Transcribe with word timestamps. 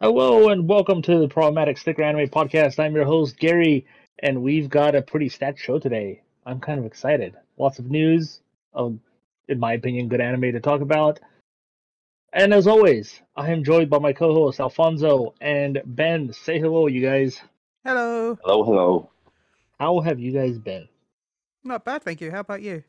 Hello 0.00 0.50
and 0.50 0.68
welcome 0.68 1.02
to 1.02 1.18
the 1.18 1.26
Problematic 1.26 1.76
Sticker 1.76 2.04
Anime 2.04 2.28
Podcast. 2.28 2.78
I'm 2.78 2.94
your 2.94 3.04
host 3.04 3.36
Gary, 3.36 3.84
and 4.20 4.44
we've 4.44 4.70
got 4.70 4.94
a 4.94 5.02
pretty 5.02 5.28
stacked 5.28 5.58
show 5.58 5.80
today. 5.80 6.22
I'm 6.46 6.60
kind 6.60 6.78
of 6.78 6.86
excited. 6.86 7.34
Lots 7.56 7.80
of 7.80 7.90
news, 7.90 8.40
of, 8.72 8.96
in 9.48 9.58
my 9.58 9.72
opinion, 9.72 10.06
good 10.06 10.20
anime 10.20 10.52
to 10.52 10.60
talk 10.60 10.82
about. 10.82 11.18
And 12.32 12.54
as 12.54 12.68
always, 12.68 13.20
I 13.34 13.50
am 13.50 13.64
joined 13.64 13.90
by 13.90 13.98
my 13.98 14.12
co-hosts 14.12 14.60
Alfonso 14.60 15.34
and 15.40 15.82
Ben. 15.84 16.32
Say 16.32 16.60
hello, 16.60 16.86
you 16.86 17.02
guys. 17.04 17.40
Hello. 17.84 18.38
Hello, 18.44 18.62
hello. 18.62 19.10
How 19.80 19.98
have 19.98 20.20
you 20.20 20.30
guys 20.30 20.58
been? 20.58 20.86
Not 21.64 21.84
bad, 21.84 22.04
thank 22.04 22.20
you. 22.20 22.30
How 22.30 22.38
about 22.38 22.62
you? 22.62 22.84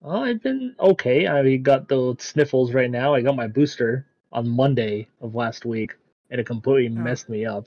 Oh, 0.00 0.22
I've 0.22 0.44
been 0.44 0.76
okay. 0.78 1.26
I 1.26 1.56
got 1.56 1.88
the 1.88 2.14
sniffles 2.20 2.72
right 2.72 2.90
now. 2.90 3.14
I 3.14 3.20
got 3.20 3.34
my 3.34 3.48
booster 3.48 4.06
on 4.32 4.48
Monday 4.48 5.08
of 5.20 5.34
last 5.34 5.64
week, 5.64 5.94
and 6.30 6.40
it 6.40 6.46
completely 6.46 6.96
Oh. 6.96 7.02
messed 7.02 7.28
me 7.28 7.44
up. 7.46 7.66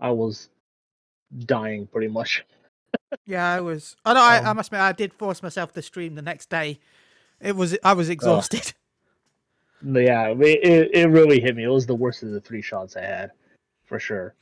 I 0.00 0.10
was 0.10 0.48
dying 1.40 1.86
pretty 1.86 2.08
much. 2.08 2.44
Yeah, 3.26 3.52
I 3.52 3.60
was. 3.60 3.96
Oh 4.04 4.12
no, 4.14 4.20
I, 4.20 4.38
I 4.38 4.50
Um, 4.50 4.56
must 4.56 4.68
admit, 4.68 4.80
I 4.80 4.92
did 4.92 5.12
force 5.12 5.42
myself 5.42 5.72
to 5.74 5.82
stream 5.82 6.14
the 6.14 6.22
next 6.22 6.48
day. 6.50 6.78
It 7.40 7.54
was 7.56 7.76
I 7.84 7.92
was 7.92 8.08
exhausted. 8.08 8.72
Yeah, 9.80 10.30
it, 10.30 10.40
it, 10.40 10.90
it 10.92 11.08
really 11.08 11.38
hit 11.38 11.54
me. 11.54 11.62
It 11.62 11.68
was 11.68 11.86
the 11.86 11.94
worst 11.94 12.24
of 12.24 12.30
the 12.32 12.40
three 12.40 12.60
shots 12.62 12.96
I 12.96 13.02
had, 13.02 13.30
for 13.84 14.00
sure. 14.00 14.34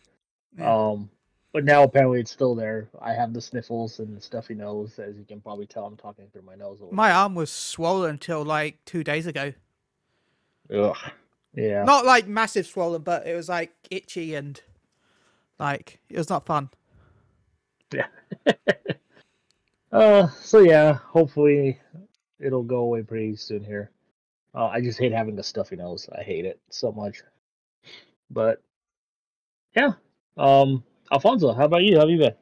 Yeah. 0.57 0.75
Um, 0.75 1.11
but 1.53 1.63
now 1.63 1.83
apparently 1.83 2.21
it's 2.21 2.31
still 2.31 2.55
there. 2.55 2.89
I 3.03 3.13
have 3.13 3.35
the 3.35 3.41
sniffles 3.43 3.99
and 3.99 4.17
the 4.17 4.21
stuffy 4.23 4.55
nose, 4.55 4.99
as 4.99 5.15
you 5.19 5.27
can 5.29 5.43
probably 5.43 5.67
tell. 5.67 5.85
I'm 5.85 5.95
talking 5.99 6.25
through 6.33 6.41
my 6.47 6.55
nose. 6.55 6.79
A 6.81 6.85
little 6.85 6.95
My 6.95 7.13
arm 7.13 7.35
was 7.35 7.51
swollen 7.53 8.13
until 8.13 8.45
like 8.47 8.83
two 8.87 9.05
days 9.05 9.27
ago. 9.27 9.53
Ugh. 10.75 10.97
Yeah. 11.57 11.85
Not 11.85 12.05
like 12.05 12.29
massive 12.29 12.67
swollen, 12.67 13.03
but 13.03 13.27
it 13.27 13.35
was 13.35 13.49
like 13.49 13.73
itchy 13.91 14.35
and 14.35 14.61
like 15.59 16.01
it 16.11 16.19
was 16.19 16.29
not 16.29 16.45
fun. 16.45 16.69
Yeah. 17.93 18.07
uh, 19.93 20.29
so 20.29 20.61
yeah, 20.61 20.93
hopefully 20.93 21.81
it'll 22.39 22.63
go 22.63 22.79
away 22.81 23.03
pretty 23.03 23.37
soon 23.37 23.65
here. 23.65 23.91
Uh, 24.55 24.67
I 24.67 24.81
just 24.81 24.99
hate 24.99 25.13
having 25.13 25.39
a 25.39 25.43
stuffy 25.43 25.77
nose. 25.77 26.09
I 26.17 26.23
hate 26.23 26.45
it 26.45 26.61
so 26.71 26.93
much. 26.93 27.23
But 28.31 28.63
yeah, 29.75 29.93
um, 30.37 30.85
Alfonso, 31.11 31.53
how 31.55 31.65
about 31.65 31.85
you? 31.85 31.95
How 31.95 32.01
have 32.03 32.11
you 32.11 32.19
been? 32.19 32.35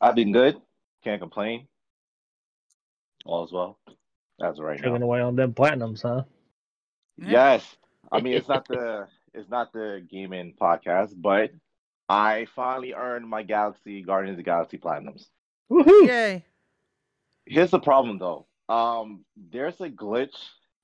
I've 0.00 0.14
been 0.14 0.32
good. 0.32 0.56
Can't 1.02 1.20
complain. 1.20 1.66
All 3.24 3.44
is 3.44 3.52
well. 3.52 3.78
As 4.42 4.58
of 4.58 4.64
right 4.64 4.78
Chugging 4.78 5.00
now. 5.00 5.06
away 5.06 5.20
on 5.20 5.36
them 5.36 5.54
platinums, 5.54 6.02
huh? 6.02 6.24
Yes. 7.16 7.76
I 8.12 8.20
mean 8.20 8.34
it's 8.34 8.48
not 8.48 8.66
the 8.68 9.08
it's 9.32 9.50
not 9.50 9.72
the 9.72 10.06
gaming 10.08 10.54
podcast, 10.60 11.14
but 11.16 11.50
I 12.08 12.46
finally 12.54 12.94
earned 12.94 13.28
my 13.28 13.42
Galaxy 13.42 14.02
Guardians 14.02 14.34
of 14.34 14.38
the 14.38 14.42
Galaxy 14.42 14.78
Platinums. 14.78 15.26
Woohoo! 15.70 16.06
Yay! 16.06 16.44
Here's 17.46 17.70
the 17.70 17.80
problem 17.80 18.18
though. 18.18 18.46
Um 18.68 19.24
there's 19.36 19.80
a 19.80 19.88
glitch 19.88 20.36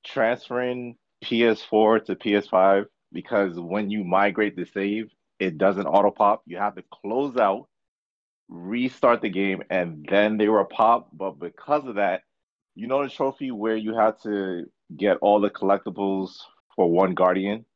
transferring 0.05 0.97
PS4 1.25 2.05
to 2.07 2.17
PS5 2.17 2.87
because 3.13 3.59
when 3.59 3.91
you 3.91 4.05
migrate 4.05 4.57
the 4.57 4.65
save, 4.65 5.11
it 5.39 5.59
doesn't 5.59 5.87
auto 5.87 6.11
pop. 6.11 6.43
You 6.47 6.59
have 6.59 6.77
to 6.77 6.85
close 6.91 7.37
out, 7.37 7.69
restart 8.49 9.23
the 9.23 9.31
game, 9.31 9.63
and 9.71 10.07
then 10.09 10.37
they 10.37 10.49
will 10.49 10.65
pop. 10.65 11.09
But 11.13 11.39
because 11.39 11.87
of 11.87 11.97
that, 11.97 12.23
you 12.75 12.87
know 12.87 13.03
the 13.03 13.11
trophy 13.11 13.51
where 13.51 13.77
you 13.77 13.95
had 13.95 14.21
to 14.23 14.67
get 14.97 15.19
all 15.19 15.41
the 15.41 15.51
collectibles 15.51 16.37
for 16.81 16.91
one 16.91 17.13
guardian? 17.13 17.67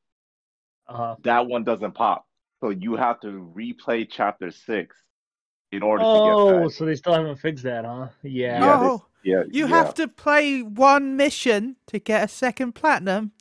Uh-huh. 0.88 1.16
That 1.24 1.46
one 1.46 1.62
doesn't 1.62 1.92
pop. 1.92 2.26
So 2.62 2.70
you 2.70 2.96
have 2.96 3.20
to 3.20 3.52
replay 3.54 4.08
chapter 4.10 4.50
six 4.50 4.96
in 5.72 5.82
order 5.82 6.04
to 6.04 6.10
Oh, 6.10 6.24
get 6.24 6.62
that. 6.62 6.70
so 6.72 6.86
they 6.86 6.94
still 6.94 7.12
haven't 7.12 7.36
fixed 7.36 7.64
that, 7.64 7.84
huh? 7.84 8.08
Yeah. 8.22 8.60
Yeah, 8.60 8.76
they- 8.78 8.86
oh, 8.86 9.06
Yeah, 9.22 9.42
you 9.50 9.66
yeah. 9.66 9.76
have 9.76 9.92
to 9.96 10.08
play 10.08 10.62
one 10.62 11.16
mission 11.18 11.76
to 11.88 11.98
get 11.98 12.24
a 12.24 12.28
second 12.28 12.72
platinum. 12.72 13.32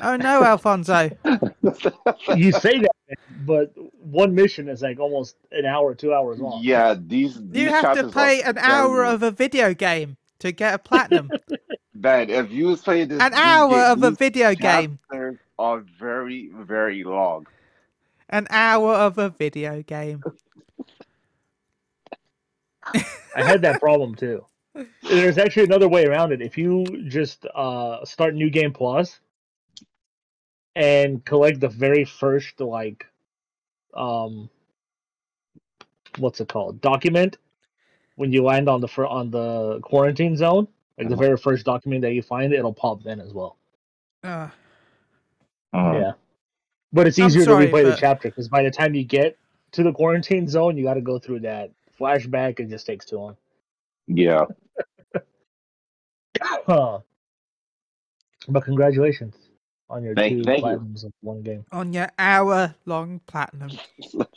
Oh 0.00 0.16
no, 0.16 0.42
Alfonso. 0.52 1.10
you 2.34 2.50
say 2.52 2.78
that, 2.80 3.18
but 3.44 3.74
one 4.02 4.34
mission 4.34 4.70
is 4.70 4.80
like 4.80 4.98
almost 4.98 5.36
an 5.52 5.66
hour, 5.66 5.94
two 5.94 6.14
hours 6.14 6.40
long. 6.40 6.62
Yeah, 6.64 6.94
these, 6.98 7.34
these 7.34 7.64
You 7.64 7.70
have 7.72 7.94
to 7.94 8.08
play 8.08 8.40
an 8.40 8.56
hour 8.56 9.04
of 9.04 9.22
a 9.22 9.30
video 9.30 9.74
game 9.74 10.16
to 10.38 10.50
get 10.50 10.72
a 10.72 10.78
platinum. 10.78 11.28
Man, 12.00 12.30
if 12.30 12.50
you 12.52 12.76
play 12.76 13.04
this, 13.04 13.18
An 13.20 13.34
hour 13.34 13.70
ga- 13.70 13.92
of 13.92 14.02
a 14.04 14.10
video 14.12 14.54
game. 14.54 14.98
chapters 15.10 15.38
are 15.58 15.84
very, 15.98 16.50
very 16.54 17.02
long. 17.02 17.46
An 18.28 18.46
hour 18.50 18.94
of 18.94 19.18
a 19.18 19.30
video 19.30 19.82
game. 19.82 20.24
I 23.34 23.42
had 23.42 23.62
that 23.62 23.80
problem 23.80 24.14
too. 24.14 24.44
There's 25.02 25.38
actually 25.38 25.64
another 25.64 25.88
way 25.88 26.06
around 26.06 26.32
it. 26.32 26.40
If 26.40 26.56
you 26.56 26.84
just 27.08 27.46
uh, 27.54 28.04
start 28.04 28.34
New 28.34 28.50
Game 28.50 28.72
Plus 28.72 29.18
and 30.76 31.24
collect 31.24 31.60
the 31.60 31.68
very 31.68 32.04
first 32.04 32.60
like 32.60 33.04
um 33.94 34.48
what's 36.18 36.40
it 36.40 36.48
called 36.48 36.80
document 36.80 37.38
when 38.16 38.32
you 38.32 38.44
land 38.44 38.68
on 38.68 38.80
the 38.80 38.88
fir- 38.88 39.06
on 39.06 39.30
the 39.30 39.80
quarantine 39.82 40.36
zone, 40.36 40.68
like 40.98 41.08
the 41.08 41.16
very 41.16 41.36
first 41.36 41.64
document 41.64 42.02
that 42.02 42.12
you 42.12 42.22
find, 42.22 42.52
it'll 42.52 42.72
pop 42.72 43.02
then 43.02 43.20
as 43.20 43.32
well. 43.32 43.56
Uh, 44.24 44.48
Yeah, 45.72 46.12
but 46.92 47.06
it's 47.06 47.18
easier 47.18 47.44
sorry, 47.44 47.66
to 47.66 47.72
replay 47.72 47.84
the 47.84 47.96
chapter 47.96 48.28
because 48.28 48.48
by 48.48 48.62
the 48.62 48.70
time 48.70 48.94
you 48.94 49.04
get 49.04 49.36
to 49.72 49.82
the 49.82 49.92
quarantine 49.92 50.48
zone, 50.48 50.76
you 50.76 50.84
got 50.84 50.94
to 50.94 51.00
go 51.00 51.18
through 51.18 51.40
that 51.40 51.70
flashback. 51.98 52.58
It 52.60 52.68
just 52.68 52.86
takes 52.86 53.04
too 53.06 53.16
long. 53.18 53.36
Yeah. 54.06 54.44
Huh. 56.40 57.00
But 58.48 58.62
congratulations 58.64 59.34
on 59.90 60.04
your 60.04 60.14
Thank- 60.14 60.36
two 60.38 60.44
thank 60.44 60.58
you. 60.60 60.64
platinums 60.64 61.04
of 61.04 61.12
one 61.20 61.42
game. 61.42 61.64
on 61.72 61.92
your 61.92 62.08
hour 62.18 62.74
long 62.86 63.20
platinum. 63.26 63.70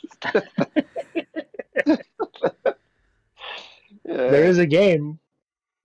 There 4.04 4.44
is 4.44 4.58
a 4.58 4.66
game. 4.66 5.18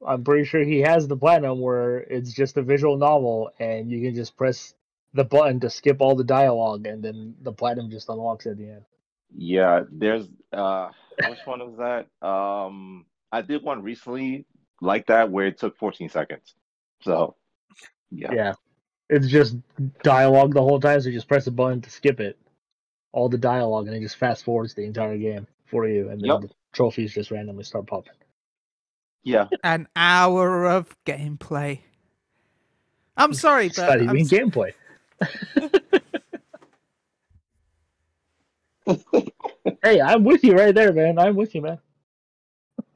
I'm 0.07 0.23
pretty 0.23 0.45
sure 0.45 0.63
he 0.63 0.79
has 0.81 1.07
the 1.07 1.17
platinum 1.17 1.59
where 1.61 1.99
it's 1.99 2.33
just 2.33 2.57
a 2.57 2.63
visual 2.63 2.97
novel 2.97 3.51
and 3.59 3.91
you 3.91 4.01
can 4.01 4.15
just 4.15 4.37
press 4.37 4.73
the 5.13 5.25
button 5.25 5.59
to 5.61 5.69
skip 5.69 6.01
all 6.01 6.15
the 6.15 6.23
dialogue 6.23 6.87
and 6.87 7.03
then 7.03 7.35
the 7.41 7.51
platinum 7.53 7.91
just 7.91 8.09
unlocks 8.09 8.47
at 8.47 8.57
the 8.57 8.69
end. 8.69 8.85
Yeah, 9.35 9.83
there's 9.91 10.27
uh 10.53 10.89
which 11.27 11.39
one 11.45 11.59
was 11.59 11.77
that? 11.77 12.27
Um 12.27 13.05
I 13.31 13.41
did 13.41 13.63
one 13.63 13.83
recently 13.83 14.45
like 14.81 15.07
that 15.07 15.29
where 15.31 15.47
it 15.47 15.57
took 15.59 15.77
14 15.77 16.09
seconds. 16.09 16.55
So 17.01 17.35
yeah. 18.11 18.33
Yeah. 18.33 18.53
It's 19.09 19.27
just 19.27 19.57
dialogue 20.03 20.53
the 20.53 20.61
whole 20.61 20.79
time, 20.81 21.01
so 21.01 21.09
you 21.09 21.15
just 21.15 21.27
press 21.29 21.47
a 21.47 21.51
button 21.51 21.81
to 21.81 21.89
skip 21.89 22.19
it. 22.19 22.37
All 23.13 23.29
the 23.29 23.37
dialogue 23.37 23.87
and 23.87 23.95
it 23.95 24.01
just 24.01 24.17
fast 24.17 24.43
forwards 24.45 24.73
the 24.73 24.83
entire 24.85 25.17
game 25.17 25.47
for 25.65 25.87
you 25.87 26.09
and 26.09 26.21
then 26.21 26.31
Yep. 26.31 26.41
the 26.41 26.49
trophies 26.73 27.13
just 27.13 27.31
randomly 27.31 27.63
start 27.63 27.87
popping. 27.87 28.13
Yeah. 29.23 29.47
An 29.63 29.87
hour 29.95 30.65
of 30.65 30.95
gameplay. 31.05 31.79
I'm 33.17 33.33
sorry, 33.33 33.67
It's 33.67 33.75
but 33.77 33.99
not 33.99 34.09
I'm 34.09 34.17
even 34.17 34.51
gameplay. 34.51 34.73
hey, 39.83 39.99
I'm 39.99 40.23
with 40.23 40.43
you 40.43 40.53
right 40.53 40.73
there, 40.73 40.93
man. 40.93 41.17
I'm 41.17 41.35
with 41.35 41.55
you, 41.55 41.61
man. 41.61 41.79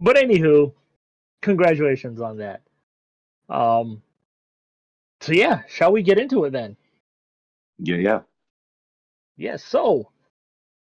but 0.00 0.16
anywho, 0.16 0.72
congratulations 1.40 2.20
on 2.20 2.36
that. 2.38 2.62
Um. 3.48 4.02
So 5.22 5.32
yeah, 5.32 5.62
shall 5.68 5.92
we 5.92 6.02
get 6.02 6.18
into 6.18 6.44
it 6.44 6.50
then? 6.50 6.76
Yeah, 7.78 7.96
yeah. 7.96 8.20
Yes. 9.36 9.64
so, 9.64 10.10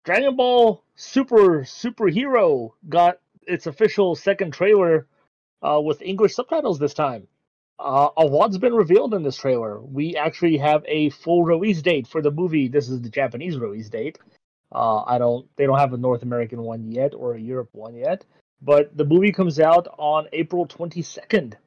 Dragon 0.04 0.36
Ball 0.36 0.83
Super 0.96 1.62
Superhero 1.64 2.74
got 2.88 3.20
its 3.48 3.68
official 3.68 4.16
second 4.16 4.52
trailer 4.54 5.08
uh, 5.62 5.82
with 5.82 6.02
English 6.02 6.36
subtitles 6.36 6.80
this 6.80 6.94
time. 6.94 7.28
Uh, 7.80 8.10
a 8.18 8.24
lot's 8.26 8.58
been 8.58 8.74
revealed 8.74 9.14
in 9.14 9.24
this 9.24 9.36
trailer. 9.36 9.82
We 9.82 10.16
actually 10.16 10.58
have 10.58 10.86
a 10.88 11.10
full 11.10 11.44
release 11.44 11.82
date 11.82 12.08
for 12.08 12.22
the 12.22 12.32
movie. 12.32 12.68
This 12.68 12.88
is 12.90 13.02
the 13.02 13.10
Japanese 13.10 13.58
release 13.58 13.90
date. 13.90 14.20
Uh, 14.72 15.02
I 15.04 15.18
don't. 15.18 15.48
They 15.56 15.66
don't 15.66 15.80
have 15.80 15.94
a 15.94 15.98
North 15.98 16.24
American 16.24 16.62
one 16.64 16.88
yet 16.92 17.14
or 17.14 17.34
a 17.34 17.40
Europe 17.40 17.70
one 17.74 17.96
yet. 17.96 18.26
But 18.62 18.96
the 18.96 19.06
movie 19.06 19.32
comes 19.32 19.60
out 19.60 19.88
on 19.98 20.28
April 20.32 20.66
twenty 20.66 21.02
second 21.02 21.58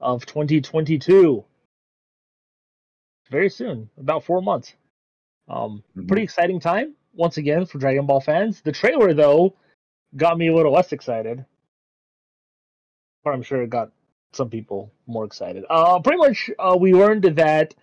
of 0.00 0.26
twenty 0.26 0.60
twenty 0.60 0.98
two. 0.98 1.44
Very 3.30 3.48
soon, 3.48 3.90
about 3.98 4.24
four 4.24 4.42
months. 4.42 4.74
Um, 5.48 5.82
Mhm. 5.96 6.08
pretty 6.08 6.22
exciting 6.22 6.60
time 6.60 6.94
once 7.14 7.36
again 7.36 7.66
for 7.66 7.78
Dragon 7.78 8.06
Ball 8.06 8.20
fans. 8.20 8.60
The 8.60 8.72
trailer 8.72 9.14
though 9.14 9.56
got 10.16 10.38
me 10.38 10.48
a 10.48 10.54
little 10.54 10.72
less 10.72 10.92
excited. 10.92 11.44
But 13.22 13.32
I'm 13.32 13.42
sure 13.42 13.62
it 13.62 13.70
got 13.70 13.90
some 14.32 14.50
people 14.50 14.92
more 15.06 15.24
excited. 15.24 15.64
Uh, 15.70 16.00
pretty 16.00 16.18
much, 16.18 16.50
uh, 16.58 16.76
we 16.78 16.92
learned 16.92 17.22
that 17.36 17.74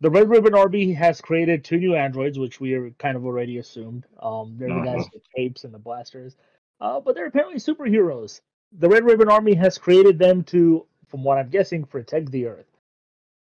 the 0.00 0.10
Red 0.10 0.28
Ribbon 0.28 0.54
Army 0.54 0.92
has 0.92 1.20
created 1.20 1.64
two 1.64 1.78
new 1.78 1.94
androids, 1.94 2.38
which 2.38 2.60
we 2.60 2.74
are 2.74 2.90
kind 2.98 3.16
of 3.16 3.24
already 3.24 3.58
assumed. 3.58 4.04
Um, 4.20 4.56
they're 4.58 4.68
the 4.68 4.84
guys 4.84 5.06
Mhm. 5.06 5.12
with 5.14 5.22
the 5.22 5.28
capes 5.34 5.64
and 5.64 5.72
the 5.72 5.78
blasters, 5.78 6.36
uh, 6.80 7.00
but 7.00 7.14
they're 7.14 7.26
apparently 7.26 7.58
superheroes. 7.58 8.40
The 8.72 8.88
Red 8.88 9.04
Ribbon 9.04 9.30
Army 9.30 9.54
has 9.54 9.78
created 9.78 10.18
them 10.18 10.42
to, 10.44 10.86
from 11.06 11.22
what 11.24 11.38
I'm 11.38 11.48
guessing, 11.48 11.84
protect 11.84 12.30
the 12.30 12.46
Earth. 12.46 12.66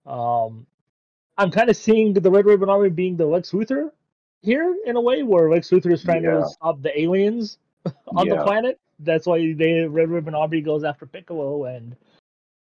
Um, 0.05 0.67
I'm 1.39 1.51
kind 1.51 1.71
of 1.71 1.77
seeing 1.77 2.13
the 2.13 2.31
Red 2.31 2.45
Ribbon 2.45 2.69
Army 2.69 2.91
being 2.91 3.17
the 3.17 3.27
Lex 3.27 3.53
Luthor 3.53 3.93
here 4.43 4.77
in 4.87 4.97
a 4.97 5.01
way, 5.01 5.23
where 5.23 5.51
Lex 5.51 5.71
Luthor 5.71 5.93
is 5.93 6.03
trying 6.03 6.25
Yeah. 6.25 6.41
to 6.41 6.49
stop 6.49 6.81
the 6.83 6.99
aliens 6.99 7.59
on 8.17 8.29
the 8.29 8.43
planet. 8.43 8.79
That's 9.01 9.27
why 9.27 9.53
they 9.55 9.81
Red 9.87 10.11
Ribbon 10.11 10.35
Army 10.35 10.61
goes 10.61 10.85
after 10.85 11.07
Piccolo 11.07 11.65
and 11.65 11.97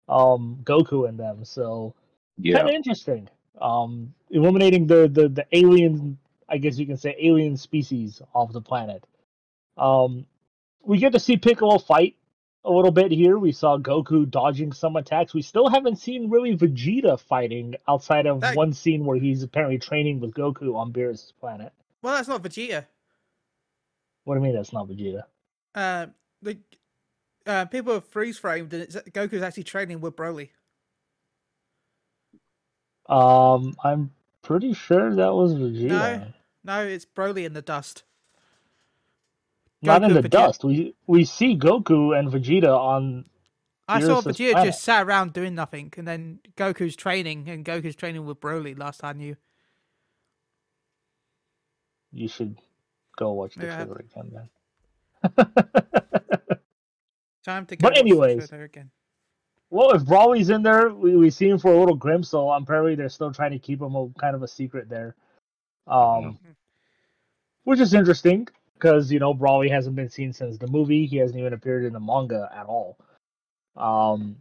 um, 0.07 0.59
Goku 0.63 1.07
and 1.07 1.19
them. 1.19 1.43
So 1.45 1.93
Yeah. 2.37 2.57
kind 2.57 2.69
of 2.69 2.75
interesting. 2.75 3.29
Um, 3.61 4.13
eliminating 4.29 4.87
the, 4.87 5.09
the 5.09 5.27
the 5.27 5.45
alien, 5.51 6.17
I 6.47 6.57
guess 6.57 6.77
you 6.77 6.85
can 6.85 6.97
say, 6.97 7.15
alien 7.19 7.57
species 7.57 8.21
off 8.33 8.53
the 8.53 8.61
planet. 8.61 9.03
Um, 9.77 10.25
we 10.83 10.97
get 10.97 11.11
to 11.13 11.19
see 11.19 11.35
Piccolo 11.37 11.77
fight 11.77 12.15
a 12.65 12.71
little 12.71 12.91
bit 12.91 13.11
here. 13.11 13.37
We 13.37 13.51
saw 13.51 13.77
Goku 13.77 14.29
dodging 14.29 14.73
some 14.73 14.95
attacks. 14.95 15.33
We 15.33 15.41
still 15.41 15.69
haven't 15.69 15.97
seen 15.97 16.29
really 16.29 16.57
Vegeta 16.57 17.19
fighting 17.19 17.75
outside 17.87 18.25
of 18.25 18.41
That- 18.41 18.55
one 18.55 18.73
scene 18.73 19.05
where 19.05 19.17
he's 19.17 19.43
apparently 19.43 19.79
training 19.79 20.19
with 20.19 20.33
Goku 20.33 20.75
on 20.75 20.91
Beerus' 20.91 21.31
planet. 21.39 21.73
Well, 22.01 22.15
that's 22.15 22.27
not 22.27 22.41
Vegeta. 22.43 22.85
What 24.25 24.35
do 24.35 24.39
you 24.39 24.43
mean 24.43 24.55
that's 24.55 24.73
not 24.73 24.87
Vegeta? 24.87 25.23
Uh, 25.73 26.07
the 26.41 26.57
uh, 27.45 27.65
people 27.65 27.93
have 27.93 28.05
freeze 28.05 28.37
framed, 28.37 28.73
and 28.73 28.83
it's, 28.83 28.95
Goku's 28.95 29.41
actually 29.41 29.63
training 29.63 30.01
with 30.01 30.15
Broly. 30.15 30.49
Um, 33.07 33.75
I'm 33.83 34.11
pretty 34.43 34.73
sure 34.73 35.15
that 35.15 35.33
was 35.33 35.53
Vegeta. 35.55 36.33
No, 36.63 36.85
it's 36.85 37.05
Broly 37.05 37.45
in 37.45 37.53
the 37.53 37.61
dust. 37.61 38.03
Not 39.81 40.03
in 40.03 40.13
the 40.13 40.21
Vegeta- 40.21 40.29
dust. 40.29 40.63
We 40.63 40.93
we 41.07 41.23
see 41.25 41.55
Goku 41.57 42.17
and 42.17 42.29
Vegeta 42.29 42.77
on 42.77 43.25
I 43.87 44.01
saw 44.01 44.21
Vegeta 44.21 44.51
planet. 44.51 44.67
just 44.73 44.83
sat 44.83 45.05
around 45.07 45.33
doing 45.33 45.55
nothing, 45.55 45.91
and 45.97 46.07
then 46.07 46.39
Goku's 46.57 46.95
training, 46.95 47.47
and 47.49 47.63
Goku's 47.65 47.95
training 47.95 48.25
with 48.25 48.39
Broly. 48.39 48.77
Last 48.77 49.03
I 49.03 49.13
knew. 49.13 49.35
you 52.11 52.27
should 52.27 52.57
go 53.17 53.31
watch 53.33 53.55
the 53.55 53.65
Yeah. 53.67 53.75
trailer 53.83 53.97
again 53.97 54.31
then. 54.33 54.49
Time 57.45 57.65
to 57.67 57.75
go. 57.75 57.87
But 57.87 57.97
anyways. 57.97 58.51
well, 59.69 59.91
if 59.91 60.03
Broly's 60.03 60.49
in 60.49 60.61
there, 60.63 60.89
we, 60.89 61.15
we 61.15 61.29
see 61.29 61.47
him 61.49 61.57
for 61.59 61.71
a 61.71 61.79
little 61.79 61.95
glimpse, 61.95 62.29
so 62.29 62.49
apparently 62.51 62.95
they're 62.95 63.09
still 63.09 63.31
trying 63.31 63.51
to 63.51 63.59
keep 63.59 63.81
him 63.81 63.95
a, 63.95 64.09
kind 64.19 64.35
of 64.35 64.43
a 64.43 64.47
secret 64.47 64.89
there. 64.89 65.15
Um, 65.87 66.37
which 67.63 67.79
is 67.79 67.93
interesting 67.93 68.47
because 68.79 69.11
you 69.11 69.19
know 69.19 69.33
Broly 69.33 69.69
hasn't 69.69 69.95
been 69.95 70.09
seen 70.09 70.31
since 70.31 70.57
the 70.57 70.67
movie. 70.67 71.05
He 71.05 71.17
hasn't 71.17 71.39
even 71.39 71.53
appeared 71.53 71.85
in 71.85 71.93
the 71.93 71.99
manga 71.99 72.49
at 72.55 72.65
all. 72.65 72.97
Um, 73.75 74.37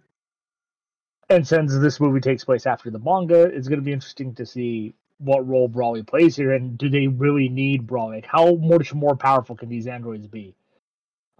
and 1.29 1.47
since 1.47 1.77
this 1.77 2.01
movie 2.01 2.21
takes 2.21 2.45
place 2.45 2.67
after 2.67 2.91
the 2.91 2.99
manga, 2.99 3.43
it's 3.43 3.69
going 3.69 3.81
to 3.81 3.85
be 3.85 3.93
interesting 3.93 4.35
to 4.37 4.47
see 4.47 4.95
what 5.19 5.47
role 5.47 5.69
Broly 5.69 6.07
plays 6.07 6.37
here, 6.37 6.53
and 6.53 6.79
do 6.79 6.89
they 6.89 7.09
really 7.09 7.49
need 7.49 7.87
Broly? 7.87 8.17
Like, 8.17 8.27
how 8.27 8.55
much 8.55 8.95
more 8.95 9.17
powerful 9.17 9.57
can 9.57 9.69
these 9.69 9.87
androids 9.87 10.29
be? 10.29 10.55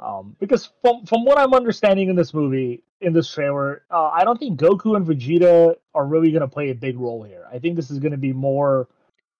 Um, 0.01 0.37
because 0.39 0.71
from 0.83 1.07
from 1.07 1.25
what 1.25 1.39
I'm 1.39 1.55
understanding 1.55 2.09
in 2.09 2.17
this 2.17 2.35
movie, 2.35 2.83
in 3.01 3.13
this 3.13 3.33
trailer, 3.33 3.83
uh, 3.91 4.09
I 4.09 4.25
don't 4.25 4.39
think 4.39 4.61
Goku 4.61 4.97
and 4.97 5.07
Vegeta 5.07 5.75
are 5.95 6.07
really 6.07 6.31
going 6.31 6.43
to 6.43 6.49
play 6.49 6.71
a 6.71 6.75
big 6.75 6.99
role 6.99 7.23
here. 7.23 7.45
I 7.53 7.59
think 7.59 7.77
this 7.77 7.91
is 7.91 7.99
going 7.99 8.13
to 8.13 8.19
be 8.19 8.33
more 8.33 8.89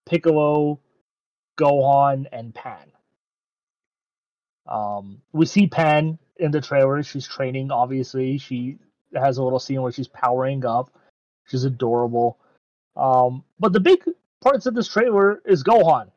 Piccolo, 0.05 0.79
Gohan, 1.57 2.25
and 2.31 2.53
Pan. 2.53 2.91
Um, 4.69 5.21
we 5.33 5.45
see 5.45 5.67
Pan 5.67 6.17
in 6.37 6.51
the 6.51 6.61
trailer. 6.61 7.03
She's 7.03 7.27
training. 7.27 7.71
Obviously, 7.71 8.37
she 8.37 8.77
has 9.13 9.37
a 9.37 9.43
little 9.43 9.59
scene 9.59 9.81
where 9.81 9.91
she's 9.91 10.07
powering 10.07 10.63
up. 10.65 10.91
She's 11.47 11.63
adorable. 11.65 12.37
Um, 12.95 13.43
but 13.59 13.73
the 13.73 13.79
big 13.79 14.03
parts 14.41 14.65
of 14.67 14.75
this 14.75 14.87
trailer 14.87 15.41
is 15.45 15.63
Gohan. 15.63 16.11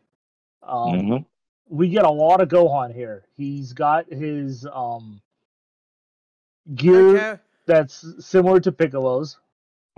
Um, 0.63 0.93
Mhm. 0.93 1.25
we 1.69 1.89
get 1.89 2.05
a 2.05 2.11
lot 2.11 2.41
of 2.41 2.49
Gohan 2.49 2.95
here. 2.95 3.25
He's 3.37 3.73
got 3.73 4.13
his 4.13 4.67
um 4.73 5.21
gear 6.75 7.17
Okay. 7.17 7.43
that's 7.67 8.05
similar 8.25 8.61
to 8.61 8.71
Piccolo's. 8.71 9.39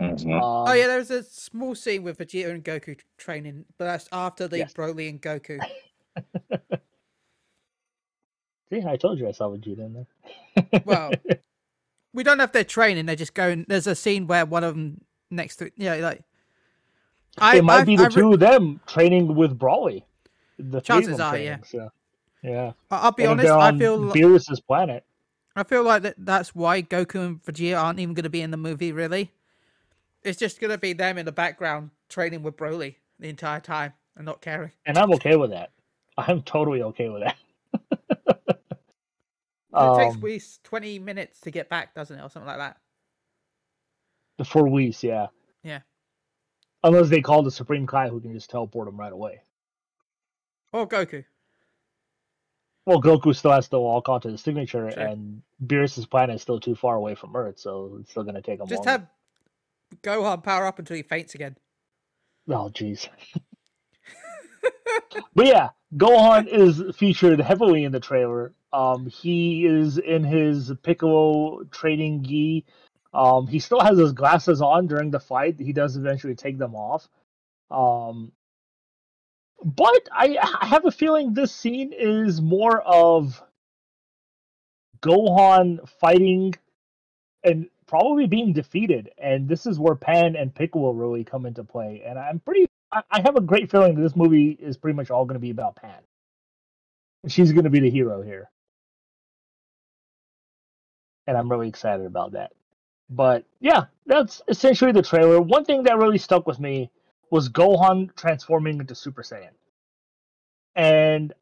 Mhm. 0.00 0.32
Um, 0.34 0.68
oh 0.68 0.72
yeah, 0.72 0.86
there 0.86 0.98
was 0.98 1.10
a 1.10 1.22
small 1.24 1.74
scene 1.74 2.02
with 2.02 2.18
Vegeta 2.18 2.50
and 2.50 2.64
Goku 2.64 2.98
training, 3.18 3.64
but 3.78 3.84
that's 3.86 4.08
after 4.12 4.46
the 4.48 4.58
Yes. 4.58 4.72
Broly 4.72 5.08
and 5.10 5.20
Goku. 5.20 5.60
See, 8.70 8.82
I 8.86 8.96
told 8.96 9.18
you 9.18 9.28
I 9.28 9.32
saw 9.32 9.48
Vegeta 9.48 9.78
in 9.80 9.92
there. 10.64 10.82
Well, 10.84 11.12
we 12.12 12.22
don't 12.22 12.38
know 12.38 12.44
if 12.44 12.52
they're 12.52 12.64
training; 12.64 13.06
they're 13.06 13.16
just 13.16 13.34
going. 13.34 13.66
There's 13.68 13.86
a 13.86 13.94
scene 13.94 14.26
where 14.26 14.46
one 14.46 14.64
of 14.64 14.74
them 14.74 15.00
next 15.30 15.56
to 15.56 15.70
yeah, 15.76 15.94
like 15.96 16.22
I 17.38 17.56
it 17.58 17.64
might 17.64 17.80
I've- 17.80 17.86
be 17.86 17.96
the 17.96 18.04
I've 18.04 18.12
two 18.14 18.32
of 18.32 18.40
them 18.40 18.80
training 18.86 19.34
with 19.34 19.58
Broly. 19.58 20.02
The 20.58 20.80
Chances 20.80 21.18
are, 21.18 21.32
training, 21.32 21.48
yeah. 21.48 21.58
So, 21.66 21.90
yeah. 22.42 22.72
I- 22.90 22.98
I'll 22.98 23.12
be 23.12 23.24
And 23.24 23.32
honest. 23.40 23.52
I 23.52 23.76
feel 23.76 24.12
Beerus's 24.12 24.60
planet. 24.60 25.04
I 25.56 25.62
feel 25.64 25.82
like 25.82 26.02
that 26.02 26.14
that's 26.18 26.54
why 26.54 26.82
Goku 26.82 27.26
and 27.26 27.42
Vegeta 27.44 27.80
aren't 27.80 27.98
even 28.00 28.14
going 28.14 28.24
to 28.24 28.30
be 28.30 28.40
in 28.40 28.50
the 28.50 28.56
movie. 28.56 28.92
Really, 28.92 29.32
it's 30.22 30.38
just 30.38 30.60
going 30.60 30.70
to 30.70 30.78
be 30.78 30.92
them 30.92 31.18
in 31.18 31.26
the 31.26 31.32
background 31.32 31.90
training 32.08 32.42
with 32.42 32.56
Broly 32.56 32.96
the 33.18 33.28
entire 33.28 33.60
time 33.60 33.92
and 34.16 34.24
not 34.24 34.40
caring. 34.40 34.72
And 34.86 34.96
I'm 34.96 35.12
okay 35.14 35.36
with 35.36 35.50
that. 35.50 35.70
I'm 36.16 36.42
totally 36.42 36.82
okay 36.82 37.08
with 37.08 37.22
that. 37.22 37.36
It 39.74 39.96
takes 39.98 40.14
Um, 40.14 40.20
we 40.20 40.40
twenty 40.62 40.98
minutes 40.98 41.40
to 41.40 41.50
get 41.50 41.68
back, 41.68 41.94
doesn't 41.94 42.18
it, 42.18 42.22
or 42.22 42.28
something 42.30 42.46
like 42.46 42.58
that? 42.58 42.78
The 44.38 44.44
four 44.44 44.68
Whis, 44.68 45.02
yeah. 45.02 45.28
Yeah. 45.62 45.80
Unless 46.82 47.08
they 47.08 47.20
call 47.20 47.42
the 47.42 47.50
Supreme 47.50 47.86
Kai 47.86 48.08
who 48.08 48.20
can 48.20 48.32
just 48.32 48.50
teleport 48.50 48.86
them 48.86 48.98
right 48.98 49.12
away. 49.12 49.40
Or 50.72 50.86
Goku. 50.88 51.24
Well, 52.86 53.00
Goku 53.00 53.34
still 53.34 53.52
has 53.52 53.68
to 53.68 53.78
walk 53.78 54.08
onto 54.10 54.30
the 54.30 54.36
signature, 54.36 54.90
Sure. 54.90 55.02
and 55.02 55.40
Beerus's 55.64 56.04
planet 56.04 56.36
is 56.36 56.42
still 56.42 56.60
too 56.60 56.74
far 56.74 56.96
away 56.96 57.14
from 57.14 57.34
Earth, 57.34 57.58
so 57.58 57.96
it's 58.00 58.10
still 58.10 58.24
going 58.24 58.34
to 58.34 58.42
take 58.42 58.60
him 58.60 58.66
Just 58.66 58.84
longer. 58.84 58.90
have 58.90 59.06
Gohan 60.02 60.42
power 60.42 60.66
up 60.66 60.78
until 60.78 60.96
he 60.96 61.02
faints 61.02 61.34
again. 61.34 61.56
Oh, 62.48 62.68
jeez. 62.74 63.08
but 65.34 65.46
yeah, 65.46 65.70
Gohan 65.96 66.46
is 66.46 66.82
featured 66.96 67.40
heavily 67.40 67.84
in 67.84 67.92
the 67.92 68.00
trailer. 68.00 68.52
Um, 68.74 69.06
he 69.06 69.64
is 69.66 69.98
in 69.98 70.24
his 70.24 70.72
Piccolo 70.82 71.62
training 71.70 72.24
gi. 72.24 72.64
Um, 73.12 73.46
he 73.46 73.60
still 73.60 73.80
has 73.80 73.96
his 73.98 74.12
glasses 74.12 74.60
on 74.60 74.88
during 74.88 75.12
the 75.12 75.20
fight. 75.20 75.60
He 75.60 75.72
does 75.72 75.96
eventually 75.96 76.34
take 76.34 76.58
them 76.58 76.74
off. 76.74 77.08
Um, 77.70 78.32
but 79.64 80.08
I, 80.12 80.36
I 80.60 80.66
have 80.66 80.84
a 80.86 80.90
feeling 80.90 81.32
this 81.32 81.54
scene 81.54 81.92
is 81.96 82.40
more 82.42 82.80
of 82.82 83.40
Gohan 85.00 85.88
fighting 86.00 86.54
and 87.44 87.68
probably 87.86 88.26
being 88.26 88.52
defeated, 88.52 89.10
and 89.18 89.48
this 89.48 89.66
is 89.66 89.78
where 89.78 89.94
Pan 89.94 90.34
and 90.34 90.54
Piccolo 90.54 90.90
really 90.92 91.22
come 91.22 91.46
into 91.46 91.62
play. 91.62 92.02
And 92.04 92.18
I'm 92.18 92.40
pretty, 92.40 92.66
I, 92.90 93.02
I 93.10 93.20
have 93.20 93.36
a 93.36 93.40
great 93.40 93.70
feeling 93.70 93.94
that 93.94 94.02
this 94.02 94.16
movie 94.16 94.50
is 94.50 94.76
pretty 94.76 94.96
much 94.96 95.10
all 95.10 95.26
going 95.26 95.36
to 95.36 95.40
be 95.40 95.50
about 95.50 95.76
Pan. 95.76 96.00
She's 97.28 97.52
going 97.52 97.64
to 97.64 97.70
be 97.70 97.80
the 97.80 97.90
hero 97.90 98.22
here, 98.22 98.50
and 101.26 101.36
I'm 101.36 101.50
really 101.50 101.68
excited 101.68 102.06
about 102.06 102.32
that. 102.32 102.52
But 103.10 103.44
yeah, 103.60 103.86
that's 104.06 104.42
essentially 104.48 104.92
the 104.92 105.02
trailer. 105.02 105.40
One 105.40 105.64
thing 105.64 105.82
that 105.84 105.98
really 105.98 106.18
stuck 106.18 106.46
with 106.46 106.58
me 106.58 106.90
was 107.30 107.48
Gohan 107.48 108.14
transforming 108.16 108.80
into 108.80 108.94
Super 108.94 109.22
Saiyan, 109.22 109.50
and 110.74 111.32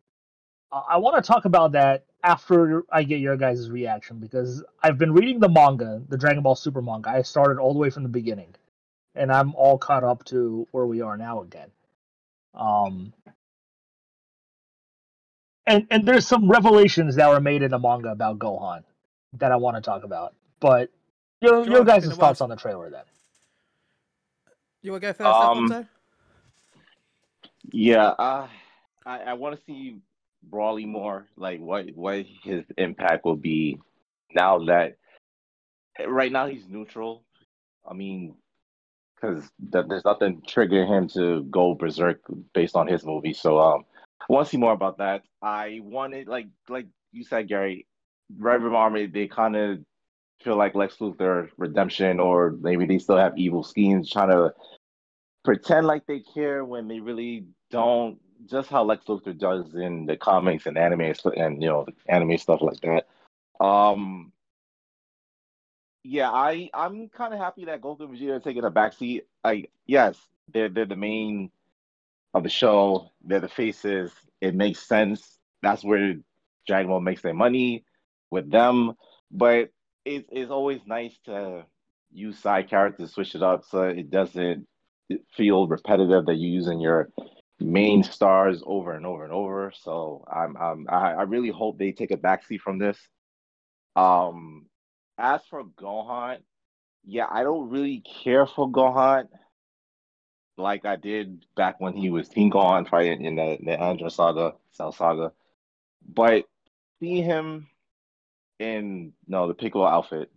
I- 0.73 0.97
want 0.99 1.23
to 1.23 1.27
talk 1.27 1.45
about 1.45 1.73
that 1.73 2.05
after 2.25 2.85
I 2.91 3.03
get 3.05 3.21
your 3.21 3.37
guys' 3.37 3.71
reaction 3.71 4.19
because 4.19 4.65
I've 4.83 4.99
been 4.99 5.13
reading 5.13 5.41
the 5.41 5.49
manga, 5.49 6.03
the 6.09 6.17
Dragon 6.19 6.43
Ball 6.43 6.57
Super 6.57 6.83
manga. 6.83 7.11
I 7.11 7.23
started 7.23 7.61
all 7.61 7.73
the 7.73 7.79
way 7.79 7.91
from 7.91 8.03
the 8.05 8.09
beginning, 8.09 8.55
and 9.15 9.31
I'm 9.33 9.55
all 9.55 9.79
caught 9.79 10.05
up 10.05 10.25
to 10.27 10.67
where 10.73 10.87
we 10.87 11.01
are 11.03 11.17
now 11.17 11.43
again. 11.43 11.71
Um, 12.55 13.13
and 15.67 15.87
and 15.91 16.07
there's 16.07 16.27
some 16.27 16.51
revelations 16.51 17.17
that 17.17 17.29
were 17.31 17.41
made 17.41 17.63
in 17.63 17.71
the 17.71 17.79
manga 17.79 18.11
about 18.11 18.39
Gohan 18.39 18.85
that 19.35 19.53
I 19.53 19.57
want 19.57 19.77
to 19.77 19.83
talk 19.83 20.05
about. 20.05 20.35
But 20.61 20.91
your 21.41 21.65
Sure, 21.65 21.73
your 21.73 21.85
guys' 21.85 22.07
thoughts 22.17 22.41
on 22.41 22.49
the 22.51 22.57
trailer 22.57 22.91
then? 22.91 23.05
You 24.83 24.93
want 24.93 25.03
to 25.03 25.09
go 25.09 25.13
first, 25.13 25.27
Um, 25.27 25.59
Alfonso? 25.69 25.89
Yeah, 27.73 28.09
uh, 28.19 28.49
I 29.07 29.19
I 29.21 29.33
want 29.35 29.57
to 29.57 29.65
see 29.65 29.99
Broly 30.51 30.87
more. 30.87 31.27
Like 31.37 31.61
what 31.61 31.87
what 31.95 32.25
his 32.43 32.65
impact 32.79 33.25
will 33.25 33.37
be 33.37 33.79
now 34.35 34.59
that 34.67 34.97
right 36.07 36.33
now 36.33 36.47
he's 36.47 36.67
neutral. 36.69 37.25
I 37.89 37.95
mean, 37.95 38.35
because 39.17 39.51
th- 39.73 39.87
there's 39.89 40.05
nothing 40.05 40.43
triggering 40.49 40.89
him 40.89 41.09
to 41.09 41.45
go 41.45 41.75
berserk 41.75 42.21
based 42.55 42.77
on 42.77 42.87
his 42.87 43.05
movie. 43.05 43.33
So 43.35 43.59
um, 43.61 43.85
I 44.21 44.33
want 44.33 44.47
to 44.47 44.51
see 44.51 44.57
more 44.59 44.73
about 44.73 44.99
that. 44.99 45.23
I 45.43 45.81
wanted 45.83 46.29
like 46.29 46.49
like 46.69 46.87
you 47.13 47.25
said, 47.25 47.49
Gary, 47.49 47.87
Red 48.39 48.63
Ribbon 48.63 48.77
Army. 48.77 49.07
They 49.07 49.27
kind 49.27 49.57
of 49.57 49.79
feel 50.43 50.57
like 50.57 50.75
Lex 50.75 50.97
Luthor 50.97 51.49
redemption, 51.57 52.21
or 52.21 52.57
maybe 52.61 52.87
they 52.87 52.99
still 52.99 53.17
have 53.17 53.37
evil 53.37 53.63
schemes, 53.63 54.11
trying 54.11 54.31
to 54.31 54.53
pretend 55.45 55.87
like 55.87 56.07
they 56.07 56.21
care 56.21 56.65
when 56.65 56.89
they 56.89 57.01
really 57.01 57.47
don't. 57.71 58.19
Just 58.47 58.69
how 58.69 58.83
Lex 58.83 59.05
Luthor 59.07 59.39
does 59.39 59.75
in 59.75 60.07
the 60.07 60.17
comics 60.17 60.67
and 60.67 60.77
anime 60.77 61.15
and 61.37 61.63
you 61.63 61.69
know 61.69 61.87
anime 62.09 62.37
stuff 62.39 62.61
like 62.61 62.81
that. 62.81 63.07
Um, 63.65 64.33
yeah, 66.03 66.31
I 66.31 66.69
I'm 66.75 67.09
kind 67.09 67.33
of 67.33 67.39
happy 67.39 67.65
that 67.67 67.81
Goku 67.81 68.01
and 68.01 68.17
Vegeta 68.17 68.37
are 68.37 68.41
taking 68.41 68.65
a 68.65 68.71
backseat. 68.71 69.23
Like, 69.45 69.71
yes, 69.87 70.17
they're 70.53 70.69
they're 70.69 70.87
the 70.87 70.97
main 70.97 71.51
of 72.35 72.43
the 72.43 72.49
show. 72.49 73.11
They're 73.25 73.41
the 73.41 73.49
faces. 73.49 74.11
It 74.41 74.55
makes 74.55 74.81
sense. 74.81 75.39
That's 75.63 75.85
where 75.85 76.17
Dragon 76.67 76.89
Ball 76.89 77.01
makes 77.01 77.23
their 77.23 77.35
money 77.35 77.85
with 78.33 78.51
them. 78.51 78.95
But 79.31 79.71
it's 80.05 80.29
it's 80.33 80.51
always 80.51 80.81
nice 80.87 81.17
to 81.27 81.65
use 82.11 82.39
side 82.39 82.69
characters, 82.69 83.13
switch 83.13 83.35
it 83.35 83.43
up 83.43 83.65
so 83.65 83.83
it 83.83 84.11
doesn't 84.11 84.67
feel 85.37 85.67
repetitive 85.67 86.27
that 86.27 86.35
you're 86.35 86.51
using 86.51 86.81
your 86.81 87.11
main 87.61 88.03
stars 88.03 88.63
over 88.67 88.93
and 88.93 89.07
over 89.07 89.25
and 89.25 89.33
over. 89.33 89.73
So 89.75 90.25
I'm, 90.31 90.57
I'm 90.57 90.87
I, 90.89 91.23
really 91.23 91.51
hope 91.51 91.79
they 91.79 91.93
take 91.93 92.11
a 92.11 92.17
backseat 92.17 92.61
from 92.61 92.79
this. 92.79 92.99
Um, 93.97 94.67
as 95.19 95.41
for 95.49 95.65
Gohan, 95.65 96.39
yeah, 97.05 97.27
I 97.31 97.43
don't 97.43 97.71
really 97.71 98.03
care 98.23 98.47
for 98.47 98.71
Gohan 98.71 99.29
like 100.57 100.85
I 100.85 100.97
did 100.97 101.45
back 101.57 101.81
when 101.81 101.95
he 101.95 102.11
was 102.11 102.29
King 102.29 102.51
Gohan 102.51 102.89
fighting 102.89 103.25
in 103.25 103.37
the, 103.37 103.59
the 103.63 103.77
Andro 103.77 104.11
Saga, 104.11 104.55
Cell 104.73 104.93
Saga. 104.93 105.33
But 106.07 106.45
see 107.01 107.21
him 107.21 107.69
in 108.63 109.13
no 109.27 109.49
the 109.49 109.55
Piccolo 109.55 109.87
outfit 109.87 110.31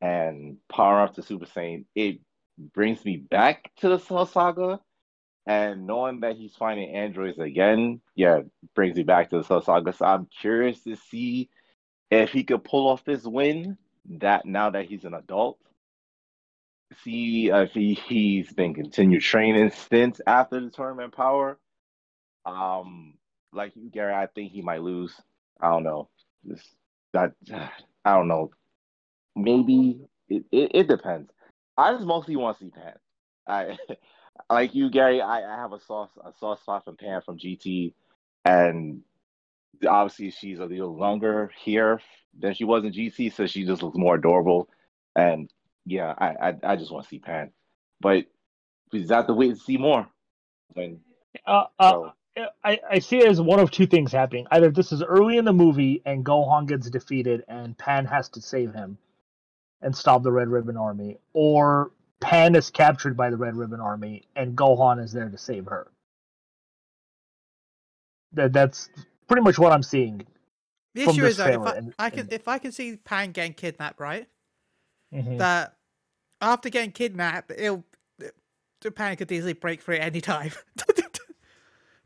and 0.00 0.58
power 0.70 1.00
up 1.00 1.14
to 1.14 1.22
Super 1.22 1.46
Saiyan, 1.46 1.86
it 1.94 2.20
brings 2.58 3.04
me 3.04 3.16
back 3.16 3.70
to 3.78 3.88
the 3.88 3.98
Cell 3.98 4.26
Saga. 4.26 4.80
And 5.46 5.86
knowing 5.86 6.20
that 6.20 6.36
he's 6.36 6.54
fighting 6.54 6.94
androids 6.94 7.38
again, 7.38 8.00
yeah, 8.14 8.40
brings 8.74 8.96
me 8.96 9.02
back 9.02 9.30
to 9.30 9.38
the 9.38 9.44
Cell 9.44 9.62
Saga. 9.62 9.92
So 9.92 10.04
I'm 10.06 10.26
curious 10.40 10.82
to 10.84 10.96
see 10.96 11.50
if 12.10 12.30
he 12.30 12.44
could 12.44 12.64
pull 12.64 12.88
off 12.88 13.04
this 13.04 13.24
win 13.24 13.76
that 14.20 14.46
now 14.46 14.70
that 14.70 14.86
he's 14.86 15.04
an 15.04 15.14
adult. 15.14 15.58
See 17.02 17.50
if 17.50 17.72
he, 17.72 17.94
he's 17.94 18.52
been 18.52 18.74
continued 18.74 19.22
training 19.22 19.72
since 19.90 20.20
after 20.26 20.60
the 20.60 20.70
tournament 20.70 21.14
power. 21.14 21.58
Um, 22.46 23.14
like 23.52 23.72
you, 23.74 23.90
Gary, 23.90 24.14
I 24.14 24.26
think 24.26 24.52
he 24.52 24.62
might 24.62 24.82
lose. 24.82 25.14
I 25.60 25.70
don't 25.70 25.82
know. 25.82 26.08
Just 26.46 26.68
that 27.14 27.32
I 28.04 28.14
don't 28.14 28.28
know. 28.28 28.50
Maybe 29.34 30.00
it, 30.28 30.44
it, 30.52 30.70
it 30.74 30.88
depends. 30.88 31.30
I 31.76 31.92
just 31.92 32.06
mostly 32.06 32.36
want 32.36 32.58
to 32.58 32.64
see 32.64 32.70
Pan. 32.70 32.94
I 33.46 33.78
like 34.50 34.74
you, 34.74 34.90
Gary. 34.90 35.20
I, 35.20 35.42
I 35.42 35.56
have 35.56 35.72
a 35.72 35.80
soft 35.80 36.16
a 36.22 36.32
soft 36.38 36.62
spot 36.62 36.84
for 36.84 36.92
Pan 36.92 37.22
from 37.22 37.38
GT, 37.38 37.94
and 38.44 39.00
obviously 39.88 40.30
she's 40.30 40.58
a 40.58 40.66
little 40.66 40.96
longer 40.96 41.50
here 41.58 42.00
than 42.38 42.54
she 42.54 42.64
was 42.64 42.84
in 42.84 42.92
GT, 42.92 43.32
so 43.32 43.46
she 43.46 43.64
just 43.64 43.82
looks 43.82 43.96
more 43.96 44.16
adorable. 44.16 44.68
And 45.16 45.50
yeah, 45.86 46.14
I 46.18 46.48
I, 46.48 46.54
I 46.62 46.76
just 46.76 46.92
want 46.92 47.04
to 47.04 47.08
see 47.08 47.18
Pan, 47.18 47.50
but 48.00 48.26
we 48.92 49.00
just 49.00 49.12
have 49.12 49.26
to 49.28 49.34
wait 49.34 49.50
and 49.50 49.60
see 49.60 49.76
more. 49.76 50.06
When 50.74 51.00
uh, 51.46 51.64
uh, 51.78 51.90
so. 51.90 52.12
I, 52.64 52.80
I 52.90 52.98
see 52.98 53.18
it 53.18 53.28
as 53.28 53.40
one 53.40 53.60
of 53.60 53.70
two 53.70 53.86
things 53.86 54.10
happening. 54.10 54.46
Either 54.50 54.70
this 54.70 54.90
is 54.90 55.02
early 55.02 55.36
in 55.36 55.44
the 55.44 55.52
movie 55.52 56.02
and 56.04 56.24
Gohan 56.24 56.66
gets 56.66 56.90
defeated 56.90 57.44
and 57.46 57.78
Pan 57.78 58.06
has 58.06 58.28
to 58.30 58.40
save 58.40 58.74
him 58.74 58.98
and 59.82 59.94
stop 59.94 60.22
the 60.22 60.32
Red 60.32 60.48
Ribbon 60.48 60.76
Army, 60.76 61.18
or 61.32 61.92
Pan 62.20 62.54
is 62.56 62.70
captured 62.70 63.16
by 63.16 63.30
the 63.30 63.36
Red 63.36 63.54
Ribbon 63.54 63.80
Army 63.80 64.24
and 64.34 64.56
Gohan 64.56 65.02
is 65.02 65.12
there 65.12 65.28
to 65.28 65.38
save 65.38 65.66
her. 65.66 65.88
That 68.32 68.52
that's 68.52 68.88
pretty 69.28 69.42
much 69.42 69.58
what 69.58 69.72
I'm 69.72 69.82
seeing. 69.82 70.26
The 70.94 71.02
issue 71.02 71.24
is 71.24 71.36
that 71.36 71.54
if 71.54 71.60
I, 71.60 71.76
and, 71.76 71.94
I 71.98 72.10
can 72.10 72.20
and... 72.20 72.32
if 72.32 72.48
I 72.48 72.58
can 72.58 72.72
see 72.72 72.96
Pan 72.96 73.30
getting 73.32 73.54
kidnapped, 73.54 74.00
right? 74.00 74.26
Mm-hmm. 75.12 75.36
That 75.36 75.76
after 76.40 76.68
getting 76.68 76.92
kidnapped, 76.92 77.52
it'll 77.56 77.84
Pan 78.94 79.16
could 79.16 79.30
easily 79.30 79.54
break 79.54 79.80
free 79.80 79.98
at 79.98 80.06
any 80.06 80.20
time. 80.20 80.50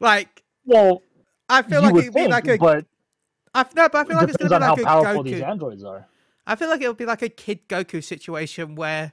like, 0.00 0.42
well, 0.64 1.02
I 1.48 1.62
feel 1.62 1.82
like 1.82 1.94
it'd 1.94 2.14
be 2.14 2.28
like 2.28 2.46
a. 2.46 2.58
But 2.58 2.86
I 3.54 3.64
no, 3.74 3.88
but 3.88 3.94
I 3.94 4.04
feel 4.04 4.16
like 4.16 4.28
it's 4.28 4.36
gonna 4.36 4.74
be 4.76 4.82
like 4.82 4.86
how 4.86 5.02
powerful 5.02 5.22
these 5.22 5.40
androids 5.40 5.84
are. 5.84 6.06
I 6.46 6.56
feel 6.56 6.68
like 6.68 6.80
it 6.80 6.88
would 6.88 6.96
be 6.96 7.04
like 7.04 7.22
a 7.22 7.28
Kid 7.28 7.68
Goku 7.68 8.02
situation 8.02 8.74
where 8.74 9.12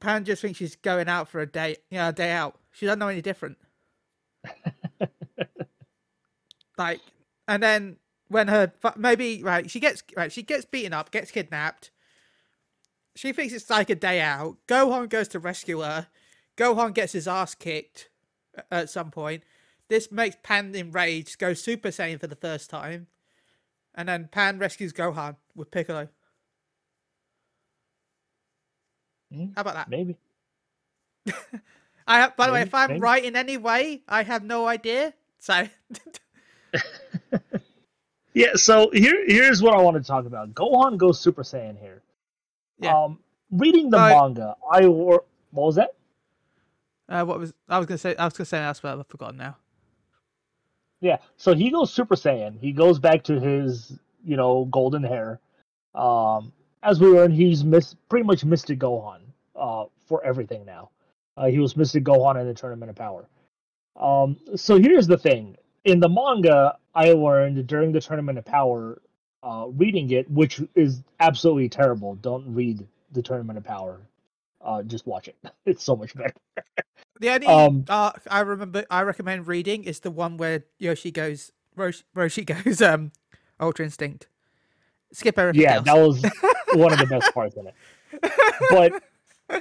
Pan 0.00 0.24
just 0.24 0.42
thinks 0.42 0.58
she's 0.58 0.76
going 0.76 1.08
out 1.08 1.28
for 1.28 1.40
a 1.40 1.46
day, 1.46 1.76
you 1.90 1.98
know, 1.98 2.08
a 2.08 2.12
day 2.12 2.30
out. 2.30 2.58
She 2.72 2.86
doesn't 2.86 2.98
know 2.98 3.08
any 3.08 3.22
different. 3.22 3.56
like, 6.78 7.00
and 7.46 7.62
then 7.62 7.96
when 8.28 8.48
her 8.48 8.72
maybe 8.96 9.42
right, 9.42 9.70
she 9.70 9.80
gets 9.80 10.02
right, 10.16 10.32
she 10.32 10.42
gets 10.42 10.64
beaten 10.64 10.92
up, 10.92 11.10
gets 11.10 11.30
kidnapped. 11.30 11.90
She 13.16 13.32
thinks 13.32 13.52
it's 13.52 13.70
like 13.70 13.90
a 13.90 13.94
day 13.94 14.20
out. 14.20 14.58
Gohan 14.68 15.08
goes 15.08 15.28
to 15.28 15.38
rescue 15.38 15.80
her. 15.80 16.06
Gohan 16.56 16.94
gets 16.94 17.12
his 17.12 17.26
ass 17.26 17.54
kicked 17.54 18.10
at 18.70 18.90
some 18.90 19.10
point. 19.10 19.42
This 19.88 20.12
makes 20.12 20.36
Pan 20.42 20.74
enraged, 20.74 21.38
go 21.38 21.54
Super 21.54 21.88
Saiyan 21.88 22.20
for 22.20 22.26
the 22.26 22.36
first 22.36 22.68
time, 22.68 23.06
and 23.94 24.08
then 24.08 24.28
Pan 24.30 24.58
rescues 24.58 24.92
Gohan 24.92 25.36
with 25.54 25.70
Piccolo. 25.70 26.08
Mm, 29.34 29.54
How 29.54 29.62
about 29.62 29.74
that? 29.74 29.88
Maybe. 29.88 30.16
I 32.06 32.20
have, 32.20 32.36
by 32.36 32.46
maybe, 32.46 32.50
the 32.50 32.52
way, 32.54 32.62
if 32.62 32.74
I'm 32.74 32.88
maybe. 32.88 33.00
right 33.00 33.24
in 33.24 33.36
any 33.36 33.56
way, 33.56 34.02
I 34.08 34.22
have 34.22 34.42
no 34.42 34.66
idea. 34.66 35.14
So. 35.38 35.68
yeah. 38.34 38.54
So 38.54 38.90
here, 38.92 39.24
here's 39.26 39.62
what 39.62 39.74
I 39.74 39.82
want 39.82 39.96
to 39.96 40.02
talk 40.02 40.26
about. 40.26 40.54
Gohan 40.54 40.96
goes 40.96 41.20
Super 41.20 41.42
Saiyan 41.42 41.78
here. 41.78 42.02
Yeah. 42.80 42.96
Um, 42.96 43.18
reading 43.50 43.90
the 43.90 43.98
uh, 43.98 44.08
manga, 44.08 44.56
I 44.70 44.86
were. 44.86 45.24
What 45.50 45.66
was 45.66 45.76
that? 45.76 45.94
Uh, 47.08 47.24
what 47.24 47.38
was 47.38 47.54
I 47.68 47.78
was 47.78 47.86
gonna 47.86 47.98
say? 47.98 48.14
I 48.16 48.24
was 48.24 48.34
gonna 48.34 48.46
say 48.46 48.62
else, 48.62 48.80
but 48.80 48.98
I've 48.98 49.06
forgotten 49.06 49.38
now. 49.38 49.56
Yeah. 51.00 51.18
So 51.36 51.54
he 51.54 51.70
goes 51.70 51.92
Super 51.92 52.16
Saiyan. 52.16 52.58
He 52.58 52.72
goes 52.72 52.98
back 52.98 53.22
to 53.24 53.38
his, 53.40 53.98
you 54.24 54.36
know, 54.36 54.66
golden 54.66 55.02
hair. 55.02 55.40
Um, 55.94 56.52
as 56.82 57.00
we 57.00 57.08
learned, 57.08 57.34
he's 57.34 57.64
miss, 57.64 57.94
pretty 58.08 58.26
much 58.26 58.44
Mystic 58.44 58.78
Gohan 58.78 59.20
uh, 59.56 59.84
for 60.06 60.24
everything 60.24 60.64
now. 60.64 60.90
Uh, 61.36 61.46
he 61.46 61.58
was 61.58 61.76
Mystic 61.76 62.04
Gohan 62.04 62.40
in 62.40 62.46
the 62.46 62.54
Tournament 62.54 62.90
of 62.90 62.96
Power. 62.96 63.28
Um, 63.96 64.36
so 64.56 64.76
here's 64.78 65.06
the 65.06 65.18
thing: 65.18 65.56
in 65.84 66.00
the 66.00 66.08
manga, 66.08 66.76
I 66.94 67.12
learned 67.12 67.66
during 67.66 67.92
the 67.92 68.00
Tournament 68.00 68.38
of 68.38 68.44
Power, 68.44 69.00
uh, 69.42 69.66
reading 69.76 70.10
it, 70.10 70.30
which 70.30 70.60
is 70.74 71.02
absolutely 71.20 71.68
terrible. 71.68 72.16
Don't 72.16 72.54
read 72.54 72.86
the 73.12 73.22
Tournament 73.22 73.56
of 73.56 73.64
Power. 73.64 74.00
Uh, 74.60 74.82
just 74.82 75.06
watch 75.06 75.28
it. 75.28 75.36
It's 75.66 75.84
so 75.84 75.96
much 75.96 76.14
better. 76.14 76.34
the 77.20 77.30
only 77.30 77.46
um, 77.46 77.84
uh, 77.88 78.12
I 78.30 78.40
remember 78.40 78.84
I 78.90 79.02
recommend 79.02 79.46
reading 79.46 79.84
is 79.84 80.00
the 80.00 80.10
one 80.10 80.36
where 80.36 80.64
Yoshi 80.78 81.10
goes 81.10 81.52
Roshi, 81.76 82.04
Roshi 82.16 82.64
goes 82.64 82.82
um 82.82 83.12
Ultra 83.60 83.84
Instinct. 83.84 84.28
Skip 85.12 85.38
everything. 85.38 85.62
Yeah, 85.62 85.76
else. 85.76 85.84
that 85.84 85.96
was 85.96 86.22
one 86.74 86.92
of 86.92 86.98
the 86.98 87.06
best 87.06 87.32
parts 87.32 87.56
in 87.56 87.66
it. 87.66 87.74
But 88.70 89.02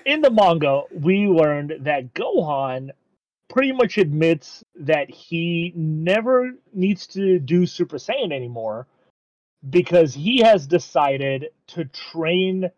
in 0.05 0.21
the 0.21 0.29
manga, 0.29 0.83
we 0.91 1.27
learned 1.27 1.73
that 1.81 2.13
Gohan 2.13 2.89
pretty 3.49 3.71
much 3.71 3.97
admits 3.97 4.63
that 4.75 5.09
he 5.09 5.71
never 5.75 6.51
needs 6.73 7.07
to 7.07 7.39
do 7.39 7.65
Super 7.65 7.97
Saiyan 7.97 8.33
anymore 8.33 8.87
because 9.69 10.13
he 10.13 10.39
has 10.39 10.67
decided 10.67 11.47
to 11.67 11.85
train 11.85 12.69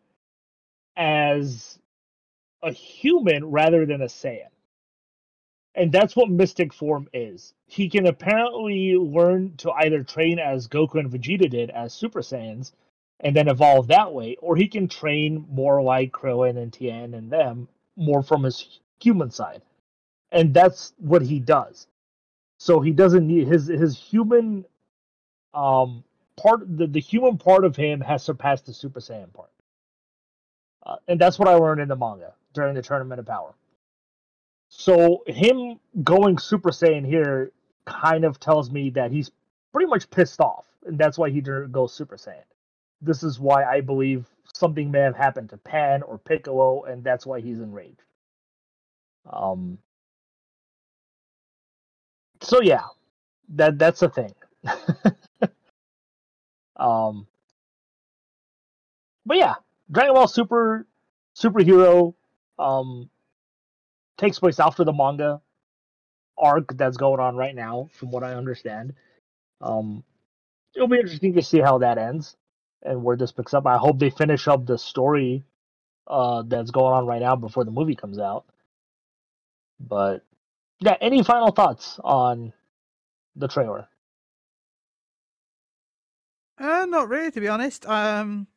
as 0.96 1.79
a 2.62 2.72
human 2.72 3.46
rather 3.46 3.86
than 3.86 4.02
a 4.02 4.06
Saiyan. 4.06 4.50
And 5.76 5.92
that's 5.92 6.16
what 6.16 6.30
Mystic 6.30 6.74
Form 6.74 7.08
is. 7.14 7.54
He 7.68 7.90
can 7.90 8.08
apparently 8.08 8.96
learn 8.96 9.56
to 9.58 9.72
either 9.72 10.04
train 10.04 10.40
as 10.40 10.68
Goku 10.68 10.96
and 10.96 11.10
Vegeta 11.10 11.50
did 11.50 11.70
as 11.70 11.94
Super 11.94 12.22
Saiyans 12.22 12.74
and 13.22 13.36
then 13.36 13.48
evolve 13.48 13.88
that 13.88 14.14
way, 14.14 14.36
or 14.42 14.56
he 14.56 14.68
can 14.68 14.88
train 14.88 15.46
more 15.50 15.82
like 15.82 16.12
Krillin 16.12 16.58
and 16.58 16.74
Tien 16.74 17.14
and 17.14 17.32
them, 17.32 17.68
more 17.96 18.24
from 18.24 18.44
his 18.44 18.80
human 19.00 19.30
side. 19.30 19.62
And 20.32 20.54
that's 20.54 20.94
what 20.98 21.22
he 21.22 21.40
does. 21.40 21.88
So 22.60 22.82
he 22.82 22.92
doesn't 22.92 23.26
need 23.26 23.48
his 23.48 23.68
his 23.68 23.98
human 23.98 24.66
um 25.54 26.04
part 26.36 26.62
the, 26.78 26.88
the 26.88 27.00
human 27.00 27.38
part 27.38 27.64
of 27.66 27.76
him 27.76 28.02
has 28.02 28.24
surpassed 28.24 28.66
the 28.66 28.74
Super 28.74 29.00
Saiyan 29.00 29.34
part. 29.34 29.50
Uh, 30.86 30.98
and 31.08 31.20
that's 31.20 31.40
what 31.40 31.48
I 31.48 31.56
learned 31.56 31.82
in 31.82 31.88
the 31.88 31.96
manga 31.96 32.34
during 32.54 32.76
the 32.76 32.82
Tournament 32.82 33.20
of 33.20 33.26
Power. 33.26 33.54
So 34.70 35.24
him 35.28 35.80
going 36.04 36.38
Super 36.38 36.70
Saiyan 36.70 37.06
here 37.06 37.52
kind 37.86 38.24
of 38.24 38.40
tells 38.40 38.72
me 38.72 38.92
that 38.92 39.12
he's 39.12 39.32
pretty 39.72 39.88
much 39.90 40.10
pissed 40.10 40.40
off, 40.40 40.66
and 40.86 40.98
that's 40.98 41.18
why 41.18 41.30
he 41.30 41.42
didn't 41.42 41.72
go 41.72 41.88
Super 41.88 42.18
Saiyan. 42.18 42.44
This 43.02 43.24
is 43.24 43.40
why 43.40 43.64
I 43.64 43.82
believe 43.82 44.28
something 44.54 44.92
may 44.92 45.00
have 45.00 45.16
happened 45.16 45.50
to 45.50 45.58
Pan 45.58 46.04
or 46.04 46.18
Piccolo, 46.18 46.84
and 46.84 47.04
that's 47.04 47.26
why 47.26 47.40
he's 47.40 47.60
enraged. 47.60 48.04
Um. 49.32 49.80
So 52.42 52.62
yeah, 52.62 52.84
that 53.50 53.80
that's 53.80 54.02
a 54.02 54.10
thing. 54.10 54.34
um. 56.76 57.28
But 59.26 59.38
yeah, 59.38 59.56
Dragon 59.92 60.14
Ball 60.14 60.28
Super 60.28 60.86
superhero 61.36 62.14
um 62.60 63.10
takes 64.18 64.40
place 64.40 64.60
after 64.60 64.84
the 64.84 64.94
manga 64.94 65.42
arc 66.38 66.78
that's 66.78 66.98
going 66.98 67.20
on 67.20 67.36
right 67.36 67.56
now, 67.56 67.90
from 67.94 68.12
what 68.12 68.24
I 68.24 68.34
understand. 68.34 68.94
Um, 69.62 70.04
it'll 70.76 70.88
be 70.88 70.98
interesting 70.98 71.34
to 71.34 71.42
see 71.42 71.60
how 71.60 71.80
that 71.80 71.98
ends 71.98 72.36
and 72.84 73.04
where 73.04 73.18
this 73.18 73.32
picks 73.32 73.54
up. 73.54 73.66
I 73.66 73.78
hope 73.78 74.00
they 74.00 74.10
finish 74.10 74.48
up 74.48 74.66
the 74.66 74.78
story 74.78 75.44
uh, 76.08 76.44
that's 76.46 76.72
going 76.72 76.94
on 76.94 77.06
right 77.06 77.22
now 77.22 77.36
before 77.36 77.66
the 77.66 77.72
movie 77.72 77.96
comes 77.96 78.20
out. 78.20 78.46
But 79.80 80.24
yeah, 80.80 80.96
any 81.02 81.24
final 81.24 81.52
thoughts 81.52 82.00
on 82.04 82.54
the 83.36 83.48
trailer? 83.48 83.88
Uh, 86.58 86.86
not 86.90 87.08
really, 87.08 87.32
to 87.32 87.40
be 87.40 87.48
honest. 87.48 87.86
Um, 87.86 88.48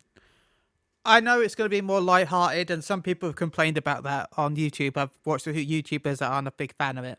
I 1.05 1.21
know 1.21 1.41
it's 1.41 1.55
going 1.55 1.67
to 1.67 1.75
be 1.75 1.81
more 1.81 2.01
light-hearted, 2.01 2.71
and 2.71 2.83
some 2.85 3.03
people 3.03 3.29
have 3.29 3.37
complained 3.37 3.77
about 3.77 4.05
that 4.05 4.29
on 4.37 4.57
YouTube. 4.57 4.97
I've 4.97 5.11
watched 5.25 5.47
a 5.47 5.53
few 5.53 5.83
YouTubers 5.83 6.19
that 6.19 6.31
aren't 6.31 6.49
a 6.49 6.53
big 6.53 6.75
fan 6.77 6.97
of 6.99 7.05
it. 7.05 7.19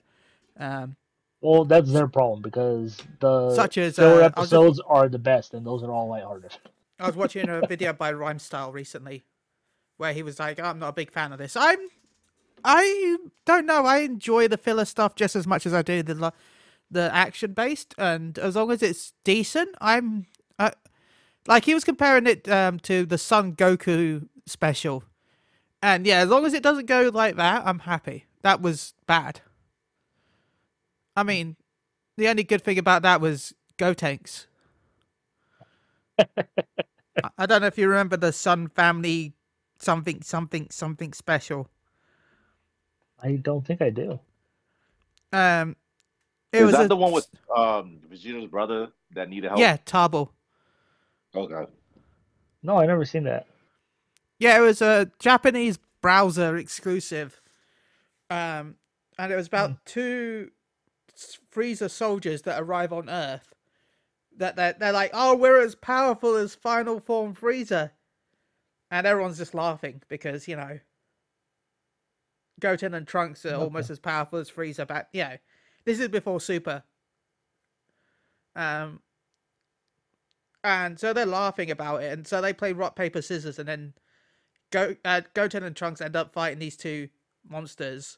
Um, 0.58 0.96
Well, 1.42 1.66
that's 1.66 1.92
their 1.92 2.08
problem 2.08 2.42
because 2.42 2.98
the 3.20 3.54
Such 3.54 3.78
as, 3.78 3.98
filler 3.98 4.08
uh, 4.08 4.16
I'll 4.16 4.30
just- 4.30 4.38
episodes 4.54 4.82
are 4.88 5.10
the 5.10 5.20
best, 5.20 5.54
and 5.54 5.66
those 5.66 5.84
are 5.84 5.92
all 5.92 6.08
lighthearted. 6.08 6.52
I 7.00 7.08
was 7.08 7.16
watching 7.18 7.50
a 7.50 7.66
video 7.68 7.92
by 7.92 8.14
Rhyme 8.14 8.40
Style 8.40 8.72
recently, 8.72 9.24
where 9.98 10.14
he 10.14 10.24
was 10.24 10.40
like, 10.40 10.60
"I'm 10.60 10.80
not 10.80 10.90
a 10.90 10.94
big 10.94 11.12
fan 11.12 11.34
of 11.34 11.40
this." 11.40 11.58
I'm, 11.58 11.80
I 12.64 13.18
don't 13.46 13.66
know. 13.66 13.86
I 13.86 13.98
enjoy 14.00 14.48
the 14.48 14.58
filler 14.58 14.86
stuff 14.86 15.16
just 15.16 15.36
as 15.36 15.46
much 15.46 15.66
as 15.66 15.74
I 15.74 15.82
do 15.82 16.02
the 16.04 16.32
the 16.90 17.14
action 17.14 17.52
based, 17.54 17.94
and 17.98 18.38
as 18.40 18.56
long 18.56 18.72
as 18.72 18.82
it's 18.82 19.12
decent, 19.26 19.76
I'm. 19.82 20.28
Like 21.48 21.66
he 21.66 21.74
was 21.74 21.84
comparing 21.84 22.26
it 22.28 22.48
um, 22.48 22.80
to 22.82 23.06
the 23.06 23.18
Son 23.18 23.54
Goku 23.56 24.28
special, 24.46 25.04
and 25.82 26.06
yeah, 26.06 26.20
as 26.20 26.30
long 26.30 26.46
as 26.46 26.54
it 26.54 26.64
doesn't 26.64 26.86
go 26.86 27.10
like 27.14 27.36
that, 27.36 27.64
I'm 27.66 27.80
happy. 27.80 28.26
That 28.44 28.62
was 28.62 28.94
bad. 29.08 29.42
I 31.16 31.24
mean, 31.24 31.56
the 32.18 32.28
only 32.30 32.44
good 32.44 32.64
thing 32.64 32.78
about 32.80 33.02
that 33.04 33.22
was 33.22 33.54
Gotenks. 33.78 34.46
I- 36.20 36.26
I 37.38 37.46
don't 37.46 37.62
know 37.62 37.68
if 37.68 37.78
you 37.78 37.88
remember 37.88 38.18
the 38.18 38.34
Son 38.34 38.68
Family 38.70 39.34
something 39.80 40.22
something 40.24 40.68
something 40.72 41.14
special. 41.14 41.70
I 43.22 43.34
don't 43.34 43.66
think 43.66 43.82
I 43.82 43.90
do. 43.92 44.20
Um, 45.32 45.76
it 46.52 46.58
Is 46.60 46.64
was 46.66 46.72
that 46.74 46.86
a- 46.86 46.88
the 46.88 46.96
one 46.96 47.12
with 47.12 47.28
um 47.56 48.00
Vegeta's 48.10 48.48
brother 48.50 48.90
that 49.12 49.30
needed 49.30 49.50
help? 49.50 49.60
yeah 49.60 49.78
Tarble. 49.86 50.30
Okay. 51.36 51.72
No, 52.62 52.78
I 52.78 52.86
never 52.86 53.06
seen 53.06 53.24
that. 53.26 53.48
Yeah, 54.40 54.58
it 54.58 54.62
was 54.62 54.82
a 54.82 55.12
Japanese 55.20 55.78
browser 56.02 56.58
exclusive. 56.58 57.42
Um, 58.30 58.76
and 59.18 59.32
it 59.32 59.36
was 59.36 59.48
about 59.48 59.86
two 59.86 60.52
Freezer 61.50 61.90
soldiers 61.90 62.44
that 62.44 62.62
arrive 62.62 62.94
on 62.94 63.10
Earth. 63.10 63.54
That 64.38 64.56
they're, 64.56 64.74
they're 64.74 64.92
like, 64.92 65.12
oh, 65.14 65.36
we're 65.36 65.62
as 65.62 65.76
powerful 65.76 66.36
as 66.36 66.56
Final 66.56 67.00
Form 67.00 67.34
Freezer. 67.34 67.92
And 68.90 69.06
everyone's 69.06 69.38
just 69.38 69.54
laughing 69.54 70.02
because, 70.08 70.48
you 70.48 70.56
know, 70.56 70.80
Goten 72.60 72.94
and 72.94 73.08
Trunks 73.08 73.46
are 73.46 73.56
almost 73.56 73.90
as 73.90 74.00
powerful 74.00 74.40
as 74.40 74.50
Freezer 74.50 74.86
back. 74.86 75.10
You 75.14 75.24
know, 75.24 75.38
this 75.86 76.00
is 76.00 76.08
before 76.08 76.40
Super. 76.40 76.84
Um, 78.56 79.00
and 80.64 81.00
so 81.00 81.14
they're 81.14 81.26
laughing 81.26 81.70
about 81.72 82.04
it, 82.04 82.12
and 82.14 82.28
so 82.28 82.42
they 82.42 82.54
play 82.54 82.74
rock 82.74 82.96
paper 82.96 83.22
scissors, 83.22 83.60
and 83.60 83.68
then 83.68 83.94
Go 84.72 84.96
uh, 85.06 85.22
Goten 85.34 85.64
and 85.64 85.76
Trunks 85.76 86.02
end 86.02 86.16
up 86.16 86.34
fighting 86.34 86.60
these 86.60 86.78
two 86.78 87.10
monsters. 87.48 88.18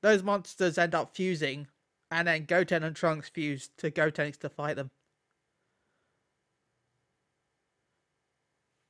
Those 0.00 0.22
monsters 0.22 0.78
end 0.78 0.94
up 0.94 1.14
fusing, 1.14 1.66
and 2.10 2.26
then 2.28 2.46
Goten 2.46 2.82
and 2.82 2.96
Trunks 2.96 3.28
fuse 3.28 3.68
to 3.76 3.90
Gotenks 3.90 4.38
to 4.38 4.48
fight 4.48 4.76
them. 4.76 4.90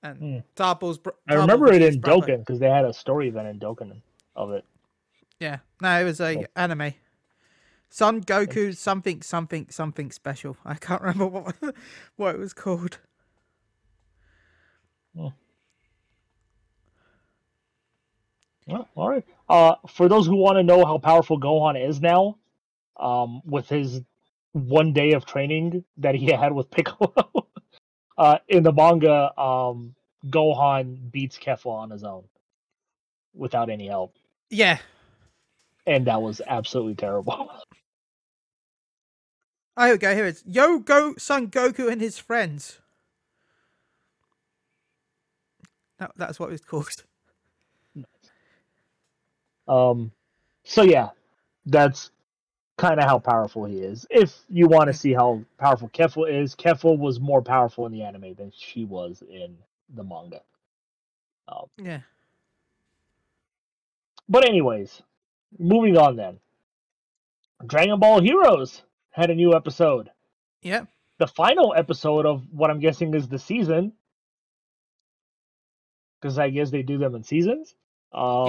And 0.03 0.19
Hmm. 0.19 0.39
Tarble's. 0.55 0.99
I 1.29 1.35
remember 1.35 1.73
it 1.73 1.83
in 1.83 2.01
brother. 2.01 2.27
Dokkan 2.27 2.39
because 2.41 2.61
they 2.61 2.69
had 2.69 2.85
a 2.85 2.93
story 2.93 3.29
event 3.29 3.49
in 3.49 3.59
Dokkan 3.59 4.01
of 4.37 4.53
it. 4.53 4.65
Yeah, 5.41 5.59
no, 5.81 6.01
it 6.01 6.05
was 6.05 6.21
a 6.21 6.47
anime. 6.57 6.95
Son 7.93 8.23
Goku 8.23 8.75
something 8.75 9.21
something 9.21 9.67
something 9.69 10.11
special. 10.11 10.57
I 10.65 10.77
can't 10.77 11.03
remember 11.03 11.27
what 11.27 11.57
what 12.17 12.35
it 12.35 12.39
was 12.39 12.55
called. 12.55 12.99
Well, 15.15 15.35
all 18.95 19.09
right. 19.11 19.25
Uh, 19.47 19.75
for 19.89 20.09
those 20.09 20.27
who 20.27 20.37
want 20.37 20.57
to 20.57 20.63
know 20.63 20.87
how 20.87 20.97
powerful 20.97 21.39
Gohan 21.39 21.87
is 21.87 22.01
now, 22.01 22.39
um, 22.99 23.43
with 23.45 23.69
his 23.69 24.01
one 24.53 24.95
day 24.95 25.13
of 25.13 25.27
training 25.27 25.85
that 25.99 26.15
he 26.15 26.27
had 26.33 26.53
with 26.53 26.71
Piccolo, 26.71 27.13
uh, 28.17 28.39
in 28.49 28.63
the 28.63 28.73
manga, 28.73 29.39
um, 29.39 29.95
Gohan 30.29 31.11
beats 31.11 31.39
Kefla 31.39 31.73
on 31.73 31.91
his 31.91 32.05
own 32.05 32.25
without 33.35 33.69
any 33.69 33.89
help, 33.89 34.15
Yeah. 34.49 34.79
and 35.87 36.07
that 36.07 36.23
was 36.23 36.41
absolutely 36.47 36.95
terrible. 36.95 37.51
Oh, 39.77 39.85
here 39.87 39.95
we 39.95 39.99
go. 39.99 40.15
Here 40.15 40.27
it 40.27 40.37
is. 40.37 40.45
Yo 40.47 40.79
Go 40.81 41.15
Son 41.19 41.49
Goku 41.49 41.91
and 41.91 42.01
his 42.01 42.19
friends. 42.19 42.81
That, 45.99 46.13
that's 46.17 46.41
what 46.41 46.49
it 46.49 46.53
was 46.53 46.63
called. 46.63 46.89
Um, 49.69 50.13
so 50.65 50.83
yeah, 50.83 51.11
that's 51.67 52.11
kind 52.79 53.01
of 53.01 53.07
how 53.07 53.19
powerful 53.21 53.65
he 53.67 53.79
is. 53.79 54.07
If 54.11 54.35
you 54.49 54.69
want 54.69 54.89
to 54.89 54.95
see 54.95 55.13
how 55.15 55.43
powerful 55.59 55.91
Kefla 55.91 56.43
is, 56.43 56.55
Kefla 56.57 56.99
was 56.99 57.21
more 57.21 57.43
powerful 57.43 57.87
in 57.87 57.93
the 57.93 58.03
anime 58.03 58.35
than 58.35 58.53
she 58.57 58.85
was 58.85 59.23
in 59.31 59.57
the 59.95 60.05
manga. 60.05 60.43
Um, 61.49 61.67
Yeah. 61.79 62.01
but 64.29 64.49
anyways, 64.49 65.03
moving 65.59 65.99
on 65.99 66.17
then. 66.17 66.39
Dragon 67.67 68.01
Ball 68.01 68.21
Heroes 68.23 68.83
had 69.13 69.31
a 69.31 69.35
new 69.35 69.55
episode. 69.55 70.11
Yeah. 70.63 70.85
The 71.19 71.27
final 71.27 71.75
episode 71.77 72.27
of 72.27 72.43
what 72.53 72.71
I'm 72.71 72.81
guessing 72.81 73.15
is 73.15 73.29
the 73.29 73.39
season. 73.39 73.93
Because 76.21 76.39
I 76.39 76.51
guess 76.51 76.71
they 76.71 76.83
do 76.83 76.99
them 76.99 77.15
in 77.15 77.23
seasons. 77.23 77.75
Um, 78.13 78.47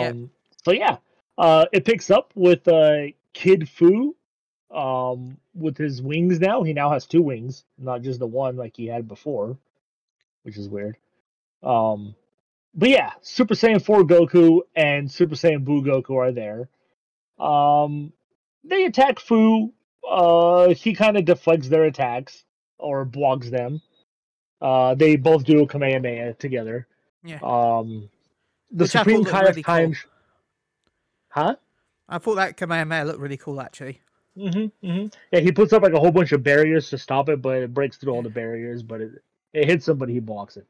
So 0.65 0.71
yeah, 0.71 0.97
uh, 1.37 1.65
it 1.71 1.85
picks 1.85 2.09
up 2.09 2.31
with 2.35 2.67
uh, 2.67 3.07
Kid 3.33 3.67
Fu, 3.69 4.15
um, 4.71 5.37
with 5.53 5.77
his 5.77 6.01
wings 6.01 6.39
now. 6.39 6.63
He 6.63 6.73
now 6.73 6.91
has 6.91 7.05
two 7.05 7.21
wings, 7.21 7.65
not 7.77 8.01
just 8.01 8.19
the 8.19 8.27
one 8.27 8.55
like 8.55 8.75
he 8.77 8.87
had 8.87 9.07
before, 9.07 9.57
which 10.43 10.57
is 10.57 10.69
weird. 10.69 10.97
Um, 11.61 12.15
but 12.75 12.89
yeah, 12.89 13.11
Super 13.21 13.53
Saiyan 13.55 13.83
4 13.83 14.03
Goku 14.03 14.61
and 14.75 15.11
Super 15.11 15.35
Saiyan 15.35 15.63
Buu 15.63 15.83
Goku 15.83 16.15
are 16.17 16.31
there. 16.31 16.69
Um, 17.43 18.13
they 18.63 18.85
attack 18.85 19.19
Fu. 19.19 19.73
Uh, 20.09 20.73
he 20.73 20.93
kind 20.93 21.17
of 21.17 21.25
deflects 21.25 21.69
their 21.69 21.85
attacks 21.85 22.43
or 22.77 23.05
blocks 23.05 23.49
them. 23.49 23.81
Uh, 24.61 24.95
they 24.95 25.15
both 25.15 25.43
do 25.43 25.63
a 25.63 25.67
Kamehameha 25.67 26.33
together. 26.33 26.87
Yeah. 27.23 27.39
Um, 27.41 28.09
the 28.71 28.83
Which 28.83 28.91
Supreme 28.91 29.23
thought 29.23 29.23
looked 29.23 29.31
Kai 29.31 29.39
of 29.39 29.47
really 29.49 29.63
cool. 29.63 29.75
Time. 29.75 29.95
Huh? 31.29 31.55
I 32.09 32.17
thought 32.17 32.35
that 32.35 32.57
Kamehameha 32.57 33.05
looked 33.05 33.19
really 33.19 33.37
cool 33.37 33.61
actually. 33.61 34.01
Mm-hmm, 34.37 34.87
mm-hmm. 34.87 35.07
Yeah, 35.31 35.39
he 35.39 35.51
puts 35.51 35.73
up 35.73 35.83
like 35.83 35.93
a 35.93 35.99
whole 35.99 36.11
bunch 36.11 36.31
of 36.31 36.43
barriers 36.43 36.89
to 36.89 36.97
stop 36.97 37.29
it, 37.29 37.41
but 37.41 37.57
it 37.57 37.73
breaks 37.73 37.97
through 37.97 38.13
all 38.13 38.23
the 38.23 38.29
barriers. 38.29 38.81
But 38.81 39.01
it 39.01 39.11
it 39.53 39.67
hits 39.67 39.85
somebody, 39.85 40.13
he 40.13 40.19
blocks 40.19 40.57
it. 40.57 40.65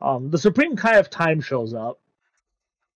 Um, 0.00 0.30
the 0.30 0.38
Supreme 0.38 0.76
Kai 0.76 0.96
of 0.96 1.10
Time 1.10 1.40
shows 1.40 1.74
up, 1.74 2.00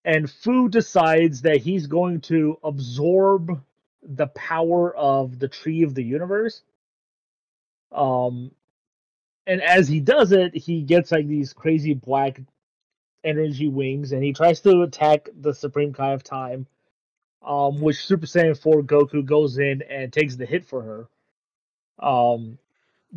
and 0.05 0.31
Fu 0.31 0.69
decides 0.69 1.43
that 1.43 1.57
he's 1.57 1.89
going 1.89 2.21
to 2.23 2.59
absorb 2.63 3.61
the 4.03 4.29
power 4.29 4.95
of 4.97 5.39
the 5.39 5.49
Tree 5.49 5.83
of 5.83 5.95
the 5.95 6.03
Universe. 6.03 6.63
Um, 7.91 8.53
and 9.47 9.63
as 9.63 9.89
he 9.89 10.01
does 10.01 10.33
it, 10.33 10.55
he 10.55 10.83
gets 10.83 11.13
like 11.13 11.27
these 11.27 11.53
crazy 11.53 11.95
black 11.95 12.41
energy 13.25 13.69
wings, 13.69 14.13
and 14.13 14.23
he 14.23 14.33
tries 14.33 14.61
to 14.61 14.83
attack 14.83 15.29
the 15.41 15.55
Supreme 15.55 15.93
Kai 15.93 16.13
of 16.13 16.23
Time. 16.23 16.67
Um, 17.45 17.81
which 17.81 18.07
Super 18.07 18.27
Saiyan 18.27 18.57
4 18.57 18.83
Goku 18.83 19.25
goes 19.25 19.59
in 19.59 19.83
and 19.91 20.13
takes 20.13 20.37
the 20.37 20.47
hit 20.47 20.65
for 20.65 20.81
her. 20.81 21.09
Um, 21.99 22.57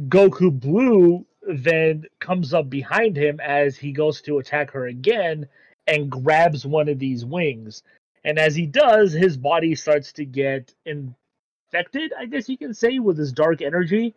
Goku 0.07 0.51
Blue 0.51 1.27
then 1.47 2.05
comes 2.19 2.53
up 2.53 2.67
behind 2.67 3.15
him 3.15 3.39
as 3.39 3.77
he 3.77 3.91
goes 3.91 4.21
to 4.21 4.39
attack 4.39 4.71
her 4.71 4.87
again 4.87 5.47
and 5.87 6.09
grabs 6.09 6.65
one 6.65 6.89
of 6.89 6.99
these 6.99 7.23
wings. 7.23 7.83
And 8.25 8.39
as 8.39 8.55
he 8.55 8.65
does, 8.65 9.13
his 9.13 9.37
body 9.37 9.75
starts 9.75 10.11
to 10.13 10.25
get 10.25 10.73
infected, 10.85 12.11
I 12.17 12.25
guess 12.25 12.49
you 12.49 12.57
can 12.57 12.73
say, 12.73 12.97
with 12.97 13.17
this 13.17 13.31
dark 13.31 13.61
energy 13.61 14.15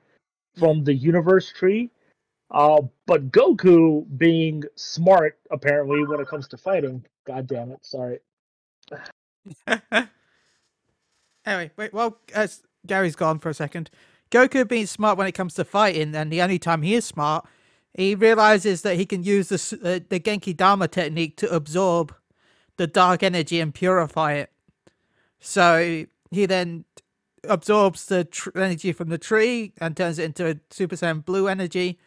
from 0.57 0.83
the 0.83 0.95
universe 0.95 1.53
tree. 1.53 1.91
Uh, 2.51 2.81
but 3.07 3.31
Goku, 3.31 4.07
being 4.17 4.65
smart, 4.77 5.39
apparently, 5.51 6.03
when 6.05 6.21
it 6.21 6.27
comes 6.27 6.49
to 6.49 6.57
fighting, 6.57 7.05
god 7.27 7.47
damn 7.47 7.71
it, 7.71 7.85
sorry. 7.85 8.21
anyway, 11.45 11.71
wait, 11.77 11.93
well, 11.93 12.17
as 12.35 12.63
Gary's 12.87 13.15
gone 13.15 13.39
for 13.39 13.51
a 13.51 13.55
second, 13.55 13.91
Goku 14.31 14.67
being 14.67 14.87
smart 14.87 15.19
when 15.19 15.27
it 15.27 15.33
comes 15.33 15.53
to 15.55 15.65
fighting, 15.65 16.15
and 16.15 16.33
the 16.33 16.41
only 16.41 16.59
time 16.59 16.81
he 16.81 16.95
is 16.95 17.05
smart, 17.05 17.47
he 17.93 18.15
realizes 18.15 18.81
that 18.81 18.97
he 18.97 19.05
can 19.05 19.23
use 19.23 19.51
the 19.51 19.79
uh, 19.85 20.01
the 20.09 20.19
Genki 20.19 20.57
Dama 20.57 20.89
technique 20.89 21.37
to 21.37 21.55
absorb 21.55 22.15
the 22.79 22.87
dark 22.87 23.23
energy 23.23 23.61
and 23.61 23.75
purify 23.75 24.33
it. 24.35 24.51
So 25.41 26.07
he 26.31 26.47
then 26.47 26.85
absorbs 27.45 28.07
the 28.07 28.25
tr- 28.25 28.51
energy 28.57 28.93
from 28.93 29.11
the 29.11 29.19
tree 29.19 29.73
and 29.81 29.97
turns 29.97 30.19
it 30.19 30.25
into 30.25 30.49
a 30.49 30.57
Super 30.71 30.97
Saiyan 30.97 31.25
blue 31.25 31.49
energy, 31.49 31.99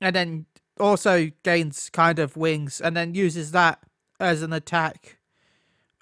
and 0.00 0.14
then 0.14 0.46
also 0.78 1.30
gains 1.42 1.90
kind 1.90 2.18
of 2.18 2.36
wings, 2.36 2.80
and 2.80 2.96
then 2.96 3.14
uses 3.14 3.50
that 3.50 3.80
as 4.20 4.42
an 4.42 4.52
attack. 4.52 5.18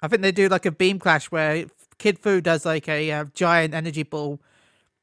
I 0.01 0.07
think 0.07 0.21
they 0.21 0.31
do 0.31 0.47
like 0.47 0.65
a 0.65 0.71
beam 0.71 0.99
clash 0.99 1.31
where 1.31 1.65
Kid 1.97 2.19
Fu 2.19 2.41
does 2.41 2.65
like 2.65 2.87
a 2.87 3.11
uh, 3.11 3.25
giant 3.33 3.73
energy 3.73 4.03
ball, 4.03 4.39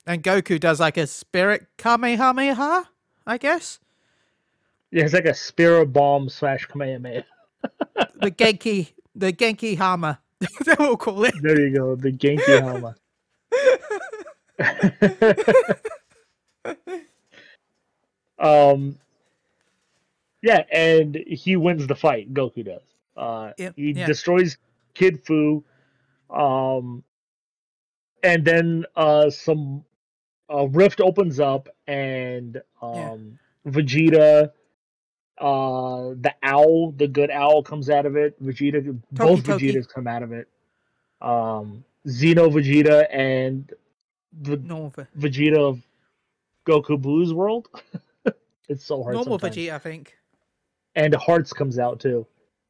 and 0.07 0.23
Goku 0.23 0.61
does 0.61 0.79
like 0.79 0.97
a 0.97 1.07
spirit 1.07 1.67
Kamehameha, 1.77 2.89
I 3.27 3.39
guess. 3.39 3.81
Yeah, 4.91 5.05
it's 5.05 5.15
like 5.15 5.25
a 5.25 5.35
spirit 5.35 5.93
bomb 5.93 6.29
slash 6.29 6.67
Kamehameha. 6.67 7.25
The 7.95 8.31
Genki, 8.31 8.93
the 9.15 9.33
Genki 9.33 9.77
Hama. 9.77 10.21
That's 10.41 10.67
what 10.67 10.79
we'll 10.81 10.97
call 10.97 11.25
it. 11.25 11.35
There 11.43 11.61
you 11.61 11.77
go, 11.77 11.95
the 11.97 12.13
Genki 12.13 12.61
Hama. 12.61 12.97
um, 18.39 18.99
yeah, 20.43 20.65
and 20.73 21.17
he 21.27 21.57
wins 21.57 21.87
the 21.87 21.95
fight. 21.95 22.33
Goku 22.35 22.65
does. 22.65 22.83
Uh, 23.17 23.53
Yep, 23.59 23.75
he 23.77 23.93
yeah. 23.93 24.07
destroys 24.07 24.57
Kid 24.95 25.25
Fu, 25.25 25.65
um, 26.31 27.05
and 28.23 28.45
then 28.45 28.85
uh, 28.97 29.31
some 29.31 29.85
a 30.49 30.67
rift 30.69 31.01
opens 31.01 31.41
up, 31.41 31.69
and 31.87 32.61
um, 32.83 33.39
Vegeta, 33.67 34.51
uh, 35.39 36.15
the 36.21 36.35
owl, 36.43 36.93
the 36.93 37.09
good 37.09 37.31
owl, 37.31 37.63
comes 37.63 37.91
out 37.91 38.07
of 38.07 38.17
it. 38.17 38.43
Vegeta, 38.43 38.99
both 39.13 39.45
Toki. 39.45 39.73
Vegetas 39.73 39.89
come 39.89 40.07
out 40.07 40.23
of 40.23 40.33
it. 40.33 40.49
Um, 41.21 41.85
Xeno 42.07 42.53
Vegeta 42.53 43.07
and 43.11 43.73
the 44.43 44.57
Normal, 44.57 44.93
Vegeta 45.19 45.59
of 45.59 45.83
Goku 46.67 47.01
Blue's 47.01 47.33
world. 47.33 47.69
it's 48.69 48.85
so 48.85 49.03
hard. 49.03 49.15
normal 49.15 49.39
sometimes. 49.39 49.57
Vegeta, 49.57 49.73
I 49.73 49.79
think. 49.79 50.15
And 50.95 51.15
Hearts 51.15 51.53
comes 51.53 51.79
out 51.79 52.01
too. 52.01 52.27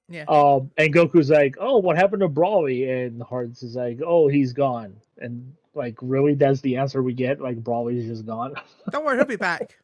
Yeah. 0.09 0.24
Um, 0.29 0.70
and 0.77 0.94
Goku's 0.94 1.31
like, 1.31 1.57
"Oh, 1.59 1.79
what 1.79 1.96
happened 1.96 2.20
to 2.20 2.29
Broly?" 2.29 3.07
And 3.07 3.22
Hearts 3.22 3.62
is 3.62 3.74
like, 3.74 4.00
"Oh, 4.05 4.29
he's 4.29 4.53
gone." 4.53 4.96
And 5.18 5.55
like, 5.74 5.96
really, 6.00 6.35
that's 6.35 6.61
the 6.61 6.77
answer 6.77 7.03
we 7.03 7.14
get. 7.14 7.40
Like, 7.40 7.62
Broly's 7.62 8.07
just 8.07 8.27
gone. 8.27 8.55
Don't 8.90 9.05
worry, 9.05 9.16
he'll 9.16 9.27
be 9.27 9.37
back. 9.37 9.79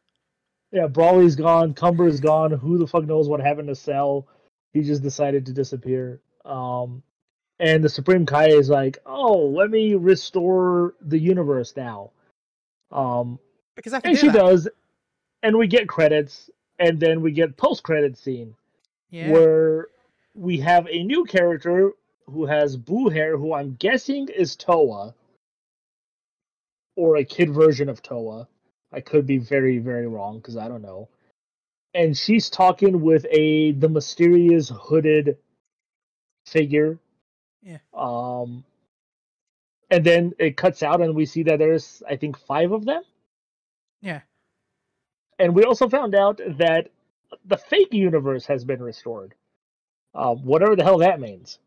Yeah, 0.71 0.87
Broly's 0.87 1.35
gone. 1.35 1.73
Cumber's 1.73 2.19
gone. 2.19 2.51
Who 2.51 2.77
the 2.77 2.87
fuck 2.87 3.05
knows 3.05 3.27
what 3.27 3.41
happened 3.41 3.67
to 3.67 3.75
Cell? 3.75 4.27
He 4.73 4.81
just 4.81 5.03
decided 5.03 5.45
to 5.47 5.53
disappear. 5.53 6.21
Um, 6.45 7.03
and 7.59 7.83
the 7.83 7.89
Supreme 7.89 8.25
Kai 8.25 8.49
is 8.49 8.69
like, 8.69 8.97
"Oh, 9.05 9.45
let 9.47 9.69
me 9.69 9.95
restore 9.95 10.95
the 11.01 11.19
universe 11.19 11.75
now." 11.75 12.11
Um, 12.91 13.37
Because 13.75 13.93
I 13.93 13.99
can 13.99 14.11
and 14.11 14.17
do 14.17 14.21
she 14.21 14.27
that. 14.27 14.37
does, 14.37 14.67
and 15.43 15.57
we 15.57 15.67
get 15.67 15.87
credits, 15.89 16.49
and 16.79 16.99
then 16.99 17.21
we 17.21 17.31
get 17.31 17.57
post 17.57 17.83
credit 17.83 18.17
scene 18.17 18.55
Yeah. 19.09 19.31
where 19.31 19.87
we 20.33 20.57
have 20.59 20.87
a 20.89 21.03
new 21.03 21.25
character 21.25 21.91
who 22.27 22.45
has 22.45 22.77
blue 22.77 23.09
hair, 23.09 23.37
who 23.37 23.53
I'm 23.53 23.75
guessing 23.75 24.29
is 24.29 24.55
Towa, 24.55 25.13
or 26.95 27.17
a 27.17 27.25
kid 27.25 27.49
version 27.49 27.89
of 27.89 28.01
Towa. 28.01 28.47
I 28.91 29.01
could 29.01 29.25
be 29.25 29.37
very, 29.37 29.77
very 29.79 30.07
wrong 30.07 30.37
because 30.37 30.57
I 30.57 30.67
don't 30.67 30.81
know. 30.81 31.07
And 31.93 32.17
she's 32.17 32.49
talking 32.49 33.01
with 33.01 33.25
a 33.31 33.71
the 33.71 33.89
mysterious 33.89 34.69
hooded 34.69 35.37
figure. 36.45 36.99
Yeah. 37.61 37.77
Um. 37.93 38.63
And 39.89 40.05
then 40.05 40.33
it 40.39 40.55
cuts 40.55 40.83
out, 40.83 41.01
and 41.01 41.15
we 41.15 41.25
see 41.25 41.43
that 41.43 41.59
there's, 41.59 42.01
I 42.07 42.15
think, 42.15 42.37
five 42.37 42.71
of 42.71 42.85
them. 42.85 43.03
Yeah. 44.01 44.21
And 45.37 45.53
we 45.53 45.63
also 45.63 45.89
found 45.89 46.15
out 46.15 46.39
that 46.57 46.89
the 47.45 47.57
fake 47.57 47.93
universe 47.93 48.45
has 48.45 48.63
been 48.63 48.81
restored. 48.81 49.33
Um, 50.13 50.45
whatever 50.45 50.75
the 50.75 50.83
hell 50.83 50.99
that 50.99 51.19
means. 51.19 51.59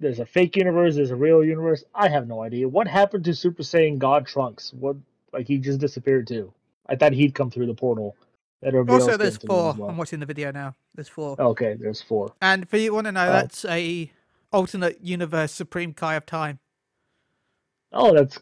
There's 0.00 0.18
a 0.18 0.26
fake 0.26 0.56
universe, 0.56 0.96
there's 0.96 1.10
a 1.10 1.16
real 1.16 1.42
universe. 1.42 1.84
I 1.94 2.08
have 2.08 2.28
no 2.28 2.42
idea. 2.42 2.68
What 2.68 2.88
happened 2.88 3.24
to 3.24 3.34
Super 3.34 3.62
Saiyan 3.62 3.98
God 3.98 4.26
Trunks? 4.26 4.72
What 4.74 4.96
like 5.32 5.46
he 5.48 5.58
just 5.58 5.78
disappeared 5.80 6.26
too? 6.26 6.52
I 6.88 6.96
thought 6.96 7.12
he'd 7.12 7.34
come 7.34 7.50
through 7.50 7.66
the 7.66 7.74
portal. 7.74 8.16
Also, 8.88 9.16
there's 9.16 9.36
things 9.36 9.38
to 9.38 9.46
me 9.46 9.48
four. 9.48 9.74
well. 9.74 9.88
I'm 9.90 9.96
watching 9.96 10.18
the 10.18 10.26
video 10.26 10.50
now. 10.50 10.74
There's 10.94 11.08
four. 11.08 11.40
Okay, 11.40 11.74
there's 11.74 12.00
four. 12.02 12.32
And 12.40 12.68
for 12.68 12.78
you 12.78 12.94
want 12.94 13.06
to 13.06 13.12
know, 13.12 13.28
Oh. 13.28 13.32
that's 13.32 13.64
a 13.66 14.10
alternate 14.52 14.98
universe 15.02 15.52
Supreme 15.52 15.92
Kai 15.92 16.14
of 16.14 16.24
Time. 16.26 16.58
Oh, 17.92 18.14
that's. 18.14 18.38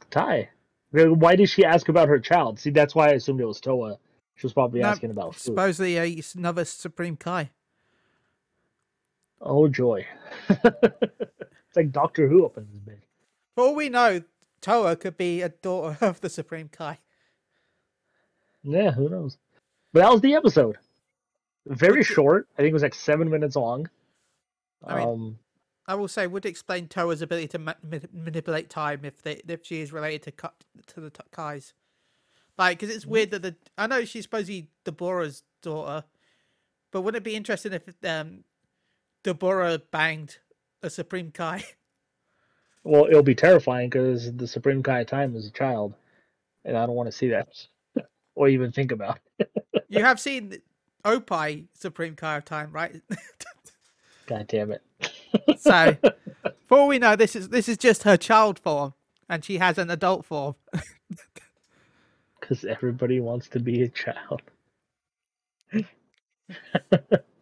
Then 0.92 1.18
Why 1.18 1.34
did 1.36 1.48
she 1.48 1.64
ask 1.64 1.88
about 1.88 2.08
her 2.08 2.18
child? 2.20 2.58
See, 2.60 2.70
that's 2.70 2.94
why 2.94 3.08
I 3.08 3.12
assumed 3.14 3.40
it 3.40 3.44
was 3.44 3.60
Towa. 3.60 3.98
She 4.36 4.46
was 4.46 4.52
probably 4.52 4.80
No, 4.80 4.88
asking 4.88 5.10
about 5.10 5.34
food. 5.34 5.42
Supposedly 5.42 5.96
a, 5.98 6.22
another 6.36 6.64
Supreme 6.64 7.16
Kai. 7.16 7.50
Oh 9.40 9.68
joy! 9.68 10.06
it's 10.48 11.76
like 11.76 11.92
Doctor 11.92 12.28
Who 12.28 12.46
up 12.46 12.56
in 12.56 12.66
this 12.72 12.80
bitch. 12.80 13.02
For 13.54 13.64
all 13.64 13.74
we 13.74 13.88
know, 13.90 14.22
Towa 14.64 14.98
could 14.98 15.16
be 15.16 15.42
a 15.42 15.50
daughter 15.50 15.98
of 16.04 16.20
the 16.20 16.30
Supreme 16.30 16.68
Kai. 16.68 16.98
Yeah, 18.62 18.92
who 18.92 19.08
knows? 19.08 19.36
But 19.92 20.00
that 20.00 20.10
was 20.12 20.20
the 20.22 20.34
episode. 20.34 20.78
Very 21.66 22.02
short. 22.02 22.48
I 22.54 22.62
think 22.62 22.70
it 22.70 22.74
was 22.74 22.82
like 22.82 22.94
seven 22.94 23.30
minutes 23.30 23.56
long. 23.56 23.88
I 24.82 24.96
mean- 24.98 25.08
um, 25.08 25.38
I 25.86 25.94
will 25.96 26.08
say, 26.08 26.26
would 26.26 26.46
explain 26.46 26.88
Towa's 26.88 27.20
ability 27.20 27.48
to 27.48 27.58
ma- 27.58 27.74
ma- 27.82 27.98
manipulate 28.10 28.70
time 28.70 29.04
if 29.04 29.20
they 29.20 29.42
if 29.46 29.66
she 29.66 29.82
is 29.82 29.92
related 29.92 30.22
to 30.38 30.50
to 30.86 31.00
the 31.00 31.10
Kais. 31.30 31.74
Like, 32.56 32.78
because 32.78 32.94
it's 32.94 33.04
weird 33.04 33.30
that 33.32 33.42
the 33.42 33.54
I 33.76 33.86
know 33.86 34.06
she's 34.06 34.22
supposedly 34.24 34.68
Dabura's 34.86 35.42
daughter, 35.60 36.04
but 36.90 37.02
wouldn't 37.02 37.20
it 37.20 37.24
be 37.24 37.36
interesting 37.36 37.74
if 37.74 37.82
um 38.02 38.44
Deborah 39.24 39.78
banged 39.90 40.38
a 40.82 40.88
Supreme 40.88 41.30
Kai? 41.30 41.64
well, 42.84 43.06
it'll 43.06 43.22
be 43.22 43.34
terrifying 43.34 43.88
because 43.88 44.32
the 44.36 44.46
Supreme 44.46 44.82
Kai 44.82 45.00
of 45.00 45.06
time 45.06 45.34
is 45.34 45.46
a 45.46 45.50
child, 45.50 45.94
and 46.64 46.76
I 46.76 46.86
don't 46.86 46.94
want 46.94 47.08
to 47.10 47.16
see 47.16 47.28
that 47.28 47.48
or 48.34 48.48
even 48.48 48.70
think 48.70 48.92
about. 48.92 49.18
you 49.88 50.04
have 50.04 50.20
seen 50.20 50.58
Opie 51.04 51.66
Supreme 51.72 52.14
Kai 52.14 52.36
of 52.36 52.44
Time, 52.44 52.70
right? 52.72 53.00
God 54.26 54.46
damn 54.48 54.70
it! 54.70 54.82
so, 55.58 55.96
for 56.66 56.78
all 56.78 56.88
we 56.88 56.98
know, 56.98 57.16
this 57.16 57.34
is 57.34 57.48
this 57.48 57.68
is 57.68 57.78
just 57.78 58.04
her 58.04 58.16
child 58.16 58.58
form, 58.58 58.94
and 59.28 59.44
she 59.44 59.58
has 59.58 59.78
an 59.78 59.90
adult 59.90 60.24
form. 60.24 60.54
Because 62.40 62.64
everybody 62.64 63.20
wants 63.20 63.48
to 63.48 63.60
be 63.60 63.82
a 63.82 63.88
child. 63.88 64.42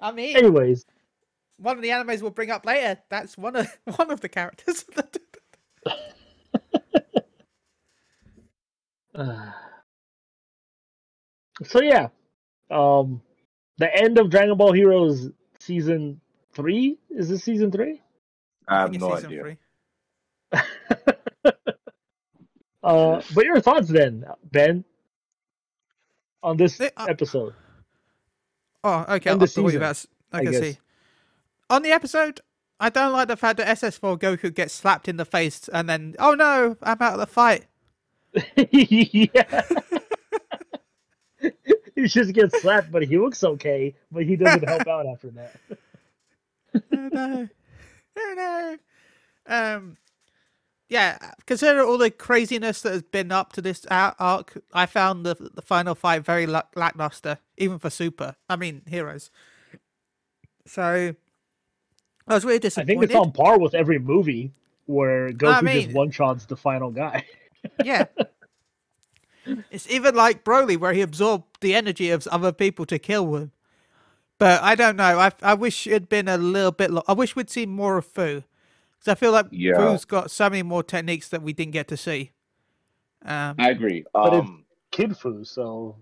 I 0.00 0.12
mean, 0.12 0.37
Anyways, 0.37 0.87
one 1.59 1.76
of 1.76 1.83
the 1.83 1.88
animes 1.88 2.22
we'll 2.22 2.31
bring 2.31 2.50
up 2.50 2.64
later. 2.64 3.00
That's 3.09 3.37
one 3.37 3.57
of 3.57 3.66
one 3.96 4.11
of 4.11 4.20
the 4.20 4.28
characters. 4.28 4.85
Uh, 5.86 5.92
so 11.64 11.80
yeah, 11.82 12.08
um, 12.70 13.22
the 13.78 13.94
end 13.94 14.18
of 14.18 14.30
Dragon 14.30 14.56
Ball 14.56 14.72
Heroes 14.72 15.30
season 15.60 16.20
three 16.54 16.98
is 17.10 17.28
this 17.28 17.42
season 17.44 17.70
three? 17.70 18.00
I 18.68 18.80
have 18.80 18.90
think 18.90 19.02
no 19.02 19.14
season 19.16 19.30
idea. 19.30 19.42
three. 19.42 19.56
uh, 22.82 23.22
but 23.34 23.44
your 23.44 23.60
thoughts 23.60 23.88
then, 23.88 24.24
Ben? 24.50 24.84
on 26.42 26.56
this 26.56 26.76
They- 26.76 26.90
uh, 26.96 27.06
episode. 27.08 27.54
Oh, 28.84 29.04
okay. 29.08 29.30
And 29.30 29.40
I 29.40 29.44
the 29.44 29.50
thought 29.50 29.62
you 29.62 29.68
season, 29.68 29.82
about 29.82 29.94
to- 29.96 30.08
I 30.32 30.38
I 30.38 30.42
can 30.42 30.52
guess. 30.52 30.60
see. 30.60 30.78
On 31.70 31.82
the 31.82 31.92
episode, 31.92 32.40
I 32.82 32.90
don't 32.90 33.12
like 33.12 33.28
the 33.28 33.36
fact 33.36 33.58
that 33.58 33.68
SS4 33.78 34.18
Goku 34.18 34.52
gets 34.52 34.74
slapped 34.74 35.08
in 35.08 35.16
the 35.16 35.24
face 35.24 35.68
and 35.72 35.88
then, 35.88 36.16
oh 36.18 36.34
no, 36.34 36.76
I'm 36.82 36.98
out 37.00 37.14
of 37.14 37.20
the 37.20 37.26
fight. 37.26 37.66
yeah. 38.56 39.62
he 41.94 42.06
just 42.08 42.32
gets 42.34 42.60
slapped, 42.60 42.90
but 42.90 43.04
he 43.04 43.18
looks 43.18 43.44
okay. 43.44 43.94
But 44.10 44.24
he 44.24 44.34
doesn't 44.34 44.64
help 44.68 44.88
out 44.88 45.06
after 45.06 45.30
that. 45.30 45.54
oh 46.92 47.08
no, 47.12 47.48
oh 48.18 48.34
no. 48.36 48.76
Um, 49.46 49.96
yeah, 50.88 51.18
considering 51.46 51.86
all 51.86 51.98
the 51.98 52.10
craziness 52.10 52.82
that 52.82 52.92
has 52.92 53.02
been 53.02 53.30
up 53.32 53.52
to 53.54 53.62
this 53.62 53.86
arc, 53.90 54.58
I 54.72 54.86
found 54.86 55.24
the 55.24 55.36
the 55.54 55.62
final 55.62 55.94
fight 55.94 56.24
very 56.24 56.46
la- 56.46 56.62
lackluster, 56.74 57.38
even 57.56 57.78
for 57.78 57.90
Super. 57.90 58.34
I 58.48 58.56
mean, 58.56 58.82
Heroes. 58.88 59.30
So, 60.66 61.14
I 62.28 62.35
was 62.35 62.44
really 62.44 62.61
I 62.64 62.85
think 62.85 63.02
it's 63.02 63.14
on 63.14 63.32
par 63.32 63.58
with 63.58 63.74
every 63.74 63.98
movie 63.98 64.52
where 64.87 65.30
Goku 65.32 65.62
mean- 65.62 65.82
just 65.85 65.94
one 65.96 66.11
shots 66.11 66.46
the 66.46 66.56
final 66.56 66.90
guy. 66.90 67.24
Yeah. 67.85 68.06
It's 69.70 69.88
even 69.90 70.14
like 70.14 70.44
Broly, 70.44 70.76
where 70.76 70.92
he 70.92 71.00
absorbed 71.00 71.44
the 71.61 71.74
energy 71.74 72.11
of 72.11 72.26
other 72.28 72.52
people 72.52 72.87
to 72.87 72.98
kill 72.98 73.35
him. 73.37 73.50
But 74.38 74.62
I 74.62 74.74
don't 74.74 74.96
know. 74.96 75.18
I 75.18 75.30
I 75.42 75.54
wish 75.54 75.87
it'd 75.87 76.08
been 76.08 76.26
a 76.28 76.37
little 76.37 76.72
bit. 76.72 76.90
Lo- 76.90 77.04
I 77.08 77.12
wish 77.12 77.35
we'd 77.37 77.50
seen 77.50 77.70
more 77.70 77.98
of 77.98 78.04
Fu, 78.06 78.42
because 78.98 79.08
I 79.08 79.14
feel 79.14 79.30
like 79.32 79.46
Yeah. 79.52 79.76
Fu's 79.76 80.04
got 80.04 80.30
so 80.30 80.48
many 80.50 80.62
more 80.62 80.82
techniques 80.82 81.28
that 81.28 81.42
we 81.42 81.52
didn't 81.52 81.72
get 81.72 81.87
to 81.88 81.96
see. 81.96 82.30
Um, 83.24 83.54
I 83.58 83.70
agree. 83.70 84.04
But 84.12 84.32
it- 84.35 84.40
Um, 84.40 84.64
Kid 84.90 85.16
Fu, 85.16 85.44
so 85.44 85.96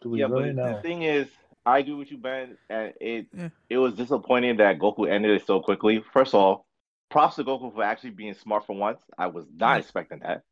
do 0.00 0.10
we 0.10 0.20
yeah, 0.20 0.26
really 0.26 0.52
but 0.52 0.64
know? 0.64 0.76
the 0.76 0.82
thing 0.82 1.02
is, 1.02 1.28
I 1.66 1.78
agree 1.78 1.94
with 1.94 2.10
you, 2.10 2.18
Ben. 2.18 2.56
And 2.68 2.92
it 3.00 3.26
Yeah. 3.32 3.48
it 3.68 3.78
was 3.78 3.94
disappointing 3.94 4.56
that 4.58 4.78
Goku 4.78 5.08
ended 5.10 5.32
it 5.32 5.46
so 5.46 5.60
quickly. 5.60 6.02
First 6.12 6.34
of 6.34 6.40
all, 6.40 6.66
props 7.10 7.36
to 7.36 7.44
Goku 7.44 7.72
for 7.74 7.82
actually 7.82 8.10
being 8.10 8.34
smart 8.34 8.66
for 8.66 8.74
once. 8.76 9.00
I 9.18 9.26
was 9.28 9.46
not 9.54 9.74
Yeah. 9.74 9.78
expecting 9.78 10.20
that. 10.20 10.42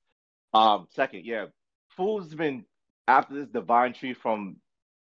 Um, 0.55 0.87
second, 0.91 1.25
yeah, 1.25 1.47
Fu's 1.97 2.35
been 2.35 2.65
after 3.07 3.35
this 3.35 3.49
divine 3.49 3.93
tree 3.93 4.15
from 4.15 4.57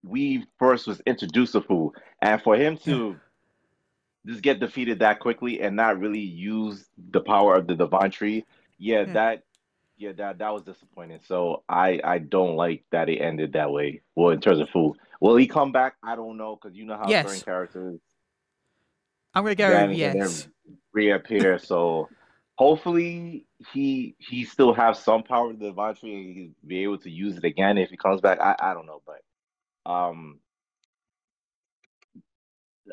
we 0.04 0.46
first 0.58 0.88
was 0.88 1.02
introduced 1.06 1.54
to 1.54 1.62
Fu, 1.62 1.94
and 2.22 2.42
for 2.42 2.56
him 2.56 2.78
to 2.80 3.20
just 4.26 4.42
get 4.42 4.60
defeated 4.60 5.00
that 5.00 5.20
quickly 5.20 5.62
and 5.62 5.76
not 5.76 6.00
really 6.00 6.20
use 6.20 6.90
the 7.12 7.22
power 7.22 7.56
of 7.56 7.68
the 7.68 7.76
divine 7.76 8.12
tree, 8.12 8.46
yeah, 8.78 9.04
Yeah. 9.06 9.14
that 9.14 9.44
yeah, 9.98 10.14
that 10.14 10.38
that 10.38 10.54
was 10.54 10.64
disappointing. 10.64 11.20
So 11.26 11.64
I 11.68 12.00
I 12.04 12.20
don't 12.20 12.56
like 12.56 12.86
that 12.92 13.10
it 13.10 13.18
ended 13.18 13.54
that 13.54 13.72
way. 13.72 14.02
Well, 14.16 14.30
in 14.30 14.40
terms 14.40 14.60
of 14.60 14.70
Fu, 14.70 14.96
will 15.20 15.36
he 15.36 15.48
come 15.48 15.72
back? 15.72 15.96
I 16.04 16.16
don't 16.16 16.38
know 16.38 16.56
because 16.62 16.78
you 16.78 16.86
know 16.86 16.98
how 16.98 17.10
Yes. 17.10 17.26
certain 17.26 17.42
characters 17.42 18.00
I'm 19.34 19.44
gonna 19.44 19.56
go 19.56 19.72
and 19.72 19.96
yes. 19.96 20.48
reappear. 20.94 21.60
so 21.60 22.10
hopefully 22.56 23.46
he 23.72 24.16
he 24.18 24.44
still 24.44 24.74
have 24.74 24.98
some 24.98 25.24
power 25.24 25.52
of 25.52 25.60
the 25.60 25.68
divine 25.68 25.96
tree 25.96 26.14
and 26.16 26.36
he 26.36 26.52
be 26.66 26.84
able 26.84 26.98
to 26.98 27.10
use 27.10 27.38
it 27.38 27.44
again 27.44 27.78
if 27.78 27.90
he 27.90 27.98
comes 27.98 28.22
back. 28.22 28.40
I 28.42 28.56
I 28.60 28.74
don't 28.74 28.86
know, 28.86 29.02
but 29.06 29.92
um, 29.92 30.40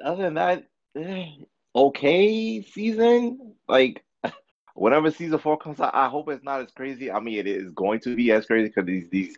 other 0.03 0.23
than 0.25 0.35
that, 0.35 0.69
eh, 0.97 1.27
okay 1.75 2.63
season. 2.63 3.55
Like 3.67 4.05
whenever 4.75 5.11
season 5.11 5.39
four 5.39 5.57
comes 5.59 5.81
out, 5.81 5.95
I 5.95 6.09
hope 6.09 6.29
it's 6.29 6.45
not 6.45 6.61
as 6.61 6.71
crazy. 6.71 7.11
I 7.11 7.19
mean, 7.19 7.39
it 7.39 7.47
is 7.47 7.71
going 7.71 8.01
to 8.01 8.15
be 8.15 8.31
as 8.33 8.47
crazy 8.47 8.69
because 8.69 8.87
these 8.87 9.09
these 9.11 9.37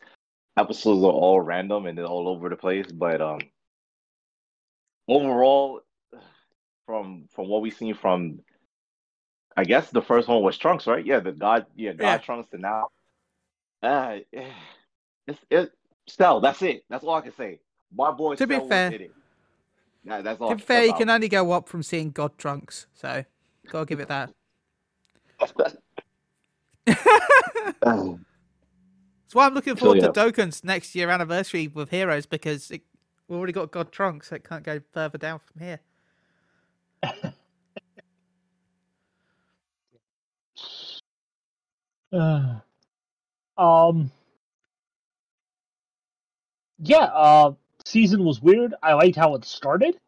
episodes 0.58 1.02
are 1.04 1.10
all 1.10 1.40
random 1.40 1.86
and 1.86 1.96
they're 1.96 2.04
all 2.04 2.28
over 2.28 2.48
the 2.48 2.56
place. 2.56 2.90
But 2.90 3.20
um, 3.20 3.40
overall, 5.06 5.80
from 6.86 7.28
from 7.34 7.48
what 7.48 7.62
we've 7.62 7.74
seen 7.76 7.94
from, 7.94 8.40
I 9.56 9.64
guess 9.64 9.90
the 9.90 10.02
first 10.02 10.28
one 10.28 10.42
was 10.42 10.58
Trunks, 10.58 10.86
right? 10.86 11.04
Yeah, 11.04 11.20
the 11.20 11.32
God, 11.32 11.66
yeah, 11.76 11.92
God 11.92 12.06
Yeah. 12.06 12.18
Trunks 12.18 12.48
to 12.50 12.58
now. 12.58 12.88
Uh, 13.82 14.18
it's 15.26 15.38
it. 15.50 15.72
Still, 16.06 16.40
that's 16.40 16.62
it. 16.62 16.84
That's 16.88 17.04
all 17.04 17.14
I 17.14 17.20
can 17.20 17.34
say. 17.36 17.60
My 17.94 18.10
boy 18.10 18.34
To 18.36 18.46
be 18.46 18.54
Cell 18.56 18.68
fair- 18.68 18.90
did 18.90 19.00
it. 19.02 19.12
That, 20.04 20.24
that's 20.24 20.40
all. 20.40 20.50
To 20.50 20.56
be 20.56 20.62
fair, 20.62 20.84
you 20.84 20.94
can 20.94 21.10
only 21.10 21.28
go 21.28 21.52
up 21.52 21.68
from 21.68 21.82
seeing 21.82 22.10
God 22.10 22.36
Trunks, 22.38 22.86
so 22.94 23.24
gotta 23.70 23.86
give 23.86 24.00
it 24.00 24.08
that. 24.08 24.32
Um, 27.82 28.20
That's 29.28 29.34
why 29.34 29.44
I'm 29.44 29.52
looking 29.52 29.76
So, 29.76 29.80
forward 29.80 29.98
yeah. 30.00 30.08
to 30.08 30.12
Dokkan's 30.12 30.64
next 30.64 30.94
year 30.94 31.10
anniversary 31.10 31.68
with 31.68 31.90
Heroes 31.90 32.24
because 32.24 32.70
it, 32.70 32.80
we 33.28 33.36
already 33.36 33.52
got 33.52 33.70
God 33.70 33.92
Trunks, 33.92 34.30
so 34.30 34.36
it 34.36 34.44
can't 34.48 34.64
go 34.64 34.80
further 34.94 35.18
down 35.18 35.38
from 35.40 35.60
here. 35.66 35.80
Uh, 42.10 42.54
um. 43.58 44.10
Yeah. 46.78 47.04
Uh, 47.12 47.52
season 47.84 48.24
was 48.24 48.40
weird. 48.40 48.74
I 48.82 48.94
liked 48.94 49.16
how 49.16 49.34
it 49.34 49.44
started. 49.44 49.98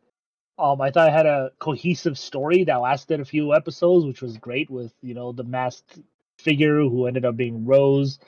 Um, 0.59 0.81
I 0.81 0.91
thought 0.91 1.09
it 1.09 1.13
had 1.13 1.27
a 1.27 1.51
cohesive 1.59 2.19
story 2.19 2.65
that 2.65 2.77
lasted 2.77 3.21
a 3.21 3.25
few 3.27 3.55
episodes, 3.55 4.07
which 4.07 4.23
was 4.23 4.39
great. 4.39 4.71
With 4.71 4.95
you 5.03 5.13
know 5.13 5.33
the 5.33 5.45
masked 5.45 5.99
figure 6.39 6.81
who 6.81 7.07
ended 7.07 7.27
up 7.27 7.37
being 7.37 7.67
Rose, 7.67 8.19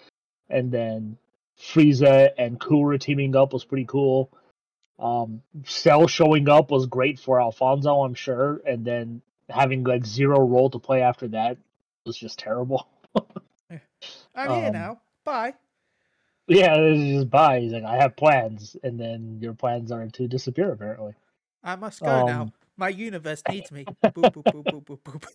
and 0.48 0.70
then 0.72 1.16
Frieza 1.60 2.30
and 2.38 2.60
Kura 2.60 2.98
teaming 2.98 3.36
up 3.36 3.52
was 3.52 3.64
pretty 3.64 3.84
cool. 3.86 4.30
Um, 4.98 5.42
Cell 5.64 6.06
showing 6.06 6.48
up 6.48 6.70
was 6.70 6.86
great 6.86 7.18
for 7.18 7.40
Alfonso, 7.40 8.02
I'm 8.02 8.14
sure, 8.14 8.60
and 8.66 8.84
then 8.84 9.22
having 9.48 9.84
like 9.84 10.06
zero 10.06 10.40
role 10.40 10.70
to 10.70 10.78
play 10.78 11.02
after 11.02 11.28
that 11.28 11.56
was 12.06 12.16
just 12.16 12.38
terrible. 12.38 12.86
I'm 14.34 14.50
here 14.50 14.66
Um, 14.68 14.72
now. 14.72 15.00
Bye. 15.24 15.54
Yeah, 16.48 16.74
it's 16.76 17.02
just 17.18 17.30
bye. 17.30 17.60
He's 17.60 17.72
like, 17.72 17.84
I 17.84 17.96
have 17.96 18.16
plans, 18.16 18.76
and 18.82 18.98
then 18.98 19.38
your 19.40 19.54
plans 19.54 19.92
are 19.92 20.06
to 20.06 20.28
disappear. 20.28 20.72
Apparently, 20.72 21.14
I 21.62 21.76
must 21.76 22.00
go 22.00 22.26
now. 22.26 22.42
um, 22.42 22.52
My 22.76 22.88
universe 22.88 23.42
needs 23.48 23.70
me. 23.70 23.84
boop, 24.04 24.32
boop, 24.32 24.42
boop, 24.44 24.64
boop, 24.64 24.84
boop, 24.84 25.00
boop. 25.00 25.28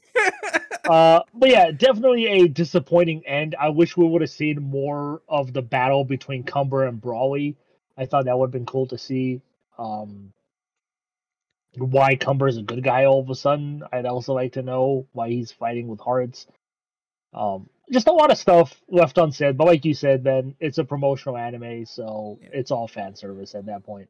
uh, 0.86 1.22
but 1.34 1.50
yeah, 1.50 1.72
definitely 1.72 2.28
a 2.28 2.48
disappointing 2.48 3.26
end. 3.26 3.56
I 3.60 3.70
wish 3.70 3.98
we 3.98 4.06
would 4.08 4.22
have 4.22 4.30
seen 4.32 4.62
more 4.62 5.22
of 5.28 5.54
the 5.54 5.62
battle 5.62 6.04
between 6.04 6.44
Cumber 6.44 6.86
and 6.86 7.02
Broly. 7.02 7.56
I 7.98 8.06
thought 8.06 8.26
that 8.26 8.38
would 8.38 8.48
have 8.48 8.52
been 8.52 8.66
cool 8.66 8.88
to 8.88 8.98
see. 8.98 9.42
Um, 9.78 10.34
why 11.76 12.16
Cumber 12.16 12.48
is 12.48 12.58
a 12.58 12.64
good 12.64 12.84
guy 12.84 13.06
all 13.06 13.20
of 13.20 13.30
a 13.30 13.36
sudden. 13.36 13.84
I'd 13.92 14.06
also 14.06 14.34
like 14.34 14.54
to 14.54 14.62
know 14.62 15.08
why 15.14 15.30
he's 15.30 15.52
fighting 15.52 15.88
with 15.88 16.00
hearts. 16.00 16.48
Um, 17.34 17.70
just 17.92 18.08
a 18.08 18.12
lot 18.12 18.32
of 18.32 18.38
stuff 18.38 18.82
left 18.90 19.18
unsaid. 19.18 19.58
But 19.58 19.68
like 19.68 19.86
you 19.86 19.94
said, 19.94 20.24
Ben, 20.24 20.56
it's 20.60 20.78
a 20.78 20.84
promotional 20.84 21.38
anime, 21.38 21.86
so 21.86 22.40
Yeah. 22.42 22.50
it's 22.54 22.72
all 22.72 22.88
fan 22.88 23.16
service 23.16 23.56
at 23.56 23.66
that 23.68 23.84
point. 23.84 24.10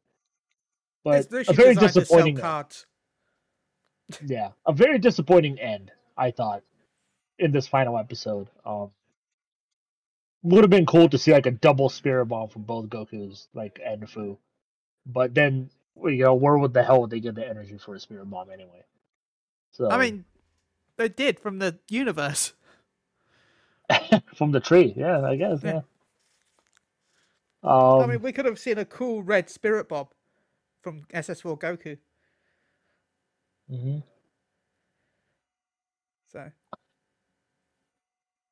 But 1.03 1.27
a 1.49 1.53
very 1.53 1.75
designed 1.75 1.93
to 1.95 2.05
sell 2.05 2.29
disappointing. 2.29 2.35
Yeah, 4.25 4.51
a 4.65 4.73
very 4.73 4.99
disappointing 4.99 5.59
end. 5.59 5.91
I 6.17 6.31
thought 6.31 6.63
in 7.39 7.51
this 7.51 7.67
final 7.67 7.97
episode. 7.97 8.49
Um, 8.65 8.91
would 10.43 10.63
have 10.63 10.69
been 10.69 10.85
cool 10.85 11.09
to 11.09 11.17
see 11.17 11.33
like 11.33 11.45
a 11.47 11.51
double 11.51 11.89
spirit 11.89 12.27
bomb 12.27 12.49
from 12.49 12.63
both 12.63 12.87
Goku's, 12.87 13.49
like 13.53 13.79
and 13.85 14.09
Fu. 14.09 14.37
But 15.05 15.33
then, 15.33 15.69
you 16.03 16.23
know, 16.23 16.35
where 16.35 16.57
would 16.57 16.73
the 16.73 16.83
hell 16.83 17.01
would 17.01 17.09
they 17.11 17.19
get 17.19 17.35
the 17.35 17.47
energy 17.47 17.77
for 17.77 17.95
a 17.95 17.99
spirit 17.99 18.29
bomb 18.29 18.51
anyway? 18.51 18.83
So 19.71 19.85
I 19.89 19.97
mean, 19.97 20.25
they 20.97 21.09
did 21.09 21.39
from 21.39 21.59
the 21.59 21.79
universe. 21.89 22.53
from 24.35 24.51
the 24.51 24.59
tree, 24.59 24.93
yeah, 24.97 25.21
I 25.21 25.35
guess, 25.35 25.61
Yeah. 25.63 25.73
yeah. 25.73 25.81
Um, 27.63 28.03
I 28.03 28.07
mean, 28.07 28.21
we 28.21 28.31
could 28.31 28.45
have 28.45 28.59
seen 28.59 28.77
a 28.77 28.85
cool 28.85 29.23
red 29.23 29.49
spirit 29.49 29.89
bomb 29.89 30.07
from 30.81 31.05
SS4 31.13 31.57
Goku. 31.57 31.97
mhm. 33.69 34.03
So 36.31 36.51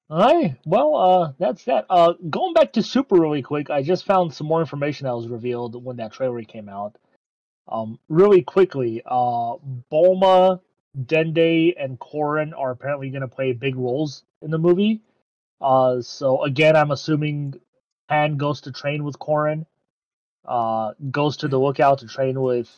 All 0.09 0.19
right. 0.19 0.55
Well, 0.65 0.95
uh, 0.95 1.33
that's 1.39 1.65
that. 1.65 1.85
Uh, 1.89 2.13
going 2.29 2.53
back 2.53 2.73
to 2.73 2.83
Super 2.83 3.19
really 3.19 3.41
quick, 3.41 3.69
I 3.69 3.81
just 3.81 4.05
found 4.05 4.33
some 4.33 4.47
more 4.47 4.61
information 4.61 5.05
that 5.05 5.15
was 5.15 5.27
revealed 5.27 5.83
when 5.83 5.97
that 5.97 6.13
trailer 6.13 6.41
came 6.43 6.69
out. 6.69 6.97
Um, 7.67 7.99
really 8.07 8.43
quickly, 8.43 9.01
uh, 9.05 9.55
Bulma, 9.91 10.61
Dende, 10.97 11.73
and 11.77 11.99
Korin 11.99 12.53
are 12.55 12.71
apparently 12.71 13.09
going 13.09 13.21
to 13.21 13.27
play 13.27 13.51
big 13.53 13.75
roles 13.75 14.23
in 14.41 14.51
the 14.51 14.59
movie. 14.59 15.01
Uh, 15.59 16.01
so 16.01 16.43
again, 16.43 16.75
I'm 16.75 16.91
assuming 16.91 17.59
Han 18.09 18.38
goes 18.38 18.61
to 18.61 18.71
train 18.71 19.03
with 19.03 19.17
Korin, 19.17 19.65
uh, 20.45 20.93
goes 21.11 21.38
to 21.38 21.47
the 21.47 21.59
lookout 21.59 21.99
to 21.99 22.07
train 22.07 22.39
with 22.39 22.69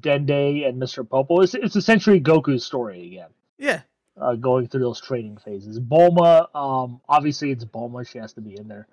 Dende 0.00 0.68
and 0.68 0.82
Mr. 0.82 1.08
Popo. 1.08 1.42
It's, 1.42 1.54
it's 1.54 1.76
essentially 1.76 2.20
Goku's 2.20 2.64
story 2.64 3.06
again 3.06 3.30
yeah, 3.58 3.82
uh, 4.20 4.34
going 4.34 4.68
through 4.68 4.80
those 4.80 5.00
training 5.00 5.38
phases. 5.38 5.78
Bulma, 5.78 6.54
um, 6.54 7.00
obviously 7.08 7.50
it's 7.50 7.64
Bulma; 7.64 8.06
she 8.08 8.18
has 8.18 8.32
to 8.34 8.40
be 8.40 8.56
in 8.58 8.68
there. 8.68 8.86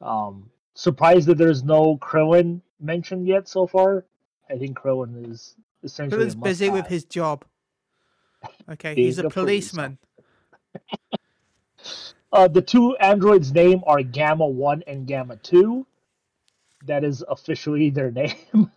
Um, 0.00 0.50
surprised 0.74 1.26
that 1.28 1.38
there's 1.38 1.62
no 1.64 1.96
Krillin 1.98 2.60
mentioned 2.80 3.26
yet 3.26 3.48
so 3.48 3.66
far. 3.66 4.04
I 4.50 4.56
think 4.56 4.78
Krillin 4.78 5.30
is 5.30 5.54
essentially 5.82 6.24
Krillin's 6.24 6.34
busy 6.34 6.70
with 6.70 6.86
his 6.86 7.04
job. 7.04 7.44
Okay, 8.70 8.94
he's 8.94 9.18
a 9.18 9.26
a 9.26 9.30
police 9.30 9.70
policeman. 9.70 9.98
Uh, 12.32 12.48
the 12.48 12.60
two 12.60 12.94
androids' 12.96 13.52
name 13.52 13.82
are 13.86 14.02
Gamma 14.02 14.46
One 14.46 14.82
and 14.86 15.06
Gamma 15.06 15.36
Two. 15.36 15.86
That 16.84 17.04
is 17.04 17.24
officially 17.26 17.88
their 17.88 18.10
name. 18.22 18.70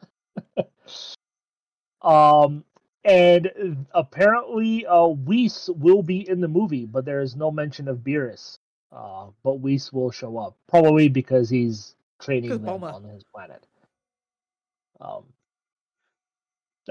um, 2.01 2.63
and 3.03 3.85
apparently, 3.93 4.85
uh, 4.85 5.07
Whis 5.07 5.69
will 5.75 6.03
be 6.03 6.27
in 6.27 6.41
the 6.41 6.47
movie, 6.47 6.85
but 6.85 7.05
there 7.05 7.21
is 7.21 7.35
no 7.35 7.51
mention 7.51 7.87
of 7.87 7.99
Beerus. 7.99 8.57
Uh, 8.91 9.27
but 9.43 9.59
Whis 9.59 9.93
will 9.93 10.11
show 10.11 10.37
up, 10.37 10.57
probably 10.67 11.09
because 11.09 11.49
he's 11.49 11.95
training 12.19 12.49
them 12.49 12.61
Bulma. 12.63 12.93
on 12.93 13.03
his 13.03 13.23
planet. 13.23 13.65
Um, 14.99 15.23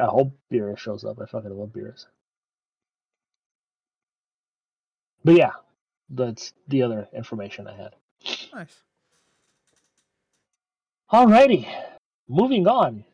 I 0.00 0.06
hope 0.06 0.32
Beerus 0.50 0.78
shows 0.78 1.04
up. 1.04 1.20
I 1.20 1.26
fucking 1.26 1.50
love 1.50 1.70
Beerus. 1.70 2.06
But 5.24 5.34
yeah, 5.34 5.52
that's 6.08 6.54
the 6.68 6.82
other 6.82 7.08
information 7.12 7.66
I 7.66 7.76
had. 7.76 7.94
Nice. 8.54 8.76
Alrighty, 11.12 11.68
moving 12.28 12.66
on. 12.66 13.04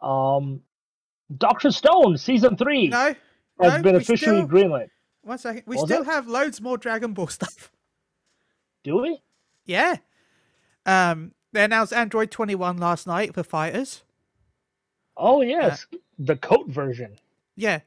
Um, 0.00 0.62
Doctor 1.38 1.70
Stone 1.70 2.18
season 2.18 2.56
three 2.56 2.88
No, 2.88 3.14
has 3.60 3.74
no, 3.76 3.82
been 3.82 3.96
officially 3.96 4.36
still- 4.38 4.48
greenlit. 4.48 4.88
one 5.22 5.38
second. 5.38 5.62
We 5.66 5.78
still 5.78 6.04
have 6.04 6.26
loads 6.26 6.60
more 6.60 6.76
Dragon 6.78 7.12
Ball 7.12 7.26
stuff. 7.38 7.70
Do 8.82 9.02
we? 9.02 9.20
Yeah. 9.64 9.96
Um, 10.86 11.32
they 11.52 11.62
announced 11.64 11.92
Android 11.92 12.30
21 12.30 12.78
last 12.78 13.06
night 13.06 13.34
for 13.34 13.42
FighterZ. 13.42 14.02
Oh 15.16 15.42
yes, 15.42 15.86
the 16.18 16.36
coat 16.36 16.68
version. 16.68 17.16
Yeah. 17.56 17.80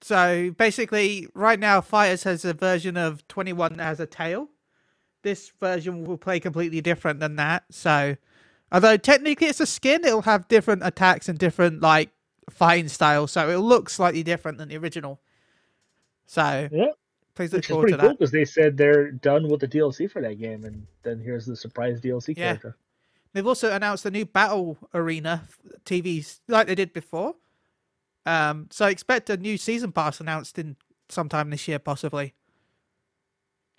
So 0.00 0.50
basically, 0.56 1.28
right 1.34 1.58
now, 1.58 1.80
FighterZ 1.80 2.24
has 2.24 2.44
a 2.44 2.54
version 2.54 2.96
of 2.96 3.26
21 3.28 3.80
as 3.80 3.98
a 4.00 4.06
tail. 4.06 4.48
This 5.22 5.52
version 5.60 6.04
will 6.04 6.18
play 6.18 6.40
completely 6.40 6.80
different 6.80 7.20
than 7.20 7.36
that. 7.36 7.64
So, 7.70 8.16
although 8.72 8.96
technically 8.96 9.46
it's 9.48 9.60
a 9.60 9.66
skin, 9.66 10.04
it'll 10.04 10.22
have 10.22 10.48
different 10.48 10.82
attacks 10.84 11.28
and 11.28 11.38
different 11.38 11.80
like 11.80 12.10
fighting 12.52 12.88
style, 12.88 13.26
So 13.26 13.48
it 13.50 13.56
looks 13.58 13.92
slightly 13.94 14.22
different 14.22 14.58
than 14.58 14.68
the 14.68 14.76
original. 14.76 15.20
So 16.26 16.68
Yeah, 16.72 16.86
please 17.34 17.52
look 17.52 17.64
forward 17.64 17.90
to 17.90 17.96
that. 17.96 18.18
because 18.18 18.30
they 18.30 18.44
said 18.44 18.76
they're 18.76 19.10
done 19.10 19.48
with 19.48 19.60
the 19.60 19.68
DLC 19.68 20.10
for 20.10 20.22
that 20.22 20.38
game, 20.38 20.64
and 20.64 20.86
then 21.02 21.20
here's 21.20 21.46
the 21.46 21.56
surprise 21.56 22.00
DLC 22.00 22.34
Yeah. 22.36 22.44
character. 22.56 22.76
They've 23.32 23.46
also 23.46 23.72
announced 23.72 24.04
a 24.06 24.10
new 24.10 24.26
battle 24.26 24.76
arena 24.92 25.48
TVs 25.84 26.40
like 26.48 26.66
they 26.66 26.74
did 26.74 26.92
before. 26.92 27.34
Um, 28.26 28.68
so 28.70 28.86
expect 28.86 29.30
a 29.30 29.36
new 29.36 29.56
season 29.56 29.90
pass 29.90 30.20
announced 30.20 30.58
in 30.58 30.76
sometime 31.08 31.50
this 31.50 31.66
year, 31.66 31.78
possibly. 31.78 32.34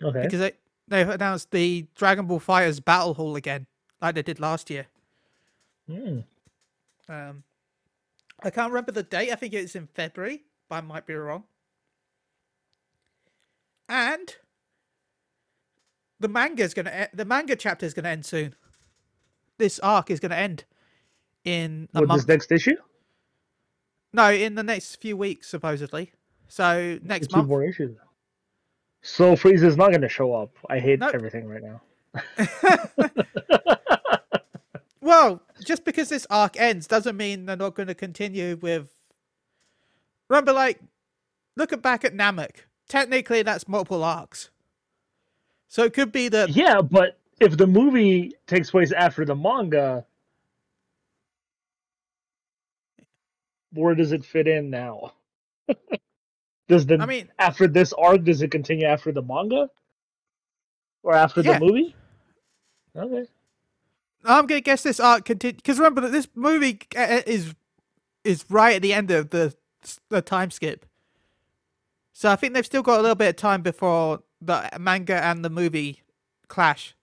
Okay. 0.02 0.22
because 0.22 0.40
they 0.40 0.52
they've 0.88 1.08
announced 1.08 1.50
the 1.50 1.86
Dragon 1.94 2.26
Ball 2.26 2.40
FighterZ 2.40 2.84
Battle 2.84 3.14
Hall 3.14 3.36
again, 3.36 3.66
like 4.02 4.16
they 4.16 4.22
did 4.22 4.38
last 4.40 4.68
year. 4.70 4.86
Hmm. 5.88 6.20
Um, 7.08 7.42
I 8.42 8.50
can't 8.50 8.70
remember 8.72 8.92
the 8.92 9.02
date. 9.02 9.30
I 9.30 9.36
think 9.36 9.54
it's 9.54 9.74
in 9.74 9.86
February, 9.94 10.44
but 10.68 10.76
I 10.76 10.80
might 10.82 11.06
be 11.06 11.14
wrong. 11.14 11.44
And 13.88 14.34
the 16.20 16.28
manga's 16.28 16.74
gonna 16.74 17.04
e- 17.04 17.16
the 17.16 17.24
manga 17.24 17.56
chapter 17.56 17.86
is 17.86 17.94
gonna 17.94 18.08
end 18.08 18.24
soon. 18.26 18.54
This 19.58 19.78
arc 19.80 20.10
is 20.10 20.20
gonna 20.20 20.34
end 20.36 20.64
in 21.44 21.88
a 21.94 22.00
With 22.00 22.08
month. 22.08 22.22
this 22.22 22.28
next 22.28 22.52
issue, 22.52 22.76
No, 24.12 24.30
in 24.32 24.54
the 24.54 24.62
next 24.62 24.96
few 24.96 25.16
weeks, 25.16 25.48
supposedly. 25.48 26.12
So 26.48 26.98
next 27.02 27.28
two 27.30 27.36
month. 27.38 27.48
more 27.48 27.64
issues. 27.64 27.96
So 29.02 29.34
Frieza's 29.36 29.76
not 29.76 29.90
going 29.90 30.00
to 30.00 30.08
show 30.08 30.32
up. 30.34 30.56
I 30.70 30.78
hate 30.78 30.98
Nope. 31.00 31.14
everything 31.14 31.46
right 31.46 31.62
now. 31.62 31.82
Well, 35.02 35.42
just 35.64 35.84
because 35.84 36.08
this 36.08 36.26
arc 36.30 36.58
ends 36.58 36.86
doesn't 36.86 37.16
mean 37.16 37.46
they're 37.46 37.56
not 37.56 37.74
going 37.74 37.88
to 37.88 37.94
continue 37.94 38.56
with. 38.56 38.94
Remember, 40.28 40.52
like, 40.52 40.80
look 41.56 41.72
at 41.72 41.82
back 41.82 42.04
at 42.04 42.14
Namek. 42.14 42.64
Technically, 42.88 43.42
that's 43.42 43.68
multiple 43.68 44.04
arcs. 44.04 44.50
So 45.68 45.82
it 45.82 45.92
could 45.92 46.12
be 46.12 46.28
that 46.28 46.50
Yeah, 46.50 46.80
but 46.80 47.18
if 47.40 47.56
the 47.56 47.66
movie 47.66 48.32
takes 48.46 48.70
place 48.70 48.92
after 48.92 49.24
the 49.24 49.34
manga, 49.34 50.06
where 53.72 53.94
does 53.94 54.12
it 54.12 54.24
fit 54.24 54.46
in 54.46 54.70
now? 54.70 55.12
does 56.68 56.86
the 56.86 56.98
I 57.00 57.06
mean, 57.06 57.28
after 57.38 57.66
this 57.66 57.92
arc 57.94 58.24
does 58.24 58.42
it 58.42 58.50
continue 58.50 58.86
after 58.86 59.12
the 59.12 59.22
manga 59.22 59.68
or 61.02 61.14
after 61.14 61.42
Yeah. 61.42 61.58
the 61.58 61.64
movie? 61.64 61.94
Okay. 62.96 63.26
I'm 64.24 64.46
gonna 64.46 64.60
guess 64.60 64.82
this 64.82 65.00
arc 65.00 65.24
continue 65.24 65.56
because 65.56 65.78
remember 65.78 66.00
that 66.02 66.12
this 66.12 66.28
movie 66.34 66.80
uh, 66.96 67.20
is 67.26 67.54
is 68.24 68.44
right 68.48 68.76
at 68.76 68.82
the 68.82 68.92
end 68.92 69.10
of 69.10 69.30
the 69.30 69.54
the 70.08 70.22
time 70.22 70.50
skip. 70.50 70.86
So 72.12 72.30
I 72.30 72.36
think 72.36 72.54
they've 72.54 72.64
still 72.64 72.82
got 72.82 72.98
a 72.98 73.02
little 73.02 73.16
bit 73.16 73.28
of 73.28 73.36
time 73.36 73.62
before 73.62 74.22
the 74.40 74.68
manga 74.78 75.22
and 75.22 75.44
the 75.44 75.50
movie 75.50 76.02
clash. 76.48 76.94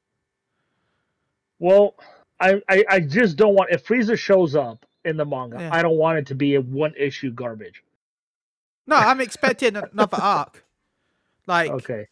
Well, 1.59 1.95
I, 2.39 2.61
I 2.67 2.85
I 2.89 2.99
just 3.01 3.37
don't 3.37 3.53
want 3.53 3.71
if 3.71 3.85
Frieza 3.85 4.17
shows 4.17 4.55
up 4.55 4.85
in 5.05 5.17
the 5.17 5.25
manga, 5.25 5.57
Yeah. 5.59 5.69
I 5.73 5.81
don't 5.81 5.97
want 5.97 6.17
it 6.17 6.27
to 6.27 6.35
be 6.35 6.55
a 6.55 6.61
one 6.61 6.93
issue 6.97 7.31
garbage. 7.31 7.83
No, 8.87 8.95
I'm 8.95 9.21
expecting 9.21 9.75
another 9.75 10.17
arc. 10.19 10.63
Like 11.45 11.71
Okay. 11.71 12.07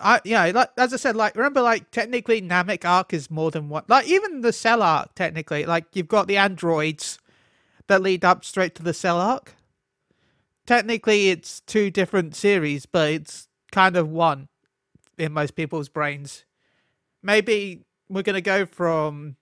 I 0.00 0.20
yeah, 0.24 0.44
like 0.54 0.70
as 0.76 0.92
I 0.94 0.96
said, 0.96 1.16
like 1.16 1.34
remember, 1.34 1.60
like 1.60 1.90
technically 1.90 2.40
Namek 2.40 2.84
arc 2.84 3.12
is 3.12 3.30
more 3.30 3.50
than 3.50 3.68
one. 3.68 3.84
Like 3.88 4.06
even 4.06 4.42
the 4.42 4.52
Cell 4.52 4.82
arc, 4.82 5.14
technically, 5.14 5.66
like 5.66 5.86
you've 5.92 6.08
got 6.08 6.28
the 6.28 6.36
androids 6.36 7.18
that 7.88 8.02
lead 8.02 8.24
up 8.24 8.44
straight 8.44 8.74
to 8.76 8.82
the 8.82 8.94
Cell 8.94 9.20
arc. 9.20 9.54
Technically, 10.66 11.30
it's 11.30 11.60
two 11.60 11.90
different 11.90 12.36
series, 12.36 12.86
but 12.86 13.10
it's 13.10 13.48
kind 13.72 13.96
of 13.96 14.08
one 14.08 14.48
in 15.16 15.32
most 15.32 15.56
people's 15.56 15.88
brains. 15.88 16.44
Maybe 17.22 17.84
we're 18.08 18.22
gonna 18.22 18.40
go 18.40 18.66
from 18.66 19.36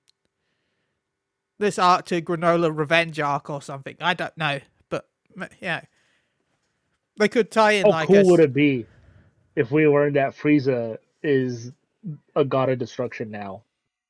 this 1.59 1.79
arc 1.79 2.07
to 2.07 2.23
Granolah 2.23 2.75
Revenge 2.75 3.21
arc 3.21 3.51
or 3.51 3.61
something. 3.61 3.97
I 4.01 4.15
don't 4.15 4.37
know, 4.39 4.61
but 4.89 5.07
yeah, 5.61 5.83
they 7.19 7.29
could 7.29 7.51
tie 7.51 7.73
in 7.73 7.85
How 7.85 7.91
like 7.91 8.07
cool 8.09 8.17
a 8.17 8.25
would 8.25 8.41
it 8.41 8.55
be 8.55 8.87
if 9.57 9.71
we 9.71 9.89
learned 9.89 10.17
that 10.17 10.37
Frieza 10.37 10.99
is 11.23 11.73
a 12.37 12.45
god 12.45 12.69
of 12.69 12.79
destruction 12.79 13.31
now, 13.31 13.63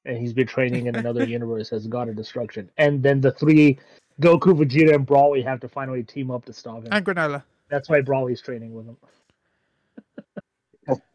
and 0.05 0.19
he's 0.19 0.33
been 0.33 0.47
training 0.47 0.87
in 0.87 0.97
another 0.97 1.25
universe 1.29 1.73
as 1.73 1.87
god 1.87 2.09
of 2.09 2.17
destruction, 2.17 2.69
and 2.77 3.03
then 3.03 3.21
the 3.21 3.33
three 3.33 3.79
Goku, 4.21 4.57
Vegeta, 4.57 4.95
and 4.95 5.07
Broly 5.07 5.45
have 5.45 5.61
to 5.61 5.69
finally 5.69 6.03
team 6.03 6.31
up 6.31 6.45
to 6.47 6.53
stop 6.53 6.79
him. 6.79 6.89
and 6.91 7.05
Granolah. 7.05 7.43
That's 7.69 7.89
why 7.89 8.01
Broly's 8.01 8.41
training 8.41 8.73
with 8.75 8.87
him. 8.87 8.97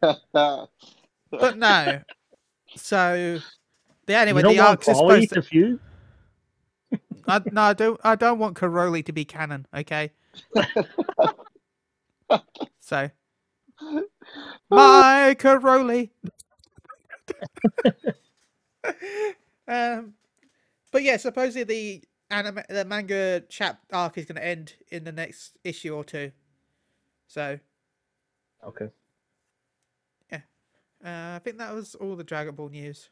but 1.30 1.56
no. 1.56 2.00
So, 2.76 3.40
yeah. 4.06 4.20
Anyway, 4.20 4.40
you 4.40 4.42
don't 4.42 4.54
the 4.54 4.60
want 4.60 4.70
arcs 4.70 4.88
is 4.88 4.96
supposed 4.96 5.30
to. 5.30 5.42
to? 5.42 5.80
I, 7.26 7.40
no, 7.50 7.62
I 7.62 7.72
don't. 7.72 8.00
I 8.04 8.14
don't 8.14 8.38
want 8.38 8.56
Karoli 8.56 9.04
to 9.06 9.12
be 9.12 9.24
canon. 9.24 9.66
Okay. 9.74 10.10
so, 12.80 13.10
my 14.70 15.36
Karoli. 15.38 16.10
um, 19.68 20.14
but 20.90 21.02
yeah, 21.02 21.16
supposedly 21.16 21.64
the 21.64 22.04
anime, 22.30 22.62
the 22.68 22.84
manga 22.84 23.40
chap 23.48 23.80
arc 23.92 24.18
is 24.18 24.26
going 24.26 24.36
to 24.36 24.46
end 24.46 24.74
in 24.90 25.04
the 25.04 25.12
next 25.12 25.58
issue 25.64 25.94
or 25.94 26.04
two. 26.04 26.32
So, 27.28 27.58
Okay. 28.66 28.90
uh, 31.04 31.36
I 31.36 31.40
think 31.42 31.58
that 31.58 31.74
was 31.74 31.94
all 31.94 32.16
the 32.16 32.24
Dragon 32.24 32.54
Ball 32.54 32.68
news. 32.68 33.10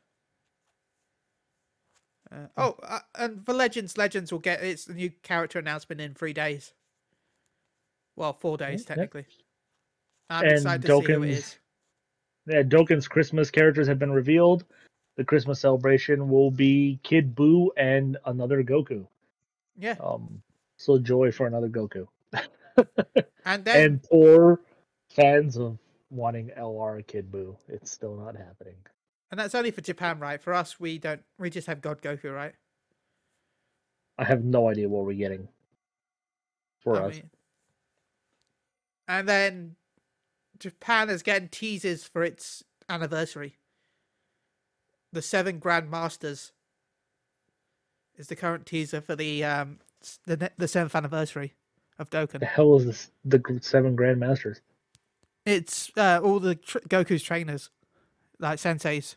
Uh, 2.30 2.46
oh, 2.56 2.76
uh, 2.82 3.00
and 3.16 3.44
for 3.44 3.52
Legends, 3.52 3.98
Legends 3.98 4.30
will 4.30 4.38
get 4.38 4.62
its 4.62 4.88
new 4.88 5.10
character 5.22 5.58
announcement 5.58 6.00
in 6.00 6.14
three 6.14 6.32
days. 6.32 6.72
Well, 8.14 8.32
four 8.32 8.56
days 8.56 8.82
Okay. 8.82 8.94
technically. 8.94 9.26
I'm 10.30 10.44
And 10.44 10.52
excited 10.54 10.82
to 10.82 10.88
see 10.88 11.12
who 11.12 11.22
it 11.24 11.28
Dokkan's- 11.28 11.58
Yeah, 12.46 12.62
Dokkan's 12.62 13.08
Christmas 13.08 13.50
characters 13.50 13.86
have 13.88 13.98
been 13.98 14.12
revealed. 14.12 14.64
The 15.16 15.24
Christmas 15.24 15.60
celebration 15.60 16.28
will 16.30 16.50
be 16.50 16.98
Kid 17.02 17.34
Buu 17.34 17.68
and 17.76 18.16
another 18.24 18.62
Goku. 18.62 19.06
Yeah, 19.76 19.96
Um, 20.00 20.42
so 20.76 20.98
joy 20.98 21.32
for 21.32 21.46
another 21.46 21.68
Goku. 21.68 22.06
and 23.44 23.64
then 23.64 23.84
and 23.84 24.02
poor 24.04 24.60
fans 25.10 25.56
of 25.58 25.78
wanting 26.10 26.50
LR 26.56 27.06
Kid 27.06 27.30
Buu. 27.30 27.56
It's 27.68 27.90
still 27.90 28.14
not 28.14 28.36
happening. 28.36 28.76
And 29.30 29.38
that's 29.38 29.54
only 29.54 29.70
for 29.70 29.80
Japan, 29.80 30.18
right? 30.18 30.40
For 30.40 30.54
us, 30.54 30.78
we 30.80 30.98
don't. 30.98 31.22
We 31.38 31.50
just 31.50 31.66
have 31.66 31.80
God 31.80 32.00
Goku, 32.02 32.32
right? 32.34 32.54
I 34.18 34.24
have 34.24 34.44
no 34.44 34.68
idea 34.68 34.88
what 34.88 35.04
we're 35.04 35.14
getting 35.14 35.48
for 36.80 36.96
I 36.96 37.06
us. 37.06 37.14
mean- 37.16 37.30
and 39.08 39.28
then 39.28 39.76
Japan 40.60 41.10
is 41.10 41.22
getting 41.22 41.48
teasers 41.48 42.04
for 42.04 42.22
its 42.22 42.62
anniversary. 42.88 43.56
The 45.12 45.22
Seven 45.22 45.58
Grand 45.58 45.90
Masters 45.90 46.52
is 48.16 48.28
the 48.28 48.36
current 48.36 48.66
teaser 48.66 49.00
for 49.00 49.16
the 49.16 49.42
um 49.42 49.80
the 50.26 50.52
the 50.56 50.68
seventh 50.68 50.94
anniversary 50.94 51.54
of 51.98 52.10
the 52.10 52.46
hell 52.46 52.76
is 52.76 52.86
this? 52.86 53.10
The 53.24 53.58
seven 53.60 53.96
Grandmasters. 53.96 54.60
It's 55.44 55.90
uh, 55.96 56.20
all 56.22 56.40
the 56.40 56.54
tr- 56.54 56.78
Goku's 56.88 57.22
trainers, 57.22 57.70
like 58.38 58.58
senseis. 58.58 59.16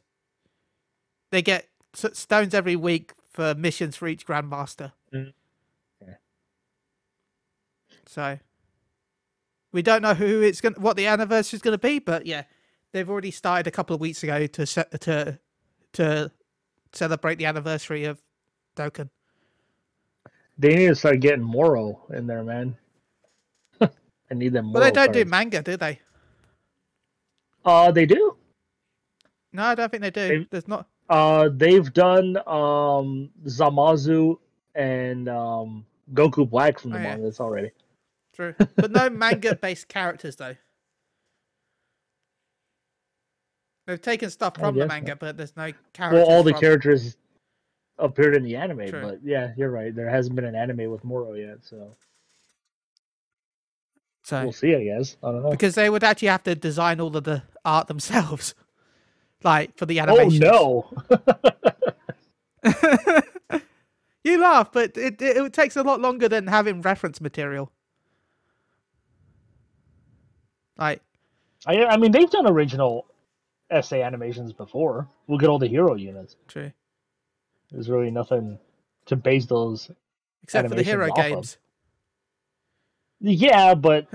They 1.32 1.42
get 1.42 1.70
stones 1.94 2.54
every 2.54 2.76
week 2.76 3.14
for 3.32 3.56
missions 3.56 3.96
for 3.96 4.08
each 4.08 4.28
Grandmaster. 4.28 4.92
Mm. 5.14 5.34
Okay. 6.02 6.16
So 8.06 8.40
we 9.74 9.82
don't 9.82 10.02
know 10.02 10.14
who 10.14 10.42
it's 10.42 10.62
going, 10.62 10.76
what 10.76 10.96
the 10.96 11.08
anniversary 11.08 11.58
is 11.58 11.62
going 11.62 11.74
to 11.74 11.78
be, 11.78 12.00
but 12.00 12.26
yeah, 12.26 12.44
they've 12.94 13.10
already 13.10 13.32
started 13.32 13.68
a 13.68 13.72
couple 13.72 13.94
of 13.94 14.00
weeks 14.00 14.24
ago 14.24 14.48
to 14.48 14.66
set 14.66 15.02
to 15.02 15.40
to 15.94 16.32
celebrate 16.94 17.36
the 17.36 17.46
anniversary 17.46 18.06
of 18.06 18.22
Dokkan. 18.78 19.10
They 20.58 20.76
need 20.76 20.88
to 20.88 20.96
start 20.96 21.20
getting 21.20 21.44
Moro 21.44 22.00
in 22.14 22.28
there, 22.28 22.44
man. 22.44 22.78
I 23.82 23.90
need 24.34 24.54
them. 24.54 24.72
Well, 24.72 24.84
they 24.84 24.92
don't 24.92 25.12
do 25.12 25.26
manga, 25.26 25.62
do 25.64 25.76
they? 25.76 26.00
Uh, 27.66 27.92
they 27.92 28.06
do. 28.06 28.38
No, 29.52 29.64
I 29.64 29.76
don't 29.76 29.90
think 29.90 30.02
they 30.02 30.12
do. 30.12 30.28
They've- 30.28 30.48
There's 30.50 30.68
not. 30.68 30.88
Uh, 31.10 31.50
they've 31.54 31.92
done 31.94 32.38
um 32.48 33.30
Zamasu 33.46 34.38
and 34.74 35.28
um 35.28 35.86
Goku 36.14 36.50
Black 36.50 36.80
from 36.80 36.92
the 36.92 36.98
Oh, 36.98 37.02
yeah. 37.02 37.16
mangas 37.18 37.40
already. 37.40 37.72
True, 38.34 38.56
but 38.76 38.92
no 38.92 39.10
manga-based 39.10 39.88
characters 39.88 40.36
though. 40.36 40.56
They've 43.86 44.02
taken 44.02 44.30
stuff 44.30 44.56
from 44.58 44.78
the 44.78 44.88
manga, 44.88 45.12
so. 45.12 45.18
but 45.20 45.38
there's 45.38 45.56
no 45.58 45.72
characters. 45.94 46.26
Well, 46.26 46.30
all 46.30 46.42
the 46.44 46.52
from- 46.52 46.62
characters 46.62 47.18
appeared 48.00 48.36
in 48.36 48.44
the 48.44 48.56
anime, 48.56 48.88
True. 48.88 49.02
but 49.02 49.20
yeah, 49.24 49.52
you're 49.58 49.70
right. 49.70 49.94
There 49.94 50.10
hasn't 50.10 50.36
been 50.36 50.46
an 50.46 50.56
anime 50.56 50.90
with 50.90 51.04
Moro 51.04 51.34
yet, 51.34 51.58
so 51.62 51.96
So 54.24 54.44
we'll 54.44 54.52
see. 54.54 54.74
I 54.76 54.84
guess 54.86 55.18
I 55.22 55.32
don't 55.32 55.44
know. 55.44 55.52
because 55.52 55.76
they 55.76 55.90
would 55.90 56.04
actually 56.04 56.30
have 56.30 56.44
to 56.44 56.56
design 56.56 57.00
all 57.02 57.16
of 57.16 57.24
the 57.26 57.44
art 57.66 57.88
themselves, 57.88 58.56
like 59.44 59.78
for 59.78 59.86
the 59.86 60.00
animation. 60.00 60.44
Oh 60.46 60.90
no! 61.12 61.22
you 64.24 64.40
laugh, 64.42 64.72
but 64.72 64.98
it, 64.98 65.22
it 65.22 65.38
it 65.38 65.54
takes 65.54 65.76
a 65.76 65.84
lot 65.84 66.00
longer 66.00 66.30
than 66.30 66.48
having 66.48 66.82
reference 66.82 67.20
material. 67.22 67.70
Like 70.78 71.02
I 71.66 71.86
I 71.86 71.98
mean 71.98 72.12
they've 72.12 72.30
done 72.30 72.48
original 72.48 73.06
SA 73.82 73.96
animations 73.98 74.54
before. 74.54 75.08
Look 75.28 75.42
get 75.42 75.50
all 75.50 75.60
the 75.60 75.68
hero 75.68 75.96
units. 75.96 76.36
true, 76.48 76.72
There's 77.72 77.90
really 77.90 78.12
nothing 78.12 78.60
to 79.08 79.16
base 79.16 79.46
those. 79.46 79.90
except 80.44 80.70
for 80.70 80.76
the 80.76 80.84
hero 80.84 81.10
off 81.12 81.18
of. 81.18 81.24
games. 81.26 81.58
Yeah, 83.20 83.74
but 83.74 84.08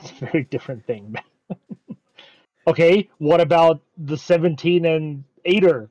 it's 0.00 0.12
a 0.20 0.26
very 0.26 0.44
different 0.44 0.86
thing. 0.86 1.14
okay, 2.66 3.08
what 3.18 3.40
about 3.40 3.82
the 3.98 4.16
17 4.16 4.84
and 4.84 5.24
8er 5.44 5.88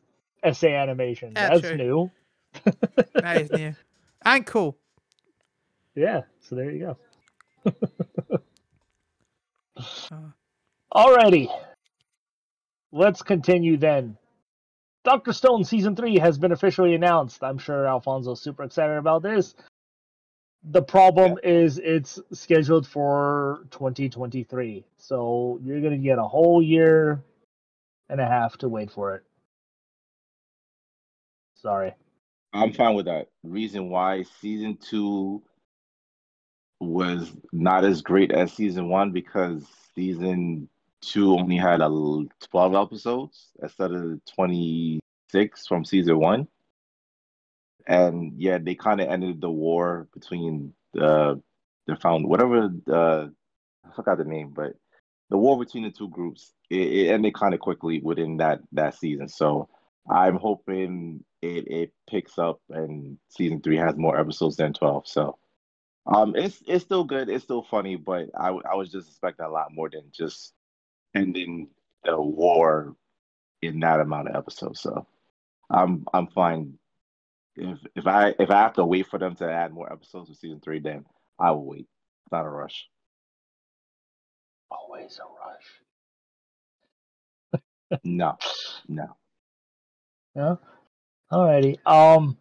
SA 0.54 0.68
animation? 0.68 1.34
Yeah, 1.36 1.50
That's 1.50 1.62
true. 1.62 1.78
new. 1.78 2.12
That 3.16 3.42
is 3.42 3.52
new 3.52 3.76
and 4.26 4.46
cool. 4.46 4.78
Yeah, 5.96 6.22
so 6.42 6.56
there 6.56 6.72
you 6.72 6.98
go. 7.66 7.72
Uh, 10.12 10.18
Alrighty. 10.94 11.50
Let's 12.92 13.22
continue 13.22 13.78
then. 13.78 14.18
Doctor 15.04 15.34
Stone 15.34 15.66
season 15.66 15.96
three 15.96 16.18
has 16.18 16.38
been 16.38 16.52
officially 16.52 16.96
announced. 16.96 17.44
I'm 17.44 17.58
sure 17.58 17.88
Alfonso's 17.88 18.42
super 18.42 18.64
excited 18.64 18.98
about 18.98 19.22
this. 19.22 19.56
The 20.64 20.82
problem 20.82 21.38
is 21.44 21.78
it's 21.78 22.20
scheduled 22.32 22.88
for 22.88 23.66
2023. 23.72 24.86
So 24.98 25.60
you're 25.62 25.82
going 25.82 25.92
to 25.92 25.98
get 25.98 26.20
a 26.20 26.24
whole 26.24 26.62
year 26.62 27.22
and 28.10 28.22
a 28.22 28.26
half 28.26 28.58
to 28.60 28.70
wait 28.70 28.92
for 28.92 29.16
it. 29.16 29.24
Sorry. 31.56 31.94
I'm 32.54 32.72
fine 32.72 32.96
with 32.96 33.08
that. 33.08 33.28
Reason 33.44 33.90
why 33.90 34.24
season 34.40 34.78
two 34.78 35.42
was 36.86 37.32
not 37.52 37.86
as 37.86 38.02
great 38.02 38.32
as 38.32 38.54
season 38.54 38.90
one 38.90 39.12
because 39.12 39.66
season 39.96 40.68
two 41.02 41.38
only 41.38 41.58
had 41.58 41.82
a 41.82 41.88
12 41.88 42.76
episodes 42.76 43.50
instead 43.62 43.92
of 43.92 44.20
26 44.36 45.68
from 45.68 45.86
season 45.86 46.20
one. 46.20 46.48
And 47.86 48.34
yeah, 48.38 48.60
they 48.60 48.76
kind 48.76 49.02
of 49.02 49.10
ended 49.10 49.42
the 49.42 49.50
war 49.50 50.08
between 50.14 50.74
the 50.94 51.42
the 51.86 51.98
found 51.98 52.26
whatever 52.26 52.70
the 52.86 53.34
I 53.86 53.94
forgot 53.94 54.18
the 54.18 54.24
name, 54.24 54.52
but 54.56 54.74
the 55.30 55.38
war 55.38 55.60
between 55.60 55.84
the 55.84 55.92
two 55.92 56.08
groups 56.08 56.54
it, 56.70 56.88
it 56.88 57.08
ended 57.12 57.34
kind 57.34 57.54
of 57.54 57.60
quickly 57.60 58.00
within 58.00 58.38
that 58.38 58.62
that 58.72 58.96
season. 58.96 59.28
So 59.28 59.68
I'm 60.10 60.38
hoping 60.38 61.24
it 61.42 61.68
it 61.68 61.94
picks 62.10 62.38
up 62.38 62.62
and 62.70 63.18
season 63.28 63.62
three 63.62 63.78
has 63.78 63.98
more 63.98 64.18
episodes 64.18 64.56
than 64.56 64.72
twelve. 64.72 65.08
So 65.08 65.38
um, 66.06 66.36
it's 66.36 66.62
it's 66.68 66.84
still 66.84 67.04
good. 67.04 67.30
It's 67.30 67.44
still 67.44 67.64
funny, 67.64 67.96
but 67.96 68.30
I 68.38 68.50
I 68.50 68.76
was 68.76 68.92
just 68.92 69.10
expecting 69.10 69.46
a 69.46 69.50
lot 69.50 69.74
more 69.74 69.90
than 69.90 70.12
just 70.12 70.54
ending 71.16 71.70
the 72.04 72.20
war 72.20 72.96
in 73.62 73.80
that 73.82 74.00
amount 74.02 74.30
of 74.30 74.36
episodes. 74.36 74.82
So 74.82 75.08
I'm 75.70 76.06
I'm 76.14 76.28
fine. 76.28 76.78
If 77.56 77.80
if 77.96 78.08
I 78.08 78.34
if 78.40 78.50
I 78.50 78.60
have 78.60 78.74
to 78.76 78.86
wait 78.86 79.08
for 79.08 79.20
them 79.20 79.36
to 79.36 79.50
add 79.52 79.74
more 79.74 79.92
episodes 79.92 80.30
of 80.30 80.38
season 80.38 80.60
three, 80.62 80.80
then 80.80 81.06
I 81.40 81.52
will 81.52 81.66
wait. 81.66 81.88
It's 82.26 82.32
not 82.32 82.46
a 82.46 82.50
rush. 82.50 82.88
Always 84.72 85.20
a 85.20 85.24
rush. 85.48 85.66
No, 88.04 88.38
no. 88.88 89.16
Yeah. 90.36 90.56
Alrighty. 91.32 91.78
Um, 91.86 92.38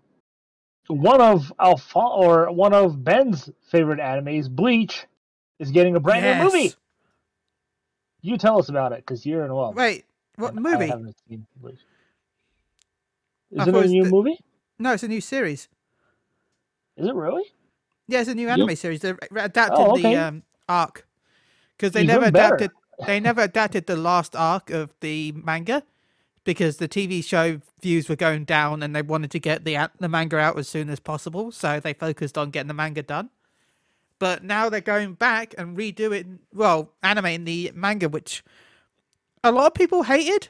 one 0.88 1.20
of 1.20 1.52
Alpha 1.60 1.98
or 1.98 2.50
one 2.52 2.72
of 2.74 3.02
Ben's 3.02 3.48
favorite 3.70 4.00
animes, 4.00 4.48
Bleach, 4.50 5.04
is 5.58 5.70
getting 5.70 5.96
a 5.96 6.00
brand 6.00 6.24
new 6.24 6.44
movie. 6.44 6.74
You 8.20 8.36
tell 8.38 8.58
us 8.58 8.68
about 8.68 8.92
it 8.92 8.98
because 8.98 9.24
you're 9.26 9.42
involved. 9.44 9.76
Wait, 9.76 10.04
what 10.36 10.54
and 10.54 10.66
I 10.66 10.70
movie? 10.72 10.86
haven't 10.86 11.16
seen 11.28 11.46
Bleach. 11.56 11.78
Is 13.50 13.66
it 13.66 13.72
thought 13.72 13.84
a 13.84 13.88
new 13.88 14.04
the- 14.04 14.10
movie? 14.10 14.38
No, 14.78 14.92
it's 14.92 15.02
a 15.02 15.08
new 15.08 15.20
series. 15.20 15.68
Is 16.96 17.06
it 17.08 17.14
really? 17.14 17.44
Yeah, 18.08 18.20
it's 18.20 18.28
a 18.28 18.34
new 18.34 18.46
Yep. 18.48 18.58
anime 18.58 18.76
series. 18.76 19.00
They 19.00 19.10
adapted 19.36 19.78
Oh, 19.78 19.92
okay. 19.92 20.02
the 20.14 20.16
um, 20.16 20.42
arc 20.68 21.06
because 21.76 21.92
they 21.92 22.04
never 22.04 22.26
adapted. 22.26 22.70
They 23.06 23.18
never 23.20 23.42
adapted 23.42 23.86
the 23.86 23.96
last 23.96 24.36
arc 24.36 24.70
of 24.70 24.92
the 25.00 25.32
manga 25.32 25.82
because 26.44 26.78
the 26.78 26.88
TV 26.88 27.24
show 27.24 27.60
views 27.80 28.08
were 28.08 28.16
going 28.16 28.44
down, 28.44 28.82
and 28.82 28.94
they 28.94 29.02
wanted 29.02 29.30
to 29.32 29.38
get 29.38 29.64
the 29.64 29.90
the 29.98 30.08
manga 30.08 30.38
out 30.38 30.58
as 30.58 30.68
soon 30.68 30.88
as 30.90 31.00
possible. 31.00 31.52
So 31.52 31.80
they 31.80 31.92
focused 31.92 32.36
on 32.36 32.50
getting 32.50 32.68
the 32.68 32.74
manga 32.74 33.02
done. 33.02 33.30
But 34.18 34.44
now 34.44 34.68
they're 34.68 34.80
going 34.80 35.14
back 35.14 35.54
and 35.58 35.76
redoing 35.76 36.38
well, 36.54 36.92
animating 37.02 37.44
the 37.44 37.72
manga, 37.74 38.08
which 38.08 38.44
a 39.42 39.52
lot 39.52 39.66
of 39.66 39.74
people 39.74 40.04
hated. 40.04 40.48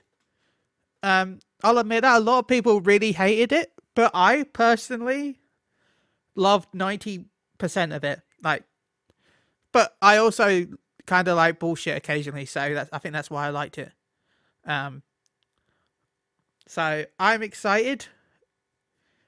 Um, 1.02 1.40
I'll 1.64 1.78
admit 1.78 2.02
that 2.02 2.18
a 2.18 2.20
lot 2.20 2.40
of 2.40 2.46
people 2.48 2.80
really 2.80 3.12
hated 3.12 3.52
it, 3.52 3.72
but 3.94 4.10
I 4.14 4.44
personally 4.44 5.38
loved 6.34 6.74
ninety 6.74 7.26
percent 7.58 7.92
of 7.92 8.04
it. 8.04 8.20
Like, 8.42 8.64
but 9.72 9.96
I 10.02 10.16
also 10.16 10.66
kind 11.06 11.28
of 11.28 11.36
like 11.36 11.58
bullshit 11.58 11.96
occasionally, 11.96 12.46
so 12.46 12.74
that's 12.74 12.90
I 12.92 12.98
think 12.98 13.12
that's 13.12 13.30
why 13.30 13.46
I 13.46 13.50
liked 13.50 13.78
it. 13.78 13.92
Um, 14.64 15.02
so 16.72 17.04
I'm 17.18 17.42
excited. 17.42 18.06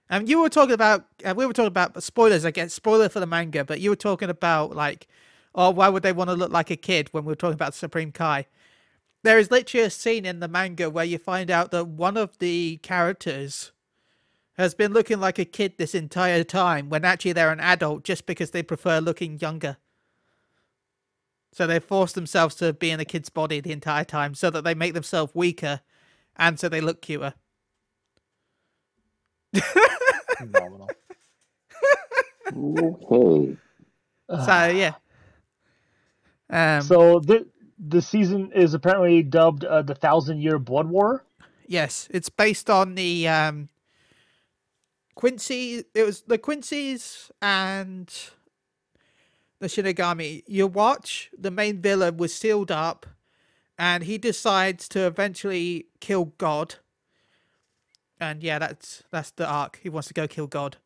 Um, 0.08 0.26
you 0.26 0.40
were 0.40 0.48
talking 0.48 0.72
about 0.72 1.04
uh, 1.26 1.34
we 1.36 1.44
were 1.44 1.52
talking 1.52 1.66
about 1.66 2.02
spoilers. 2.02 2.46
I 2.46 2.50
guess 2.50 2.72
spoiler 2.72 3.10
for 3.10 3.20
the 3.20 3.26
manga, 3.26 3.66
but 3.66 3.80
you 3.80 3.90
were 3.90 3.96
talking 3.96 4.30
about 4.30 4.74
like, 4.74 5.06
oh, 5.54 5.68
why 5.68 5.90
would 5.90 6.02
they 6.02 6.12
want 6.12 6.30
to 6.30 6.36
look 6.36 6.50
like 6.50 6.70
a 6.70 6.76
kid 6.76 7.10
when 7.12 7.26
we 7.26 7.32
were 7.32 7.36
talking 7.36 7.52
about 7.52 7.74
Supreme 7.74 8.12
Kai? 8.12 8.46
There 9.24 9.38
is 9.38 9.50
literally 9.50 9.84
a 9.84 9.90
scene 9.90 10.24
in 10.24 10.40
the 10.40 10.48
manga 10.48 10.88
where 10.88 11.04
you 11.04 11.18
find 11.18 11.50
out 11.50 11.70
that 11.70 11.86
one 11.86 12.16
of 12.16 12.38
the 12.38 12.78
characters 12.78 13.72
has 14.54 14.74
been 14.74 14.94
looking 14.94 15.20
like 15.20 15.38
a 15.38 15.44
kid 15.44 15.74
this 15.76 15.94
entire 15.94 16.44
time 16.44 16.88
when 16.88 17.04
actually 17.04 17.32
they're 17.32 17.52
an 17.52 17.60
adult 17.60 18.04
just 18.04 18.24
because 18.24 18.52
they 18.52 18.62
prefer 18.62 19.00
looking 19.00 19.38
younger. 19.38 19.76
So 21.52 21.66
they 21.66 21.78
force 21.78 22.12
themselves 22.12 22.54
to 22.56 22.72
be 22.72 22.88
in 22.88 23.00
a 23.00 23.04
kid's 23.04 23.28
body 23.28 23.60
the 23.60 23.72
entire 23.72 24.04
time 24.04 24.34
so 24.34 24.48
that 24.48 24.64
they 24.64 24.74
make 24.74 24.94
themselves 24.94 25.34
weaker 25.34 25.82
and 26.36 26.58
so 26.58 26.68
they 26.68 26.80
look 26.80 27.00
cuter. 27.02 27.34
Phenomenal. 30.38 30.96
Okay. 32.56 33.56
So 34.28 34.66
yeah. 34.66 34.94
Um 36.50 36.82
so 36.82 37.20
the 37.20 37.46
the 37.78 38.02
season 38.02 38.52
is 38.54 38.74
apparently 38.74 39.22
dubbed 39.22 39.64
uh, 39.64 39.82
the 39.82 39.94
Thousand 39.94 40.40
Year 40.40 40.58
Blood 40.58 40.88
War. 40.88 41.24
yes, 41.66 42.08
it's 42.10 42.28
based 42.28 42.70
on 42.70 42.94
the 42.94 43.28
um 43.28 43.68
Quincy 45.14 45.84
it 45.94 46.04
was 46.04 46.22
the 46.22 46.38
Quincy's 46.38 47.30
and 47.40 48.12
the 49.60 49.66
Shinigami. 49.66 50.42
You 50.46 50.66
watch 50.66 51.30
the 51.38 51.50
main 51.50 51.80
villain 51.80 52.16
was 52.16 52.34
sealed 52.34 52.70
up 52.70 53.06
and 53.78 54.04
he 54.04 54.18
decides 54.18 54.88
to 54.90 55.06
eventually 55.06 55.86
kill 56.00 56.26
God. 56.38 56.76
And 58.20 58.42
yeah, 58.42 58.58
that's 58.58 59.02
that's 59.10 59.30
the 59.32 59.46
arc. 59.46 59.80
He 59.82 59.88
wants 59.88 60.08
to 60.08 60.14
go 60.14 60.26
kill 60.28 60.46
God. 60.46 60.76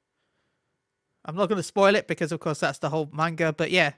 I'm 1.24 1.36
not 1.36 1.48
going 1.48 1.58
to 1.58 1.62
spoil 1.62 1.94
it 1.94 2.06
because, 2.08 2.32
of 2.32 2.40
course, 2.40 2.60
that's 2.60 2.78
the 2.78 2.88
whole 2.88 3.10
manga. 3.12 3.52
But 3.52 3.70
yeah, 3.70 3.92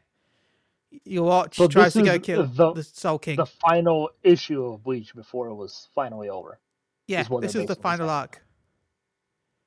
you 1.04 1.22
watch 1.22 1.56
So 1.56 1.68
tries 1.68 1.92
to 1.92 2.02
go 2.02 2.18
kill 2.18 2.46
the- 2.46 2.72
the 2.72 2.82
Soul 2.82 3.18
King. 3.20 3.36
The 3.36 3.46
final 3.46 4.10
issue 4.24 4.64
of 4.64 4.82
Bleach 4.82 5.14
before 5.14 5.46
it 5.48 5.54
was 5.54 5.88
finally 5.94 6.28
over. 6.28 6.58
yeah, 7.06 7.20
is 7.22 7.28
this 7.40 7.54
is 7.54 7.66
the 7.66 7.76
final 7.76 8.08
saying. 8.08 8.18
arc. 8.18 8.42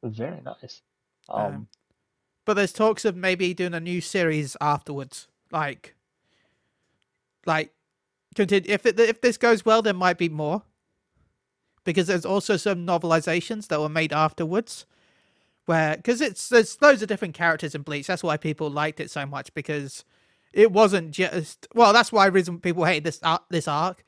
Very 0.03 0.41
nice. 0.41 0.81
Um, 1.29 1.41
Um, 1.45 1.67
But 2.45 2.55
there's 2.55 2.73
talks 2.73 3.05
of 3.05 3.15
maybe 3.15 3.53
doing 3.53 3.73
a 3.73 3.79
new 3.79 4.01
series 4.01 4.57
afterwards, 4.59 5.29
like, 5.51 5.95
like, 7.45 7.73
continue. 8.33 8.71
If 8.71 8.85
it, 8.85 8.99
if 8.99 9.21
this 9.21 9.37
goes 9.37 9.65
well, 9.65 9.81
there 9.81 9.93
might 9.93 10.17
be 10.17 10.29
more, 10.29 10.63
because 11.83 12.07
there's 12.07 12.25
also 12.25 12.57
some 12.57 12.85
novelizations 12.85 13.67
that 13.67 13.79
were 13.79 13.89
made 13.89 14.13
afterwards, 14.13 14.85
where 15.65 15.95
because 15.97 16.21
it's 16.21 16.49
there's 16.49 16.81
loads 16.81 17.01
of 17.01 17.07
different 17.07 17.33
characters 17.33 17.75
in 17.75 17.81
Bleach. 17.81 18.07
That's 18.07 18.23
why 18.23 18.37
people 18.37 18.69
liked 18.69 18.99
it 18.99 19.11
so 19.11 19.25
much 19.25 19.53
because 19.53 20.03
it 20.51 20.71
wasn't 20.71 21.11
just 21.11 21.67
well. 21.73 21.93
That's 21.93 22.11
why 22.11 22.25
reason 22.27 22.59
people 22.59 22.85
hated 22.85 23.05
this 23.05 23.19
ar- 23.23 23.43
this 23.49 23.67
arc 23.67 24.03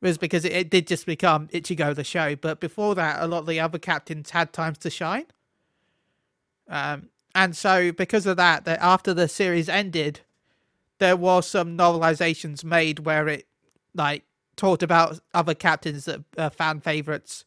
was 0.00 0.18
because 0.18 0.44
it, 0.44 0.52
it 0.52 0.70
did 0.70 0.86
just 0.86 1.06
become 1.06 1.48
Ichigo 1.48 1.94
the 1.94 2.04
show. 2.04 2.36
But 2.36 2.60
before 2.60 2.94
that, 2.94 3.22
a 3.22 3.26
lot 3.26 3.40
of 3.40 3.46
the 3.46 3.60
other 3.60 3.78
captains 3.78 4.30
had 4.30 4.52
times 4.52 4.78
to 4.78 4.90
shine. 4.90 5.26
Um, 6.68 7.10
and 7.34 7.56
so 7.56 7.92
because 7.92 8.26
of 8.26 8.36
that, 8.38 8.64
that 8.64 8.80
after 8.80 9.12
the 9.12 9.28
series 9.28 9.68
ended, 9.68 10.20
there 11.00 11.16
was 11.16 11.48
some 11.48 11.76
novelizations 11.76 12.62
made 12.62 13.00
where 13.00 13.26
it 13.26 13.46
like 13.94 14.22
talked 14.54 14.82
about 14.82 15.18
other 15.34 15.54
captains 15.54 16.04
that 16.04 16.22
are 16.38 16.50
fan 16.50 16.80
favorites. 16.80 17.44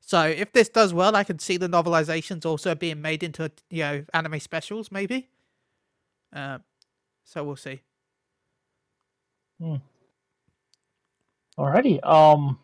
So 0.00 0.24
if 0.24 0.52
this 0.52 0.68
does 0.68 0.92
well, 0.92 1.14
I 1.14 1.24
can 1.24 1.38
see 1.38 1.56
the 1.56 1.68
novelizations 1.68 2.44
also 2.44 2.74
being 2.74 3.00
made 3.00 3.22
into 3.22 3.50
you 3.70 3.82
know 3.82 4.04
anime 4.12 4.40
specials 4.40 4.92
maybe. 4.92 5.28
Um, 6.32 6.62
so 7.24 7.44
we'll 7.44 7.56
see. 7.56 7.80
alrighty. 11.56 12.04
Um, 12.04 12.58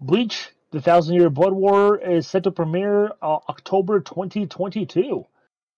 Bleach: 0.00 0.48
The 0.70 0.80
Thousand 0.80 1.14
Year 1.14 1.28
Blood 1.28 1.52
War 1.52 1.98
is 1.98 2.26
set 2.26 2.44
to 2.44 2.50
premiere 2.50 3.12
uh, 3.20 3.38
October 3.48 4.00
2022. 4.00 5.26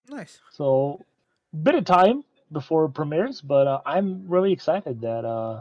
Nice. 0.09 0.41
So, 0.51 1.05
bit 1.63 1.75
of 1.75 1.85
time 1.85 2.25
before 2.53 2.85
it 2.87 2.91
premieres, 2.91 3.41
but 3.41 3.67
uh, 3.67 3.81
I'm 3.87 4.29
really 4.29 4.53
excited 4.53 5.01
that 5.01 5.25
uh, 5.25 5.61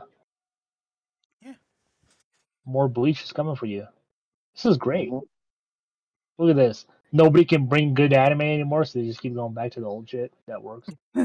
Yeah. 1.41 1.53
more 2.65 2.87
Bleach 2.87 3.23
is 3.23 3.31
coming 3.31 3.55
for 3.55 3.65
you. 3.65 3.87
This 4.55 4.65
is 4.65 4.77
great. 4.77 5.09
Look 5.11 6.49
at 6.49 6.55
this. 6.55 6.85
Nobody 7.11 7.45
can 7.45 7.65
bring 7.65 7.93
good 7.93 8.13
anime 8.13 8.41
anymore, 8.41 8.85
so 8.85 8.99
they 8.99 9.05
just 9.05 9.21
keep 9.21 9.33
going 9.35 9.53
back 9.53 9.71
to 9.73 9.79
the 9.79 9.85
old 9.85 10.09
shit. 10.09 10.33
That 10.47 10.61
works. 10.63 10.89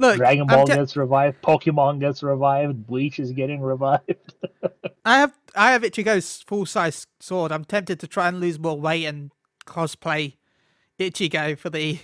Look, 0.00 0.16
Dragon 0.16 0.46
Ball 0.46 0.66
te- 0.66 0.74
gets 0.74 0.96
revived. 0.96 1.42
Pokemon 1.42 1.98
gets 2.00 2.22
revived. 2.22 2.86
Bleach 2.86 3.18
is 3.18 3.32
getting 3.32 3.60
revived. 3.60 4.14
I 5.04 5.18
have 5.18 5.32
I 5.56 5.72
have 5.72 5.82
Ichigo's 5.82 6.42
full 6.42 6.66
size 6.66 7.06
sword. 7.18 7.50
I'm 7.50 7.64
tempted 7.64 7.98
to 8.00 8.06
try 8.06 8.28
and 8.28 8.38
lose 8.40 8.58
more 8.58 8.78
weight 8.78 9.06
and 9.06 9.32
cosplay 9.66 10.36
Ichigo 11.00 11.58
for 11.58 11.70
the 11.70 11.98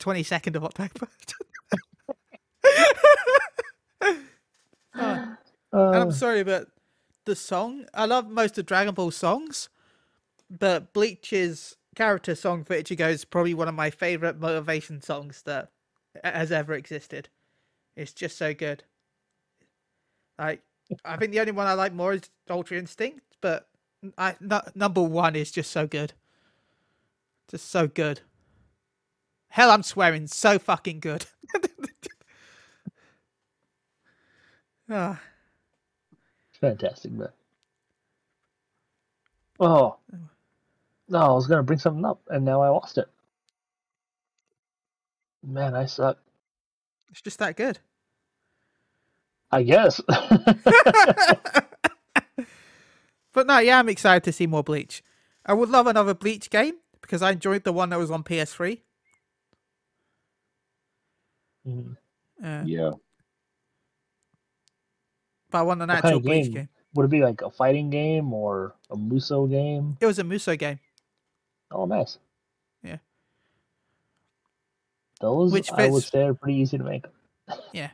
22nd 0.00 0.56
of 0.56 0.64
October. 0.64 1.08
Oh, 4.98 5.36
and 5.72 5.96
Uh, 5.96 6.00
I'm 6.00 6.10
sorry, 6.12 6.42
but 6.42 6.68
the 7.24 7.36
song 7.36 7.86
I 7.92 8.06
love 8.06 8.28
most 8.30 8.56
of 8.58 8.66
Dragon 8.66 8.94
Ball 8.94 9.10
songs, 9.10 9.68
but 10.48 10.92
Bleach's 10.92 11.76
character 11.94 12.34
song 12.34 12.64
for 12.64 12.74
Ichigo 12.74 13.08
is 13.10 13.24
probably 13.24 13.54
one 13.54 13.68
of 13.68 13.74
my 13.74 13.90
favorite 13.90 14.38
motivation 14.38 15.02
songs 15.02 15.42
that 15.42 15.70
has 16.24 16.52
ever 16.52 16.74
existed. 16.74 17.28
It's 17.96 18.12
just 18.12 18.38
so 18.38 18.54
good. 18.54 18.84
Like 20.38 20.62
I 21.04 21.16
think 21.16 21.32
the 21.32 21.40
only 21.40 21.52
one 21.52 21.66
I 21.66 21.72
like 21.72 21.92
more 21.92 22.12
is 22.14 22.30
Ultra 22.48 22.78
Instinct, 22.78 23.22
but 23.40 23.68
I 24.16 24.36
nu- 24.40 24.60
number 24.74 25.02
one 25.02 25.34
is 25.36 25.50
just 25.50 25.70
so 25.72 25.86
good. 25.86 26.12
Just 27.50 27.70
so 27.70 27.86
good. 27.86 28.20
Hell, 29.48 29.70
I'm 29.70 29.82
swearing, 29.82 30.26
so 30.26 30.58
fucking 30.58 31.00
good. 31.00 31.26
Ah. 34.88 35.20
fantastic, 36.60 37.12
man. 37.12 37.28
Oh. 39.60 39.96
No, 41.08 41.18
I 41.18 41.28
was 41.32 41.46
gonna 41.46 41.62
bring 41.62 41.78
something 41.78 42.04
up, 42.04 42.20
and 42.28 42.44
now 42.44 42.60
I 42.62 42.68
lost 42.68 42.98
it. 42.98 43.08
Man, 45.42 45.74
I 45.74 45.86
suck. 45.86 46.18
It's 47.10 47.20
just 47.22 47.38
that 47.38 47.56
good. 47.56 47.78
I 49.52 49.62
guess. 49.62 50.00
but 53.32 53.46
no, 53.46 53.58
yeah, 53.58 53.78
I'm 53.78 53.88
excited 53.88 54.24
to 54.24 54.32
see 54.32 54.46
more 54.48 54.64
Bleach. 54.64 55.02
I 55.44 55.52
would 55.54 55.68
love 55.68 55.86
another 55.86 56.14
Bleach 56.14 56.50
game 56.50 56.74
because 57.00 57.22
I 57.22 57.30
enjoyed 57.32 57.62
the 57.64 57.72
one 57.72 57.90
that 57.90 57.98
was 57.98 58.10
on 58.10 58.24
PS3. 58.24 58.80
Mhm. 61.66 61.96
Uh, 62.42 62.62
Yeah. 62.66 62.90
But 65.50 65.58
I 65.58 65.62
won 65.62 65.78
the 65.78 65.84
actual 65.84 66.00
kind 66.02 66.16
of 66.16 66.22
Bleach 66.22 66.44
game? 66.44 66.52
game. 66.52 66.68
Would 66.94 67.04
it 67.04 67.10
be 67.10 67.20
like 67.20 67.42
a 67.42 67.50
fighting 67.50 67.90
game 67.90 68.32
or 68.32 68.74
a 68.90 68.96
Musou 68.96 69.48
game? 69.50 69.96
It 70.00 70.06
was 70.06 70.18
a 70.18 70.24
Musou 70.24 70.58
game. 70.58 70.80
Oh, 71.70 71.84
nice. 71.84 72.18
Yeah. 72.82 72.98
Those 75.20 75.52
Which 75.52 75.70
I 75.72 75.88
would 75.88 76.02
fits- 76.02 76.12
say 76.12 76.24
are 76.24 76.34
pretty 76.34 76.58
easy 76.58 76.78
to 76.78 76.84
make. 76.84 77.04
Yeah, 77.72 77.90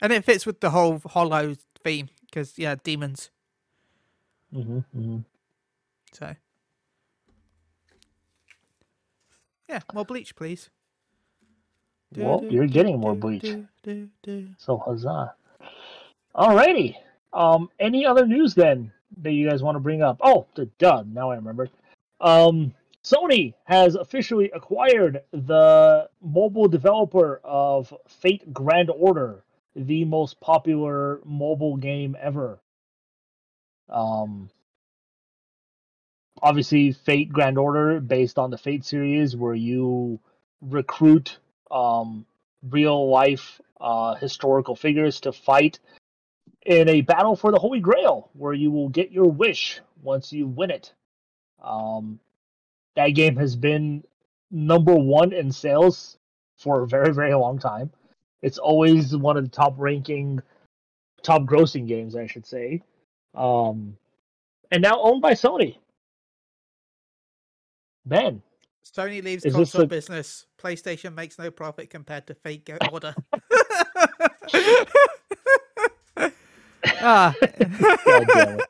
and 0.00 0.12
it 0.12 0.24
fits 0.24 0.46
with 0.46 0.60
the 0.60 0.70
whole 0.70 0.98
Hollow 1.04 1.54
theme 1.84 2.08
because, 2.24 2.58
yeah, 2.58 2.76
demons. 2.82 3.30
hmm 4.52 4.78
hmm 4.94 5.18
So. 6.12 6.34
Yeah, 9.68 9.80
more 9.92 10.04
Bleach, 10.04 10.34
please. 10.36 10.70
Well, 12.16 12.44
you're 12.48 12.66
getting 12.66 12.98
more 12.98 13.14
Bleach. 13.14 13.44
So 14.58 14.78
huzzah. 14.78 15.34
Alrighty. 16.34 16.96
Um, 17.32 17.68
any 17.78 18.06
other 18.06 18.26
news 18.26 18.54
then 18.54 18.92
that 19.18 19.32
you 19.32 19.48
guys 19.48 19.62
want 19.62 19.76
to 19.76 19.80
bring 19.80 20.02
up? 20.02 20.18
Oh, 20.22 20.46
the 20.54 20.66
duh. 20.78 21.04
Now 21.06 21.30
I 21.30 21.36
remember. 21.36 21.68
Um, 22.20 22.74
Sony 23.04 23.54
has 23.64 23.96
officially 23.96 24.50
acquired 24.54 25.22
the 25.32 26.08
mobile 26.22 26.68
developer 26.68 27.40
of 27.42 27.92
Fate 28.06 28.52
Grand 28.52 28.90
Order, 28.90 29.42
the 29.74 30.04
most 30.04 30.40
popular 30.40 31.20
mobile 31.24 31.76
game 31.76 32.16
ever. 32.20 32.60
Um, 33.88 34.50
obviously, 36.40 36.92
Fate 36.92 37.32
Grand 37.32 37.58
Order, 37.58 38.00
based 38.00 38.38
on 38.38 38.50
the 38.50 38.58
Fate 38.58 38.84
series, 38.84 39.36
where 39.36 39.54
you 39.54 40.20
recruit 40.60 41.38
um, 41.70 42.24
real 42.70 43.10
life 43.10 43.60
uh, 43.80 44.14
historical 44.14 44.76
figures 44.76 45.20
to 45.20 45.32
fight 45.32 45.80
in 46.66 46.88
a 46.88 47.00
battle 47.00 47.36
for 47.36 47.50
the 47.50 47.58
Holy 47.58 47.80
Grail, 47.80 48.30
where 48.34 48.52
you 48.52 48.70
will 48.70 48.88
get 48.88 49.10
your 49.10 49.30
wish 49.30 49.80
once 50.02 50.32
you 50.32 50.46
win 50.46 50.70
it. 50.70 50.92
Um, 51.62 52.18
that 52.96 53.08
game 53.10 53.36
has 53.36 53.56
been 53.56 54.04
number 54.50 54.94
one 54.94 55.32
in 55.32 55.50
sales 55.50 56.18
for 56.56 56.82
a 56.82 56.86
very, 56.86 57.12
very 57.12 57.34
long 57.34 57.58
time. 57.58 57.90
It's 58.42 58.58
always 58.58 59.16
one 59.16 59.36
of 59.36 59.44
the 59.44 59.50
top 59.50 59.74
ranking, 59.76 60.40
top 61.22 61.42
grossing 61.42 61.86
games, 61.86 62.16
I 62.16 62.26
should 62.26 62.46
say. 62.46 62.82
Um, 63.34 63.96
and 64.70 64.82
now 64.82 65.00
owned 65.00 65.22
by 65.22 65.32
Sony. 65.32 65.76
Man, 68.04 68.42
Sony 68.84 69.22
leaves 69.22 69.44
Is 69.44 69.54
console 69.54 69.82
a- 69.82 69.86
business. 69.86 70.46
PlayStation 70.60 71.14
makes 71.14 71.38
no 71.38 71.50
profit 71.50 71.88
compared 71.88 72.26
to 72.26 72.34
Fate 72.34 72.64
Go 72.64 72.76
Order. 72.90 73.14
It. 77.42 78.60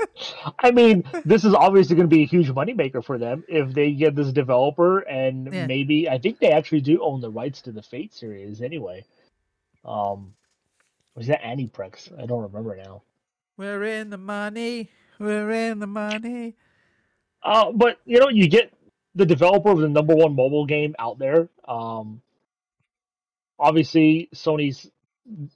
I 0.60 0.70
mean, 0.70 1.04
this 1.24 1.44
is 1.44 1.54
obviously 1.54 1.96
going 1.96 2.08
to 2.08 2.14
be 2.14 2.22
a 2.22 2.26
huge 2.26 2.48
moneymaker 2.50 3.04
for 3.04 3.18
them 3.18 3.44
if 3.48 3.72
they 3.72 3.92
get 3.92 4.14
this 4.14 4.32
developer, 4.32 5.00
and 5.00 5.52
Yeah. 5.52 5.66
maybe 5.66 6.08
I 6.08 6.18
think 6.18 6.38
they 6.38 6.50
actually 6.50 6.82
do 6.82 7.02
own 7.02 7.20
the 7.20 7.30
rights 7.30 7.62
to 7.62 7.72
the 7.72 7.82
Fate 7.82 8.14
series 8.14 8.62
anyway. 8.62 9.04
Um, 9.84 10.34
was 11.14 11.26
that 11.26 11.42
Aniplex? 11.42 12.12
I 12.20 12.26
don't 12.26 12.42
remember 12.42 12.76
now. 12.76 13.02
We're 13.56 13.82
in 13.84 14.10
the 14.10 14.18
money. 14.18 14.90
We're 15.18 15.50
in 15.50 15.80
the 15.80 15.86
money. 15.88 16.54
Uh, 17.42 17.72
but 17.72 17.98
you 18.04 18.20
know, 18.20 18.28
you 18.28 18.48
get 18.48 18.72
the 19.14 19.26
developer 19.26 19.70
of 19.70 19.78
the 19.78 19.88
number 19.88 20.14
one 20.14 20.36
mobile 20.36 20.66
game 20.66 20.94
out 20.98 21.18
there. 21.18 21.48
Um, 21.66 22.22
obviously, 23.58 24.28
Sony's 24.34 24.90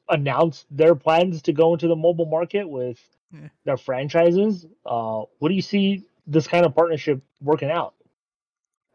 announced 0.08 0.66
their 0.70 0.94
plans 0.94 1.42
to 1.42 1.52
go 1.52 1.72
into 1.72 1.88
the 1.88 1.96
mobile 1.96 2.26
market 2.26 2.68
with 2.68 2.98
Yeah. 3.32 3.48
their 3.64 3.76
franchises. 3.76 4.66
Uh, 4.84 5.22
what 5.38 5.48
do 5.48 5.54
you 5.54 5.62
see 5.62 6.04
this 6.26 6.46
kind 6.46 6.64
of 6.66 6.74
partnership 6.74 7.20
working 7.40 7.70
out? 7.70 7.94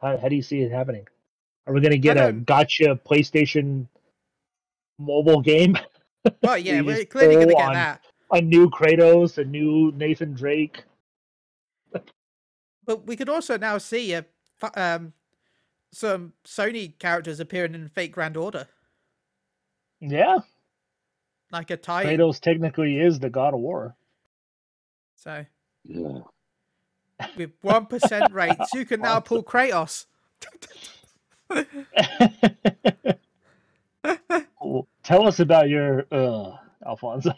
How, 0.02 0.18
how 0.18 0.30
do 0.30 0.36
you 0.36 0.42
see 0.44 0.62
it 0.62 0.72
happening? 0.72 1.08
Are 1.66 1.74
we 1.74 1.82
going 1.82 1.92
to 1.92 1.98
get 1.98 2.18
a 2.18 2.32
gacha 2.32 3.00
PlayStation 3.02 3.88
mobile 5.00 5.42
game? 5.42 5.78
Well, 6.44 6.58
yeah, 6.58 6.82
we're 6.82 7.04
clearly 7.06 7.36
going 7.36 7.48
to 7.50 7.56
get 7.56 7.74
that. 7.74 8.02
a 8.32 8.42
new 8.42 8.70
Kratos, 8.70 9.38
a 9.38 9.44
new 9.44 9.92
Nathan 9.94 10.34
Drake? 10.34 10.84
But 12.86 13.06
we 13.06 13.16
could 13.18 13.28
also 13.28 13.58
now 13.58 13.78
see 13.80 14.14
a, 14.14 14.26
um, 14.76 15.12
some 15.92 16.34
Sony 16.46 16.98
characters 17.00 17.40
appearing 17.42 17.76
in 17.76 17.90
Fake 17.90 18.14
Grand 18.14 18.38
Order, 18.38 18.68
Yeah, 20.00 20.38
like 21.52 21.72
a 21.72 21.78
tie. 21.78 22.06
Kratos 22.06 22.40
technically 22.40 23.00
is 23.00 23.20
the 23.20 23.30
God 23.30 23.54
of 23.54 23.60
War. 23.60 23.96
So 25.16 25.46
Yeah. 25.84 26.20
with 27.36 27.52
one 27.62 27.86
percent 27.88 28.32
rates, 28.34 28.74
you 28.74 28.86
can 28.86 29.02
now 29.04 29.20
pull 29.20 29.44
Kratos. 29.44 30.06
Cool. 34.62 34.88
Tell 35.04 35.28
us 35.28 35.40
about 35.40 35.70
your 35.70 36.06
uh 36.12 36.58
Alfonso. 36.86 37.34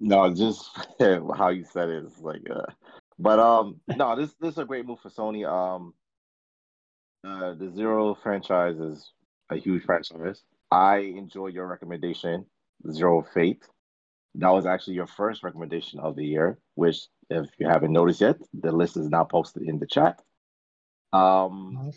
No, 0.00 0.32
just 0.34 0.70
how 1.36 1.48
you 1.50 1.64
said 1.64 1.88
it 1.90 2.04
is 2.04 2.18
like 2.20 2.42
uh 2.50 2.72
but 3.18 3.38
um 3.38 3.80
no, 3.88 4.16
this 4.16 4.34
this 4.40 4.52
is 4.52 4.58
a 4.58 4.64
great 4.64 4.86
move 4.86 5.00
for 5.00 5.10
Sony. 5.10 5.46
Um 5.46 5.94
uh 7.24 7.54
the 7.54 7.70
Zero 7.74 8.14
franchise 8.22 8.78
is 8.78 9.12
a 9.50 9.56
huge 9.56 9.84
franchise. 9.84 10.42
I 10.70 10.98
enjoy 10.98 11.48
your 11.48 11.66
recommendation, 11.66 12.46
Zero 12.90 13.22
Fate. 13.34 13.64
That 14.36 14.50
was 14.50 14.66
actually 14.66 14.94
your 14.94 15.06
first 15.06 15.42
recommendation 15.42 15.98
of 16.00 16.16
the 16.16 16.24
year, 16.24 16.58
which 16.74 17.08
if 17.28 17.48
you 17.58 17.66
haven't 17.66 17.92
noticed 17.92 18.20
yet, 18.20 18.36
the 18.54 18.72
list 18.72 18.96
is 18.96 19.08
now 19.08 19.24
posted 19.24 19.62
in 19.64 19.78
the 19.78 19.86
chat. 19.86 20.22
Um 21.12 21.90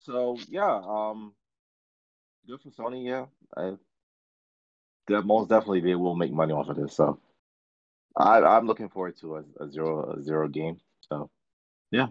so 0.00 0.36
yeah, 0.48 0.80
um 0.86 1.32
good 2.46 2.60
for 2.60 2.70
Sony, 2.70 3.06
yeah. 3.06 3.26
I 3.56 3.76
most 5.22 5.48
definitely 5.48 5.80
they 5.80 5.94
will 5.94 6.16
make 6.16 6.32
money 6.32 6.52
off 6.52 6.68
of 6.68 6.76
this. 6.76 6.96
So 6.96 7.20
I 8.16 8.40
I'm 8.40 8.66
looking 8.66 8.88
forward 8.88 9.16
to 9.18 9.36
a, 9.36 9.44
a 9.60 9.70
zero 9.70 10.14
a 10.18 10.22
zero 10.22 10.48
game. 10.48 10.78
So 11.08 11.30
yeah, 11.90 12.08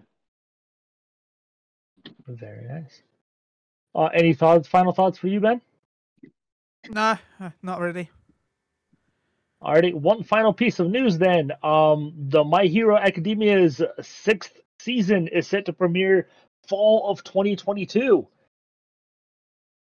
Very 2.26 2.66
nice. 2.66 3.02
Uh, 3.94 4.06
any 4.14 4.32
thoughts? 4.32 4.68
Final 4.68 4.92
thoughts 4.92 5.18
for 5.18 5.28
you, 5.28 5.40
Ben? 5.40 5.60
Nah, 6.88 7.16
uh, 7.40 7.50
not 7.62 7.80
really. 7.80 8.10
Alrighty, 9.62 9.94
one 9.94 10.22
final 10.24 10.52
piece 10.52 10.78
of 10.80 10.90
news 10.90 11.18
then. 11.18 11.52
Um, 11.62 12.12
the 12.16 12.42
My 12.44 12.64
Hero 12.64 12.96
Academia's 12.96 13.80
sixth 14.00 14.60
season 14.80 15.28
is 15.28 15.46
set 15.46 15.66
to 15.66 15.72
premiere 15.72 16.28
fall 16.68 17.08
of 17.10 17.22
2022. 17.24 18.26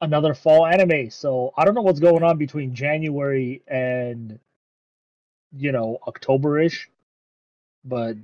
Another 0.02 0.34
fall 0.34 0.66
anime. 0.66 1.10
So 1.12 1.54
I 1.58 1.66
don't 1.66 1.76
know 1.76 1.82
what's 1.82 2.00
going 2.00 2.24
on 2.24 2.38
between 2.38 2.74
January 2.76 3.62
and 3.68 4.40
you 5.54 5.72
know 5.72 6.00
October 6.08 6.60
ish, 6.60 6.90
but 7.84 8.16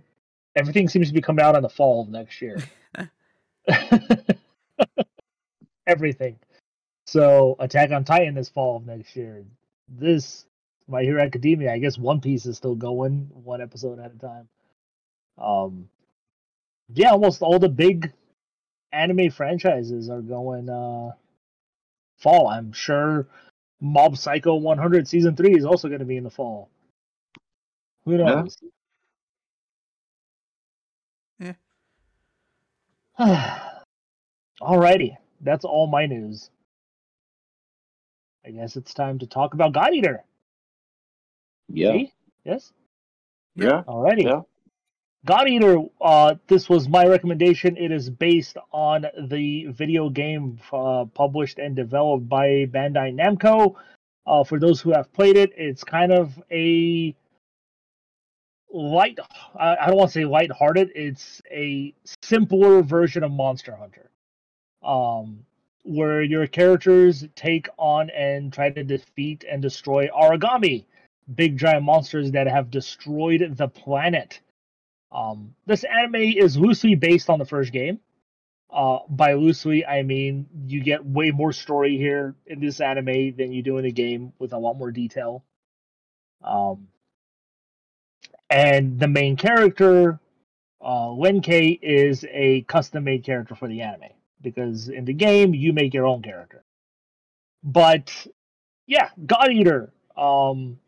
everything 0.55 0.87
seems 0.87 1.07
to 1.09 1.13
be 1.13 1.21
coming 1.21 1.43
out 1.43 1.55
in 1.55 1.63
the 1.63 1.69
fall 1.69 2.01
of 2.03 2.09
next 2.09 2.41
year. 2.41 2.57
everything. 5.87 6.37
So 7.13 7.55
Attack 7.59 7.91
on 7.91 8.05
Titan 8.05 8.39
is 8.39 8.49
fall 8.49 8.77
of 8.77 8.87
next 8.87 9.15
year. 9.15 9.45
This 9.87 10.45
My 10.87 11.03
Hero 11.03 11.21
Academia, 11.21 11.71
I 11.71 11.77
guess 11.77 11.95
One 11.95 12.21
Piece 12.21 12.47
is 12.47 12.57
still 12.57 12.73
going 12.73 13.29
one 13.31 13.61
episode 13.61 13.99
at 13.99 14.15
a 14.15 14.17
time. 14.17 14.49
Um, 15.37 15.89
yeah, 16.91 17.11
almost 17.11 17.43
all 17.43 17.59
the 17.59 17.69
big 17.69 18.11
anime 18.91 19.29
franchises 19.29 20.09
are 20.09 20.23
going 20.23 20.71
uh 20.71 21.11
fall. 22.17 22.47
I'm 22.47 22.73
sure 22.73 23.27
Mob 23.79 24.17
Psycho 24.17 24.55
100 24.55 25.07
season 25.07 25.35
three 25.35 25.55
is 25.55 25.65
also 25.65 25.89
going 25.89 25.99
to 25.99 26.05
be 26.05 26.17
in 26.17 26.23
the 26.23 26.31
fall. 26.31 26.71
Who 28.05 28.17
knows? 28.17 28.57
Yeah. 31.37 31.53
knows? 33.19 33.59
Alrighty, 34.63 35.15
that's 35.41 35.63
all 35.63 35.85
my 35.85 36.07
news. 36.07 36.49
I 38.45 38.51
guess 38.51 38.75
it's 38.75 38.93
time 38.93 39.19
to 39.19 39.27
talk 39.27 39.53
about 39.53 39.73
God 39.73 39.93
Eater. 39.93 40.23
yeah. 41.69 41.93
See? 41.93 42.13
Yes? 42.43 42.73
Yeah. 43.55 43.83
Alrighty. 43.87 44.23
Yeah. 44.23 44.41
God 45.25 45.47
Eater, 45.47 45.77
uh, 46.01 46.35
this 46.47 46.67
was 46.67 46.89
my 46.89 47.05
recommendation. 47.05 47.77
It 47.77 47.91
is 47.91 48.09
based 48.09 48.57
on 48.73 49.05
the 49.29 49.67
video 49.67 50.09
game 50.09 50.59
uh, 50.73 51.05
published 51.13 51.59
and 51.59 51.75
developed 51.75 52.27
by 52.27 52.65
Bandai 52.65 53.13
Namco. 53.15 53.75
Uh, 54.25 54.43
for 54.43 54.59
those 54.59 54.81
who 54.81 54.91
have 54.91 55.11
played 55.13 55.37
it, 55.37 55.51
it's 55.55 55.83
kind 55.83 56.11
of 56.11 56.37
a 56.51 57.15
light. 58.73 59.19
I 59.55 59.77
I 59.77 59.87
don't 59.87 59.95
want 59.95 60.09
to 60.09 60.19
say 60.19 60.25
light-hearted. 60.25 60.91
It's 60.93 61.41
a 61.49 61.93
simpler 62.21 62.81
version 62.81 63.23
of 63.23 63.31
Monster 63.31 63.75
Hunter, 63.75 64.09
um, 64.83 65.45
where 65.83 66.23
your 66.23 66.47
characters 66.47 67.25
take 67.35 67.67
on 67.77 68.09
and 68.09 68.51
try 68.51 68.69
to 68.69 68.83
defeat 68.83 69.45
and 69.49 69.61
destroy 69.61 70.07
Aragami, 70.07 70.85
big 71.35 71.57
giant 71.57 71.83
monsters 71.83 72.31
that 72.31 72.47
have 72.47 72.71
destroyed 72.71 73.55
the 73.57 73.67
planet. 73.67 74.39
Um, 75.11 75.53
this 75.65 75.83
anime 75.83 76.15
is 76.15 76.57
loosely 76.57 76.95
based 76.95 77.29
on 77.29 77.37
the 77.37 77.45
first 77.45 77.71
game. 77.71 77.99
Uh, 78.71 78.99
by 79.07 79.33
loosely, 79.33 79.85
I 79.85 80.01
mean 80.01 80.47
you 80.65 80.81
get 80.81 81.05
way 81.05 81.29
more 81.29 81.53
story 81.53 81.97
here 81.97 82.33
in 82.47 82.59
this 82.59 82.81
anime 82.81 83.35
than 83.35 83.51
you 83.51 83.61
do 83.61 83.77
in 83.77 83.83
the 83.83 83.91
game, 83.91 84.33
with 84.39 84.53
a 84.53 84.57
lot 84.57 84.77
more 84.77 84.89
detail. 84.89 85.43
Um, 86.43 86.87
and 88.49 88.99
the 88.99 89.07
main 89.07 89.35
character, 89.35 90.19
uh, 90.81 91.07
Lenkei, 91.07 91.77
is 91.81 92.25
a 92.29 92.61
custom-made 92.61 93.23
character 93.23 93.53
for 93.53 93.67
the 93.67 93.81
anime 93.81 94.09
because 94.43 94.89
in 94.89 95.05
the 95.05 95.13
game 95.13 95.53
you 95.53 95.73
make 95.73 95.93
your 95.93 96.05
own 96.05 96.21
character. 96.21 96.63
But 97.63 98.27
yeah, 98.87 99.09
God 99.25 99.51
Eater. 99.51 99.91
Um, 100.17 100.79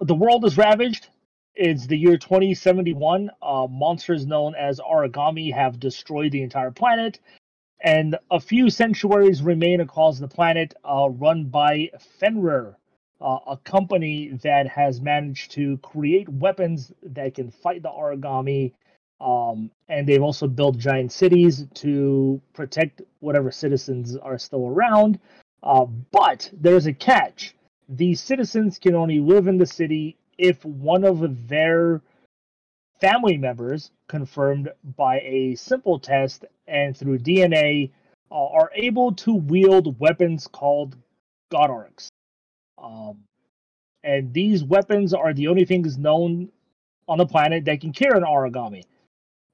the 0.00 0.14
world 0.14 0.44
is 0.44 0.56
ravaged. 0.56 1.08
It's 1.54 1.86
the 1.86 1.96
year 1.96 2.16
2071. 2.16 3.30
Uh, 3.42 3.66
monsters 3.70 4.26
known 4.26 4.54
as 4.54 4.80
Aragami 4.80 5.52
have 5.52 5.80
destroyed 5.80 6.32
the 6.32 6.42
entire 6.42 6.70
planet, 6.70 7.20
and 7.80 8.16
a 8.30 8.40
few 8.40 8.70
sanctuaries 8.70 9.42
remain 9.42 9.80
across 9.80 10.18
the 10.18 10.28
planet, 10.28 10.74
uh, 10.84 11.08
run 11.10 11.44
by 11.46 11.90
Fenrir, 12.18 12.76
uh, 13.20 13.38
a 13.46 13.56
company 13.58 14.28
that 14.42 14.66
has 14.68 15.00
managed 15.00 15.52
to 15.52 15.78
create 15.78 16.28
weapons 16.28 16.92
that 17.02 17.34
can 17.34 17.50
fight 17.50 17.82
the 17.82 17.90
Aragami. 17.90 18.72
Um, 19.22 19.70
and 19.88 20.06
they've 20.06 20.22
also 20.22 20.48
built 20.48 20.78
giant 20.78 21.12
cities 21.12 21.66
to 21.74 22.40
protect 22.54 23.02
whatever 23.20 23.52
citizens 23.52 24.16
are 24.16 24.38
still 24.38 24.66
around. 24.66 25.20
Uh, 25.62 25.84
but 25.84 26.50
there's 26.52 26.86
a 26.86 26.92
catch. 26.92 27.54
These 27.88 28.20
citizens 28.20 28.78
can 28.78 28.96
only 28.96 29.20
live 29.20 29.46
in 29.46 29.58
the 29.58 29.66
city 29.66 30.16
if 30.38 30.64
one 30.64 31.04
of 31.04 31.46
their 31.46 32.02
family 33.00 33.36
members, 33.36 33.92
confirmed 34.08 34.70
by 34.96 35.20
a 35.20 35.54
simple 35.54 35.98
test 35.98 36.44
and 36.66 36.96
through 36.96 37.18
DNA, 37.18 37.92
uh, 38.30 38.46
are 38.46 38.70
able 38.74 39.12
to 39.12 39.34
wield 39.34 39.98
weapons 40.00 40.48
called 40.48 40.96
God 41.50 41.70
Arcs. 41.70 42.08
Um, 42.82 43.18
and 44.02 44.32
these 44.32 44.64
weapons 44.64 45.14
are 45.14 45.32
the 45.32 45.46
only 45.46 45.64
things 45.64 45.96
known 45.96 46.48
on 47.06 47.18
the 47.18 47.26
planet 47.26 47.64
that 47.66 47.80
can 47.80 47.92
kill 47.92 48.14
an 48.14 48.24
Aragami. 48.24 48.82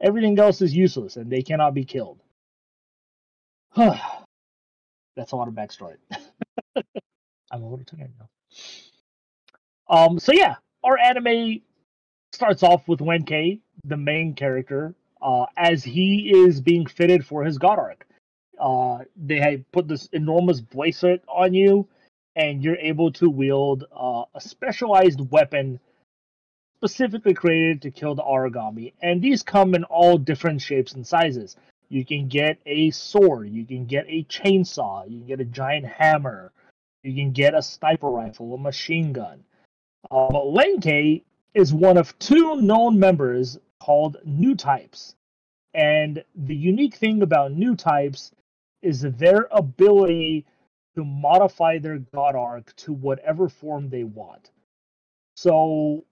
Everything 0.00 0.38
else 0.38 0.62
is 0.62 0.74
useless 0.74 1.16
and 1.16 1.30
they 1.30 1.42
cannot 1.42 1.74
be 1.74 1.84
killed. 1.84 2.20
That's 3.76 5.32
a 5.32 5.36
lot 5.36 5.48
of 5.48 5.54
backstory. 5.54 5.96
I'm 7.50 7.62
a 7.62 7.68
little 7.68 7.84
tired 7.84 8.12
now. 8.18 8.28
Um, 9.88 10.18
so 10.18 10.32
yeah, 10.32 10.56
our 10.84 10.98
anime 10.98 11.62
starts 12.32 12.62
off 12.62 12.86
with 12.86 13.00
Wenkei, 13.00 13.60
the 13.84 13.96
main 13.96 14.34
character, 14.34 14.94
uh, 15.20 15.46
as 15.56 15.82
he 15.82 16.30
is 16.32 16.60
being 16.60 16.86
fitted 16.86 17.26
for 17.26 17.44
his 17.44 17.58
god 17.58 17.78
arc. 17.78 18.06
Uh, 18.60 18.98
they 19.16 19.38
have 19.38 19.72
put 19.72 19.88
this 19.88 20.08
enormous 20.12 20.60
bracelet 20.60 21.22
on 21.28 21.54
you, 21.54 21.88
and 22.36 22.62
you're 22.62 22.76
able 22.76 23.12
to 23.12 23.30
wield 23.30 23.84
uh, 23.96 24.24
a 24.34 24.40
specialized 24.40 25.20
weapon 25.30 25.80
specifically 26.78 27.34
created 27.34 27.82
to 27.82 27.90
kill 27.90 28.14
the 28.14 28.22
Aragami. 28.22 28.92
And 29.02 29.20
these 29.20 29.42
come 29.42 29.74
in 29.74 29.82
all 29.84 30.16
different 30.16 30.62
shapes 30.62 30.92
and 30.92 31.04
sizes. 31.04 31.56
You 31.88 32.04
can 32.04 32.28
get 32.28 32.58
a 32.66 32.90
sword, 32.90 33.50
you 33.50 33.64
can 33.64 33.84
get 33.84 34.04
a 34.08 34.22
chainsaw, 34.24 35.10
you 35.10 35.18
can 35.18 35.26
get 35.26 35.40
a 35.40 35.44
giant 35.44 35.86
hammer, 35.86 36.52
you 37.02 37.14
can 37.14 37.32
get 37.32 37.54
a 37.54 37.62
sniper 37.62 38.08
rifle, 38.08 38.54
a 38.54 38.58
machine 38.58 39.12
gun. 39.12 39.42
Uh, 40.10 40.28
but 40.30 40.44
Wenkei 40.44 41.22
is 41.54 41.74
one 41.74 41.96
of 41.96 42.16
two 42.20 42.60
known 42.60 42.98
members 43.00 43.58
called 43.80 44.18
new 44.24 44.54
types. 44.54 45.16
And 45.74 46.22
the 46.36 46.54
unique 46.54 46.94
thing 46.94 47.22
about 47.22 47.52
new 47.52 47.74
types 47.74 48.30
is 48.82 49.02
their 49.02 49.48
ability 49.50 50.46
to 50.94 51.04
modify 51.04 51.78
their 51.78 51.98
god 51.98 52.36
arc 52.36 52.74
to 52.76 52.92
whatever 52.92 53.48
form 53.48 53.88
they 53.88 54.04
want. 54.04 54.50
So 55.34 56.04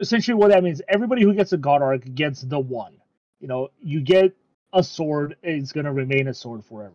essentially 0.00 0.34
what 0.34 0.50
that 0.50 0.62
means 0.64 0.82
everybody 0.88 1.22
who 1.22 1.34
gets 1.34 1.52
a 1.52 1.56
god 1.56 1.82
arc 1.82 2.02
gets 2.14 2.42
the 2.42 2.58
one. 2.58 2.94
You 3.40 3.48
know, 3.48 3.68
you 3.80 4.00
get 4.00 4.34
a 4.72 4.82
sword, 4.82 5.36
it's 5.42 5.72
gonna 5.72 5.92
remain 5.92 6.28
a 6.28 6.34
sword 6.34 6.64
forever. 6.64 6.94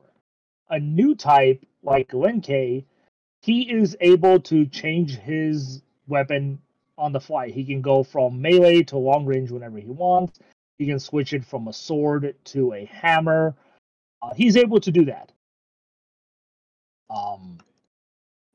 A 0.70 0.80
new 0.80 1.16
type 1.16 1.66
like 1.84 2.10
Wenkei, 2.10 2.86
he 3.41 3.72
is 3.72 3.95
able 4.02 4.39
to 4.41 4.66
change 4.66 5.18
his 5.18 5.82
weapon 6.08 6.60
on 6.97 7.14
the 7.14 7.20
fly. 7.20 7.50
He 7.50 7.64
can 7.64 7.82
go 7.82 8.04
from 8.04 8.41
melee 8.41 8.84
to 8.84 8.97
long 8.97 9.26
range 9.26 9.52
whenever 9.52 9.78
he 9.78 9.89
wants. 9.89 10.39
He 10.78 10.86
can 10.86 11.00
switch 11.00 11.34
it 11.34 11.45
from 11.45 11.68
a 11.68 11.74
sword 11.74 12.36
to 12.45 12.74
a 12.74 12.86
hammer. 12.86 13.56
Uh, 14.22 14.34
he's 14.34 14.58
able 14.58 14.80
to 14.82 14.91
do 14.91 15.06
that. 15.06 15.32
Um, 17.10 17.60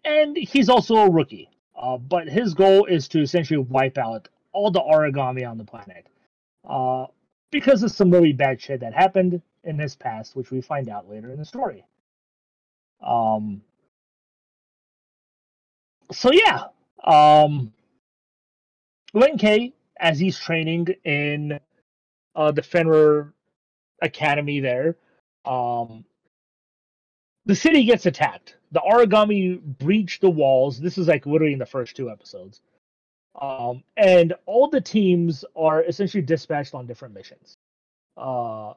and 0.05 0.36
he's 0.36 0.68
also 0.68 0.97
a 0.97 1.11
rookie. 1.11 1.49
Uh, 1.74 1.97
but 1.97 2.28
his 2.28 2.55
goal 2.55 2.84
is 2.84 3.09
to 3.09 3.20
essentially 3.20 3.59
wipe 3.59 3.99
out 3.99 4.28
all 4.55 4.70
the 4.70 4.80
Aragami 4.80 5.48
on 5.48 5.59
the 5.59 5.64
planet. 5.64 6.07
Uh, 6.68 7.07
because 7.50 7.82
of 7.82 7.92
some 7.92 8.11
really 8.11 8.32
bad 8.32 8.61
shit 8.61 8.80
that 8.80 8.94
happened 8.94 9.42
in 9.64 9.78
his 9.78 9.94
past, 9.94 10.34
which 10.34 10.50
we 10.50 10.61
find 10.61 10.88
out 10.88 11.09
later 11.09 11.30
in 11.30 11.38
the 11.38 11.44
story. 11.44 11.84
Um, 13.07 13.62
so 16.11 16.30
yeah, 16.32 16.64
um, 17.05 17.72
Wenkei, 19.14 19.72
as 20.00 20.18
he's 20.18 20.38
training 20.38 20.88
in 21.05 21.61
uh, 22.34 22.52
the 22.52 22.62
Fenrir 22.62 23.32
Academy 24.02 24.61
there, 24.61 24.96
um, 25.44 26.05
the 27.46 27.55
city 27.55 27.84
gets 27.84 28.07
attacked. 28.07 28.57
The 28.72 28.80
Aragami 28.80 29.61
breach 29.61 30.20
the 30.20 30.30
walls. 30.30 30.80
This 30.80 30.98
is 30.98 31.09
like 31.09 31.26
literally 31.26 31.52
in 31.52 31.59
the 31.59 31.66
first 31.66 31.94
two 31.94 32.11
episodes. 32.11 32.61
Um, 33.41 33.82
and 33.97 34.35
all 34.47 34.68
the 34.68 34.80
teams 34.80 35.45
are 35.57 35.82
essentially 35.82 36.22
dispatched 36.22 36.74
on 36.74 36.87
different 36.87 37.14
missions. 37.14 37.57
Uh, 38.16 38.74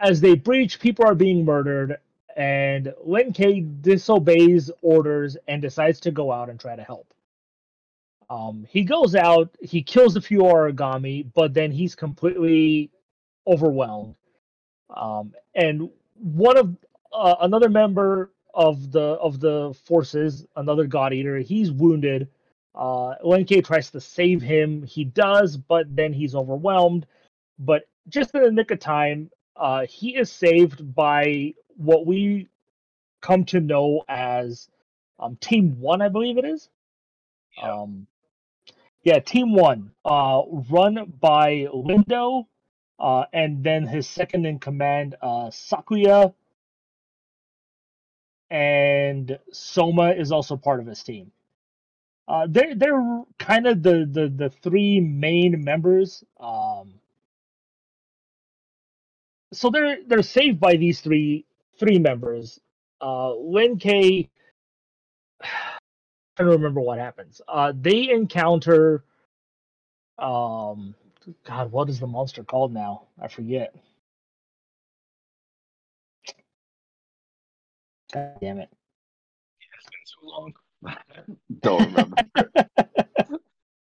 as 0.00 0.20
they 0.20 0.34
breach, 0.34 0.80
people 0.80 1.06
are 1.06 1.14
being 1.14 1.44
murdered, 1.44 1.98
and 2.36 2.92
Wenkei 3.06 3.80
disobeys 3.82 4.70
orders 4.82 5.36
and 5.48 5.62
decides 5.62 6.00
to 6.00 6.10
go 6.10 6.32
out 6.32 6.48
and 6.48 6.58
try 6.58 6.76
to 6.76 6.82
help. 6.82 7.12
Um, 8.30 8.66
he 8.68 8.82
goes 8.84 9.14
out, 9.14 9.54
he 9.60 9.82
kills 9.82 10.16
a 10.16 10.20
few 10.20 10.40
Aragami, 10.40 11.26
but 11.34 11.54
then 11.54 11.70
he's 11.70 11.94
completely 11.94 12.90
overwhelmed. 13.46 14.14
Um, 14.94 15.34
and 15.54 15.90
one 16.14 16.56
of 16.56 16.76
uh, 17.12 17.36
another 17.40 17.68
member 17.68 18.30
of 18.54 18.92
the 18.92 19.00
of 19.00 19.40
the 19.40 19.74
forces, 19.84 20.46
another 20.56 20.86
God 20.86 21.12
Eater, 21.12 21.38
he's 21.38 21.70
wounded. 21.70 22.28
Uh, 22.74 23.14
Wenkei 23.24 23.64
tries 23.64 23.90
to 23.90 24.00
save 24.00 24.42
him. 24.42 24.82
He 24.82 25.04
does, 25.04 25.56
but 25.56 25.86
then 25.94 26.12
he's 26.12 26.34
overwhelmed. 26.34 27.06
But 27.58 27.82
just 28.08 28.34
in 28.34 28.42
the 28.42 28.50
nick 28.50 28.70
of 28.70 28.80
time, 28.80 29.30
uh, 29.56 29.86
he 29.86 30.16
is 30.16 30.30
saved 30.30 30.94
by 30.94 31.54
what 31.76 32.06
we 32.06 32.48
come 33.20 33.44
to 33.44 33.60
know 33.60 34.02
as 34.08 34.68
um, 35.18 35.36
Team 35.36 35.78
One, 35.80 36.02
I 36.02 36.08
believe 36.08 36.38
it 36.38 36.44
is. 36.44 36.68
Yeah. 37.56 37.72
Um, 37.72 38.06
yeah, 39.04 39.18
Team 39.20 39.54
One, 39.54 39.92
uh, 40.04 40.42
run 40.70 41.12
by 41.20 41.68
Lindow, 41.72 42.46
uh, 42.98 43.24
and 43.32 43.62
then 43.62 43.86
his 43.86 44.08
second 44.08 44.46
in 44.46 44.58
command, 44.58 45.14
uh, 45.20 45.50
Sakuya, 45.50 46.34
and 48.50 49.38
Soma 49.52 50.10
is 50.12 50.32
also 50.32 50.56
part 50.56 50.80
of 50.80 50.86
his 50.86 51.02
team. 51.02 51.30
Uh, 52.28 52.46
they're 52.50 52.74
they're 52.74 53.22
kind 53.38 53.66
of 53.66 53.82
the, 53.82 54.08
the 54.10 54.32
the 54.34 54.50
three 54.62 55.00
main 55.00 55.62
members. 55.64 56.24
Um, 56.40 56.94
so 59.52 59.70
they're 59.70 59.98
they're 60.06 60.22
saved 60.22 60.60
by 60.60 60.76
these 60.76 61.00
three 61.00 61.46
three 61.78 61.98
members. 61.98 62.60
Uh, 63.00 63.32
Wenkei, 63.36 64.28
trying 66.36 66.50
to 66.50 66.56
remember 66.56 66.80
what 66.80 66.98
happens. 66.98 67.42
Uh, 67.48 67.72
they 67.80 68.10
encounter, 68.10 69.04
um, 70.18 70.94
God, 71.46 71.72
what 71.72 71.88
is 71.90 72.00
the 72.00 72.06
monster 72.08 72.44
called 72.44 72.74
now? 72.74 73.04
I 73.22 73.28
forget. 73.28 73.74
God 78.14 78.32
damn 78.40 78.58
it. 78.58 78.70
It's 79.62 79.86
been 79.86 80.00
so 80.06 80.28
long. 80.28 80.54
Don't 81.60 81.86
remember. 81.86 82.16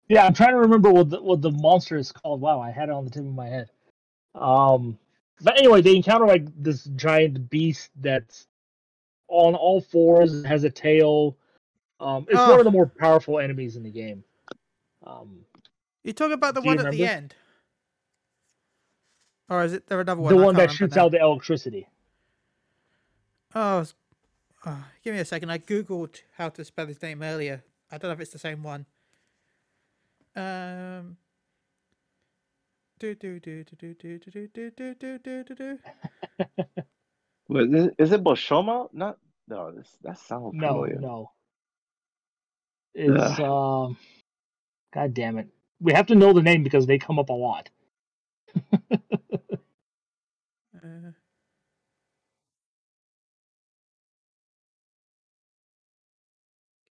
yeah, 0.09 0.27
I'm 0.27 0.35
trying 0.35 0.51
to 0.53 0.59
remember 0.59 0.91
what 0.91 1.11
the, 1.11 1.23
what 1.23 1.41
the 1.43 1.51
monster 1.51 1.97
is 1.97 2.13
called. 2.13 2.41
Wow, 2.41 2.61
I 2.61 2.71
had 2.71 2.89
it 2.89 2.93
on 2.93 3.05
the 3.05 3.11
tip 3.11 3.25
of 3.25 3.35
my 3.35 3.49
head. 3.49 3.71
Um, 4.35 4.99
but 5.43 5.59
anyway, 5.59 5.81
they 5.83 5.97
encounter 5.97 6.27
like 6.27 6.47
this 6.63 6.85
giant 6.97 7.49
beast 7.51 7.91
that's 8.01 8.47
on 9.29 9.55
all 9.55 9.81
fours, 9.81 10.45
has 10.45 10.65
a 10.65 10.71
tail. 10.71 11.37
Um, 12.01 12.25
it's 12.29 12.37
one 12.37 12.51
Oh. 12.51 12.59
of 12.59 12.65
the 12.65 12.71
more 12.71 12.87
powerful 12.87 13.39
enemies 13.39 13.77
in 13.77 13.83
the 13.83 13.91
game. 13.91 14.23
Um, 15.07 15.45
You 16.03 16.13
talk 16.13 16.33
about 16.33 16.55
the 16.55 16.61
one 16.63 16.79
at 16.85 16.91
the 16.93 17.07
end, 17.07 17.35
or 19.49 19.63
is 19.65 19.73
it 19.73 19.87
there 19.87 20.01
another 20.01 20.21
one? 20.21 20.35
the 20.35 20.41
I 20.41 20.45
one 20.45 20.55
that 20.57 20.71
shoots 20.73 20.97
now. 20.97 21.05
out 21.07 21.13
the 21.13 21.21
electricity. 21.21 21.89
Oh, 23.55 23.81
it's- 23.81 23.95
oh, 24.67 24.85
give 25.05 25.15
me 25.15 25.21
a 25.21 25.25
second. 25.27 25.51
I 25.51 25.59
googled 25.59 26.23
how 26.37 26.51
to 26.51 26.65
spell 26.65 26.87
his 26.87 27.03
name 27.03 27.23
earlier. 27.23 27.65
I 27.91 27.99
don't 27.99 28.09
know 28.11 28.15
if 28.15 28.21
it's 28.21 28.33
the 28.33 28.39
same 28.41 28.63
one. 28.63 28.87
Um. 30.37 31.17
Do 32.99 33.15
do 33.15 33.41
do 33.41 33.65
do 33.65 33.77
do 33.77 33.95
do 33.95 34.19
do 34.19 34.49
do 34.49 34.71
do 34.71 34.95
do 34.95 35.19
do 35.19 35.45
do 35.45 35.55
do. 35.55 35.79
Wait, 37.49 37.75
is 37.75 37.89
is 37.99 38.13
it 38.13 38.25
Boshoma? 38.25 38.89
Not 38.93 39.19
no. 39.49 39.73
This 39.73 39.97
that 40.03 40.19
sounds 40.19 40.55
No, 40.55 40.61
familiar. 40.61 40.97
no. 40.97 41.33
It's 42.95 43.39
um, 43.41 43.99
God 44.95 45.15
damn 45.15 45.39
it. 45.39 45.49
We 45.81 45.93
have 45.95 46.07
to 46.09 46.15
know 46.17 46.33
the 46.33 46.43
name 46.43 46.63
because 46.65 46.87
they 46.87 46.99
come 46.99 47.19
up 47.19 47.31
a 47.31 47.35
lot. 47.35 47.71
Uh, 50.77 51.13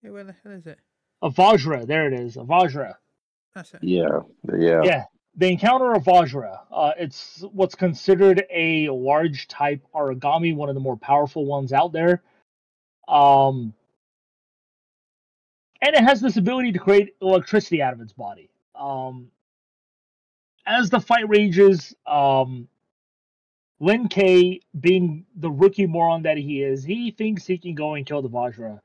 okay, 0.03 0.11
where 0.11 0.23
the 0.23 0.35
hell 0.43 0.53
is 0.53 0.67
it? 0.67 0.79
A 1.21 1.29
Vajra, 1.29 1.87
there 1.87 2.07
it 2.07 2.19
is. 2.19 2.35
A 2.35 2.41
Vajra. 2.41 2.95
That's 3.55 3.73
it. 3.73 3.83
Yeah, 3.83 4.19
yeah. 4.57 4.81
Yeah, 4.83 5.03
they 5.35 5.51
encounter 5.51 5.93
a 5.93 5.99
Vajra. 5.99 6.59
Uh, 6.71 6.91
it's 6.97 7.43
what's 7.51 7.75
considered 7.75 8.43
a 8.51 8.89
large 8.89 9.47
type 9.47 9.81
Aragami, 9.93 10.55
one 10.55 10.69
of 10.69 10.75
the 10.75 10.81
more 10.81 10.97
powerful 10.97 11.45
ones 11.45 11.71
out 11.71 11.93
there. 11.93 12.21
Um, 13.07 13.73
and 15.81 15.95
it 15.95 16.03
has 16.03 16.21
this 16.21 16.37
ability 16.37 16.73
to 16.73 16.79
create 16.79 17.15
electricity 17.21 17.81
out 17.81 17.93
of 17.93 18.01
its 18.01 18.13
body. 18.13 18.49
Um, 18.75 19.29
as 20.65 20.89
the 20.89 20.99
fight 20.99 21.27
rages, 21.29 21.93
um, 22.07 22.67
Lin 23.79 24.07
K, 24.07 24.61
being 24.79 25.25
the 25.35 25.51
rookie 25.51 25.85
moron 25.85 26.23
that 26.23 26.37
he 26.37 26.63
is, 26.63 26.83
he 26.83 27.11
thinks 27.11 27.45
he 27.45 27.57
can 27.57 27.75
go 27.75 27.95
and 27.95 28.05
kill 28.05 28.21
the 28.21 28.29
Vajra. 28.29 28.79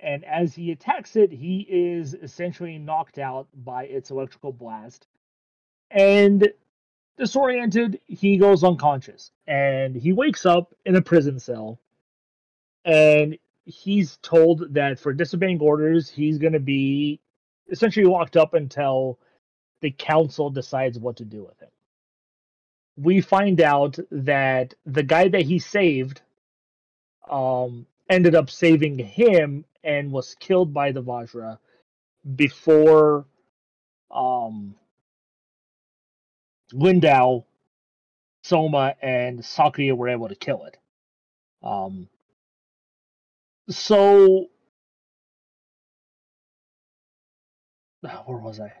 And 0.00 0.24
as 0.24 0.54
he 0.54 0.70
attacks 0.70 1.16
it, 1.16 1.32
he 1.32 1.66
is 1.68 2.14
essentially 2.14 2.78
knocked 2.78 3.18
out 3.18 3.48
by 3.52 3.84
its 3.84 4.10
electrical 4.10 4.52
blast. 4.52 5.06
And 5.90 6.48
disoriented, 7.16 8.00
he 8.06 8.36
goes 8.36 8.62
unconscious. 8.62 9.32
And 9.46 9.96
he 9.96 10.12
wakes 10.12 10.46
up 10.46 10.74
in 10.84 10.94
a 10.94 11.02
prison 11.02 11.40
cell. 11.40 11.80
And 12.84 13.38
he's 13.64 14.18
told 14.18 14.74
that 14.74 15.00
for 15.00 15.12
disobeying 15.12 15.60
orders, 15.60 16.08
he's 16.08 16.38
going 16.38 16.52
to 16.52 16.60
be 16.60 17.20
essentially 17.70 18.06
locked 18.06 18.36
up 18.36 18.54
until 18.54 19.18
the 19.80 19.90
council 19.90 20.48
decides 20.50 20.98
what 20.98 21.16
to 21.16 21.24
do 21.24 21.42
with 21.42 21.60
him. 21.60 21.68
We 22.96 23.20
find 23.20 23.60
out 23.60 23.98
that 24.10 24.74
the 24.86 25.02
guy 25.02 25.28
that 25.28 25.42
he 25.42 25.58
saved 25.58 26.22
um, 27.28 27.86
ended 28.08 28.34
up 28.34 28.50
saving 28.50 28.98
him 28.98 29.64
and 29.84 30.12
was 30.12 30.34
killed 30.38 30.74
by 30.74 30.92
the 30.92 31.02
Vajra 31.02 31.58
before 32.36 33.26
um, 34.10 34.74
Lindow, 36.72 37.44
Soma, 38.42 38.94
and 39.02 39.40
Sakuya 39.40 39.96
were 39.96 40.08
able 40.08 40.28
to 40.28 40.34
kill 40.34 40.64
it. 40.64 40.76
Um, 41.62 42.08
so, 43.68 44.46
where 48.26 48.38
was 48.38 48.60
I? 48.60 48.72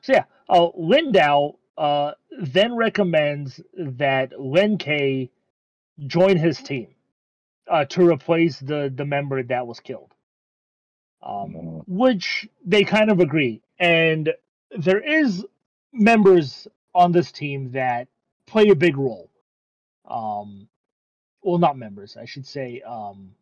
So 0.00 0.12
yeah, 0.12 0.24
uh, 0.48 0.68
Lindow 0.78 1.56
uh, 1.76 2.12
then 2.40 2.74
recommends 2.76 3.60
that 3.76 4.40
Len-Kay 4.40 5.30
join 6.06 6.36
his 6.36 6.58
team 6.58 6.88
uh, 7.70 7.84
to 7.86 8.08
replace 8.08 8.60
the 8.60 8.92
the 8.94 9.04
member 9.06 9.42
that 9.42 9.66
was 9.66 9.80
killed. 9.80 10.14
Um, 11.22 11.52
Mhm. 11.54 11.84
which 11.88 12.48
they 12.64 12.84
kind 12.84 13.10
of 13.10 13.20
agree, 13.20 13.62
and 13.78 14.32
there 14.70 15.00
is 15.00 15.44
members 15.92 16.68
on 16.94 17.12
this 17.12 17.32
team 17.32 17.72
that 17.72 18.08
play 18.46 18.68
a 18.70 18.76
big 18.76 18.96
role. 18.96 19.30
Um, 20.06 20.68
well, 21.42 21.58
not 21.58 21.78
members, 21.78 22.16
I 22.16 22.24
should 22.26 22.46
say. 22.46 22.82
Um, 22.82 23.34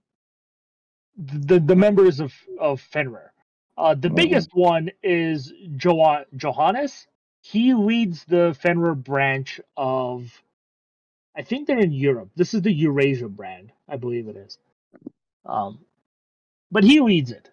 the 1.17 1.61
the 1.61 1.77
members 1.77 2.21
of 2.21 2.35
of 2.59 2.81
Fenrir. 2.81 3.33
Uh, 3.79 3.95
the 3.95 4.11
Mhm. 4.11 4.17
biggest 4.17 4.51
one 4.55 4.91
is 5.03 5.53
jo- 5.77 6.25
Johannes. 6.37 7.07
He 7.43 7.75
leads 7.75 8.25
the 8.27 8.57
Fenrir 8.61 8.95
branch 8.97 9.61
of. 9.77 10.43
I 11.37 11.43
think 11.43 11.67
they're 11.69 11.79
in 11.81 11.93
Europe. 11.93 12.31
This 12.37 12.55
is 12.55 12.63
the 12.63 12.73
Eurasia 12.73 13.29
brand, 13.29 13.73
I 13.89 13.97
believe 13.97 14.29
it 14.29 14.37
is. 14.37 14.59
Um, 15.47 15.81
but 16.73 16.85
he 16.85 17.01
leads 17.01 17.33
it, 17.33 17.51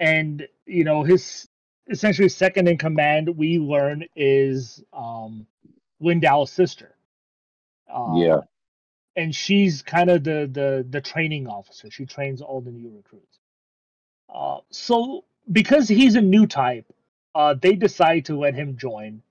and 0.00 0.46
you 0.66 0.84
know 0.84 1.04
his 1.04 1.48
essentially 1.90 2.28
second 2.30 2.68
in 2.68 2.78
command. 2.78 3.36
We 3.36 3.58
learn 3.58 4.04
is 4.16 4.82
um, 4.92 5.46
Lindow's 6.00 6.52
sister. 6.52 6.94
Um, 7.92 8.22
Yeah. 8.22 8.40
and 9.16 9.34
she's 9.34 9.82
kind 9.82 10.10
of 10.10 10.24
the 10.24 10.48
the 10.52 10.86
the 10.88 11.00
training 11.00 11.46
officer. 11.46 11.90
She 11.90 12.06
trains 12.06 12.40
all 12.42 12.60
the 12.60 12.70
new 12.70 12.90
recruits. 12.96 13.38
Uh, 14.34 14.58
so 14.70 15.24
because 15.52 15.88
he's 15.88 16.16
a 16.16 16.22
new 16.22 16.46
type, 16.46 16.86
uh, 17.34 17.54
they 17.60 17.74
decide 17.74 18.26
to 18.26 18.38
let 18.38 18.54
him 18.54 18.76
join, 18.76 19.22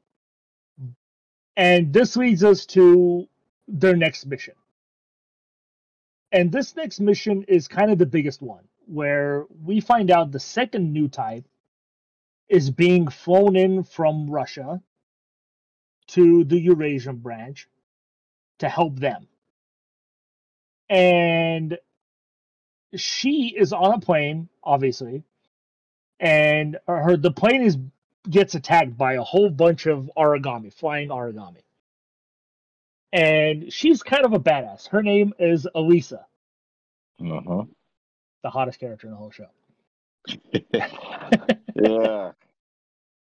and 1.58 1.94
this 1.94 2.18
leads 2.18 2.44
us 2.44 2.66
to 2.68 3.28
their 3.68 3.96
next 3.98 4.26
mission. 4.28 4.56
And 6.36 6.52
this 6.52 6.76
next 6.76 7.00
mission 7.00 7.44
is 7.48 7.70
kind 7.70 7.90
of 7.92 7.98
the 7.98 8.06
biggest 8.06 8.42
one, 8.42 8.66
where 8.88 9.46
we 9.64 9.80
find 9.80 10.12
out 10.12 10.34
the 10.34 10.40
second 10.40 10.92
new 10.92 11.08
type 11.08 11.46
is 12.50 12.70
being 12.70 13.08
flown 13.08 13.56
in 13.56 13.84
from 13.86 14.30
Russia 14.30 14.82
to 16.08 16.44
the 16.44 16.60
Eurasian 16.60 17.16
branch 17.20 17.70
to 18.60 18.68
help 18.68 19.00
them. 19.00 19.28
And 20.90 21.78
she 22.94 23.56
is 23.58 23.72
on 23.72 23.94
a 23.94 24.00
plane, 24.02 24.50
obviously, 24.62 25.24
and 26.20 26.78
her 26.86 27.16
the 27.16 27.32
plane 27.32 27.62
is 27.62 27.78
gets 28.30 28.56
attacked 28.56 28.98
by 28.98 29.14
a 29.14 29.24
whole 29.24 29.50
bunch 29.50 29.86
of 29.86 30.12
Aragami, 30.18 30.74
flying 30.74 31.10
Aragami, 31.10 31.62
and 33.16 33.72
she's 33.72 34.04
kind 34.04 34.26
of 34.26 34.34
a 34.34 34.40
badass. 34.40 34.88
Her 34.90 35.02
name 35.02 35.34
is 35.40 35.68
Elisa, 35.74 36.26
Uh-huh. 37.22 37.64
the 38.44 38.50
hottest 38.50 38.80
character 38.80 39.08
in 39.08 39.12
the 39.12 39.18
whole 39.18 39.32
show. 39.32 39.48
yeah. 41.76 42.32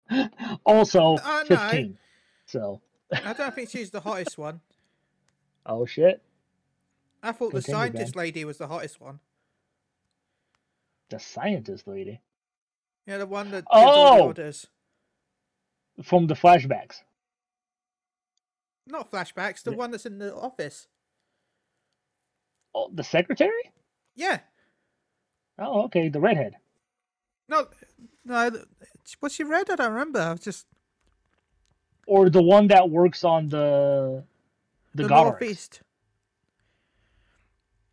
also, 0.66 1.18
Oh, 1.24 1.44
no. 1.50 1.56
fifteen. 1.56 1.98
So, 2.46 2.82
I 3.12 3.34
don't 3.34 3.54
think 3.54 3.70
she's 3.70 3.90
the 3.92 4.00
hottest 4.02 4.38
one. 4.38 4.62
oh 5.66 5.86
shit, 5.86 6.22
I 7.22 7.32
thought 7.32 7.52
the 7.54 7.62
Continue, 7.62 7.80
scientist 7.80 8.16
lady 8.16 8.46
was 8.46 8.58
the 8.58 8.68
hottest 8.68 9.00
one. 9.02 9.20
the 11.10 11.20
scientist 11.20 11.88
lady 11.88 12.22
Yeah, 13.06 13.18
the 13.20 13.26
one 13.26 13.52
that 13.52 13.66
gives 13.66 13.72
the 13.72 13.80
Oh! 13.80 14.28
orders. 14.28 14.68
from 16.04 16.26
the 16.28 16.34
flashbacks. 16.34 17.02
Not 18.86 19.12
flashbacks, 19.12 19.64
the 19.64 19.72
Yeah. 19.72 19.78
one 19.78 19.92
that's 19.92 20.06
in 20.06 20.20
the 20.20 20.36
office. 20.36 20.88
Oh, 22.76 22.90
the 22.94 23.04
secretary? 23.04 23.72
Yeah. 24.16 24.40
Oh, 25.58 25.84
okay, 25.84 26.10
the 26.10 26.20
redhead. 26.20 26.56
No, 27.48 27.68
no. 28.26 28.66
Was 29.22 29.34
she 29.34 29.44
red? 29.44 29.70
I 29.70 29.76
don't 29.76 29.94
remember. 29.94 30.20
I 30.20 30.32
was 30.32 30.42
just 30.42 30.66
or 32.08 32.30
the 32.30 32.42
one 32.42 32.68
that 32.68 32.90
works 32.90 33.24
on 33.24 33.50
the 33.50 34.24
the, 34.96 35.04
the, 35.04 35.10
northeast. 35.10 35.82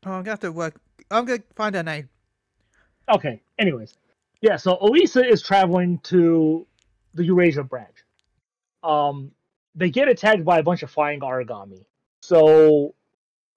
Oh, 0.05 0.12
I'm 0.12 0.22
gonna 0.22 0.30
have 0.30 0.41
to 0.41 0.53
work. 0.53 0.80
I'm 1.11 1.24
gonna 1.24 1.43
find 1.55 1.74
her 1.74 1.82
name. 1.82 2.09
Okay. 3.09 3.41
Anyways, 3.59 3.95
yeah. 4.41 4.57
So 4.57 4.78
Elisa 4.80 5.26
is 5.26 5.43
traveling 5.43 5.99
to 6.05 6.66
the 7.14 7.24
Eurasia 7.24 7.62
branch. 7.64 8.05
Um, 8.82 9.32
they 9.74 9.90
get 9.90 10.08
attacked 10.08 10.44
by 10.44 10.58
a 10.58 10.62
bunch 10.62 10.82
of 10.82 10.90
flying 10.90 11.20
origami. 11.20 11.84
So 12.22 12.94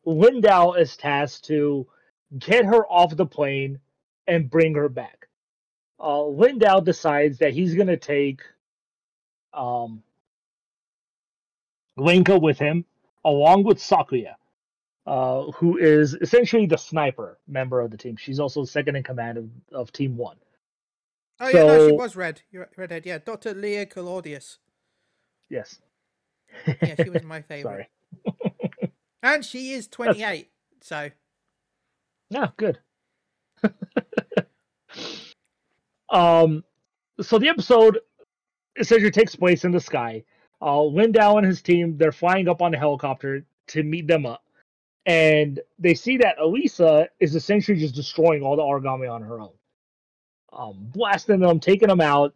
Lindow 0.05 0.77
is 0.79 0.95
tasked 0.97 1.45
to 1.45 1.87
get 2.37 2.65
her 2.65 2.85
off 2.87 3.15
the 3.15 3.25
plane 3.25 3.79
and 4.27 4.49
bring 4.49 4.75
her 4.75 4.89
back. 4.89 5.27
Uh, 5.99 6.23
Lindow 6.23 6.83
decides 6.83 7.37
that 7.39 7.53
he's 7.53 7.75
gonna 7.75 7.97
take 7.97 8.41
um 9.53 10.03
Lenka 11.95 12.39
with 12.39 12.57
him, 12.57 12.85
along 13.23 13.63
with 13.63 13.77
Sakuya, 13.77 14.35
uh, 15.05 15.51
who 15.51 15.77
is 15.77 16.15
essentially 16.15 16.65
the 16.65 16.77
sniper 16.77 17.37
member 17.47 17.81
of 17.81 17.91
the 17.91 17.97
team. 17.97 18.15
She's 18.17 18.39
also 18.39 18.65
second 18.65 18.95
in 18.95 19.03
command 19.03 19.37
of, 19.37 19.49
of 19.71 19.91
Team 19.91 20.17
One. 20.17 20.37
Oh 21.39 21.49
yeah, 21.49 21.63
no, 21.63 21.87
she 21.89 21.95
was 21.95 22.15
red. 22.15 22.41
You're 22.51 22.69
redhead. 22.75 23.05
Yeah, 23.05 23.19
Doctor 23.19 23.53
Leah 23.53 23.85
Claudius. 23.85 24.57
Yes. 25.49 25.79
Yeah, 26.81 26.95
she 27.03 27.09
was 27.09 27.23
my 27.23 27.41
favorite. 27.49 27.87
Sorry. 28.25 28.91
And 29.23 29.43
she 29.43 29.71
is 29.73 29.87
28. 29.89 30.49
So 30.81 31.09
Yeah, 32.29 32.47
good. 32.57 32.79
um, 36.09 36.63
so 37.21 37.39
the 37.39 37.47
episode 37.47 37.99
essentially 38.77 39.11
takes 39.11 39.35
place 39.35 39.63
in 39.63 39.71
the 39.71 39.79
sky. 39.79 40.23
Uh, 40.61 40.79
Lindow 40.79 41.37
and 41.37 41.45
his 41.45 41.61
team 41.61 41.97
they're 41.97 42.11
flying 42.11 42.47
up 42.47 42.61
on 42.61 42.73
a 42.73 42.77
helicopter 42.77 43.45
to 43.67 43.83
meet 43.83 44.07
them 44.07 44.25
up, 44.25 44.43
and 45.05 45.59
they 45.79 45.93
see 45.93 46.17
that 46.17 46.39
Elisa 46.39 47.09
is 47.19 47.35
essentially 47.35 47.77
just 47.77 47.95
destroying 47.95 48.43
all 48.43 48.55
the 48.55 48.61
Aragami 48.61 49.11
on 49.11 49.21
her 49.21 49.39
own, 49.39 49.53
um, 50.53 50.77
blasting 50.93 51.39
them, 51.39 51.59
taking 51.59 51.89
them 51.89 52.01
out. 52.01 52.33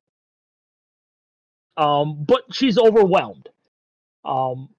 Um, 1.77 2.23
but 2.25 2.43
she's 2.51 2.77
overwhelmed. 2.77 3.49
Um, 4.27 4.69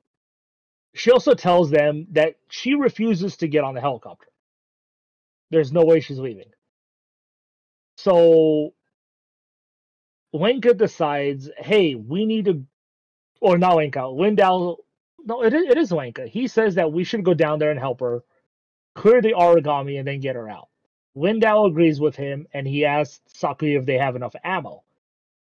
she 0.95 1.11
also 1.11 1.35
tells 1.35 1.71
them 1.71 2.07
that 2.13 2.37
she 2.49 2.75
refuses 2.75 3.37
to 3.39 3.49
get 3.49 3.65
on 3.65 3.75
the 3.75 3.81
helicopter. 3.81 4.27
There's 5.51 5.73
no 5.73 5.85
way 5.85 6.01
she's 6.01 6.19
leaving. 6.19 6.51
So 7.97 8.75
Lenka 10.33 10.75
decides, 10.75 11.49
hey, 11.57 11.95
we 11.95 12.27
need 12.27 12.45
to, 12.45 12.65
or 13.41 13.59
not 13.59 13.77
Lenka, 13.77 14.01
Lindow. 14.01 14.77
No, 15.25 15.43
it 15.43 15.55
is, 15.55 15.65
it 15.71 15.79
is. 15.79 15.93
He 16.31 16.47
says 16.47 16.75
that 16.75 16.93
we 16.93 17.05
should 17.05 17.25
go 17.25 17.35
down 17.35 17.59
there 17.59 17.71
and 17.71 17.81
help 17.81 18.01
her, 18.01 18.23
clear 18.95 19.23
the 19.23 19.33
Aragami, 19.33 19.99
and 19.99 20.07
then 20.07 20.21
get 20.21 20.37
her 20.37 20.49
out. 20.49 20.69
Lindow 21.17 21.67
agrees 21.67 22.01
with 22.01 22.15
him, 22.17 22.47
and 22.53 22.67
he 22.67 22.85
asks 22.85 23.21
Sakuya 23.35 23.79
if 23.79 23.87
they 23.87 23.99
have 23.99 24.17
enough 24.17 24.37
ammo. 24.45 24.85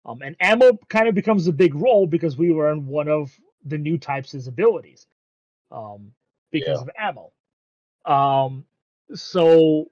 Um, 0.06 0.22
and 0.22 0.36
ammo 0.40 0.78
kind 0.88 1.08
of 1.08 1.16
becomes 1.16 1.48
a 1.48 1.54
big 1.54 1.76
role 1.76 2.08
because 2.08 2.38
we 2.38 2.54
learn 2.54 2.88
one 2.88 3.08
of 3.08 3.32
the 3.66 3.78
new 3.78 3.98
types' 3.98 4.48
abilities, 4.48 5.08
um, 5.72 6.12
because 6.52 6.82
of 6.82 6.90
ammo. 6.98 7.32
Um, 8.06 8.66
so 9.14 9.92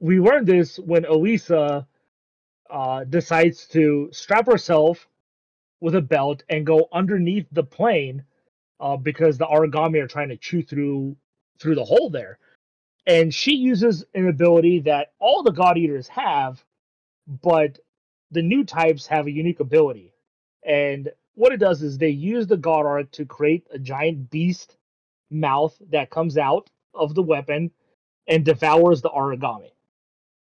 we 0.00 0.20
learned 0.20 0.46
this 0.46 0.78
when 0.78 1.04
Elisa 1.04 1.86
uh, 2.70 3.04
decides 3.04 3.66
to 3.68 4.08
strap 4.12 4.46
herself 4.46 5.08
with 5.80 5.94
a 5.94 6.00
belt 6.00 6.42
and 6.48 6.66
go 6.66 6.88
underneath 6.92 7.46
the 7.52 7.62
plane 7.64 8.24
uh, 8.80 8.96
because 8.96 9.38
the 9.38 9.46
Aragami 9.46 10.02
are 10.02 10.08
trying 10.08 10.28
to 10.30 10.36
chew 10.36 10.62
through 10.62 11.16
through 11.60 11.74
the 11.76 11.84
hole 11.84 12.10
there. 12.10 12.38
And 13.06 13.34
she 13.34 13.54
uses 13.54 14.04
an 14.14 14.28
ability 14.28 14.80
that 14.80 15.12
all 15.18 15.42
the 15.42 15.50
God 15.52 15.76
Eaters 15.76 16.08
have, 16.08 16.64
but 17.26 17.78
the 18.30 18.42
new 18.42 18.64
types 18.64 19.06
have 19.08 19.26
a 19.26 19.30
unique 19.30 19.60
ability, 19.60 20.12
and 20.64 21.10
what 21.34 21.52
it 21.52 21.58
does 21.58 21.82
is 21.82 21.98
they 21.98 22.08
use 22.08 22.46
the 22.46 22.56
God 22.56 22.86
Arc 22.86 23.10
to 23.12 23.24
create 23.24 23.66
a 23.70 23.78
giant 23.78 24.30
beast 24.30 24.76
mouth 25.30 25.76
that 25.90 26.10
comes 26.10 26.36
out 26.36 26.68
of 26.94 27.14
the 27.14 27.22
weapon 27.22 27.70
and 28.28 28.44
devours 28.44 29.02
the 29.02 29.10
Aragami. 29.10 29.70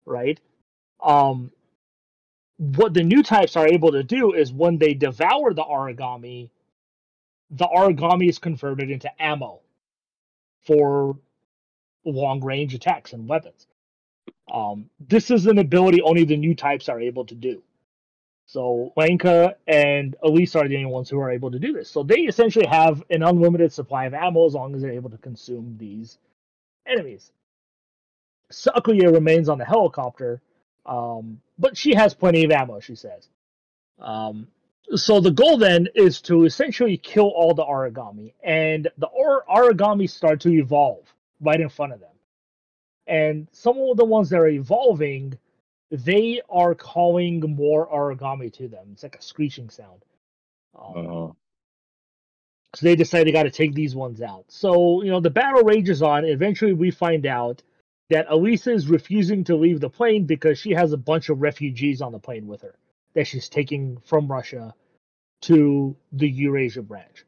Right? 0.05 0.41
Um, 1.03 1.51
what 2.57 2.95
the 2.95 3.03
new 3.03 3.23
types 3.23 3.57
are 3.57 3.67
able 3.67 3.93
to 3.93 4.03
do 4.03 4.35
is 4.35 4.53
when 4.53 4.79
they 4.79 4.95
devour 4.95 5.53
the 5.53 5.65
Aragami, 5.65 6.51
the 7.51 7.67
Aragami 7.67 8.29
is 8.29 8.39
converted 8.39 8.91
into 8.91 9.11
ammo 9.23 9.61
for 10.67 11.17
long 12.05 12.43
range 12.43 12.75
attacks 12.75 13.13
and 13.13 13.29
weapons. 13.29 13.67
Um, 14.53 14.91
this 15.01 15.31
is 15.31 15.47
an 15.47 15.59
ability 15.59 16.03
only 16.03 16.25
the 16.25 16.37
new 16.37 16.55
types 16.55 16.89
are 16.89 17.01
able 17.01 17.25
to 17.27 17.35
do. 17.35 17.63
So 18.53 18.93
Lenka 18.99 19.57
and 19.67 20.15
Elise 20.23 20.55
are 20.57 20.69
the 20.69 20.77
only 20.77 20.91
ones 20.91 21.09
who 21.09 21.19
are 21.19 21.31
able 21.31 21.51
to 21.53 21.59
do 21.59 21.73
this. 21.73 21.91
So 21.91 22.03
they 22.03 22.21
essentially 22.21 22.67
have 22.67 23.03
an 23.09 23.23
unlimited 23.23 23.73
supply 23.73 24.05
of 24.05 24.13
ammo 24.13 24.45
as 24.45 24.53
long 24.53 24.75
as 24.75 24.83
they're 24.83 24.93
able 24.93 25.09
to 25.09 25.17
consume 25.17 25.77
these 25.79 26.19
enemies. 26.87 27.33
Sakuya 28.53 29.11
remains 29.11 29.49
on 29.49 29.57
the 29.57 29.65
helicopter, 29.65 30.43
um, 30.85 31.41
but 31.59 31.79
she 31.79 31.95
has 31.95 32.13
plenty 32.13 32.45
of 32.45 32.51
ammo, 32.51 32.79
she 32.79 32.95
says. 32.95 33.31
Um, 33.99 34.49
so 34.97 35.19
the 35.19 35.31
goal 35.31 35.57
then 35.57 35.89
is 35.95 36.21
to 36.23 36.45
essentially 36.45 36.99
kill 36.99 37.29
all 37.29 37.55
the 37.55 37.65
Aragami, 37.65 38.35
and 38.45 38.87
the 38.99 39.07
or- 39.07 39.45
Aragami 39.49 40.11
start 40.11 40.41
to 40.41 40.53
evolve 40.53 41.11
right 41.41 41.59
in 41.59 41.71
front 41.71 41.95
of 41.95 42.01
them. 42.01 42.11
And 43.07 43.49
some 43.53 43.79
of 43.79 43.97
the 43.97 44.05
ones 44.05 44.29
that 44.29 44.41
are 44.41 44.49
evolving, 44.49 45.39
they 45.93 46.41
are 46.49 46.75
calling 46.75 47.41
more 47.55 47.87
Aragami 47.89 48.53
to 48.55 48.67
them. 48.67 48.89
It's 48.93 49.03
like 49.03 49.17
a 49.17 49.23
screeching 49.23 49.69
sound. 49.71 50.03
Um, 50.75 50.97
Uh-huh. 50.97 51.33
so 52.75 52.87
they 52.87 52.97
decide 52.97 53.27
they 53.27 53.33
got 53.33 53.43
to 53.43 53.51
take 53.51 53.75
these 53.75 53.95
ones 53.95 54.23
out. 54.23 54.47
So, 54.49 55.03
you 55.03 55.11
know, 55.11 55.21
the 55.21 55.31
battle 55.31 55.63
rages 55.63 56.01
on. 56.03 56.25
Eventually, 56.25 56.73
we 56.73 56.91
find 56.91 57.27
out 57.27 57.63
that 58.09 58.27
Elisa 58.31 58.73
is 58.73 58.89
refusing 58.89 59.45
to 59.45 59.57
leave 59.57 59.81
the 59.81 59.91
plane 59.91 60.25
because 60.25 60.59
she 60.59 60.71
has 60.73 60.93
a 60.93 60.97
bunch 60.97 61.29
of 61.29 61.43
refugees 61.43 62.01
on 62.01 62.13
the 62.13 62.19
plane 62.19 62.47
with 62.47 62.63
her 62.63 62.75
that 63.15 63.27
she's 63.27 63.49
taking 63.51 63.99
from 63.99 64.27
Russia 64.27 64.75
to 65.43 65.95
the 66.13 66.29
Eurasia 66.29 66.83
branch. 66.83 67.25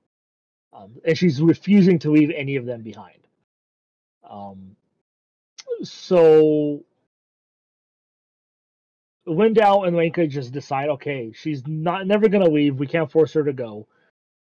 Um, 0.72 0.92
and 1.04 1.16
she's 1.16 1.42
refusing 1.42 1.98
to 2.00 2.10
leave 2.10 2.30
any 2.30 2.56
of 2.56 2.64
them 2.64 2.82
behind. 2.82 3.18
Um, 4.28 4.76
so 5.82 6.82
Lindow 9.26 9.86
and 9.86 9.96
Lenka 9.96 10.26
just 10.26 10.52
decide, 10.52 10.88
okay, 10.90 11.32
she's 11.32 11.66
not 11.66 12.06
never 12.06 12.28
gonna 12.28 12.48
leave. 12.48 12.78
We 12.78 12.86
can't 12.86 13.10
force 13.10 13.32
her 13.32 13.44
to 13.44 13.52
go, 13.52 13.86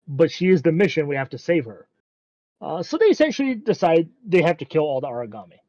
but 0.06 0.30
she 0.30 0.48
is 0.48 0.62
the 0.62 0.72
mission. 0.72 1.08
We 1.08 1.16
have 1.16 1.30
to 1.30 1.38
save 1.38 1.64
her. 1.64 1.88
Uh, 2.60 2.82
so 2.82 2.98
they 2.98 3.06
essentially 3.06 3.54
decide 3.54 4.08
they 4.26 4.42
have 4.42 4.58
to 4.58 4.64
kill 4.64 4.82
all 4.82 5.00
the 5.00 5.08
Aragami. 5.08 5.60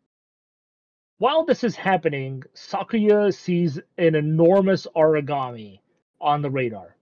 While 1.17 1.45
this 1.45 1.63
is 1.63 1.75
happening, 1.75 2.43
Sakuya 2.53 3.33
sees 3.33 3.79
an 3.97 4.15
enormous 4.15 4.85
Aragami 4.95 5.79
on 6.19 6.41
the 6.41 6.49
radar, 6.49 6.95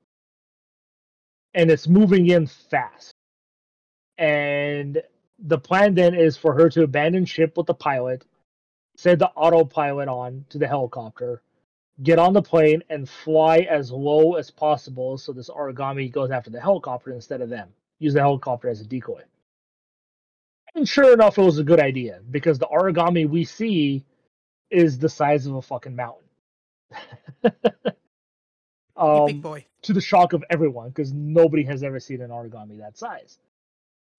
and 1.53 1.71
it's 1.71 1.87
moving 1.87 2.27
in 2.29 2.45
fast. 2.45 3.13
And 4.19 5.01
the 5.39 5.57
plan 5.57 5.95
then 5.95 6.13
is 6.13 6.37
for 6.37 6.53
her 6.53 6.69
to 6.69 6.83
abandon 6.83 7.25
ship 7.25 7.57
with 7.57 7.65
the 7.65 7.73
pilot, 7.73 8.23
set 8.95 9.17
the 9.17 9.29
autopilot 9.29 10.07
on 10.07 10.45
to 10.49 10.59
the 10.59 10.67
helicopter, 10.67 11.41
get 12.01 12.17
on 12.17 12.33
the 12.33 12.41
plane 12.41 12.81
and 12.89 13.07
fly 13.07 13.59
as 13.59 13.91
low 13.91 14.33
as 14.33 14.49
possible 14.49 15.17
so 15.17 15.31
this 15.31 15.49
Aragami 15.49 16.11
goes 16.11 16.31
after 16.31 16.49
the 16.49 16.59
helicopter 16.59 17.11
instead 17.11 17.41
of 17.41 17.49
them. 17.49 17.69
Use 17.99 18.13
the 18.13 18.19
helicopter 18.21 18.69
as 18.69 18.81
a 18.81 18.85
decoy. 18.85 19.21
And 20.75 20.89
sure 20.89 21.13
enough, 21.13 21.37
it 21.37 21.43
was 21.43 21.59
a 21.59 21.63
good 21.63 21.79
idea 21.79 22.21
because 22.31 22.57
the 22.57 22.67
Aragami 22.67 23.29
we 23.29 23.45
see 23.45 24.03
is 24.71 24.97
the 24.97 25.09
size 25.09 25.45
of 25.45 25.55
a 25.55 25.61
fucking 25.61 25.95
mountain. 25.95 26.27
You 28.95 29.23
big 29.25 29.35
um, 29.35 29.41
boy. 29.41 29.65
to 29.83 29.93
the 29.93 30.01
shock 30.01 30.33
of 30.33 30.43
everyone 30.49 30.89
because 30.89 31.11
nobody 31.11 31.63
has 31.63 31.83
ever 31.83 31.99
seen 31.99 32.21
an 32.21 32.29
Aragami 32.29 32.77
that 32.79 32.97
size. 32.97 33.39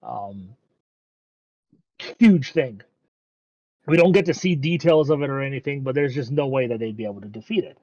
Um, 0.03 0.57
huge 2.19 2.53
thing. 2.53 2.83
We 3.87 3.97
don't 3.97 4.13
get 4.13 4.27
to 4.27 4.35
see 4.35 4.55
details 4.55 5.11
of 5.11 5.23
it 5.23 5.31
or 5.31 5.43
anything, 5.43 5.83
but 5.83 5.95
there's 5.95 6.15
just 6.15 6.31
no 6.33 6.47
way 6.47 6.67
that 6.69 6.79
they'd 6.79 6.97
be 6.97 7.05
able 7.05 7.21
to 7.21 7.29
defeat 7.29 7.65
it. 7.65 7.79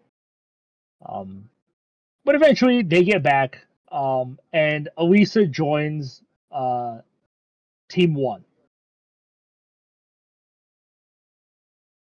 Um, 1.05 1.49
but 2.25 2.35
eventually 2.35 2.83
they 2.83 3.03
get 3.03 3.23
back, 3.23 3.59
um, 3.91 4.39
and 4.53 4.89
Elisa 4.97 5.45
joins 5.45 6.23
uh, 6.51 6.99
Team 7.89 8.15
One. 8.15 8.43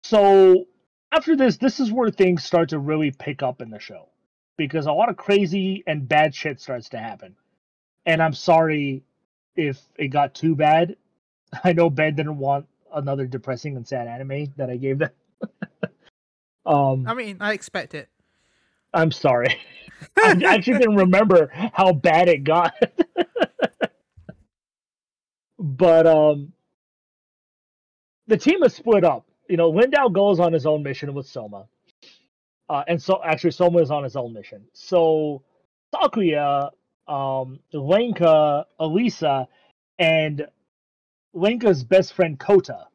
So 0.05 0.67
after 1.13 1.37
this, 1.37 1.57
this 1.59 1.81
is 1.81 1.93
where 1.93 2.11
things 2.11 2.45
start 2.45 2.71
to 2.71 2.79
really 2.79 3.11
pick 3.11 3.43
up 3.43 3.61
in 3.61 3.71
the 3.71 3.79
show 3.81 4.09
because 4.57 4.87
a 4.87 4.93
lot 4.93 5.09
of 5.09 5.17
crazy 5.17 5.85
and 5.87 6.09
bad 6.09 6.35
shit 6.35 6.61
starts 6.61 6.89
to 6.91 6.99
happen. 6.99 7.37
And 8.07 8.23
I'm 8.23 8.33
sorry 8.33 9.03
if 9.57 9.81
it 9.97 10.09
got 10.09 10.35
too 10.35 10.55
bad. 10.57 10.97
I 11.65 11.73
know 11.73 11.91
Ben 11.91 12.15
didn't 12.15 12.39
want 12.39 12.67
another 12.95 13.27
depressing 13.27 13.77
and 13.77 13.87
sad 13.87 14.07
anime 14.07 14.53
that 14.57 14.71
I 14.71 14.77
gave 14.77 14.99
them. 14.99 15.11
um, 16.67 17.07
I 17.07 17.15
mean, 17.15 17.39
I 17.41 17.53
expect 17.53 17.95
it. 17.95 18.09
I'm 18.95 19.11
sorry. 19.11 19.59
I 20.17 20.41
actually 20.47 20.79
didn't 20.79 20.97
remember 20.97 21.51
how 21.73 21.93
bad 21.93 22.29
it 22.29 22.45
got. 22.45 22.75
but 25.59 26.07
um 26.07 26.53
the 28.29 28.37
team 28.37 28.63
is 28.63 28.75
split 28.75 29.05
up. 29.05 29.27
You 29.49 29.57
know, 29.57 29.73
Lindow 29.73 30.13
goes 30.13 30.39
on 30.39 30.53
his 30.53 30.67
own 30.67 30.83
mission 30.83 31.15
with 31.15 31.27
Soma. 31.27 31.67
Uh, 32.69 32.85
and 32.87 33.03
so 33.03 33.21
actually 33.25 33.51
Soma 33.51 33.79
is 33.79 33.91
on 33.91 34.05
his 34.05 34.15
own 34.15 34.35
mission. 34.35 34.63
So 34.75 35.43
Sakuya, 35.95 36.71
um, 37.09 37.59
Lenka, 37.73 38.67
Elisa, 38.79 39.49
and 39.99 40.47
Lenka's 41.39 41.85
best 41.85 42.15
friend 42.15 42.39
Kota, 42.39 42.87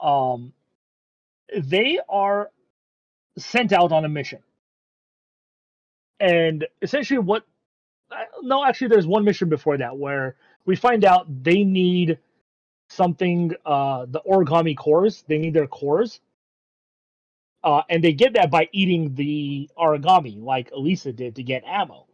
um, 0.00 0.52
they 1.56 1.98
are 2.08 2.50
sent 3.38 3.72
out 3.72 3.92
on 3.92 4.04
a 4.04 4.08
mission. 4.08 4.40
And 6.20 6.66
essentially, 6.82 7.18
what? 7.18 7.44
No, 8.42 8.64
actually, 8.64 8.88
there's 8.88 9.06
one 9.06 9.24
mission 9.24 9.48
before 9.48 9.78
that 9.78 9.96
where 9.96 10.36
we 10.66 10.76
find 10.76 11.04
out 11.04 11.26
they 11.44 11.64
need 11.64 12.18
something. 12.88 13.52
Uh, 13.64 14.06
the 14.08 14.20
Aragami 14.28 14.76
cores. 14.76 15.24
They 15.28 15.38
need 15.38 15.54
their 15.54 15.66
cores. 15.68 16.20
Uh, 17.62 17.82
and 17.90 18.02
they 18.02 18.12
get 18.12 18.34
that 18.34 18.50
by 18.50 18.68
eating 18.72 19.14
the 19.14 19.68
Aragami, 19.78 20.42
like 20.42 20.70
Elisa 20.72 21.12
did 21.12 21.36
to 21.36 21.42
get 21.42 21.64
ammo. 21.66 22.06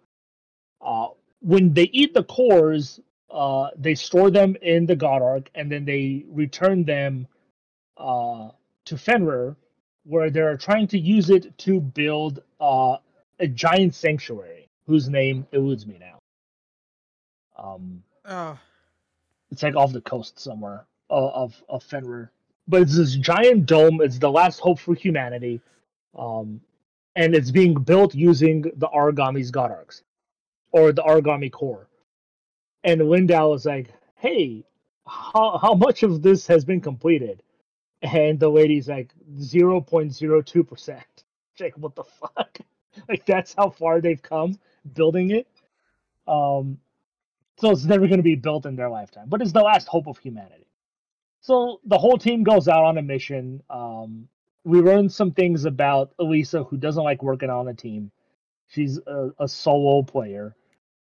Uh, 0.81 1.09
when 1.41 1.75
they 1.75 1.85
eat 1.93 2.15
the 2.15 2.25
cores, 2.25 3.01
uh, 3.35 3.71
they 3.77 3.97
store 3.97 4.31
them 4.31 4.57
in 4.63 4.87
the 4.87 4.95
God 4.95 5.21
Arc, 5.21 5.51
and 5.57 5.71
then 5.71 5.85
they 5.85 6.25
return 6.29 6.85
them 6.85 7.27
uh, 7.99 8.51
to 8.85 8.97
Fenrir, 8.97 9.57
where 10.05 10.31
they're 10.31 10.57
trying 10.57 10.87
to 10.89 10.99
use 10.99 11.31
it 11.31 11.57
to 11.59 11.81
build 11.81 12.43
uh, 12.61 12.97
a 13.41 13.49
giant 13.49 13.95
sanctuary, 13.95 14.69
whose 14.87 15.09
name 15.09 15.47
eludes 15.53 15.87
me 15.87 15.99
now. 15.99 16.19
Um, 17.59 18.03
Oh, 18.27 18.59
it's 19.51 19.63
like 19.63 19.77
off 19.77 19.93
the 19.93 20.01
coast 20.01 20.39
somewhere 20.41 20.87
of 21.11 21.33
of, 21.35 21.63
of 21.69 21.83
Fenrir. 21.83 22.31
But 22.67 22.83
it's 22.83 22.97
this 22.97 23.17
giant 23.17 23.67
dome. 23.67 24.01
It's 24.01 24.19
the 24.19 24.31
last 24.31 24.61
hope 24.61 24.79
for 24.79 24.95
humanity, 24.95 25.61
um, 26.17 26.61
and 27.17 27.35
it's 27.35 27.51
being 27.51 27.75
built 27.75 28.15
using 28.15 28.63
the 28.63 28.89
Aragami's 28.89 29.51
God 29.51 29.71
Arcs, 29.71 30.03
or 30.73 30.93
the 30.93 31.03
Aragami 31.03 31.53
core. 31.53 31.89
And 32.85 33.01
Lindow 33.01 33.55
is 33.57 33.65
like, 33.65 33.89
"Hey, 34.17 34.65
how 35.07 35.59
how 35.59 35.75
much 35.75 36.03
of 36.03 36.23
this 36.23 36.47
has 36.47 36.65
been 36.65 36.81
completed?" 36.81 37.43
And 38.03 38.39
the 38.39 38.51
lady's 38.51 38.89
like, 38.89 39.15
0.02 39.39 40.69
percent. 40.69 41.05
Like, 41.61 41.79
what 41.79 41.95
the 41.95 42.03
fuck? 42.05 42.59
like 43.09 43.25
that's 43.27 43.55
how 43.55 43.71
far 43.71 44.01
they've 44.01 44.21
come 44.23 44.59
building 44.95 45.31
it. 45.31 45.47
Um, 46.27 46.79
so 47.59 47.71
it's 47.71 47.85
never 47.85 48.07
going 48.07 48.19
to 48.19 48.25
be 48.25 48.35
built 48.35 48.67
in 48.67 48.77
their 48.77 48.91
lifetime, 48.91 49.29
but 49.29 49.41
it's 49.41 49.53
the 49.53 49.61
last 49.61 49.87
hope 49.89 50.09
of 50.09 50.19
humanity. 50.19 50.67
So 51.41 51.81
the 51.85 51.99
whole 51.99 52.19
team 52.19 52.43
goes 52.43 52.69
out 52.69 52.85
on 52.85 52.99
a 52.99 53.03
mission. 53.03 53.63
Um, 53.71 54.29
we 54.65 54.81
learn 54.81 55.09
some 55.09 55.31
things 55.31 55.65
about 55.67 56.13
Elisa, 56.19 56.65
who 56.65 56.77
doesn't 56.77 57.05
like 57.05 57.23
working 57.23 57.51
on 57.51 57.69
a 57.69 57.75
team. 57.75 58.11
She's 58.69 58.99
a, 59.07 59.31
a 59.39 59.47
solo 59.47 60.03
player. 60.03 60.57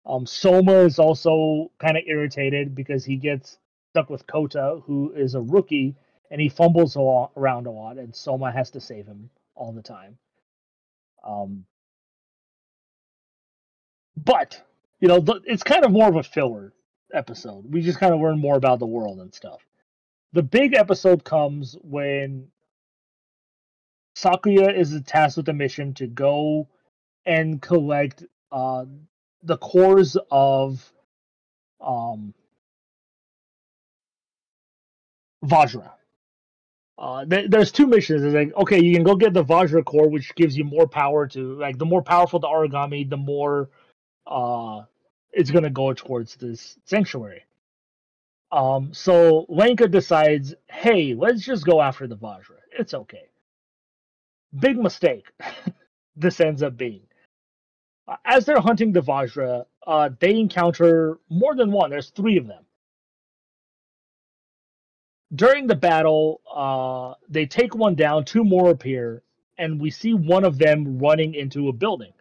Um, 0.05 0.25
Soma 0.25 0.73
is 0.73 0.99
also 0.99 1.71
kind 1.79 1.97
of 1.97 2.03
irritated 2.05 2.75
because 2.75 3.03
he 3.03 3.15
gets 3.15 3.57
stuck 3.91 4.09
with 4.09 4.27
Kota, 4.27 4.81
who 4.85 5.11
is 5.15 5.35
a 5.35 5.41
rookie, 5.41 5.95
and 6.29 6.39
he 6.39 6.49
fumbles 6.49 6.95
a 6.95 7.01
lot, 7.01 7.31
around 7.35 7.65
a 7.65 7.71
lot, 7.71 7.97
and 7.97 8.15
Soma 8.15 8.51
has 8.51 8.71
to 8.71 8.81
save 8.81 9.05
him 9.07 9.29
all 9.55 9.71
the 9.71 9.81
time. 9.81 10.17
Um, 11.23 11.65
but 14.17 14.61
you 14.99 15.07
know, 15.07 15.19
the, 15.19 15.41
it's 15.45 15.63
kind 15.63 15.83
of 15.83 15.91
more 15.91 16.07
of 16.07 16.15
a 16.15 16.23
filler 16.23 16.73
episode. 17.13 17.71
We 17.71 17.81
just 17.81 17.99
kind 17.99 18.13
of 18.13 18.19
learn 18.19 18.39
more 18.39 18.55
about 18.55 18.79
the 18.79 18.85
world 18.85 19.19
and 19.19 19.33
stuff. 19.33 19.65
The 20.33 20.43
big 20.43 20.73
episode 20.73 21.23
comes 21.23 21.77
when 21.81 22.47
Sakuya 24.15 24.77
is 24.77 24.99
tasked 25.05 25.37
with 25.37 25.49
a 25.49 25.53
mission 25.53 25.93
to 25.95 26.07
go 26.07 26.67
and 27.25 27.61
collect 27.61 28.23
uh, 28.51 28.85
the 29.45 29.57
cores 29.57 30.17
of 30.31 30.93
um, 31.81 32.33
Vajra. 35.45 35.91
Uh, 36.97 37.25
th- 37.25 37.49
there's 37.49 37.71
two 37.71 37.87
missions. 37.87 38.23
It's 38.23 38.33
like, 38.35 38.53
okay, 38.55 38.81
you 38.81 38.93
can 38.93 39.03
go 39.03 39.15
get 39.15 39.33
the 39.33 39.43
Vajra 39.43 39.83
core, 39.85 40.09
which 40.09 40.33
gives 40.35 40.57
you 40.57 40.63
more 40.63 40.87
power 40.87 41.27
to 41.29 41.55
like 41.59 41.77
the 41.77 41.85
more 41.85 42.01
powerful 42.01 42.39
the 42.39 42.47
Aragami, 42.47 43.09
the 43.09 43.17
more 43.17 43.69
uh 44.27 44.83
it's 45.33 45.51
gonna 45.51 45.69
go 45.69 45.93
towards 45.93 46.35
this 46.37 46.77
sanctuary. 46.85 47.43
Um, 48.51 48.93
so 48.93 49.45
Lenka 49.49 49.87
decides, 49.87 50.55
hey, 50.69 51.13
let's 51.13 51.43
just 51.43 51.65
go 51.65 51.81
after 51.81 52.07
the 52.07 52.17
Vajra. 52.17 52.57
It's 52.79 52.93
okay. 52.93 53.27
Big 54.57 54.77
mistake. 54.77 55.25
this 56.15 56.39
ends 56.39 56.63
up 56.63 56.77
being. 56.77 57.01
As 58.23 58.45
they're 58.45 58.59
hunting 58.59 58.91
the 58.91 59.01
Vajra, 59.01 59.65
uh, 59.87 60.09
they 60.19 60.39
encounter 60.39 61.19
more 61.29 61.55
than 61.55 61.71
one. 61.71 61.89
There's 61.89 62.09
three 62.09 62.37
of 62.37 62.47
them 62.47 62.65
during 65.33 65.67
the 65.67 65.75
battle, 65.75 66.41
uh, 66.53 67.15
they 67.29 67.45
take 67.45 67.75
one 67.75 67.95
down, 67.95 68.25
two 68.25 68.43
more 68.43 68.69
appear, 68.69 69.23
and 69.57 69.79
we 69.79 69.89
see 69.89 70.13
one 70.13 70.43
of 70.43 70.57
them 70.57 70.99
running 70.99 71.33
into 71.33 71.67
a 71.69 71.73
building. 71.73 72.13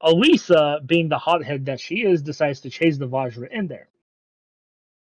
Elisa, 0.00 0.80
being 0.84 1.08
the 1.08 1.18
hothead 1.18 1.66
that 1.66 1.80
she 1.80 2.02
is, 2.02 2.22
decides 2.22 2.60
to 2.60 2.70
chase 2.70 2.98
the 2.98 3.08
Vajra 3.08 3.48
in 3.50 3.68
there. 3.68 3.88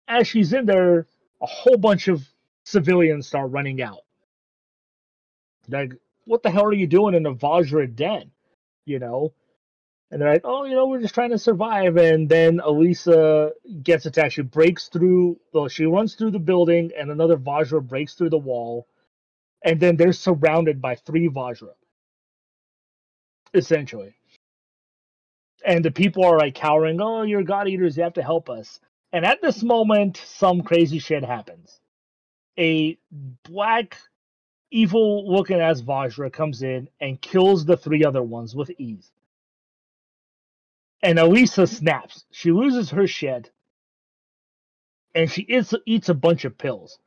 As 0.08 0.26
she's 0.26 0.52
in 0.52 0.66
there, 0.66 1.06
a 1.40 1.46
whole 1.46 1.76
bunch 1.76 2.08
of 2.08 2.26
civilians 2.64 3.26
start 3.26 3.50
running 3.50 3.82
out. 3.82 4.00
Like, 5.68 5.92
what 6.24 6.42
the 6.42 6.50
hell 6.50 6.64
are 6.64 6.72
you 6.72 6.86
doing 6.86 7.14
in 7.14 7.26
a 7.26 7.34
Vajra 7.34 7.94
den? 7.94 8.30
You 8.84 8.98
know? 8.98 9.32
And 10.10 10.20
they're 10.20 10.32
like, 10.32 10.42
"Oh, 10.44 10.64
you 10.64 10.74
know, 10.74 10.86
we're 10.86 11.00
just 11.00 11.14
trying 11.14 11.30
to 11.30 11.38
survive." 11.38 11.96
And 11.96 12.28
then 12.28 12.60
Elisa 12.60 13.52
gets 13.82 14.06
attacked. 14.06 14.34
She 14.34 14.42
breaks 14.42 14.88
through. 14.88 15.38
Well, 15.52 15.68
she 15.68 15.86
runs 15.86 16.14
through 16.14 16.30
the 16.32 16.38
building, 16.38 16.92
and 16.96 17.10
another 17.10 17.36
Vajra 17.36 17.86
breaks 17.86 18.14
through 18.14 18.30
the 18.30 18.38
wall, 18.38 18.86
and 19.64 19.80
then 19.80 19.96
they're 19.96 20.12
surrounded 20.12 20.80
by 20.80 20.94
three 20.94 21.28
Vajra, 21.28 21.74
essentially. 23.54 24.14
And 25.64 25.84
the 25.84 25.90
people 25.90 26.24
are 26.24 26.38
like 26.38 26.54
cowering. 26.54 27.00
Oh, 27.00 27.22
you're 27.22 27.42
God 27.42 27.68
eaters. 27.68 27.96
You 27.96 28.04
have 28.04 28.14
to 28.14 28.22
help 28.22 28.48
us. 28.48 28.80
And 29.12 29.24
at 29.24 29.42
this 29.42 29.62
moment, 29.62 30.18
some 30.18 30.62
crazy 30.62 30.98
shit 30.98 31.24
happens. 31.24 31.80
A 32.58 32.98
black, 33.44 33.98
evil-looking 34.70 35.60
ass 35.60 35.80
Vajra 35.80 36.32
comes 36.32 36.62
in 36.62 36.88
and 37.00 37.20
kills 37.20 37.64
the 37.64 37.76
three 37.76 38.04
other 38.04 38.22
ones 38.22 38.54
with 38.54 38.70
ease 38.78 39.10
and 41.02 41.18
Elisa 41.18 41.66
snaps. 41.66 42.24
She 42.30 42.52
loses 42.52 42.90
her 42.90 43.06
shit, 43.06 43.50
and 45.14 45.30
she 45.30 45.42
eats 45.42 45.74
eats 45.86 46.08
a 46.08 46.14
bunch 46.14 46.44
of 46.44 46.58
pills. 46.58 46.98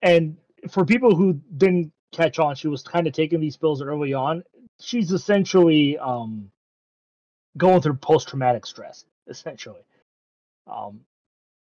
And 0.00 0.36
for 0.70 0.84
people 0.84 1.14
who 1.14 1.40
didn't 1.56 1.92
catch 2.12 2.38
on, 2.38 2.54
she 2.54 2.68
was 2.68 2.82
kind 2.82 3.06
of 3.06 3.12
taking 3.12 3.40
these 3.40 3.56
pills 3.56 3.82
early 3.82 4.14
on. 4.14 4.42
She's 4.80 5.12
essentially 5.12 5.98
um, 5.98 6.50
going 7.56 7.80
through 7.82 7.94
post 7.94 8.28
traumatic 8.28 8.66
stress, 8.66 9.04
essentially. 9.26 9.82
Um, 10.66 11.00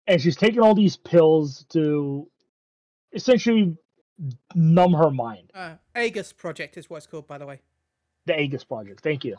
and 0.07 0.21
she's 0.21 0.36
taking 0.36 0.61
all 0.61 0.73
these 0.73 0.97
pills 0.97 1.65
to 1.69 2.27
essentially 3.13 3.77
numb 4.55 4.93
her 4.93 5.11
mind. 5.11 5.51
Uh, 5.53 5.75
Aegis 5.95 6.34
Project 6.34 6.77
is 6.77 6.89
what 6.89 6.97
it's 6.97 7.07
called, 7.07 7.27
by 7.27 7.38
the 7.38 7.45
way. 7.45 7.61
The 8.25 8.39
Aegis 8.39 8.63
Project. 8.63 9.01
Thank 9.01 9.23
you. 9.23 9.38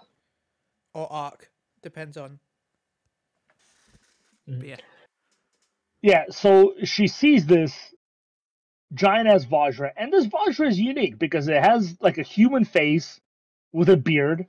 Or 0.95 1.11
Arc 1.13 1.51
depends 1.83 2.17
on. 2.17 2.39
Mhm. 4.49 4.67
yeah. 4.67 4.77
Yeah, 6.03 6.25
so 6.31 6.75
she 6.85 7.07
sees 7.09 7.47
this 7.47 7.95
giant 8.95 9.29
ass 9.29 9.45
Vajra, 9.45 9.93
and 9.97 10.13
this 10.13 10.27
Vajra 10.27 10.69
is 10.69 10.81
unique 10.81 11.19
because 11.19 11.49
it 11.49 11.63
has 11.63 11.97
like 12.01 12.19
a 12.19 12.23
human 12.23 12.65
face 12.65 13.21
with 13.73 13.89
a 13.91 13.97
beard, 13.97 14.47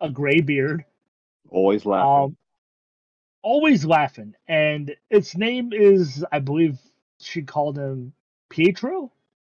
a 0.00 0.08
gray 0.10 0.40
beard, 0.40 0.84
Always 1.50 1.84
laughing. 1.84 2.24
um, 2.24 2.36
always 3.42 3.84
laughing, 3.84 4.34
and 4.48 4.94
its 5.10 5.36
name 5.36 5.72
is, 5.72 6.24
I 6.32 6.38
believe, 6.38 6.78
she 7.20 7.42
called 7.42 7.76
him 7.78 8.12
Pietro 8.48 9.12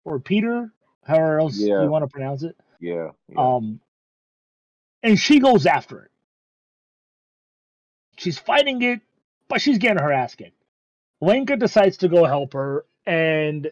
or 0.05 0.18
Peter, 0.20 0.72
however 1.05 1.41
else 1.41 1.59
Yeah. 1.59 1.83
you 1.83 1.89
want 1.91 2.03
to 2.05 2.09
pronounce 2.09 2.43
it. 2.43 2.57
yeah. 2.81 3.11
yeah. 3.29 3.37
Um, 3.57 3.81
and 5.03 5.18
she 5.18 5.39
goes 5.41 5.66
after 5.66 6.03
it. 6.05 6.11
She's 8.25 8.39
fighting 8.39 8.81
it, 8.83 9.03
but 9.49 9.61
she's 9.61 9.77
getting 9.77 10.03
her 10.03 10.12
ass 10.12 10.35
kicked. 10.35 10.57
Lenka 11.20 11.59
decides 11.59 11.99
to 11.99 12.09
go 12.09 12.25
help 12.25 12.55
her, 12.55 12.87
and 13.07 13.70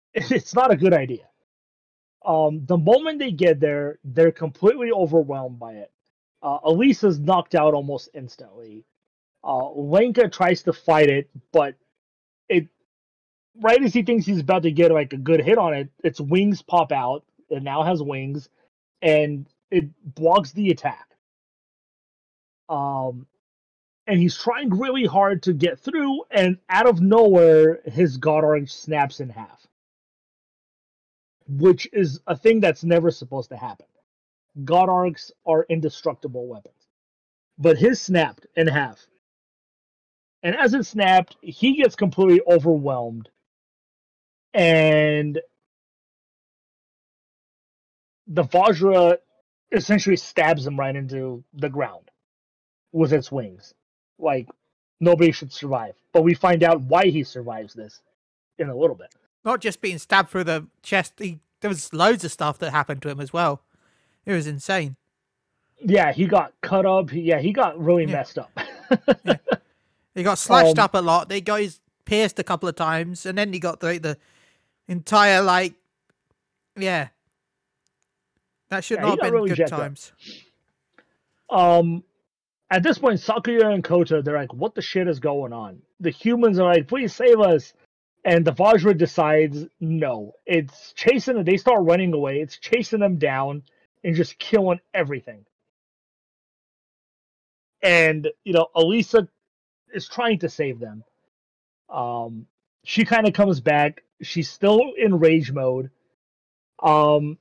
it's 0.14 0.54
not 0.56 0.72
a 0.72 0.76
good 0.76 0.92
idea. 0.92 1.28
Um, 2.24 2.66
the 2.66 2.76
moment 2.78 3.20
they 3.20 3.30
get 3.30 3.60
there, 3.60 4.00
they're 4.02 4.32
completely 4.32 4.90
overwhelmed 4.90 5.60
by 5.60 5.74
it. 5.74 5.92
Uh, 6.42 6.58
Elisa's 6.64 7.20
knocked 7.20 7.54
out 7.54 7.74
almost 7.74 8.10
instantly. 8.12 8.84
Uh, 9.44 9.70
Lenka 9.70 10.28
tries 10.28 10.64
to 10.64 10.72
fight 10.72 11.10
it, 11.10 11.30
but 11.52 11.76
it 12.48 12.66
right 13.60 13.82
as 13.84 13.94
he 13.94 14.02
thinks 14.02 14.26
he's 14.26 14.40
about 14.40 14.64
to 14.64 14.72
get 14.72 14.92
like 14.92 15.12
a 15.12 15.18
good 15.18 15.40
hit 15.40 15.58
on 15.58 15.74
it, 15.74 15.90
its 16.04 16.20
wings 16.20 16.62
pop 16.62 16.92
out. 16.92 17.24
It 17.50 17.62
now 17.62 17.84
has 17.84 18.02
wings, 18.02 18.48
and 19.02 19.46
it 19.70 19.86
blocks 20.16 20.52
the 20.52 20.70
attack. 20.70 21.11
Um, 22.68 23.26
and 24.06 24.18
he's 24.20 24.36
trying 24.36 24.70
really 24.70 25.06
hard 25.06 25.42
to 25.44 25.52
get 25.52 25.80
through, 25.80 26.24
and 26.30 26.58
out 26.68 26.88
of 26.88 27.00
nowhere, 27.00 27.80
his 27.86 28.16
God 28.16 28.44
Arc 28.44 28.68
snaps 28.68 29.20
in 29.20 29.28
half, 29.30 29.66
which 31.48 31.88
is 31.92 32.20
a 32.26 32.36
thing 32.36 32.60
that's 32.60 32.84
never 32.84 33.10
supposed 33.10 33.50
to 33.50 33.56
happen. 33.56 33.86
God 34.64 34.88
Arcs 34.88 35.32
are 35.46 35.66
indestructible 35.68 36.46
weapons, 36.48 36.88
but 37.58 37.78
his 37.78 38.00
snapped 38.00 38.46
in 38.56 38.66
half. 38.68 39.06
And 40.42 40.56
as 40.56 40.74
it 40.74 40.84
snapped, 40.86 41.36
he 41.42 41.76
gets 41.76 41.96
completely 41.96 42.42
overwhelmed, 42.50 43.28
and 44.54 45.40
the 48.28 48.44
Vajra 48.44 49.18
essentially 49.72 50.16
stabs 50.16 50.66
him 50.66 50.78
right 50.78 50.96
into 50.96 51.44
the 51.54 51.70
ground 51.70 52.11
with 52.92 53.12
its 53.12 53.32
wings. 53.32 53.74
Like 54.18 54.48
nobody 55.00 55.32
should 55.32 55.52
survive. 55.52 55.94
But 56.12 56.22
we 56.22 56.34
find 56.34 56.62
out 56.62 56.80
why 56.82 57.06
he 57.06 57.24
survives 57.24 57.74
this 57.74 58.00
in 58.58 58.68
a 58.68 58.76
little 58.76 58.96
bit. 58.96 59.14
Not 59.44 59.60
just 59.60 59.80
being 59.80 59.98
stabbed 59.98 60.30
through 60.30 60.44
the 60.44 60.66
chest. 60.82 61.14
He, 61.18 61.40
there 61.60 61.68
was 61.68 61.92
loads 61.92 62.24
of 62.24 62.30
stuff 62.30 62.58
that 62.58 62.70
happened 62.70 63.02
to 63.02 63.08
him 63.08 63.20
as 63.20 63.32
well. 63.32 63.62
It 64.24 64.32
was 64.32 64.46
insane. 64.46 64.96
Yeah, 65.84 66.12
he 66.12 66.26
got 66.26 66.52
cut 66.60 66.86
up. 66.86 67.12
Yeah, 67.12 67.40
he 67.40 67.52
got 67.52 67.76
really 67.82 68.04
Yeah. 68.06 68.12
messed 68.12 68.38
up. 68.38 68.50
He 70.14 70.22
got 70.22 70.36
slashed 70.36 70.78
Um, 70.78 70.84
up 70.84 70.94
a 70.94 70.98
lot. 70.98 71.30
They 71.30 71.40
got 71.40 71.60
his 71.60 71.80
pierced 72.04 72.38
a 72.38 72.44
couple 72.44 72.68
of 72.68 72.76
times, 72.76 73.24
and 73.24 73.38
then 73.38 73.50
he 73.50 73.58
got 73.58 73.80
the 73.80 73.98
the 73.98 74.18
entire 74.86 75.40
like, 75.40 75.72
yeah. 76.76 77.08
That 78.68 78.84
should 78.84 78.98
Yeah, 78.98 79.02
not 79.06 79.10
have 79.12 79.20
been 79.20 79.32
really 79.32 79.48
good 79.48 79.56
jacked 79.56 79.72
up. 79.72 79.78
times. 79.80 80.12
um 81.48 82.04
at 82.72 82.82
this 82.82 82.98
point 82.98 83.20
Sakuya 83.20 83.72
and 83.72 83.84
Kota 83.84 84.22
they're 84.22 84.36
like 84.38 84.54
what 84.54 84.74
the 84.74 84.82
shit 84.82 85.06
is 85.06 85.20
going 85.20 85.52
on? 85.52 85.82
The 86.00 86.10
humans 86.10 86.58
are 86.58 86.74
like 86.74 86.88
please 86.88 87.14
save 87.14 87.38
us. 87.38 87.74
And 88.24 88.44
the 88.44 88.52
Vajra 88.52 88.96
decides 88.96 89.66
no 89.80 90.32
it's 90.46 90.92
chasing 90.94 91.34
them. 91.36 91.44
They 91.44 91.58
start 91.58 91.82
running 91.82 92.14
away. 92.14 92.40
It's 92.40 92.58
chasing 92.58 93.00
them 93.00 93.18
down 93.18 93.62
and 94.02 94.16
just 94.16 94.38
killing 94.38 94.80
everything. 94.94 95.44
And 97.82 98.28
you 98.44 98.54
know 98.54 98.68
Elisa 98.74 99.28
is 99.92 100.08
trying 100.08 100.38
to 100.40 100.48
save 100.48 100.80
them. 100.80 101.04
Um 101.90 102.46
she 102.84 103.04
kind 103.04 103.28
of 103.28 103.34
comes 103.34 103.60
back. 103.60 104.02
She's 104.22 104.50
still 104.50 104.80
in 104.96 105.18
rage 105.18 105.52
mode. 105.52 105.90
Um 106.82 107.38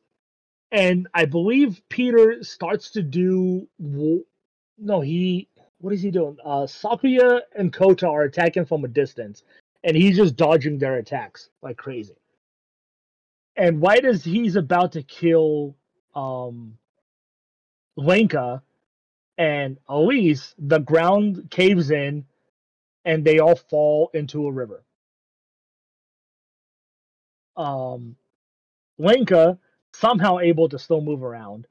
and 0.73 1.07
I 1.13 1.25
believe 1.25 1.81
Peter 1.89 2.43
starts 2.43 2.91
to 2.91 3.01
do. 3.01 3.67
No, 4.81 5.01
he. 5.01 5.49
What 5.79 5.93
is 5.93 6.03
he 6.03 6.11
doing? 6.11 6.37
Uh, 6.45 6.63
Sakuya 6.67 7.41
and 7.55 7.73
Kota 7.73 8.07
are 8.07 8.23
attacking 8.23 8.65
from 8.65 8.85
a 8.85 8.89
distance, 8.89 9.43
and 9.83 9.97
he's 9.97 10.17
just 10.17 10.35
dodging 10.35 10.79
their 10.79 10.97
attacks 10.97 11.49
like 11.61 11.77
crazy. 11.77 12.15
And 13.57 13.81
right 13.81 14.03
as 14.05 14.23
he's 14.23 14.57
about 14.57 14.93
to 14.93 15.03
kill 15.03 15.75
um, 16.15 16.77
Lenka, 17.97 18.63
and 19.37 19.79
Elise, 19.89 20.55
the 20.59 20.79
ground 20.79 21.49
caves 21.49 21.91
in, 21.91 22.25
and 23.05 23.25
they 23.25 23.39
all 23.39 23.55
fall 23.55 24.11
into 24.13 24.47
a 24.47 24.51
river. 24.51 24.83
Um, 27.57 28.15
Lenka, 28.99 29.57
somehow 29.93 30.39
able 30.39 30.69
to 30.69 30.79
still 30.79 31.01
move 31.01 31.23
around, 31.23 31.67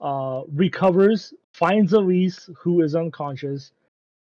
uh, 0.00 0.42
recovers, 0.52 1.32
finds 1.54 1.92
Elise, 1.92 2.50
who 2.58 2.82
is 2.82 2.94
unconscious, 2.94 3.72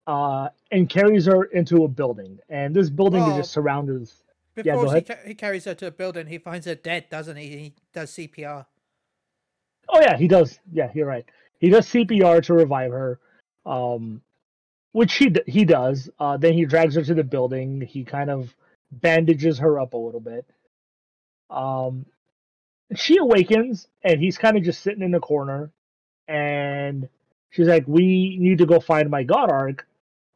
uh, 0.07 0.49
and 0.71 0.89
carries 0.91 1.27
her 1.27 1.45
into 1.45 1.85
a 1.85 1.89
building. 1.89 2.39
And 2.49 2.75
this 2.75 2.91
building 2.91 3.23
is 3.23 3.29
Oh. 3.33 3.37
just 3.39 3.53
surrounded. 3.53 4.11
Yeah, 4.57 4.75
Before 4.75 4.85
go 4.87 4.91
he, 4.95 5.01
ca- 5.03 5.17
he 5.25 5.35
carries 5.35 5.65
her 5.65 5.75
to 5.75 5.87
a 5.87 5.91
building, 5.91 6.27
he 6.27 6.39
finds 6.39 6.67
her 6.67 6.75
dead, 6.75 7.07
doesn't 7.11 7.37
he? 7.37 7.49
He 7.49 7.75
does 7.93 8.11
CPR. 8.11 8.67
Oh 9.89 10.01
yeah, 10.01 10.17
he 10.17 10.29
does. 10.29 10.59
Yeah, 10.73 10.91
you're 10.95 11.07
right. 11.07 11.25
He 11.59 11.71
does 11.71 11.87
CPR 11.89 12.43
to 12.45 12.55
revive 12.55 12.91
her, 12.93 13.19
um, 13.67 14.23
which 14.93 15.15
he 15.15 15.31
d- 15.31 15.43
he 15.47 15.65
does. 15.65 16.11
Uh, 16.19 16.37
then 16.37 16.53
he 16.55 16.65
drags 16.67 16.95
her 16.95 17.03
to 17.03 17.15
the 17.15 17.25
building. 17.25 17.81
He 17.81 18.05
kind 18.05 18.31
of 18.31 18.55
bandages 18.93 19.59
her 19.59 19.81
up 19.81 19.95
a 19.95 19.97
little 19.97 20.21
bit. 20.21 20.47
Um, 21.51 22.07
she 22.95 23.19
awakens, 23.19 23.89
and 24.03 24.21
he's 24.21 24.39
kind 24.39 24.57
of 24.57 24.63
just 24.63 24.83
sitting 24.83 25.03
in 25.03 25.11
the 25.11 25.21
corner, 25.21 25.71
and 26.29 27.09
she's 27.51 27.69
like, 27.69 27.87
"We 27.87 28.37
need 28.39 28.59
to 28.59 28.67
go 28.67 28.81
find 28.81 29.11
my 29.11 29.25
god 29.25 29.51
arc. 29.51 29.87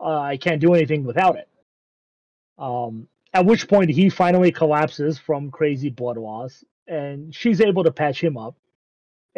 Uh, 0.00 0.20
I 0.20 0.36
can't 0.36 0.60
do 0.60 0.74
anything 0.74 1.04
without 1.04 1.36
it." 1.36 1.48
Um, 2.58 3.08
at 3.34 3.46
which 3.46 3.68
point 3.68 3.90
he 3.90 4.10
finally 4.10 4.52
collapses 4.52 5.18
from 5.18 5.50
crazy 5.50 5.90
blood 5.90 6.16
loss, 6.18 6.64
and 6.86 7.34
she's 7.34 7.60
able 7.60 7.84
to 7.84 7.92
patch 7.92 8.22
him 8.22 8.36
up 8.36 8.56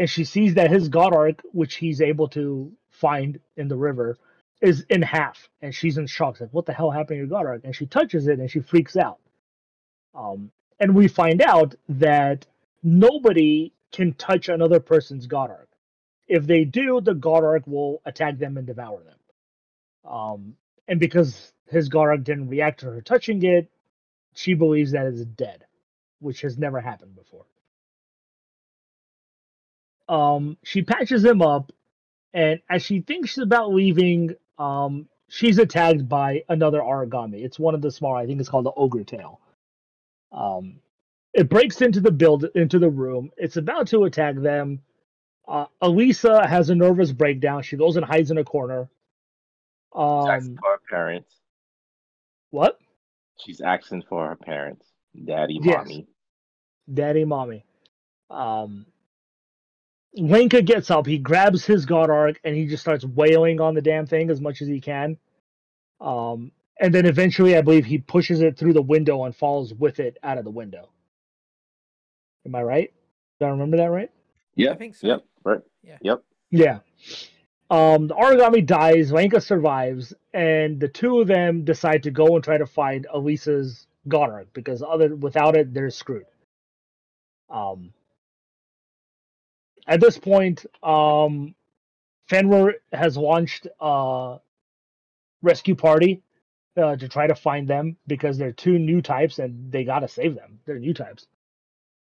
and 0.00 0.08
she 0.08 0.24
sees 0.24 0.54
that 0.54 0.70
his 0.70 0.88
god 0.88 1.14
arc, 1.14 1.42
which 1.52 1.76
he's 1.76 2.00
able 2.00 2.28
to 2.28 2.72
find 2.90 3.40
in 3.56 3.68
the 3.68 3.76
river, 3.76 4.18
is 4.62 4.86
in 4.90 5.02
half, 5.02 5.50
and 5.62 5.74
she's 5.74 5.98
in 5.98 6.06
shock. 6.06 6.36
She's 6.36 6.42
like, 6.42 6.54
"What 6.54 6.66
the 6.66 6.72
hell 6.72 6.90
happened 6.90 7.16
to 7.16 7.18
your 7.18 7.26
god 7.26 7.46
arc?" 7.46 7.64
And 7.64 7.76
she 7.76 7.86
touches 7.86 8.28
it, 8.28 8.38
and 8.38 8.50
she 8.50 8.60
freaks 8.60 8.96
out. 8.96 9.18
Um, 10.14 10.52
and 10.80 10.94
we 10.94 11.08
find 11.08 11.42
out 11.42 11.74
that 11.90 12.46
nobody 12.82 13.72
can 13.92 14.14
touch 14.14 14.48
another 14.48 14.80
person's 14.80 15.26
god 15.26 15.50
arc. 15.50 15.69
If 16.30 16.46
they 16.46 16.64
do, 16.64 17.00
the 17.02 17.14
god 17.14 17.44
arc 17.44 17.66
will 17.66 18.02
attack 18.06 18.38
them 18.38 18.56
and 18.56 18.66
devour 18.66 19.02
them. 19.02 19.18
Um, 20.12 20.54
and 20.88 21.00
because 21.00 21.52
his 21.66 21.88
god 21.88 22.08
arc 22.08 22.24
didn't 22.24 22.48
react 22.48 22.80
to 22.80 22.86
her 22.86 23.02
touching 23.02 23.42
it, 23.44 23.68
she 24.34 24.54
believes 24.54 24.92
that 24.92 25.06
it's 25.06 25.24
dead, 25.24 25.64
which 26.20 26.42
has 26.42 26.56
never 26.56 26.80
happened 26.80 27.16
before. 27.16 27.46
Um 30.08 30.56
she 30.64 30.82
patches 30.82 31.24
him 31.24 31.42
up 31.42 31.72
and 32.32 32.60
as 32.70 32.82
she 32.84 33.00
thinks 33.00 33.38
about 33.38 33.72
leaving 33.74 34.36
um 34.58 35.08
she's 35.28 35.58
attacked 35.58 36.08
by 36.08 36.44
another 36.48 36.80
Aragami. 36.80 37.44
It's 37.44 37.58
one 37.58 37.74
of 37.74 37.82
the 37.82 37.90
small 37.90 38.14
i 38.16 38.26
think 38.26 38.40
it's 38.40 38.48
called 38.48 38.66
the 38.66 38.72
ogre 38.76 39.04
tail. 39.04 39.40
Um 40.32 40.80
it 41.34 41.48
breaks 41.48 41.82
into 41.82 42.00
the 42.00 42.12
build 42.12 42.46
into 42.54 42.78
the 42.78 42.90
room. 42.90 43.30
It's 43.36 43.56
about 43.56 43.88
to 43.88 44.04
attack 44.04 44.36
them 44.36 44.80
uh 45.50 45.66
elisa 45.82 46.46
has 46.48 46.70
a 46.70 46.76
nervous 46.76 47.12
breakdown 47.12 47.62
she 47.62 47.76
goes 47.76 47.96
and 47.96 48.06
hides 48.06 48.32
in 48.32 48.38
a 48.38 48.44
corner 48.44 48.90
She's 50.14 50.26
um 50.26 50.26
asking 50.26 50.56
for 50.60 50.72
her 50.72 50.80
parents. 50.90 51.36
what 52.50 52.78
She's 53.38 53.60
asking 53.62 54.04
for 54.08 54.28
her 54.28 54.36
parents. 54.36 54.86
Daddy, 55.26 55.58
Yes. 55.58 55.86
mommy. 55.88 56.08
daddy 56.92 57.24
mommy 57.24 57.64
um 58.30 58.86
Lenka 60.14 60.62
gets 60.62 60.90
up, 60.90 61.06
he 61.06 61.18
grabs 61.18 61.64
his 61.64 61.86
god 61.86 62.10
arc 62.10 62.40
and 62.44 62.56
he 62.56 62.66
just 62.66 62.82
starts 62.82 63.04
wailing 63.04 63.60
on 63.60 63.74
the 63.74 63.82
damn 63.82 64.06
thing 64.06 64.30
as 64.30 64.40
much 64.40 64.62
as 64.62 64.68
he 64.68 64.80
can. 64.80 65.18
Um 66.00 66.52
and 66.80 66.94
then 66.94 67.06
eventually 67.06 67.56
I 67.56 67.62
believe 67.62 67.86
he 67.86 67.98
pushes 67.98 68.42
it 68.42 68.58
through 68.58 68.74
the 68.74 68.82
window 68.82 69.24
and 69.24 69.36
falls 69.36 69.74
with 69.74 70.00
it 70.00 70.18
out 70.24 70.38
of 70.38 70.44
the 70.44 70.50
window. 70.50 70.90
Am 72.46 72.54
I 72.54 72.62
right? 72.62 72.92
Do 73.40 73.46
I 73.46 73.50
remember 73.50 73.76
that 73.78 73.90
right? 73.90 74.10
Yep. 74.60 74.72
I 74.72 74.76
think 74.78 74.94
so. 74.94 75.06
Yep. 75.06 75.24
Right. 75.44 75.60
Yeah. 75.82 75.98
Yep. 76.02 76.22
Yeah. 76.50 76.78
Um, 77.70 78.08
the 78.08 78.14
Aragami 78.14 78.66
dies, 78.66 79.12
Lenka 79.12 79.40
survives, 79.40 80.12
and 80.34 80.80
the 80.80 80.88
two 80.88 81.20
of 81.20 81.28
them 81.28 81.64
decide 81.64 82.02
to 82.02 82.10
go 82.10 82.34
and 82.34 82.42
try 82.42 82.58
to 82.58 82.66
find 82.66 83.06
Elisa's 83.14 83.86
god 84.08 84.30
arc 84.30 84.52
because 84.52 84.82
other 84.82 85.14
without 85.14 85.56
it, 85.56 85.72
they're 85.72 85.90
screwed. 85.90 86.26
Um, 87.48 87.92
at 89.86 90.00
this 90.00 90.18
point, 90.18 90.66
um, 90.82 91.54
Fenrir 92.28 92.74
has 92.92 93.16
launched 93.16 93.66
a 93.80 94.38
rescue 95.42 95.74
party 95.74 96.22
uh, 96.76 96.96
to 96.96 97.08
try 97.08 97.26
to 97.26 97.34
find 97.34 97.68
them 97.68 97.96
because 98.06 98.38
they're 98.38 98.52
two 98.52 98.78
new 98.78 99.02
types 99.02 99.38
and 99.38 99.70
they 99.70 99.84
gotta 99.84 100.08
save 100.08 100.34
them. 100.34 100.60
They're 100.64 100.78
new 100.78 100.94
types. 100.94 101.26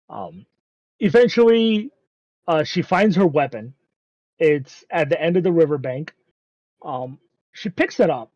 Um, 0.10 0.46
eventually, 1.00 1.92
uh, 2.48 2.64
she 2.64 2.82
finds 2.82 3.16
her 3.16 3.28
weapon. 3.28 3.74
It's 4.40 4.84
at 4.90 5.10
the 5.10 5.22
end 5.22 5.38
of 5.38 5.44
the 5.44 5.52
riverbank. 5.52 6.14
Um, 6.84 7.20
she 7.54 7.70
picks 7.70 8.00
it 8.00 8.10
up, 8.10 8.32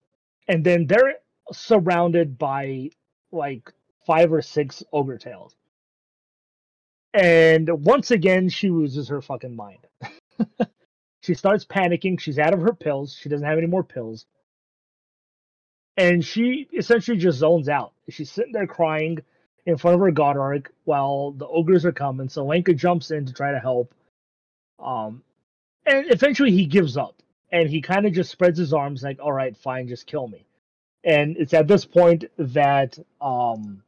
and 0.47 0.63
then 0.63 0.87
they're 0.87 1.15
surrounded 1.51 2.37
by 2.37 2.91
like 3.31 3.71
five 4.05 4.31
or 4.31 4.41
six 4.41 4.83
ogre 4.93 5.17
tails. 5.17 5.55
And 7.13 7.69
once 7.85 8.11
again, 8.11 8.49
she 8.49 8.69
loses 8.69 9.09
her 9.09 9.21
fucking 9.21 9.55
mind. 9.55 9.87
she 11.21 11.33
starts 11.33 11.65
panicking. 11.65 12.19
She's 12.19 12.39
out 12.39 12.53
of 12.53 12.61
her 12.61 12.73
pills. 12.73 13.17
She 13.19 13.29
doesn't 13.29 13.45
have 13.45 13.57
any 13.57 13.67
more 13.67 13.83
pills. 13.83 14.25
And 15.97 16.23
she 16.23 16.67
essentially 16.71 17.17
just 17.17 17.39
zones 17.39 17.67
out. 17.67 17.93
She's 18.09 18.31
sitting 18.31 18.53
there 18.53 18.67
crying 18.67 19.19
in 19.65 19.77
front 19.77 19.95
of 19.95 20.01
her 20.01 20.11
god 20.11 20.37
arc 20.37 20.71
while 20.85 21.31
the 21.31 21.47
ogres 21.47 21.85
are 21.85 21.91
coming. 21.91 22.29
So 22.29 22.45
Lenka 22.45 22.73
jumps 22.73 23.11
in 23.11 23.25
to 23.25 23.33
try 23.33 23.51
to 23.51 23.59
help. 23.59 23.93
Um, 24.79 25.23
and 25.85 26.11
eventually 26.11 26.51
he 26.51 26.65
gives 26.65 26.97
up 26.97 27.21
and 27.51 27.69
he 27.69 27.81
kind 27.81 28.05
of 28.05 28.13
just 28.13 28.31
spreads 28.31 28.59
his 28.59 28.73
arms 28.73 29.03
like, 29.03 29.19
all 29.19 29.31
right, 29.31 29.55
fine, 29.57 29.87
just 29.87 30.07
kill 30.07 30.27
me. 30.27 30.45
And 31.03 31.37
it's 31.37 31.53
at 31.53 31.67
this 31.67 31.85
point 31.85 32.25
that 32.37 32.97
um, 33.21 33.83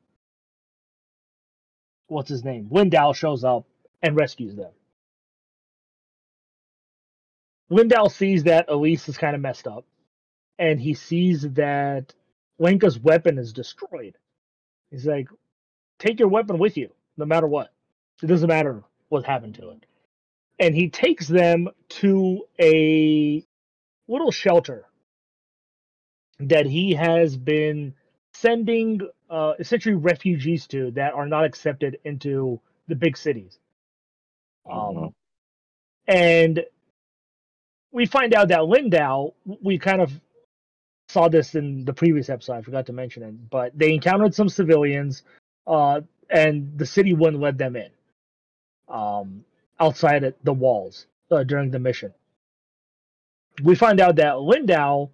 what's 2.07 2.29
his 2.29 2.43
name? 2.43 2.69
Lindow 2.71 3.15
shows 3.15 3.43
up 3.43 3.65
and 4.01 4.15
rescues 4.15 4.55
them. 4.55 4.71
Lindow 7.71 8.11
sees 8.11 8.43
that 8.43 8.69
Elise 8.69 9.07
is 9.07 9.17
kind 9.17 9.35
of 9.35 9.41
messed 9.41 9.67
up, 9.67 9.85
and 10.59 10.79
he 10.79 10.93
sees 10.93 11.43
that 11.53 12.13
Lenka's 12.59 12.99
weapon 12.99 13.37
is 13.37 13.53
destroyed. 13.53 14.17
He's 14.89 15.05
like, 15.05 15.29
take 15.97 16.19
your 16.19 16.27
weapon 16.27 16.57
with 16.57 16.75
you, 16.75 16.89
no 17.15 17.25
matter 17.25 17.47
what. 17.47 17.71
It 18.21 18.27
doesn't 18.27 18.49
matter 18.49 18.83
what 19.07 19.25
happened 19.25 19.55
to 19.55 19.69
it. 19.71 19.85
And 20.61 20.75
he 20.75 20.89
takes 20.89 21.27
them 21.27 21.67
to 21.89 22.45
a 22.61 23.43
little 24.07 24.31
shelter 24.31 24.85
that 26.39 26.67
he 26.67 26.93
has 26.93 27.35
been 27.35 27.95
sending 28.33 29.01
uh, 29.29 29.53
essentially 29.59 29.95
refugees 29.95 30.67
to 30.67 30.91
that 30.91 31.13
are 31.13 31.27
not 31.27 31.45
accepted 31.45 31.99
into 32.05 32.59
the 32.87 32.95
big 32.95 33.17
cities. 33.17 33.59
Um, 34.69 34.95
Mhm. 34.95 35.13
and 36.07 36.65
we 37.91 38.05
find 38.05 38.33
out 38.33 38.49
that 38.49 38.59
Lindow, 38.59 39.33
we 39.61 39.79
kind 39.79 40.01
of 40.01 40.11
saw 41.09 41.27
this 41.27 41.55
in 41.55 41.85
the 41.85 41.93
previous 41.93 42.29
episode. 42.29 42.53
I 42.53 42.61
forgot 42.61 42.85
to 42.85 42.93
mention 42.93 43.23
it, 43.23 43.49
but 43.49 43.77
they 43.77 43.93
encountered 43.93 44.35
some 44.35 44.47
civilians, 44.47 45.23
uh, 45.65 46.01
and 46.29 46.77
the 46.77 46.85
city 46.85 47.13
wouldn't 47.13 47.41
let 47.41 47.57
them 47.57 47.75
in 47.75 47.91
um, 48.87 49.43
outside 49.81 50.33
the 50.43 50.53
walls 50.53 51.07
uh, 51.31 51.43
during 51.43 51.71
the 51.71 51.79
mission. 51.79 52.13
We 53.63 53.75
find 53.75 53.99
out 53.99 54.15
that 54.17 54.35
Lindow 54.35 55.09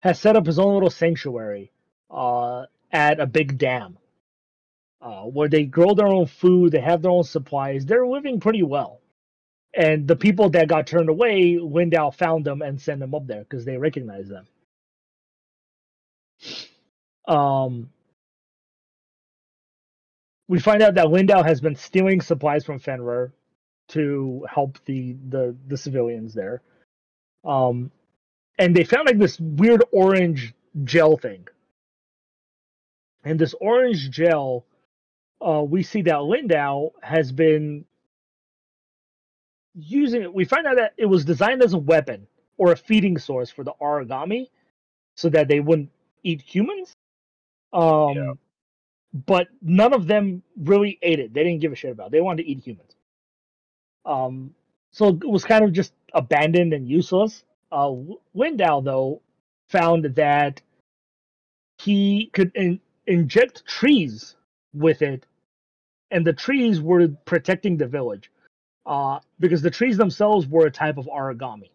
has 0.00 0.20
set 0.20 0.36
up 0.36 0.46
his 0.46 0.58
own 0.58 0.74
little 0.74 0.90
sanctuary 0.90 1.72
uh, 2.10 2.66
at 2.92 3.18
a 3.18 3.26
big 3.26 3.58
dam 3.58 3.96
uh, 5.00 5.22
where 5.22 5.48
they 5.48 5.64
grow 5.64 5.94
their 5.94 6.06
own 6.06 6.26
food, 6.26 6.72
they 6.72 6.80
have 6.80 7.02
their 7.02 7.10
own 7.10 7.24
supplies, 7.24 7.86
they're 7.86 8.06
living 8.06 8.40
pretty 8.40 8.62
well. 8.62 9.00
And 9.74 10.06
the 10.06 10.16
people 10.16 10.50
that 10.50 10.68
got 10.68 10.86
turned 10.86 11.08
away, 11.08 11.56
Lindow 11.56 12.14
found 12.14 12.44
them 12.44 12.60
and 12.60 12.80
sent 12.80 13.00
them 13.00 13.14
up 13.14 13.26
there 13.26 13.40
because 13.40 13.64
they 13.64 13.76
recognize 13.76 14.28
them. 14.28 14.46
Um, 17.28 17.90
we 20.48 20.58
find 20.58 20.82
out 20.82 20.94
that 20.94 21.06
Lindow 21.06 21.44
has 21.44 21.60
been 21.60 21.76
stealing 21.76 22.20
supplies 22.20 22.64
from 22.64 22.80
Fenrir 22.80 23.32
to 23.90 24.46
help 24.52 24.78
the 24.86 25.16
the, 25.28 25.56
the 25.68 25.76
civilians 25.76 26.34
there. 26.34 26.62
Um, 27.44 27.90
and 28.58 28.76
they 28.76 28.84
found 28.84 29.06
like 29.06 29.18
this 29.18 29.40
weird 29.40 29.84
orange 29.92 30.54
gel 30.84 31.16
thing. 31.16 31.46
And 33.24 33.38
this 33.38 33.54
orange 33.60 34.10
gel, 34.10 34.66
uh, 35.40 35.62
we 35.66 35.82
see 35.82 36.02
that 36.02 36.16
Lindow 36.16 36.92
has 37.02 37.32
been 37.32 37.84
using 39.74 40.22
it. 40.22 40.34
We 40.34 40.44
find 40.44 40.66
out 40.66 40.76
that 40.76 40.94
it 40.96 41.06
was 41.06 41.24
designed 41.24 41.62
as 41.62 41.72
a 41.74 41.78
weapon 41.78 42.26
or 42.58 42.72
a 42.72 42.76
feeding 42.76 43.18
source 43.18 43.50
for 43.50 43.64
the 43.64 43.72
Aragami 43.80 44.48
so 45.16 45.28
that 45.30 45.48
they 45.48 45.60
wouldn't 45.60 45.90
eat 46.22 46.42
humans. 46.42 46.92
Um, 47.72 48.14
Yeah. 48.16 48.32
But 49.12 49.48
none 49.62 49.92
of 49.92 50.06
them 50.06 50.42
really 50.56 50.98
ate 51.02 51.18
it. 51.18 51.34
They 51.34 51.42
didn't 51.44 51.60
give 51.60 51.72
a 51.72 51.76
shit 51.76 51.92
about 51.92 52.08
it. 52.08 52.12
They 52.12 52.20
wanted 52.20 52.44
to 52.44 52.48
eat 52.48 52.60
humans. 52.60 52.94
Um, 54.04 54.54
so 54.92 55.08
it 55.08 55.28
was 55.28 55.44
kind 55.44 55.64
of 55.64 55.72
just 55.72 55.92
abandoned 56.14 56.72
and 56.72 56.88
useless. 56.88 57.44
Uh, 57.70 57.92
Lindow, 58.34 58.82
though, 58.82 59.20
found 59.68 60.04
that 60.16 60.60
he 61.78 62.30
could 62.32 62.50
in- 62.54 62.80
inject 63.06 63.64
trees 63.66 64.36
with 64.74 65.02
it, 65.02 65.26
and 66.10 66.26
the 66.26 66.32
trees 66.32 66.80
were 66.80 67.08
protecting 67.24 67.76
the 67.76 67.86
village 67.86 68.30
uh, 68.86 69.20
because 69.38 69.62
the 69.62 69.70
trees 69.70 69.96
themselves 69.96 70.46
were 70.46 70.66
a 70.66 70.70
type 70.70 70.98
of 70.98 71.06
Aragami. 71.06 71.70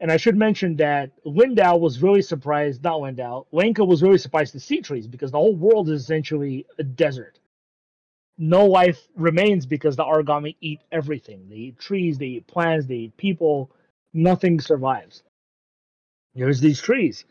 And 0.00 0.12
I 0.12 0.16
should 0.16 0.36
mention 0.36 0.76
that 0.76 1.10
Lindow 1.24 1.78
was 1.80 2.00
really 2.00 2.22
surprised, 2.22 2.84
not 2.84 3.00
Lindow, 3.00 3.46
Lenka 3.50 3.84
was 3.84 4.02
really 4.02 4.18
surprised 4.18 4.52
to 4.52 4.60
see 4.60 4.80
trees 4.80 5.08
because 5.08 5.32
the 5.32 5.38
whole 5.38 5.56
world 5.56 5.90
is 5.90 6.02
essentially 6.02 6.66
a 6.78 6.84
desert. 6.84 7.40
No 8.38 8.66
life 8.66 9.08
remains 9.16 9.66
because 9.66 9.96
the 9.96 10.04
Aragami 10.04 10.54
eat 10.60 10.80
everything. 10.92 11.48
They 11.48 11.56
eat 11.56 11.78
trees, 11.78 12.18
they 12.18 12.26
eat 12.26 12.46
plants, 12.46 12.86
they 12.86 12.94
eat 12.94 13.16
people. 13.16 13.70
Nothing 14.14 14.60
survives. 14.60 15.24
There's 16.34 16.60
these 16.60 16.80
trees. 16.80 17.24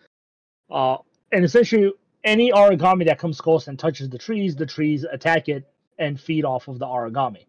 Uh, 0.69 0.97
and 1.31 1.45
essentially, 1.45 1.93
any 2.25 2.51
Aragami 2.51 3.05
that 3.05 3.19
comes 3.19 3.39
close 3.39 3.67
and 3.67 3.79
touches 3.79 4.09
the 4.09 4.17
trees, 4.17 4.55
the 4.55 4.65
trees 4.65 5.05
attack 5.05 5.47
it 5.47 5.65
and 5.97 6.19
feed 6.19 6.43
off 6.43 6.67
of 6.67 6.77
the 6.77 6.85
Aragami. 6.85 7.45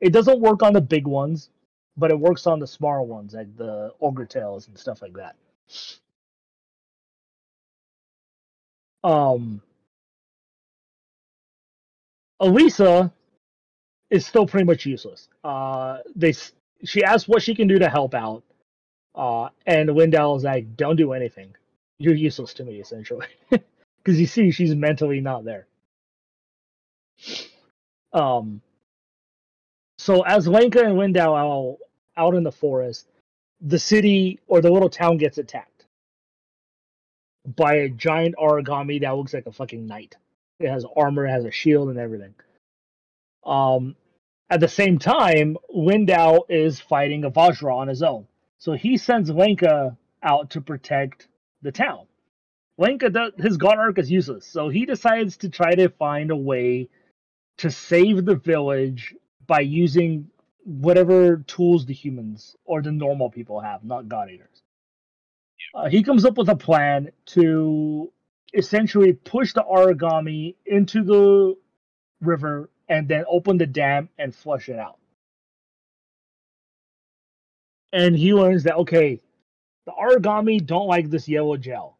It 0.00 0.12
doesn't 0.12 0.40
work 0.40 0.62
on 0.62 0.72
the 0.72 0.80
big 0.80 1.06
ones, 1.06 1.50
but 1.96 2.10
it 2.10 2.18
works 2.18 2.46
on 2.46 2.60
the 2.60 2.66
smaller 2.66 3.02
ones, 3.02 3.34
like 3.34 3.56
the 3.56 3.92
ogre 4.00 4.26
tails 4.26 4.68
and 4.68 4.78
stuff 4.78 5.02
like 5.02 5.14
that. 5.14 5.34
Um, 9.02 9.62
Elisa 12.40 13.12
is 14.10 14.26
still 14.26 14.46
pretty 14.46 14.64
much 14.64 14.86
useless. 14.86 15.28
Uh, 15.44 15.98
they 16.14 16.34
she 16.84 17.02
asks 17.02 17.28
what 17.28 17.42
she 17.42 17.54
can 17.54 17.68
do 17.68 17.78
to 17.78 17.88
help 17.88 18.14
out, 18.14 18.42
uh, 19.14 19.48
and 19.66 19.88
Lindow 19.88 20.36
is 20.36 20.44
like, 20.44 20.76
"Don't 20.76 20.96
do 20.96 21.12
anything. 21.12 21.54
You're 21.98 22.14
useless 22.14 22.54
to 22.54 22.64
me, 22.64 22.80
essentially." 22.80 23.26
Because 24.04 24.20
you 24.20 24.26
see, 24.28 24.52
she's 24.52 24.72
mentally 24.72 25.20
not 25.20 25.44
there. 25.44 25.66
Um. 28.12 28.62
So 29.98 30.22
as 30.22 30.46
Lenka 30.46 30.84
and 30.84 30.96
Lindow 30.96 31.32
are 31.32 31.76
out 32.16 32.34
in 32.36 32.44
the 32.44 32.52
forest, 32.52 33.08
the 33.60 33.80
city 33.80 34.38
or 34.46 34.60
the 34.60 34.70
little 34.70 34.88
town 34.88 35.16
gets 35.16 35.38
attacked 35.38 35.86
by 37.56 37.74
a 37.74 37.88
giant 37.88 38.36
Aragami 38.36 39.00
that 39.00 39.16
looks 39.16 39.34
like 39.34 39.46
a 39.46 39.52
fucking 39.52 39.86
knight. 39.86 40.16
It 40.58 40.70
has 40.70 40.84
armor, 40.96 41.26
it 41.26 41.30
has 41.30 41.44
a 41.44 41.50
shield, 41.50 41.88
and 41.88 41.98
everything. 41.98 42.34
Um, 43.44 43.94
at 44.48 44.60
the 44.60 44.68
same 44.68 44.98
time, 44.98 45.56
Lindow 45.74 46.44
is 46.48 46.80
fighting 46.80 47.24
a 47.24 47.30
Vajra 47.30 47.74
on 47.74 47.88
his 47.88 48.02
own. 48.02 48.26
So 48.58 48.72
he 48.72 48.96
sends 48.96 49.30
Lenka 49.30 49.96
out 50.22 50.50
to 50.50 50.60
protect 50.60 51.28
the 51.62 51.72
town. 51.72 52.06
Lenka, 52.78 53.10
does, 53.10 53.32
his 53.38 53.56
god 53.56 53.78
arc 53.78 53.98
is 53.98 54.10
useless, 54.10 54.46
so 54.46 54.68
he 54.68 54.84
decides 54.84 55.38
to 55.38 55.48
try 55.48 55.74
to 55.74 55.88
find 55.88 56.30
a 56.30 56.36
way 56.36 56.88
to 57.58 57.70
save 57.70 58.24
the 58.24 58.34
village 58.34 59.14
by 59.46 59.60
using 59.60 60.28
whatever 60.64 61.38
tools 61.46 61.86
the 61.86 61.94
humans 61.94 62.56
or 62.64 62.82
the 62.82 62.92
normal 62.92 63.30
people 63.30 63.60
have, 63.60 63.82
not 63.84 64.08
god 64.08 64.30
eaters. 64.30 64.62
Uh, 65.74 65.88
he 65.88 66.02
comes 66.02 66.24
up 66.24 66.36
with 66.36 66.48
a 66.48 66.56
plan 66.56 67.10
to 67.24 68.12
essentially 68.56 69.12
push 69.12 69.52
the 69.52 69.62
Aragami 69.62 70.56
into 70.64 71.04
the 71.04 71.56
river 72.20 72.70
and 72.88 73.08
then 73.08 73.24
open 73.28 73.58
the 73.58 73.66
dam 73.66 74.08
and 74.18 74.34
flush 74.34 74.68
it 74.68 74.78
out. 74.78 74.98
And 77.92 78.16
he 78.16 78.34
learns 78.34 78.64
that 78.64 78.76
okay, 78.76 79.20
the 79.84 79.92
Aragami 79.92 80.64
don't 80.64 80.86
like 80.86 81.10
this 81.10 81.28
yellow 81.28 81.56
gel, 81.56 81.96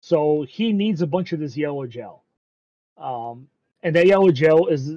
so 0.00 0.42
he 0.48 0.72
needs 0.72 1.02
a 1.02 1.06
bunch 1.06 1.32
of 1.32 1.40
this 1.40 1.56
yellow 1.56 1.86
gel. 1.86 2.24
Um, 2.98 3.48
and 3.82 3.96
that 3.96 4.06
yellow 4.06 4.30
gel 4.30 4.66
is 4.66 4.92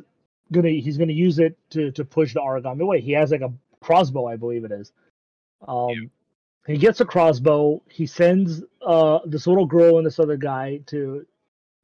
gonna 0.51 0.69
he's 0.69 0.97
gonna 0.97 1.13
use 1.13 1.39
it 1.39 1.57
to 1.71 1.91
to 1.91 2.05
push 2.05 2.33
the 2.33 2.41
Aragami 2.41 2.81
away. 2.81 3.01
He 3.01 3.13
has 3.13 3.31
like 3.31 3.41
a 3.41 3.53
crossbow, 3.79 4.27
I 4.27 4.35
believe 4.35 4.65
it 4.65 4.71
is. 4.71 4.91
Um, 5.67 6.11
he 6.67 6.77
gets 6.77 7.01
a 7.01 7.05
crossbow. 7.05 7.81
He 7.89 8.05
sends 8.05 8.63
uh 8.85 9.19
this 9.25 9.47
little 9.47 9.65
girl 9.65 9.97
and 9.97 10.05
this 10.05 10.19
other 10.19 10.37
guy 10.37 10.81
to 10.87 11.25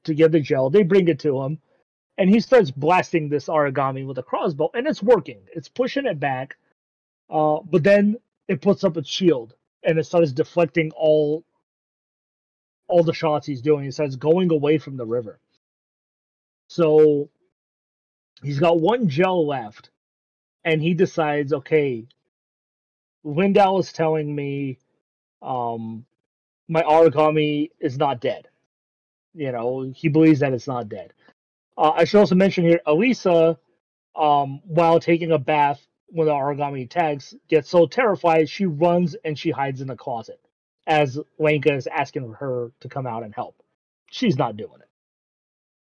to 0.03 0.13
get 0.13 0.31
the 0.31 0.39
gel. 0.39 0.69
They 0.69 0.83
bring 0.83 1.07
it 1.07 1.19
to 1.19 1.41
him, 1.41 1.59
and 2.17 2.29
he 2.29 2.39
starts 2.39 2.71
blasting 2.71 3.29
this 3.29 3.47
Aragami 3.47 4.05
with 4.05 4.17
a 4.17 4.23
crossbow, 4.23 4.69
and 4.73 4.85
it's 4.85 5.01
working. 5.01 5.39
It's 5.55 5.69
pushing 5.69 6.05
it 6.05 6.19
back, 6.19 6.57
uh, 7.29 7.59
but 7.63 7.83
then 7.83 8.17
it 8.47 8.61
puts 8.61 8.83
up 8.83 8.97
its 8.97 9.09
shield 9.09 9.55
and 9.83 9.97
it 9.97 10.05
starts 10.05 10.31
deflecting 10.31 10.91
all 10.95 11.43
all 12.87 13.03
the 13.03 13.13
shots 13.13 13.47
he's 13.47 13.61
doing. 13.61 13.85
It 13.85 13.93
starts 13.93 14.15
going 14.15 14.51
away 14.51 14.77
from 14.77 14.97
the 14.97 15.05
river. 15.05 15.39
So 16.67 17.29
he's 18.41 18.59
got 18.59 18.79
one 18.79 19.07
gel 19.07 19.47
left, 19.47 19.89
and 20.63 20.81
he 20.81 20.93
decides, 20.93 21.53
okay, 21.53 22.05
Lindow 23.25 23.79
is 23.79 23.93
telling 23.93 24.33
me 24.33 24.79
um, 25.41 26.05
my 26.67 26.81
Aragami 26.81 27.71
is 27.79 27.97
not 27.97 28.21
dead. 28.21 28.47
You 29.33 29.51
know, 29.51 29.91
he 29.95 30.09
believes 30.09 30.39
that 30.39 30.53
it's 30.53 30.67
not 30.67 30.89
dead. 30.89 31.13
Uh, 31.77 31.91
I 31.91 32.03
should 32.05 32.19
also 32.19 32.35
mention 32.35 32.65
here, 32.65 32.81
Elisa, 32.85 33.57
um, 34.15 34.61
while 34.65 34.99
taking 34.99 35.31
a 35.31 35.39
bath 35.39 35.85
when 36.07 36.27
the 36.27 36.33
Aragami 36.33 36.83
attacks, 36.85 37.33
gets 37.47 37.69
so 37.69 37.87
terrified 37.87 38.47
she 38.47 38.65
runs 38.65 39.15
and 39.25 39.37
she 39.37 39.49
hides 39.49 39.81
in 39.81 39.87
the 39.87 39.95
closet 39.95 40.39
as 40.85 41.19
Lenka 41.39 41.73
is 41.73 41.87
asking 41.87 42.31
her 42.33 42.71
to 42.81 42.89
come 42.89 43.07
out 43.07 43.23
and 43.23 43.33
help. 43.33 43.55
She's 44.11 44.37
not 44.37 44.57
doing 44.57 44.79
it. 44.81 44.89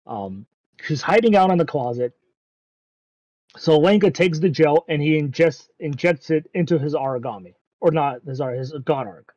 Um, 0.06 0.46
she's 0.82 1.02
hiding 1.02 1.34
out 1.34 1.50
in 1.50 1.58
the 1.58 1.64
closet. 1.64 2.12
So 3.56 3.78
Lenka 3.78 4.10
takes 4.10 4.38
the 4.38 4.48
gel 4.48 4.84
and 4.88 5.02
he 5.02 5.20
ingests 5.20 5.68
injects 5.78 6.30
it 6.30 6.48
into 6.54 6.78
his 6.78 6.94
Aragami, 6.94 7.54
or 7.80 7.90
not 7.90 8.22
his 8.26 8.40
his 8.40 8.72
god 8.84 9.06
arc. 9.06 9.34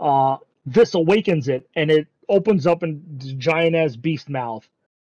Uh, 0.00 0.38
this 0.64 0.94
awakens 0.94 1.48
it, 1.48 1.68
and 1.76 1.90
it 1.90 2.08
opens 2.28 2.66
up 2.66 2.82
in 2.82 3.02
giant 3.38 3.76
ass 3.76 3.96
beast 3.96 4.28
mouth, 4.28 4.68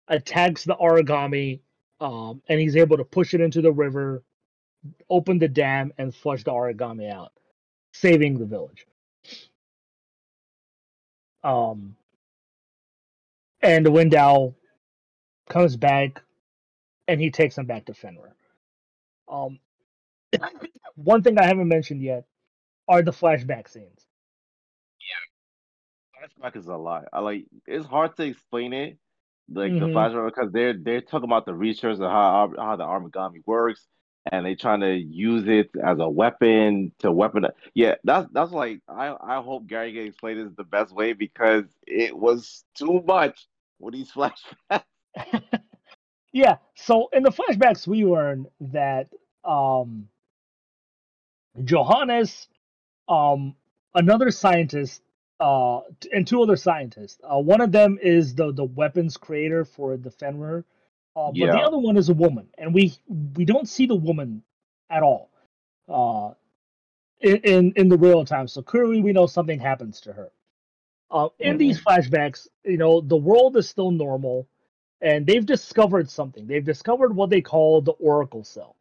attacks 0.08 0.64
the 0.64 0.76
Aragami, 0.76 1.60
um, 2.00 2.42
and 2.48 2.60
he's 2.60 2.76
able 2.76 2.98
to 2.98 3.04
push 3.04 3.34
it 3.34 3.42
into 3.42 3.62
the 3.62 3.72
river, 3.72 4.24
open 5.10 5.40
the 5.40 5.48
dam, 5.48 5.92
and 5.98 6.14
flush 6.14 6.44
the 6.44 6.52
Aragami 6.52 7.12
out, 7.12 7.32
saving 7.94 8.38
the 8.38 8.46
village. 8.46 8.86
Um, 11.44 11.96
and 13.62 13.86
Lindow 13.86 14.54
comes 15.50 15.76
back, 15.76 16.22
and 17.10 17.22
he 17.22 17.32
takes 17.32 17.58
him 17.58 17.68
back 17.68 17.86
to 17.88 17.96
Fenrir. 17.96 18.36
Um, 19.30 19.60
one 20.96 21.24
thing 21.24 21.38
I 21.40 21.46
haven't 21.46 21.68
mentioned 21.70 22.02
yet 22.02 22.26
are 22.88 23.02
the 23.04 23.12
flashback 23.12 23.70
scenes. 23.70 24.06
Yeah, 25.00 26.28
flashback 26.28 26.56
is 26.58 26.68
a 26.68 26.76
lot. 26.76 27.06
I 27.14 27.20
like 27.20 27.46
it's 27.68 27.86
hard 27.88 28.16
to 28.18 28.24
explain 28.24 28.74
it, 28.74 28.98
like 29.52 29.78
the 29.78 29.88
Mhm. 29.88 29.90
flashback 29.90 30.26
because 30.34 30.52
they're 30.52 30.74
they're 30.74 31.02
talking 31.02 31.30
about 31.30 31.46
the 31.46 31.54
research 31.56 31.96
of 31.96 32.02
how 32.02 32.52
how 32.58 32.76
the 32.78 32.86
Aragami 32.86 33.44
works, 33.46 33.88
and 34.32 34.46
they're 34.46 34.56
trying 34.56 34.82
to 34.82 34.96
use 34.96 35.48
it 35.48 35.70
as 35.84 36.00
a 36.00 36.10
weapon 36.10 36.94
to 37.00 37.12
weapon. 37.12 37.46
Yeah, 37.76 37.96
that's 38.04 38.28
that's 38.32 38.52
like 38.52 38.82
I 38.88 39.16
I 39.22 39.42
hope 39.42 39.68
Gary 39.68 39.94
can 39.94 40.08
explain 40.08 40.38
this 40.38 40.54
the 40.56 40.64
best 40.64 40.94
way 40.94 41.14
because 41.14 41.66
it 41.88 42.18
was 42.18 42.66
too 42.76 43.02
much 43.06 43.48
with 43.80 43.94
these 43.96 44.12
flashbacks. 44.14 44.84
yeah, 46.34 46.58
so 46.76 47.10
in 47.14 47.24
the 47.24 47.32
flashbacks, 47.32 47.88
we 47.88 48.06
learn 48.06 48.48
that 48.62 49.08
um, 49.44 50.08
Johannes, 51.64 52.48
um, 53.08 53.56
another 53.96 54.32
scientist, 54.32 55.02
uh, 55.40 55.82
and 56.14 56.28
two 56.28 56.42
other 56.44 56.58
scientists. 56.58 57.20
Uh, 57.24 57.40
one 57.40 57.62
of 57.62 57.72
them 57.72 57.98
is 58.02 58.36
the 58.36 58.52
the 58.54 58.66
weapons 58.66 59.18
creator 59.18 59.66
for 59.66 59.98
the 59.98 60.12
Fenrir, 60.12 60.66
uh, 61.16 61.32
but 61.32 61.52
the 61.52 61.62
other 61.62 61.78
one 61.78 61.98
is 61.98 62.10
a 62.10 62.14
woman, 62.14 62.48
and 62.58 62.74
we 62.74 62.94
we 63.36 63.46
don't 63.46 63.70
see 63.70 63.86
the 63.86 63.96
woman 63.96 64.44
at 64.90 65.04
all 65.04 65.32
uh, 65.90 66.32
in, 67.22 67.38
in 67.38 67.74
in 67.76 67.90
the 67.90 67.98
real 67.98 68.26
time. 68.26 68.48
So 68.48 68.62
clearly, 68.62 69.02
we 69.02 69.14
know 69.14 69.28
something 69.28 69.60
happens 69.60 70.02
to 70.02 70.14
her. 70.14 70.32
Uh, 71.12 71.30
in 71.40 71.58
these 71.58 71.80
flashbacks, 71.82 72.48
you 72.66 72.78
know, 72.78 73.02
the 73.02 73.18
world 73.18 73.58
is 73.58 73.70
still 73.70 73.92
normal, 73.92 74.48
and 75.02 75.28
they've 75.28 75.46
discovered 75.46 76.10
something. 76.10 76.48
They've 76.48 76.66
discovered 76.66 77.16
what 77.16 77.30
they 77.32 77.42
call 77.42 77.82
the 77.82 77.94
Oracle 77.94 78.44
Cell. 78.44 78.76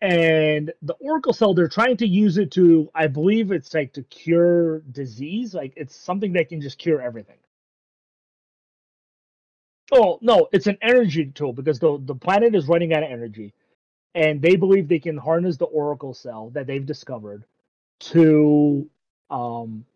and 0.00 0.72
the 0.82 0.94
Oracle 1.00 1.32
cell 1.32 1.54
they're 1.54 1.68
trying 1.68 1.98
to 1.98 2.06
use 2.06 2.38
it 2.38 2.52
to 2.52 2.90
I 2.94 3.08
believe 3.08 3.50
it's 3.52 3.74
like 3.74 3.94
to 3.94 4.04
cure 4.04 4.80
disease, 4.92 5.54
like 5.54 5.74
it's 5.76 5.96
something 5.96 6.34
that 6.34 6.48
can 6.50 6.60
just 6.60 6.78
cure 6.78 7.02
everything. 7.02 7.38
Oh 9.92 10.18
no, 10.22 10.48
it's 10.52 10.66
an 10.68 10.78
energy 10.82 11.26
tool 11.26 11.52
because 11.52 11.78
the 11.80 11.98
the 12.04 12.14
planet 12.16 12.54
is 12.54 12.68
running 12.68 12.94
out 12.94 13.04
of 13.04 13.10
energy, 13.10 13.54
and 14.14 14.42
they 14.42 14.56
believe 14.56 14.88
they 14.88 15.00
can 15.00 15.18
harness 15.18 15.56
the 15.58 15.66
Oracle 15.66 16.14
cell 16.14 16.50
that 16.50 16.66
they've 16.66 16.86
discovered 16.86 17.44
to 18.00 18.88
um, 19.30 19.86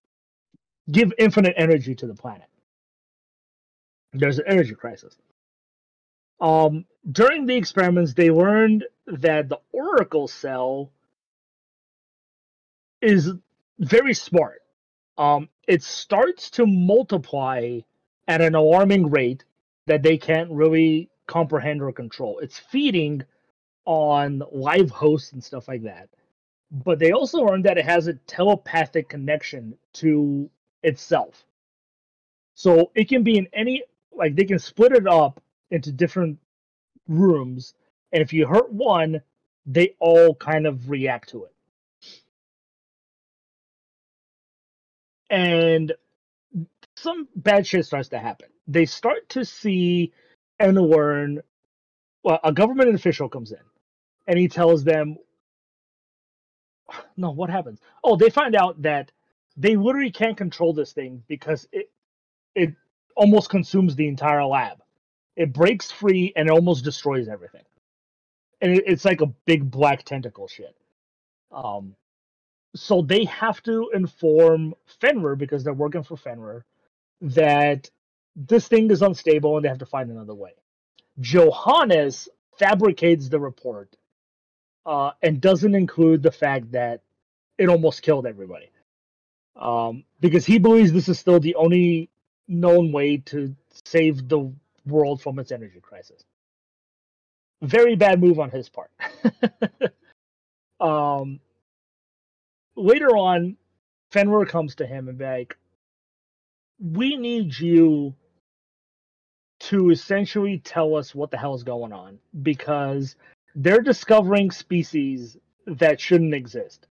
give 0.91 1.13
infinite 1.19 1.55
energy 1.59 1.95
to 1.97 2.07
the 2.07 2.15
planet. 2.15 2.49
There's 4.13 4.39
an 4.39 4.47
energy 4.47 4.75
crisis. 4.75 5.17
Um, 6.41 6.87
during 7.11 7.47
the 7.47 7.57
experiments, 7.57 8.15
they 8.15 8.31
learned 8.31 8.85
that 9.07 9.49
the 9.49 9.61
Oracle 9.73 10.29
cell 10.29 10.93
is 13.01 13.33
very 13.79 14.15
smart. 14.15 14.63
Um, 15.17 15.49
it 15.67 15.83
starts 15.83 16.51
to 16.51 16.67
multiply 16.67 17.81
at 18.29 18.41
an 18.41 18.55
alarming 18.55 19.11
rate 19.11 19.45
that 19.87 20.03
they 20.03 20.17
can't 20.17 20.51
really 20.51 21.11
comprehend 21.27 21.83
or 21.83 21.93
control. 21.93 22.39
It's 22.41 22.59
feeding 22.59 23.23
on 23.85 24.43
live 24.53 24.91
hosts 24.91 25.33
and 25.33 25.43
stuff 25.43 25.69
like 25.69 25.83
that. 25.83 26.09
But 26.71 26.99
they 26.99 27.13
also 27.13 27.39
learned 27.39 27.65
that 27.65 27.79
it 27.79 27.85
has 27.87 28.07
a 28.07 28.15
telepathic 28.15 29.09
connection 29.09 29.77
to 29.95 30.51
itself. 30.83 31.45
So 32.55 32.91
it 32.95 33.09
can 33.09 33.23
be 33.23 33.39
in 33.39 33.49
any 33.53 33.83
like 34.19 34.35
they 34.37 34.45
can 34.45 34.59
split 34.59 34.93
it 34.93 35.07
up 35.07 35.41
into 35.71 35.93
different 35.93 36.39
rooms, 37.09 37.75
and 38.13 38.23
if 38.23 38.33
you 38.33 38.47
hurt 38.47 38.73
one, 38.73 39.23
they 39.67 39.95
all 40.01 40.35
kind 40.35 40.67
of 40.67 40.91
react 40.91 41.31
to 41.31 41.45
it. 41.45 41.55
And 45.31 45.93
some 46.97 47.29
bad 47.37 47.67
shit 47.67 47.85
starts 47.87 48.09
to 48.11 48.19
happen. 48.19 48.49
They 48.67 48.87
start 48.87 49.29
to 49.31 49.45
see 49.45 50.13
and 50.59 50.77
learn. 50.77 51.41
Well, 52.25 52.41
a 52.43 52.53
government 52.53 52.95
official 52.95 53.29
comes 53.29 53.53
in, 53.53 53.59
and 54.27 54.39
he 54.39 54.49
tells 54.49 54.85
them, 54.85 55.17
"No, 57.17 57.31
what 57.31 57.51
happens? 57.51 57.81
Oh, 58.03 58.17
they 58.17 58.31
find 58.31 58.57
out 58.57 58.83
that 58.83 59.13
they 59.57 59.77
literally 59.77 60.11
can't 60.11 60.37
control 60.37 60.73
this 60.73 60.93
thing 60.93 61.23
because 61.29 61.69
it 61.73 61.91
it 62.55 62.75
almost 63.19 63.51
consumes 63.51 63.97
the 63.97 64.09
entire 64.09 64.45
lab. 64.45 64.79
It 65.37 65.53
breaks 65.53 65.91
free 65.91 66.33
and 66.37 66.49
it 66.49 66.53
almost 66.53 66.85
destroys 66.85 67.29
everything. 67.29 67.65
And 68.61 68.73
it, 68.73 68.85
it's 68.87 69.05
like 69.05 69.21
a 69.21 69.27
big 69.27 69.71
black 69.71 70.05
tentacle 70.05 70.49
shit. 70.49 70.77
Um, 71.53 71.95
so 72.75 73.03
they 73.03 73.25
have 73.25 73.63
to 73.65 73.91
inform 73.93 74.75
Fenrir 75.01 75.37
because 75.37 75.65
they're 75.65 75.73
working 75.75 76.03
for 76.03 76.17
Fenrir 76.17 76.65
that 77.21 77.91
this 78.37 78.69
thing 78.69 78.91
is 78.91 79.03
unstable 79.03 79.57
and 79.57 79.65
they 79.65 79.69
have 79.69 79.79
to 79.79 79.87
find 79.87 80.11
another 80.11 80.35
way. 80.35 80.53
Johannes 81.21 82.29
fabricates 82.59 83.29
the 83.29 83.41
report 83.41 83.97
uh, 84.87 85.11
and 85.23 85.41
doesn't 85.41 85.75
include 85.75 86.23
the 86.23 86.31
fact 86.31 86.73
that 86.73 87.03
it 87.59 87.69
almost 87.69 88.03
killed 88.03 88.27
everybody 88.27 88.71
um, 89.57 90.05
because 90.21 90.47
he 90.47 90.59
believes 90.59 90.93
this 90.93 91.09
is 91.09 91.19
still 91.19 91.41
the 91.41 91.57
only 91.57 92.09
known 92.49 92.93
way 92.93 93.19
to 93.19 93.55
save 93.85 94.29
the 94.29 94.53
world 94.87 95.21
from 95.21 95.39
its 95.39 95.53
energy 95.53 95.81
crisis. 95.81 96.25
Very 97.63 97.97
bad 97.97 98.21
move 98.21 98.39
on 98.39 98.51
his 98.51 98.69
part. 98.69 98.91
um, 100.81 101.41
later 102.77 103.17
on, 103.17 103.57
Fenrir 104.13 104.47
comes 104.47 104.77
to 104.77 104.87
him 104.87 105.09
and 105.09 105.19
be 105.19 105.25
like, 105.25 105.57
"We 106.81 107.17
need 107.17 107.59
you 107.59 108.15
to 109.61 109.91
essentially 109.91 110.59
tell 110.59 110.95
us 110.95 111.15
what 111.15 111.31
the 111.31 111.37
hell 111.37 111.55
is 111.55 111.65
going 111.65 111.93
on 111.93 112.19
because 112.43 113.17
they're 113.55 113.81
discovering 113.81 114.51
species 114.51 115.37
that 115.67 116.01
shouldn't 116.01 116.35
exist. 116.35 116.87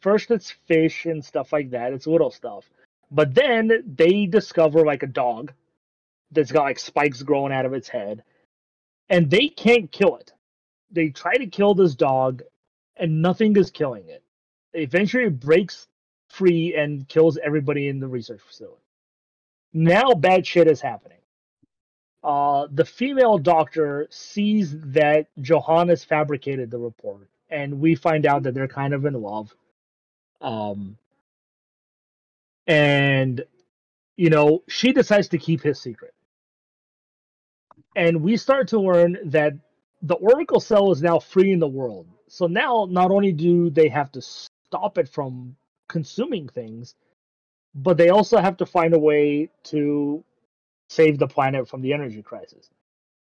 First, 0.00 0.30
it's 0.30 0.50
fish 0.66 1.06
and 1.06 1.24
stuff 1.24 1.52
like 1.52 1.70
that. 1.70 1.92
It's 1.92 2.06
little 2.06 2.30
stuff, 2.30 2.68
but 3.10 3.34
then 3.34 3.82
they 3.86 4.26
discover 4.26 4.84
like 4.84 5.02
a 5.02 5.08
dog 5.08 5.52
that's 6.30 6.52
got 6.52 6.64
like 6.64 6.78
spikes 6.78 7.22
growing 7.22 7.52
out 7.52 7.66
of 7.66 7.72
its 7.72 7.88
head, 7.88 8.22
and 9.08 9.30
they 9.30 9.48
can't 9.48 9.90
kill 9.90 10.16
it. 10.16 10.32
They 10.90 11.08
try 11.08 11.36
to 11.36 11.46
kill 11.46 11.74
this 11.74 11.94
dog, 11.94 12.42
and 12.96 13.22
nothing 13.22 13.56
is 13.56 13.70
killing 13.70 14.08
it. 14.08 14.22
Eventually, 14.74 15.24
it 15.24 15.40
breaks 15.40 15.88
free 16.28 16.74
and 16.74 17.08
kills 17.08 17.38
everybody 17.38 17.88
in 17.88 18.00
the 18.00 18.08
research 18.08 18.40
facility. 18.40 18.82
Now, 19.72 20.12
bad 20.14 20.46
shit 20.46 20.66
is 20.68 20.80
happening. 20.80 21.18
Uh, 22.22 22.66
the 22.70 22.84
female 22.84 23.38
doctor 23.38 24.06
sees 24.10 24.76
that 24.78 25.28
Johannes 25.40 26.04
fabricated 26.04 26.70
the 26.70 26.78
report, 26.78 27.28
and 27.48 27.80
we 27.80 27.94
find 27.94 28.26
out 28.26 28.42
that 28.42 28.54
they're 28.54 28.68
kind 28.68 28.92
of 28.92 29.04
in 29.04 29.14
love. 29.14 29.54
Um, 30.40 30.98
and 32.68 33.44
you 34.16 34.30
know, 34.30 34.64
she 34.68 34.92
decides 34.92 35.28
to 35.30 35.38
keep 35.38 35.62
his 35.62 35.80
secret 35.80 36.14
and 37.96 38.22
we 38.22 38.36
start 38.36 38.68
to 38.68 38.80
learn 38.80 39.18
that 39.26 39.54
the 40.02 40.14
Oracle 40.14 40.60
cell 40.60 40.92
is 40.92 41.02
now 41.02 41.18
free 41.18 41.52
in 41.52 41.58
the 41.58 41.68
world. 41.68 42.06
So 42.28 42.46
now, 42.46 42.86
not 42.88 43.10
only 43.10 43.32
do 43.32 43.70
they 43.70 43.88
have 43.88 44.12
to 44.12 44.22
stop 44.22 44.98
it 44.98 45.08
from 45.08 45.56
consuming 45.88 46.48
things, 46.48 46.94
but 47.74 47.96
they 47.96 48.10
also 48.10 48.38
have 48.38 48.58
to 48.58 48.66
find 48.66 48.94
a 48.94 48.98
way 48.98 49.50
to 49.64 50.24
save 50.88 51.18
the 51.18 51.26
planet 51.26 51.68
from 51.68 51.82
the 51.82 51.92
energy 51.92 52.22
crisis. 52.22 52.70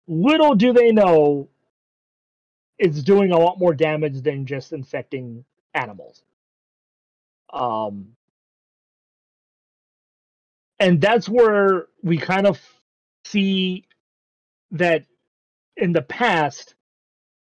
Little 0.09 0.55
do 0.55 0.73
they 0.73 0.93
know, 0.93 1.48
it's 2.78 3.02
doing 3.02 3.32
a 3.32 3.39
lot 3.39 3.59
more 3.59 3.74
damage 3.74 4.23
than 4.23 4.47
just 4.47 4.73
infecting 4.73 5.44
animals. 5.74 6.23
Um, 7.52 8.09
and 10.78 11.01
that's 11.01 11.28
where 11.28 11.86
we 12.02 12.18
kind 12.18 12.46
of 12.46 12.60
see 13.24 13.86
that 14.72 15.05
in 15.76 15.92
the 15.92 16.02
past 16.02 16.74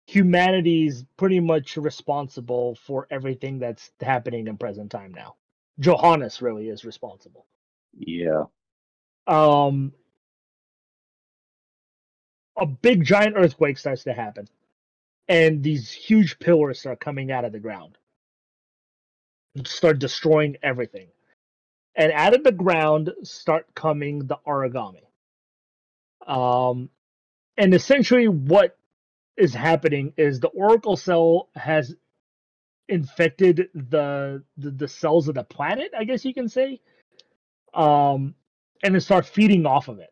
humanity's 0.06 1.04
pretty 1.16 1.40
much 1.40 1.76
responsible 1.76 2.74
for 2.74 3.06
everything 3.10 3.58
that's 3.58 3.92
happening 4.00 4.48
in 4.48 4.56
present 4.56 4.90
time 4.90 5.14
now. 5.14 5.36
Johannes 5.78 6.42
really 6.42 6.68
is 6.68 6.84
responsible. 6.84 7.46
Yeah. 7.96 8.44
Um 9.26 9.92
a 12.56 12.66
big 12.66 13.04
giant 13.04 13.36
earthquake 13.36 13.78
starts 13.78 14.04
to 14.04 14.12
happen 14.12 14.46
and 15.28 15.62
these 15.62 15.90
huge 15.90 16.38
pillars 16.40 16.80
start 16.80 17.00
coming 17.00 17.30
out 17.30 17.44
of 17.44 17.52
the 17.52 17.60
ground 17.60 17.96
and 19.54 19.66
start 19.66 19.98
destroying 19.98 20.56
everything 20.62 21.06
and 21.96 22.12
out 22.12 22.34
of 22.34 22.44
the 22.44 22.52
ground 22.52 23.12
start 23.22 23.66
coming 23.74 24.26
the 24.26 24.38
Aragami. 24.46 25.04
Um 26.26 26.90
and 27.58 27.74
essentially 27.74 28.28
what 28.28 28.76
is 29.36 29.54
happening 29.54 30.12
is 30.16 30.40
the 30.40 30.48
oracle 30.48 30.96
cell 30.96 31.48
has 31.54 31.94
infected 32.88 33.68
the, 33.74 34.42
the 34.58 34.70
the, 34.72 34.88
cells 34.88 35.28
of 35.28 35.36
the 35.36 35.44
planet 35.44 35.92
i 35.96 36.04
guess 36.04 36.24
you 36.24 36.34
can 36.34 36.48
say 36.48 36.80
um 37.74 38.34
and 38.82 38.96
it 38.96 39.00
starts 39.02 39.28
feeding 39.28 39.66
off 39.66 39.88
of 39.88 39.98
it. 39.98 40.10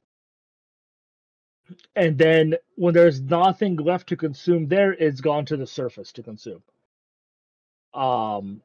And 1.96 2.18
then 2.18 2.54
when 2.76 2.94
there's 2.94 3.20
nothing 3.20 3.76
left 3.76 4.08
to 4.08 4.16
consume 4.16 4.68
there 4.68 4.92
it's 4.92 5.20
gone 5.20 5.44
to 5.46 5.56
the 5.56 5.66
surface 5.66 6.12
to 6.12 6.22
consume. 6.22 6.62
Um 7.94 8.62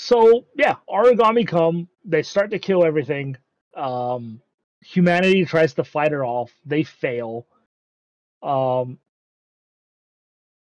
so 0.00 0.46
yeah 0.56 0.76
Aragami 0.88 1.46
come 1.46 1.88
they 2.04 2.22
start 2.22 2.50
to 2.50 2.58
kill 2.58 2.84
everything 2.84 3.36
um 3.76 4.40
humanity 4.82 5.44
tries 5.44 5.74
to 5.74 5.84
fight 5.84 6.12
it 6.12 6.20
off. 6.20 6.52
They 6.64 6.82
fail. 6.82 7.46
Um, 8.42 8.98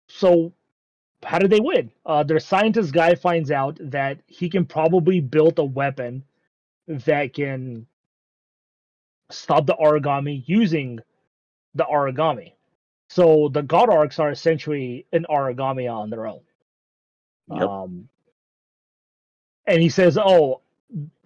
so 0.08 0.52
how 1.22 1.38
did 1.38 1.50
they 1.50 1.60
win? 1.60 1.90
Uh, 2.06 2.22
their 2.22 2.40
scientist 2.40 2.92
guy 2.92 3.14
finds 3.14 3.50
out 3.50 3.78
that 3.80 4.18
he 4.26 4.48
can 4.48 4.64
probably 4.64 5.20
build 5.20 5.58
a 5.58 5.64
weapon 5.64 6.24
that 6.86 7.34
can 7.34 7.86
stop 9.30 9.66
the 9.66 9.74
Aragami 9.74 10.42
using 10.46 11.00
the 11.74 11.84
Aragami. 11.84 12.52
So 13.10 13.48
the 13.52 13.62
God 13.62 13.90
Arcs 13.90 14.18
are 14.18 14.30
essentially 14.30 15.06
an 15.12 15.26
origami 15.28 15.90
on 15.92 16.10
their 16.10 16.26
own. 16.26 16.40
Yep. 17.52 17.62
Um, 17.62 18.08
and 19.68 19.80
he 19.80 19.88
says, 19.88 20.18
"Oh, 20.18 20.62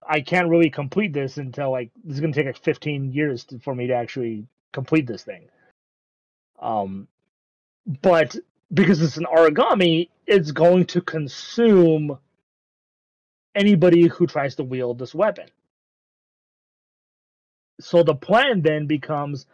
I 0.06 0.20
can't 0.20 0.48
really 0.48 0.70
complete 0.70 1.12
this 1.12 1.38
until 1.38 1.70
like 1.70 1.90
this 2.04 2.14
is 2.14 2.20
going 2.20 2.32
to 2.32 2.38
take 2.38 2.46
like 2.46 2.62
15 2.62 3.12
years 3.12 3.44
to, 3.44 3.58
for 3.60 3.74
me 3.74 3.86
to 3.86 3.94
actually 3.94 4.46
complete 4.72 5.06
this 5.06 5.22
thing. 5.22 5.48
Um, 6.60 7.08
but 8.02 8.36
because 8.72 9.00
it's 9.02 9.16
an 9.16 9.26
Aragami, 9.32 10.08
it's 10.26 10.50
going 10.50 10.86
to 10.86 11.00
consume 11.00 12.18
anybody 13.54 14.08
who 14.08 14.26
tries 14.26 14.54
to 14.56 14.64
wield 14.64 14.98
this 14.98 15.14
weapon. 15.14 15.48
So 17.80 18.02
the 18.02 18.14
plan 18.14 18.62
then 18.62 18.86
becomes 18.86 19.46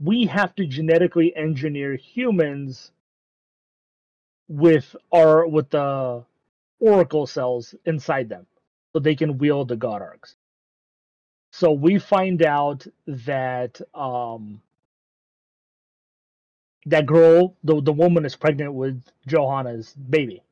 we 0.00 0.26
have 0.26 0.54
to 0.56 0.66
genetically 0.66 1.34
engineer 1.34 1.96
humans 1.96 2.92
with 4.48 4.94
our 5.12 5.46
with 5.46 5.70
the 5.70 6.24
oracle 6.80 7.26
cells 7.26 7.74
inside 7.86 8.28
them 8.28 8.46
so 8.92 9.00
they 9.00 9.14
can 9.14 9.38
wield 9.38 9.68
the 9.68 9.76
god 9.76 10.02
arcs. 10.02 10.36
So 11.52 11.72
we 11.72 11.98
find 11.98 12.42
out 12.42 12.86
that 13.06 13.80
um 13.94 14.60
that 16.86 17.06
girl, 17.06 17.54
the 17.64 17.80
the 17.82 17.92
woman 17.92 18.24
is 18.24 18.36
pregnant 18.36 18.74
with 18.74 19.02
Johannes' 19.26 19.94
baby. 19.94 20.42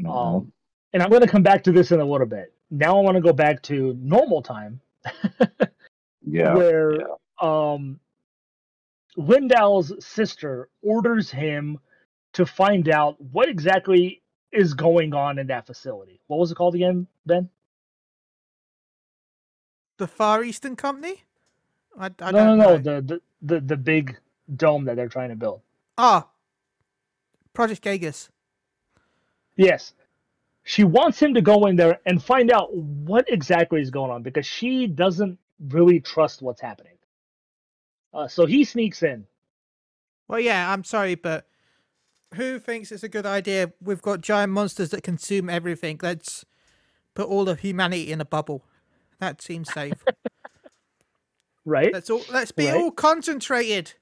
Mhm. 0.00 0.10
Um, 0.10 0.52
and 0.92 1.02
I'm 1.02 1.10
going 1.10 1.22
to 1.22 1.28
come 1.28 1.42
back 1.42 1.64
to 1.64 1.72
this 1.72 1.92
in 1.92 2.00
a 2.00 2.04
little 2.04 2.26
bit. 2.26 2.52
Now 2.70 2.98
I 2.98 3.02
want 3.02 3.16
to 3.16 3.20
go 3.22 3.32
back 3.32 3.62
to 3.64 3.96
normal 4.00 4.42
time, 4.42 4.80
yeah. 6.26 6.54
where 6.54 6.92
yeah. 7.00 7.06
um, 7.40 8.00
Lindow's 9.16 9.92
sister 10.04 10.68
orders 10.82 11.30
him 11.30 11.78
to 12.34 12.46
find 12.46 12.88
out 12.88 13.20
what 13.20 13.48
exactly 13.48 14.22
is 14.52 14.74
going 14.74 15.14
on 15.14 15.38
in 15.38 15.46
that 15.48 15.66
facility. 15.66 16.20
What 16.26 16.38
was 16.38 16.50
it 16.50 16.54
called 16.54 16.74
again, 16.74 17.06
Ben? 17.26 17.48
The 19.98 20.06
Far 20.06 20.44
Eastern 20.44 20.76
Company? 20.76 21.24
I, 21.98 22.10
I 22.20 22.30
no, 22.30 22.30
no, 22.30 22.32
don't 22.32 22.58
no, 22.58 22.64
know. 22.64 22.78
the, 22.78 23.02
the 23.02 23.20
the 23.42 23.60
the 23.60 23.76
big 23.76 24.16
dome 24.56 24.84
that 24.84 24.96
they're 24.96 25.08
trying 25.08 25.30
to 25.30 25.36
build. 25.36 25.60
Ah, 25.96 26.28
Project 27.52 27.82
Gagus. 27.82 28.30
Yes. 29.56 29.92
She 30.62 30.84
wants 30.84 31.20
him 31.20 31.34
to 31.34 31.40
go 31.40 31.66
in 31.66 31.76
there 31.76 31.98
and 32.06 32.22
find 32.22 32.52
out 32.52 32.72
what 32.74 33.24
exactly 33.28 33.80
is 33.80 33.90
going 33.90 34.10
on 34.10 34.22
because 34.22 34.46
she 34.46 34.86
doesn't 34.86 35.38
really 35.70 35.98
trust 35.98 36.42
what's 36.42 36.60
happening. 36.60 36.92
Uh, 38.14 38.28
so 38.28 38.46
he 38.46 38.64
sneaks 38.64 39.02
in. 39.02 39.26
Well, 40.28 40.40
yeah, 40.40 40.70
I'm 40.72 40.84
sorry, 40.84 41.14
but 41.14 41.46
who 42.34 42.58
thinks 42.58 42.92
it's 42.92 43.02
a 43.02 43.08
good 43.08 43.26
idea? 43.26 43.72
We've 43.82 44.02
got 44.02 44.20
giant 44.20 44.52
monsters 44.52 44.90
that 44.90 45.02
consume 45.02 45.48
everything. 45.50 45.98
Let's 46.02 46.44
put 47.14 47.28
all 47.28 47.48
of 47.48 47.60
humanity 47.60 48.12
in 48.12 48.20
a 48.20 48.24
bubble. 48.24 48.64
That 49.20 49.40
seems 49.42 49.72
safe. 49.72 50.04
Right? 51.64 51.92
let's 51.92 52.08
all 52.08 52.22
let's 52.32 52.50
be 52.52 52.66
Right. 52.66 52.76
all 52.76 52.90
concentrated. 52.90 53.92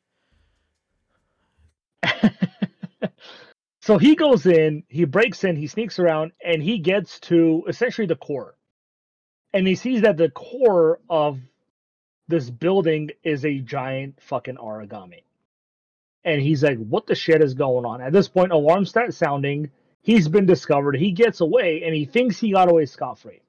so 3.80 3.98
he 3.98 4.14
goes 4.14 4.46
in, 4.46 4.84
he 4.88 5.04
breaks 5.04 5.42
in, 5.44 5.56
he 5.56 5.66
sneaks 5.66 5.98
around, 5.98 6.32
and 6.44 6.62
he 6.62 6.78
gets 6.78 7.18
to 7.20 7.64
essentially 7.68 8.06
the 8.06 8.16
core. 8.16 8.54
And 9.52 9.66
he 9.66 9.74
sees 9.74 10.02
that 10.02 10.16
the 10.16 10.30
core 10.30 11.00
of 11.10 11.40
this 12.28 12.50
building 12.50 13.10
is 13.24 13.44
a 13.44 13.58
giant 13.60 14.20
fucking 14.22 14.56
Aragami. 14.56 15.22
And 16.26 16.42
he's 16.42 16.64
like, 16.64 16.78
what 16.78 17.06
the 17.06 17.14
shit 17.14 17.40
is 17.40 17.54
going 17.54 17.86
on? 17.86 18.02
At 18.02 18.12
this 18.12 18.26
point, 18.26 18.50
alarms 18.50 18.90
start 18.90 19.14
sounding. 19.14 19.70
He's 20.02 20.26
been 20.26 20.44
discovered. 20.44 20.96
He 20.96 21.12
gets 21.12 21.40
away 21.40 21.82
and 21.84 21.94
he 21.94 22.04
thinks 22.04 22.38
he 22.38 22.50
got 22.50 22.68
away 22.68 22.86
scot 22.86 23.20
free. 23.20 23.40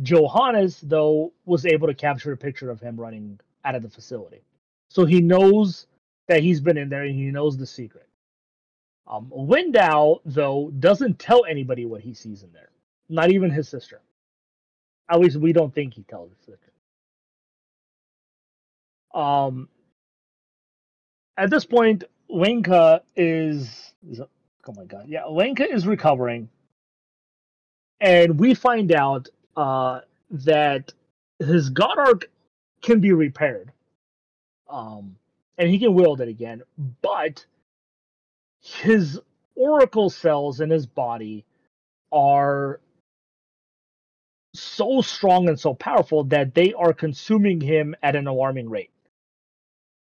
Johannes, 0.00 0.80
though, 0.80 1.34
was 1.44 1.66
able 1.66 1.88
to 1.88 1.94
capture 1.94 2.32
a 2.32 2.38
picture 2.38 2.70
of 2.70 2.80
him 2.80 2.98
running 2.98 3.38
out 3.66 3.74
of 3.74 3.82
the 3.82 3.90
facility. 3.90 4.40
So 4.88 5.04
he 5.04 5.20
knows 5.20 5.86
that 6.26 6.42
he's 6.42 6.62
been 6.62 6.78
in 6.78 6.88
there 6.88 7.02
and 7.02 7.14
he 7.14 7.26
knows 7.26 7.58
the 7.58 7.66
secret. 7.66 8.08
Um, 9.06 9.30
Lindow, 9.36 10.20
though, 10.24 10.72
doesn't 10.78 11.18
tell 11.18 11.44
anybody 11.44 11.84
what 11.84 12.00
he 12.00 12.14
sees 12.14 12.42
in 12.42 12.52
there, 12.52 12.70
not 13.10 13.30
even 13.30 13.50
his 13.50 13.68
sister. 13.68 14.00
At 15.10 15.20
least 15.20 15.36
we 15.36 15.52
don't 15.52 15.74
think 15.74 15.92
he 15.92 16.02
tells 16.04 16.30
his 16.30 16.38
sister. 16.38 16.72
Um, 19.12 19.68
at 21.40 21.50
this 21.50 21.64
point, 21.64 22.04
Lenka 22.28 23.02
is, 23.16 23.92
is 24.08 24.20
oh 24.20 24.72
my 24.76 24.84
god, 24.84 25.06
yeah, 25.08 25.24
Lenka 25.24 25.68
is 25.68 25.86
recovering, 25.86 26.50
and 28.00 28.38
we 28.38 28.54
find 28.54 28.92
out 28.92 29.28
uh, 29.56 30.00
that 30.30 30.92
his 31.38 31.70
God 31.70 31.98
Arc 31.98 32.30
can 32.82 33.00
be 33.00 33.12
repaired, 33.12 33.72
um, 34.68 35.16
and 35.58 35.70
he 35.70 35.78
can 35.78 35.94
wield 35.94 36.20
it 36.20 36.28
again, 36.28 36.62
but 37.02 37.46
his 38.62 39.18
oracle 39.56 40.10
cells 40.10 40.60
in 40.60 40.70
his 40.70 40.86
body 40.86 41.44
are 42.12 42.80
so 44.54 45.00
strong 45.00 45.48
and 45.48 45.58
so 45.58 45.74
powerful 45.74 46.24
that 46.24 46.54
they 46.54 46.74
are 46.74 46.92
consuming 46.92 47.60
him 47.60 47.94
at 48.02 48.16
an 48.16 48.26
alarming 48.26 48.68
rate. 48.68 48.89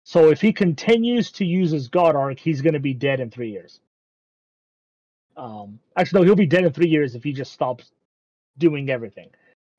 So 0.08 0.30
if 0.30 0.40
he 0.40 0.54
continues 0.54 1.30
to 1.32 1.44
use 1.44 1.70
his 1.70 1.88
God 1.88 2.16
Arc, 2.16 2.40
he's 2.40 2.62
going 2.62 2.72
to 2.72 2.80
be 2.80 2.94
dead 2.94 3.20
in 3.20 3.30
three 3.30 3.50
years. 3.50 3.78
Um, 5.36 5.80
actually, 5.98 6.20
no, 6.20 6.24
he'll 6.24 6.34
be 6.34 6.46
dead 6.46 6.64
in 6.64 6.72
three 6.72 6.88
years 6.88 7.14
if 7.14 7.22
he 7.22 7.34
just 7.34 7.52
stops 7.52 7.92
doing 8.56 8.88
everything. 8.88 9.28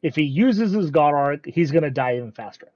If 0.04 0.16
he 0.16 0.22
uses 0.22 0.72
his 0.72 0.92
God 0.92 1.16
Arc, 1.16 1.48
he's 1.48 1.72
going 1.72 1.82
to 1.82 1.90
die 1.90 2.18
even 2.18 2.32
faster. 2.32 2.68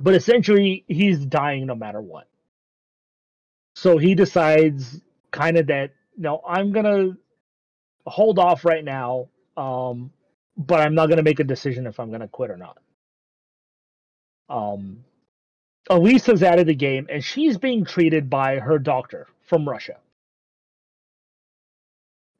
But 0.00 0.14
essentially, 0.14 0.84
he's 0.88 1.24
dying 1.24 1.66
no 1.66 1.76
matter 1.76 2.00
what. 2.00 2.26
So 3.76 3.98
he 3.98 4.16
decides 4.16 5.00
kind 5.30 5.56
of 5.58 5.68
that, 5.68 5.92
no, 6.16 6.42
I'm 6.44 6.72
going 6.72 6.86
to 6.86 7.16
hold 8.10 8.40
off 8.40 8.64
right 8.64 8.84
now, 8.84 9.28
um, 9.56 10.10
but 10.56 10.80
I'm 10.80 10.96
not 10.96 11.06
going 11.06 11.18
to 11.18 11.22
make 11.22 11.38
a 11.38 11.44
decision 11.44 11.86
if 11.86 12.00
I'm 12.00 12.08
going 12.08 12.20
to 12.20 12.26
quit 12.26 12.50
or 12.50 12.56
not. 12.56 12.78
Um, 14.48 15.04
Elisa's 15.90 16.42
out 16.42 16.58
of 16.58 16.66
the 16.66 16.74
game, 16.74 17.06
and 17.10 17.24
she's 17.24 17.58
being 17.58 17.84
treated 17.84 18.30
by 18.30 18.58
her 18.58 18.78
doctor 18.78 19.28
from 19.42 19.68
Russia. 19.68 19.96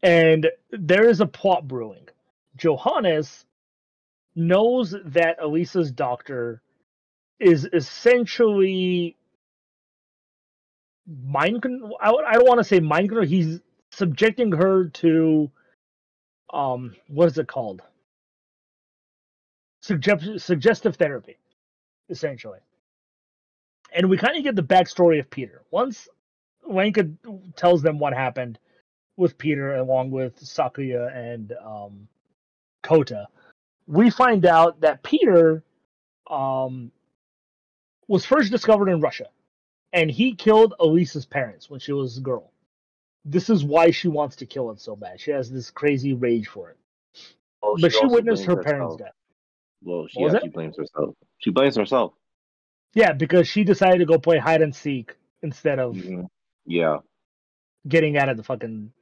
And 0.02 0.48
there 0.70 1.09
is 1.09 1.20
a 1.20 1.27
plot 1.27 1.69
brewing. 1.69 2.09
Johannes 2.56 3.47
knows 4.36 4.94
that 5.06 5.39
Elisa's 5.43 5.90
doctor 5.93 6.62
is 7.40 7.69
essentially 7.73 9.16
mind 11.24 11.62
con- 11.62 11.93
I, 12.01 12.10
I 12.12 12.35
don't 12.35 12.48
want 12.48 12.59
to 12.60 12.64
say 12.64 12.81
mind 12.81 13.09
control 13.09 13.27
he's 13.27 13.60
subjecting 13.93 14.52
her 14.52 14.86
to 14.86 15.51
um 16.52 16.97
what 17.09 17.27
is 17.28 17.39
it 17.39 17.48
called 17.48 17.82
Sugge- 19.85 20.40
suggestive 20.40 20.97
therapy 20.97 21.39
essentially 22.10 22.60
and 23.94 24.09
we 24.09 24.16
kind 24.16 24.36
of 24.36 24.43
get 24.43 24.56
the 24.56 24.62
backstory 24.62 25.19
of 25.19 25.28
peter 25.31 25.62
once 25.70 26.09
Lenka 26.64 27.10
tells 27.56 27.82
them 27.82 27.98
what 27.98 28.12
happened 28.12 28.59
with 29.16 29.36
peter 29.39 29.77
along 29.77 30.10
with 30.10 30.39
sakuya 30.40 31.14
and 31.14 31.52
um 31.64 32.09
kota 32.82 33.27
we 33.86 34.10
find 34.10 34.47
out 34.47 34.81
that 34.81 35.02
peter 35.02 35.62
um 36.31 36.90
was 38.09 38.24
first 38.24 38.51
discovered 38.51 38.89
in 38.89 39.01
russia 39.01 39.27
and 39.93 40.10
he 40.10 40.35
killed 40.35 40.74
Elisa's 40.81 41.27
parents 41.27 41.69
when 41.69 41.81
she 41.81 41.93
was 41.93 42.19
a 42.19 42.20
girl. 42.20 42.51
This 43.24 43.51
is 43.51 43.64
why 43.64 43.90
she 43.90 44.09
wants 44.09 44.36
to 44.36 44.47
kill 44.47 44.70
it 44.70 44.81
so 44.81 44.97
bad. 44.97 45.20
She 45.20 45.31
has 45.31 45.51
this 45.51 45.70
crazy 45.70 46.12
rage 46.12 46.48
for 46.48 46.70
it. 46.70 46.78
Well, 47.62 47.77
but 47.81 47.93
she 47.93 48.06
witnessed 48.06 48.44
her 48.44 48.56
parents' 48.56 48.94
herself. 48.94 48.98
death. 48.98 49.14
Well, 49.85 50.06
she 50.09 50.24
actually 50.24 50.48
blames 50.48 50.77
herself. 50.77 51.14
She 51.39 51.51
blames 51.51 51.77
herself. 51.77 52.14
Yeah, 52.94 53.12
because 53.12 53.48
she 53.48 53.64
decided 53.64 53.98
to 53.98 54.06
go 54.06 54.19
play 54.19 54.39
hide 54.39 54.62
and 54.62 54.74
seek 54.74 55.16
instead 55.43 55.78
of 55.78 55.94
Mhm. 55.97 56.28
Yeah. 56.66 56.98
getting 57.89 58.16
out 58.16 58.28
of 58.28 58.36
the 58.36 58.43
fucking 58.43 58.93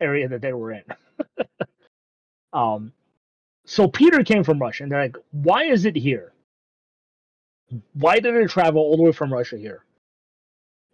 area 0.00 0.28
that 0.28 0.40
they 0.42 0.52
were 0.52 0.72
in. 0.72 0.84
um, 2.52 2.92
so 3.66 3.88
Peter 3.88 4.24
came 4.24 4.44
from 4.44 4.60
Russia, 4.60 4.84
and 4.84 4.92
they're 4.92 5.02
like, 5.02 5.16
"Why 5.32 5.64
is 5.64 5.84
it 5.84 5.96
here? 5.96 6.32
Why 7.94 8.20
did 8.20 8.34
it 8.34 8.50
travel 8.50 8.82
all 8.82 8.96
the 8.96 9.02
way 9.04 9.12
from 9.12 9.32
Russia 9.32 9.56
here?" 9.58 9.84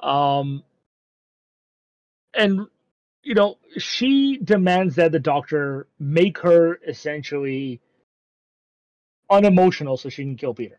Um, 0.01 0.64
and 2.35 2.69
you 3.23 3.35
know, 3.35 3.59
she 3.78 4.39
demands 4.39 4.97
that 4.97 5.12
the 5.12 5.20
doctor 5.20 5.86
make 5.98 6.39
her 6.39 6.81
essentially 6.86 7.81
unemotional 9.31 9.97
so 9.97 10.09
she 10.09 10.23
can 10.24 10.36
kill 10.36 10.55
Peter. 10.55 10.78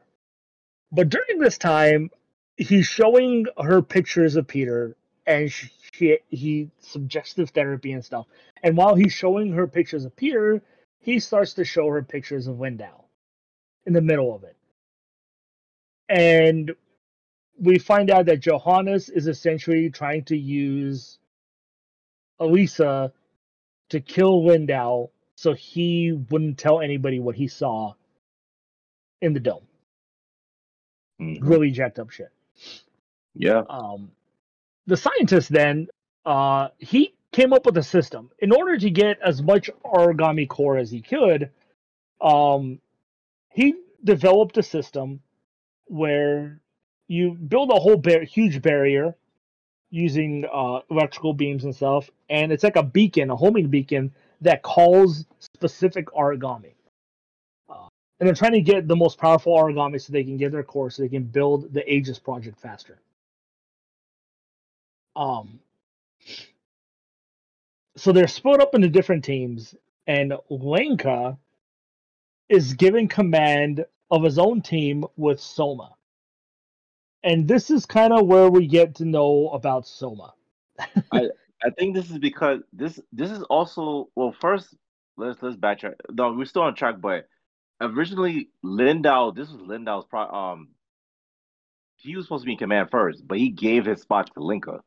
But 0.93 1.09
during 1.09 1.39
this 1.39 1.57
time, 1.57 2.11
he's 2.55 2.85
showing 2.85 3.47
her 3.61 3.81
pictures 3.81 4.35
of 4.35 4.47
Peter 4.47 4.95
and 5.25 5.51
she, 5.51 5.69
she 5.91 6.19
he 6.29 6.69
suggestive 6.79 7.49
therapy 7.49 7.93
and 7.93 8.05
stuff. 8.05 8.27
And 8.61 8.77
while 8.77 8.93
he's 8.93 9.13
showing 9.13 9.53
her 9.53 9.67
pictures 9.67 10.05
of 10.05 10.15
Peter, 10.15 10.61
he 10.99 11.19
starts 11.19 11.55
to 11.55 11.65
show 11.65 11.87
her 11.89 12.03
pictures 12.03 12.47
of 12.47 12.57
Lindow 12.57 13.05
in 13.85 13.93
the 13.93 14.01
middle 14.01 14.35
of 14.35 14.43
it. 14.43 14.55
And 16.09 16.71
we 17.59 17.79
find 17.79 18.11
out 18.11 18.27
that 18.27 18.41
Johannes 18.41 19.09
is 19.09 19.27
essentially 19.27 19.89
trying 19.89 20.25
to 20.25 20.37
use 20.37 21.17
Elisa 22.39 23.11
to 23.89 23.99
kill 23.99 24.43
Lindow 24.43 25.09
so 25.35 25.53
he 25.53 26.11
wouldn't 26.29 26.57
tell 26.59 26.81
anybody 26.81 27.19
what 27.19 27.35
he 27.35 27.47
saw 27.47 27.93
in 29.21 29.33
the 29.33 29.39
dome. 29.39 29.65
Mhm. 31.23 31.39
Really 31.41 31.71
jacked 31.71 31.99
up 31.99 32.09
shit. 32.09 32.31
Yeah. 33.35 33.63
Um, 33.69 34.11
the 34.87 34.97
scientist 34.97 35.49
then 35.49 35.87
uh, 36.25 36.69
he 36.77 37.13
came 37.31 37.53
up 37.53 37.65
with 37.65 37.77
a 37.77 37.83
system 37.83 38.29
in 38.39 38.51
order 38.51 38.77
to 38.77 38.89
get 38.89 39.19
as 39.21 39.41
much 39.41 39.69
Aragami 39.83 40.47
core 40.47 40.77
as 40.77 40.91
he 40.91 41.01
could. 41.01 41.49
Um, 42.21 42.79
he 43.49 43.75
developed 44.03 44.57
a 44.57 44.63
system 44.63 45.21
where 45.85 46.59
you 47.07 47.33
build 47.33 47.71
a 47.71 47.79
whole 47.79 47.97
bar- 47.97 48.23
huge 48.23 48.61
barrier 48.61 49.15
using 49.89 50.45
uh, 50.51 50.79
electrical 50.89 51.33
beams 51.33 51.65
and 51.65 51.75
stuff, 51.75 52.09
and 52.29 52.51
it's 52.51 52.63
like 52.63 52.75
a 52.75 52.83
beacon, 52.83 53.29
a 53.29 53.35
homing 53.35 53.67
beacon 53.67 54.11
that 54.41 54.61
calls 54.63 55.25
specific 55.39 56.07
Aragami. 56.07 56.73
And 58.23 58.27
they're 58.29 58.35
trying 58.35 58.53
to 58.53 58.61
get 58.61 58.87
the 58.87 58.95
most 58.95 59.17
powerful 59.17 59.53
Aragami 59.53 59.99
so 59.99 60.13
they 60.13 60.23
can 60.23 60.37
get 60.37 60.53
their 60.53 60.63
core, 60.63 60.89
so 60.89 61.01
they 61.01 61.09
can 61.09 61.25
build 61.25 61.73
the 61.73 61.83
Aegis 61.93 62.19
project 62.19 62.57
faster. 62.57 62.97
Um, 65.13 65.59
so 67.97 68.13
they're 68.13 68.29
split 68.29 68.61
up 68.61 68.75
into 68.75 68.87
different 68.87 69.25
teams, 69.25 69.75
and 70.07 70.35
Lenka 70.49 71.37
is 72.47 72.75
given 72.75 73.09
command 73.09 73.83
of 74.09 74.23
his 74.23 74.39
own 74.39 74.61
team 74.61 75.03
with 75.17 75.41
Soma. 75.41 75.93
And 77.25 77.45
this 77.45 77.69
is 77.69 77.85
kind 77.85 78.13
of 78.13 78.25
where 78.25 78.49
we 78.49 78.67
get 78.67 78.95
to 78.95 79.05
know 79.05 79.49
about 79.49 79.85
Soma. 79.85 80.33
I, 81.11 81.27
I 81.61 81.71
think 81.77 81.93
this 81.93 82.09
is 82.09 82.19
because 82.19 82.61
this 82.71 83.01
this 83.11 83.31
is 83.31 83.43
also 83.43 84.07
well 84.15 84.33
first 84.39 84.75
let's 85.17 85.43
let's 85.43 85.57
backtrack. 85.57 85.95
No, 86.09 86.31
we're 86.31 86.45
still 86.45 86.61
on 86.61 86.73
track, 86.73 87.01
but 87.01 87.27
originally 87.83 88.49
Lindow, 88.63 89.35
this 89.35 89.49
was 89.49 89.61
Lindow's 89.61 90.05
pro 90.05 90.21
um 90.29 90.69
he 91.97 92.15
was 92.15 92.25
supposed 92.25 92.43
to 92.43 92.45
be 92.47 92.53
in 92.53 92.57
command 92.57 92.89
first, 92.91 93.25
but 93.27 93.37
he 93.37 93.49
gave 93.49 93.85
his 93.85 94.01
spot 94.01 94.29
to 94.33 94.43
Lenka. 94.43 94.81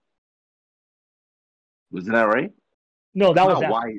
Wasn't 1.90 2.12
that 2.14 2.24
right? 2.28 2.50
No, 3.14 3.32
that 3.32 3.46
was 3.46 3.54
don't 3.54 3.64
after. 3.64 3.72
why 3.72 3.92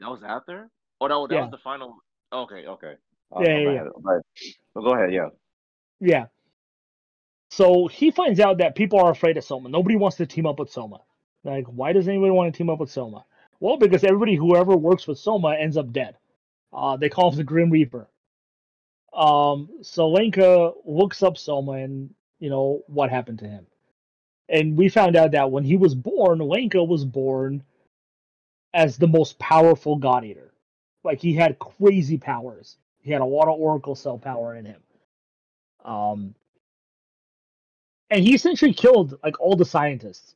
that 0.00 0.10
was 0.10 0.22
after? 0.26 0.70
Oh 1.00 1.08
that, 1.08 1.14
was- 1.14 1.28
that 1.28 1.34
Yeah. 1.34 1.40
was 1.42 1.50
the 1.50 1.58
final 1.58 1.96
okay, 2.32 2.66
okay. 2.66 2.94
Uh, 3.34 3.40
Yeah, 3.40 3.64
my 3.64 3.72
yeah. 3.72 3.84
Right. 4.00 4.22
Well, 4.74 4.84
go 4.84 4.94
ahead, 4.94 5.12
yeah. 5.12 5.28
Yeah. 6.00 6.26
So 7.50 7.86
he 7.86 8.10
finds 8.10 8.40
out 8.40 8.58
that 8.58 8.74
people 8.74 8.98
are 9.00 9.10
afraid 9.10 9.36
of 9.36 9.44
Soma. 9.44 9.68
Nobody 9.68 9.96
wants 9.96 10.16
to 10.16 10.26
team 10.26 10.46
up 10.46 10.58
with 10.58 10.70
Soma. 10.70 11.00
Like, 11.44 11.66
why 11.66 11.92
does 11.92 12.08
anybody 12.08 12.30
want 12.32 12.52
to 12.52 12.56
team 12.56 12.70
up 12.70 12.80
with 12.80 12.90
Soma? 12.90 13.24
Well, 13.60 13.76
because 13.76 14.02
everybody, 14.02 14.34
whoever 14.34 14.76
works 14.76 15.06
with 15.06 15.18
Soma, 15.18 15.54
ends 15.54 15.76
up 15.76 15.92
dead. 15.92 16.16
Uh, 16.74 16.96
they 16.96 17.08
call 17.08 17.30
him 17.30 17.36
the 17.36 17.44
Grim 17.44 17.70
Reaper. 17.70 18.08
Um, 19.12 19.68
so 19.82 20.08
Lenka 20.08 20.72
looks 20.84 21.22
up 21.22 21.38
Soma 21.38 21.72
and, 21.72 22.12
you 22.40 22.50
know, 22.50 22.82
what 22.88 23.10
happened 23.10 23.38
to 23.40 23.46
him. 23.46 23.66
And 24.48 24.76
we 24.76 24.88
found 24.88 25.16
out 25.16 25.30
that 25.30 25.50
when 25.50 25.64
he 25.64 25.76
was 25.76 25.94
born, 25.94 26.40
Lenka 26.40 26.82
was 26.82 27.04
born 27.04 27.62
as 28.74 28.96
the 28.96 29.06
most 29.06 29.38
powerful 29.38 29.96
God 29.96 30.24
Eater. 30.24 30.52
Like, 31.04 31.20
he 31.20 31.32
had 31.32 31.58
crazy 31.58 32.18
powers. 32.18 32.76
He 33.00 33.12
had 33.12 33.20
a 33.20 33.26
lot 33.26 33.48
of 33.48 33.60
Oracle 33.60 33.94
cell 33.94 34.18
power 34.18 34.56
in 34.56 34.64
him. 34.64 34.82
Um, 35.84 36.34
and 38.10 38.22
he 38.22 38.34
essentially 38.34 38.72
killed 38.72 39.18
like 39.22 39.40
all 39.40 39.56
the 39.56 39.64
scientists. 39.64 40.34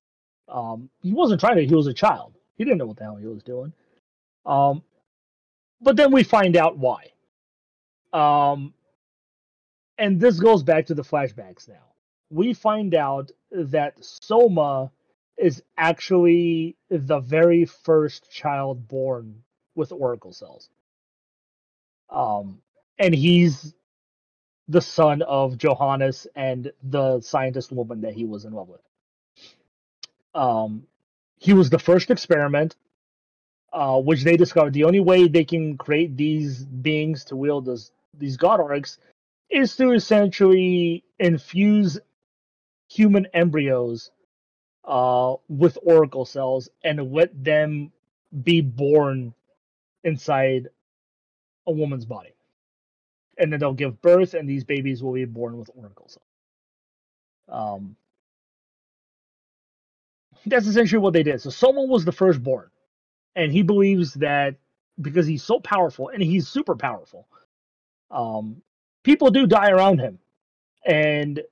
Um, 0.48 0.88
he 1.02 1.12
wasn't 1.12 1.40
trying 1.40 1.56
to. 1.56 1.66
He 1.66 1.74
was 1.74 1.86
a 1.86 1.94
child. 1.94 2.34
He 2.56 2.64
didn't 2.64 2.78
know 2.78 2.86
what 2.86 2.96
the 2.96 3.04
hell 3.04 3.16
he 3.16 3.26
was 3.26 3.42
doing. 3.42 3.72
Um, 4.46 4.82
but 5.80 5.96
then 5.96 6.12
we 6.12 6.22
find 6.22 6.56
out 6.56 6.78
why. 6.78 7.12
Um, 8.12 8.74
and 9.98 10.20
this 10.20 10.40
goes 10.40 10.62
back 10.62 10.86
to 10.86 10.94
the 10.94 11.02
flashbacks 11.02 11.68
now. 11.68 11.84
We 12.30 12.54
find 12.54 12.94
out 12.94 13.30
that 13.50 13.94
Soma 14.04 14.90
is 15.36 15.62
actually 15.76 16.76
the 16.90 17.20
very 17.20 17.64
first 17.64 18.30
child 18.30 18.88
born 18.88 19.42
with 19.74 19.92
Oracle 19.92 20.32
cells. 20.32 20.68
Um, 22.10 22.60
and 22.98 23.14
he's 23.14 23.74
the 24.68 24.80
son 24.80 25.22
of 25.22 25.56
Johannes 25.56 26.26
and 26.34 26.72
the 26.82 27.20
scientist 27.20 27.72
woman 27.72 28.02
that 28.02 28.14
he 28.14 28.24
was 28.24 28.44
in 28.44 28.52
love 28.52 28.68
with. 28.68 28.80
Um, 30.34 30.86
he 31.38 31.52
was 31.52 31.70
the 31.70 31.78
first 31.78 32.10
experiment, 32.10 32.76
uh, 33.72 34.00
which 34.00 34.24
they 34.24 34.36
discovered 34.36 34.72
the 34.74 34.84
only 34.84 35.00
way 35.00 35.28
they 35.28 35.44
can 35.44 35.76
create 35.78 36.16
these 36.16 36.64
beings 36.64 37.24
to 37.26 37.36
wield 37.36 37.66
this, 37.66 37.92
these 38.18 38.36
God 38.36 38.60
Arcs 38.60 38.98
is 39.50 39.76
to 39.76 39.92
essentially 39.92 41.04
infuse 41.18 41.98
human 42.88 43.26
embryos 43.34 44.10
uh, 44.84 45.34
with 45.48 45.78
oracle 45.82 46.24
cells 46.24 46.70
and 46.84 47.12
let 47.12 47.44
them 47.44 47.92
be 48.44 48.60
born 48.62 49.34
inside 50.04 50.68
a 51.66 51.72
woman's 51.72 52.06
body 52.06 52.30
and 53.38 53.52
then 53.52 53.60
they'll 53.60 53.72
give 53.74 54.02
birth, 54.02 54.34
and 54.34 54.48
these 54.48 54.64
babies 54.64 55.02
will 55.02 55.12
be 55.14 55.24
born 55.24 55.58
with 55.58 55.70
oracle 55.74 56.08
cells. 56.08 56.26
Um, 57.48 57.96
that's 60.46 60.66
essentially 60.66 61.00
what 61.00 61.12
they 61.12 61.22
did. 61.22 61.40
So 61.40 61.50
Soma 61.50 61.84
was 61.84 62.04
the 62.04 62.12
firstborn, 62.12 62.70
and 63.36 63.52
he 63.52 63.62
believes 63.62 64.14
that 64.14 64.56
because 65.00 65.26
he's 65.26 65.42
so 65.44 65.60
powerful 65.60 66.08
and 66.08 66.22
he's 66.22 66.48
super 66.48 66.76
powerful, 66.76 67.26
um, 68.10 68.62
people 69.04 69.30
do 69.30 69.46
die 69.46 69.70
around 69.70 69.98
him, 70.00 70.18
and 70.86 71.42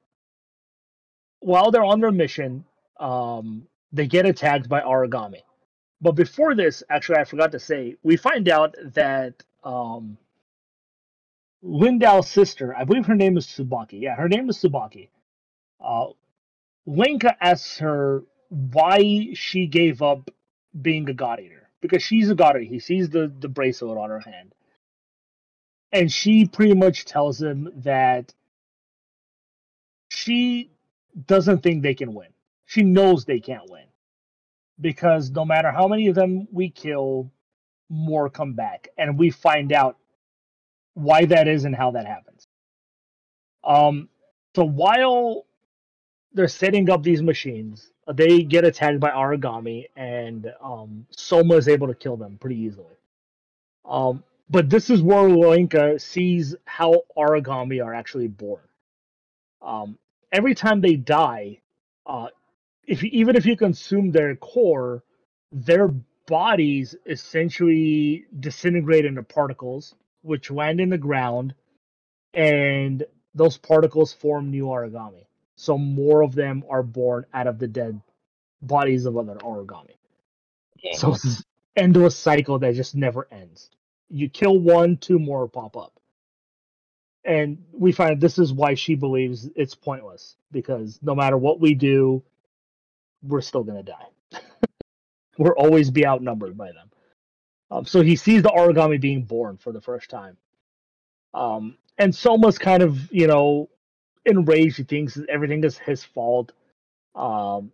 while 1.41 1.71
they're 1.71 1.85
on 1.85 2.01
their 2.01 2.13
mission, 2.13 2.65
um, 2.99 3.67
they 3.93 4.07
get 4.07 4.27
attacked 4.27 4.69
by 4.69 4.81
Aragami. 4.81 5.43
But 6.01 6.13
before 6.13 6.55
this, 6.55 6.83
actually, 6.91 7.19
I 7.19 7.25
forgot 7.25 7.53
to 7.53 7.59
say, 7.59 7.97
we 8.03 8.17
find 8.17 8.49
out 8.49 8.75
that 8.95 9.43
um, 9.65 10.19
Lindow's 11.63 12.29
sister, 12.29 12.77
I 12.77 12.85
believe 12.85 13.07
her 13.07 13.15
name 13.15 13.37
is 13.37 13.47
Tsubaki. 13.47 14.01
Yeah, 14.01 14.17
her 14.17 14.29
name 14.29 14.49
is 14.51 14.59
Tsubaki. 14.59 15.09
Uh, 15.81 16.09
Lenka 16.87 17.37
asks 17.43 17.79
her 17.79 18.23
why 18.49 19.29
she 19.35 19.67
gave 19.67 20.03
up 20.03 20.31
being 20.81 21.09
a 21.09 21.15
god 21.15 21.41
eater 21.41 21.66
because 21.89 22.03
she's 22.03 22.31
a 22.31 22.35
god 22.35 22.57
eater. 22.57 22.65
He 22.65 22.81
sees 22.81 23.11
the 23.11 23.33
the 23.41 23.49
bracelet 23.49 23.99
on 23.99 24.11
her 24.11 24.21
hand, 24.21 24.55
and 25.93 26.11
she 26.13 26.47
pretty 26.47 26.75
much 26.75 27.05
tells 27.05 27.41
him 27.41 27.71
that 27.77 28.35
she 30.09 30.71
doesn't 31.27 31.63
think 31.63 31.83
they 31.83 31.95
can 31.95 32.15
win. 32.15 32.29
She 32.67 32.83
knows 32.83 33.25
they 33.25 33.41
can't 33.41 33.71
win 33.71 33.85
because 34.81 35.31
no 35.31 35.45
matter 35.45 35.71
how 35.71 35.89
many 35.89 36.09
of 36.09 36.15
them 36.15 36.49
we 36.53 36.71
kill, 36.71 37.31
more 37.89 38.29
come 38.29 38.55
back, 38.55 38.89
and 38.99 39.19
we 39.19 39.31
find 39.31 39.73
out 39.73 39.97
why 40.95 41.25
that 41.27 41.49
is 41.49 41.65
and 41.65 41.75
how 41.75 41.93
that 41.93 42.07
happens. 42.07 42.47
Um, 43.65 44.09
so 44.55 44.65
while 44.65 45.47
they're 46.33 46.49
setting 46.49 46.91
up 46.91 47.03
these 47.03 47.23
machines, 47.23 47.91
they 48.15 48.43
get 48.43 48.65
attacked 48.65 49.01
by 49.01 49.11
Aragami, 49.11 49.87
and 49.97 50.53
um, 50.63 51.07
Soma 51.11 51.57
is 51.57 51.69
able 51.69 51.89
to 51.89 51.95
kill 51.95 52.17
them 52.17 52.39
pretty 52.41 52.57
easily. 52.61 52.95
Um, 53.85 54.23
but 54.49 54.71
this 54.71 54.91
is 54.91 55.03
where 55.03 55.29
Lenka 55.29 55.99
sees 55.99 56.55
how 56.67 57.03
Aragami 57.17 57.85
are 57.85 57.95
actually 57.95 58.29
born. 58.29 58.61
Um, 59.63 59.99
every 60.33 60.55
time 60.55 60.81
they 60.81 60.97
die, 60.97 61.61
uh, 62.07 62.29
if 62.87 63.03
even 63.03 63.37
if 63.37 63.47
you 63.47 63.57
consume 63.57 64.13
their 64.13 64.37
core, 64.37 65.03
their 65.51 65.89
bodies 66.27 66.95
essentially 67.07 68.27
disintegrate 68.41 69.05
into 69.05 69.23
particles 69.23 69.95
which 70.23 70.51
land 70.51 70.81
in 70.81 70.91
the 70.91 70.99
ground, 70.99 71.55
and 72.35 73.05
those 73.35 73.57
particles 73.57 74.13
form 74.13 74.51
new 74.51 74.67
Aragami. 74.67 75.25
So 75.57 75.79
more 75.79 76.23
of 76.23 76.35
them 76.35 76.65
are 76.69 76.83
born 76.83 77.27
out 77.33 77.47
of 77.47 77.59
the 77.59 77.67
dead 77.67 78.01
bodies 78.63 79.07
of 79.07 79.17
other 79.17 79.35
Aragami. 79.37 79.97
So 80.95 81.15
it's 81.15 81.43
endless 81.77 82.17
cycle 82.17 82.59
that 82.59 82.75
just 82.75 82.95
never 82.95 83.27
ends. 83.31 83.71
You 84.09 84.29
kill 84.29 84.59
one, 84.59 84.97
two 84.99 85.19
more 85.19 85.49
pop 85.49 85.77
up. 85.77 85.93
And 87.25 87.65
we 87.73 87.91
find 87.91 88.21
this 88.21 88.39
is 88.39 88.53
why 88.53 88.75
she 88.75 88.95
believes 88.95 89.49
it's 89.57 89.75
pointless 89.75 90.37
because 90.53 90.99
no 91.03 91.15
matter 91.15 91.37
what 91.37 91.59
we 91.59 91.75
do, 91.75 92.23
we're 93.23 93.41
still 93.41 93.65
going 93.65 93.85
to 93.85 93.93
die. 93.93 94.41
we'll 95.39 95.53
always 95.53 95.91
be 95.91 96.07
outnumbered 96.07 96.57
by 96.57 96.69
them. 96.69 96.91
Um, 97.71 97.85
so 97.85 98.01
he 98.01 98.15
sees 98.15 98.43
the 98.43 98.51
Aragami 98.51 99.01
being 99.01 99.23
born 99.23 99.57
for 99.57 99.73
the 99.73 99.81
first 99.81 100.09
time. 100.09 100.37
Um, 101.35 101.77
and 101.99 102.15
Soma's 102.15 102.59
kind 102.59 102.83
of, 102.83 103.11
you 103.13 103.27
know, 103.27 103.69
enraged. 104.27 104.77
He 104.77 104.85
thinks 104.85 105.19
everything 105.29 105.65
is 105.65 105.79
his 105.79 106.05
fault. 106.05 106.53
Um, 107.15 107.73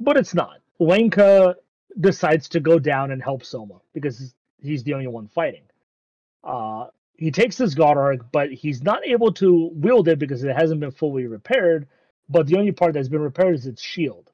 but 0.00 0.16
it's 0.16 0.34
not. 0.34 0.60
Wenka 0.80 1.54
decides 1.98 2.48
to 2.50 2.60
go 2.60 2.78
down 2.78 3.10
and 3.10 3.22
help 3.22 3.44
Soma 3.44 3.80
because 3.92 4.34
he's 4.60 4.84
the 4.84 4.94
only 4.94 5.06
one 5.06 5.28
fighting. 5.28 5.64
Uh, 6.44 6.86
he 7.16 7.30
takes 7.30 7.58
his 7.58 7.74
God 7.74 7.96
Arc, 7.96 8.30
but 8.30 8.52
he's 8.52 8.82
not 8.82 9.04
able 9.04 9.32
to 9.34 9.70
wield 9.74 10.08
it 10.08 10.18
because 10.18 10.44
it 10.44 10.54
hasn't 10.54 10.80
been 10.80 10.92
fully 10.92 11.26
repaired. 11.26 11.88
But 12.28 12.46
the 12.46 12.56
only 12.56 12.72
part 12.72 12.94
that's 12.94 13.08
been 13.08 13.20
repaired 13.20 13.54
is 13.54 13.66
its 13.66 13.82
shield. 13.82 14.30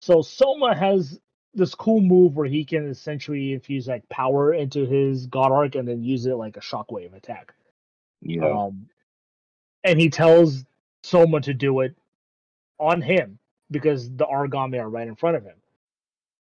So 0.00 0.20
Soma 0.20 0.74
has 0.76 1.18
this 1.54 1.74
cool 1.74 2.00
move 2.00 2.34
where 2.34 2.48
he 2.48 2.64
can 2.64 2.88
essentially 2.88 3.52
infuse 3.52 3.86
like 3.86 4.08
power 4.08 4.52
into 4.52 4.86
his 4.86 5.26
God 5.26 5.52
Arc 5.52 5.74
and 5.74 5.86
then 5.86 6.02
use 6.02 6.26
it 6.26 6.34
like 6.34 6.56
a 6.56 6.60
shockwave 6.60 7.14
attack. 7.14 7.54
Yeah. 8.20 8.48
Um, 8.48 8.88
and 9.84 10.00
he 10.00 10.08
tells 10.10 10.64
Soma 11.02 11.40
to 11.40 11.54
do 11.54 11.80
it 11.80 11.94
on 12.78 13.02
him 13.02 13.38
because 13.70 14.10
the 14.10 14.26
Aragami 14.26 14.80
are 14.80 14.88
right 14.88 15.08
in 15.08 15.16
front 15.16 15.36
of 15.36 15.44
him. 15.44 15.56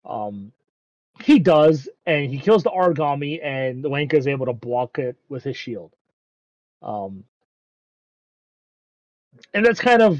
Um, 0.05 0.53
he 1.23 1.39
does, 1.39 1.89
and 2.07 2.31
he 2.31 2.39
kills 2.39 2.63
the 2.63 2.71
Aragami, 2.71 3.45
and 3.45 3.85
Wenka 3.85 4.15
is 4.15 4.27
able 4.27 4.47
to 4.47 4.53
block 4.53 4.99
it 4.99 5.17
with 5.29 5.45
his 5.45 5.57
shield. 5.57 5.93
Um, 6.83 7.25
and 9.55 9.65
that's 9.65 9.81
kind 9.81 10.03
of 10.03 10.19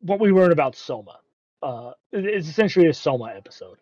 what 0.00 0.20
we 0.20 0.30
learn 0.30 0.52
about 0.52 0.76
Soma. 0.76 1.18
Uh, 1.62 1.92
it's 2.12 2.48
essentially 2.48 2.88
a 2.88 2.94
Soma 2.94 3.32
episode. 3.36 3.78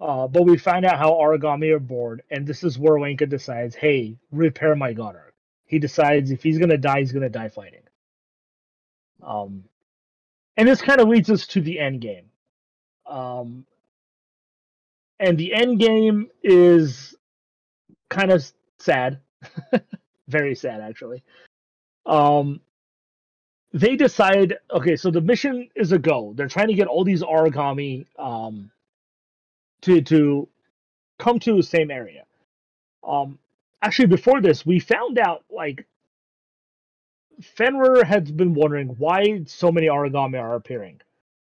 Uh, 0.00 0.28
but 0.28 0.44
we 0.44 0.56
find 0.56 0.84
out 0.84 0.98
how 0.98 1.12
Aragami 1.12 1.72
are 1.74 1.80
born, 1.80 2.20
and 2.30 2.46
this 2.46 2.62
is 2.62 2.78
where 2.78 2.94
Wenka 2.94 3.28
decides, 3.28 3.74
hey, 3.74 4.16
repair 4.30 4.76
my 4.76 4.94
Arc. 4.94 5.34
He 5.68 5.78
decides 5.78 6.30
if 6.30 6.42
he's 6.42 6.58
gonna 6.58 6.78
die, 6.78 7.00
he's 7.00 7.12
gonna 7.12 7.28
die 7.28 7.48
fighting. 7.48 7.82
Um, 9.22 9.64
and 10.56 10.66
this 10.66 10.82
kind 10.82 11.00
of 11.00 11.08
leads 11.08 11.30
us 11.30 11.46
to 11.48 11.60
the 11.60 11.78
end 11.78 12.00
game. 12.00 12.24
Um, 13.06 13.64
and 15.20 15.38
the 15.38 15.54
end 15.54 15.78
game 15.78 16.28
is 16.42 17.14
kind 18.08 18.32
of 18.32 18.44
sad, 18.78 19.20
very 20.28 20.54
sad 20.54 20.80
actually. 20.80 21.22
Um, 22.06 22.60
they 23.72 23.96
decide, 23.96 24.56
okay, 24.70 24.96
so 24.96 25.10
the 25.10 25.20
mission 25.20 25.68
is 25.76 25.92
a 25.92 25.98
go. 25.98 26.32
They're 26.34 26.48
trying 26.48 26.68
to 26.68 26.74
get 26.74 26.86
all 26.86 27.04
these 27.04 27.22
Aragami 27.22 28.06
um, 28.18 28.70
to 29.82 30.00
to 30.02 30.48
come 31.18 31.38
to 31.40 31.56
the 31.56 31.62
same 31.62 31.90
area. 31.90 32.24
Um, 33.06 33.38
actually, 33.82 34.06
before 34.06 34.40
this, 34.40 34.64
we 34.66 34.78
found 34.78 35.18
out 35.18 35.44
like 35.50 35.86
Fenrir 37.40 38.04
has 38.04 38.30
been 38.30 38.54
wondering 38.54 38.88
why 38.98 39.42
so 39.46 39.70
many 39.70 39.86
Aragami 39.86 40.40
are 40.40 40.56
appearing 40.56 41.00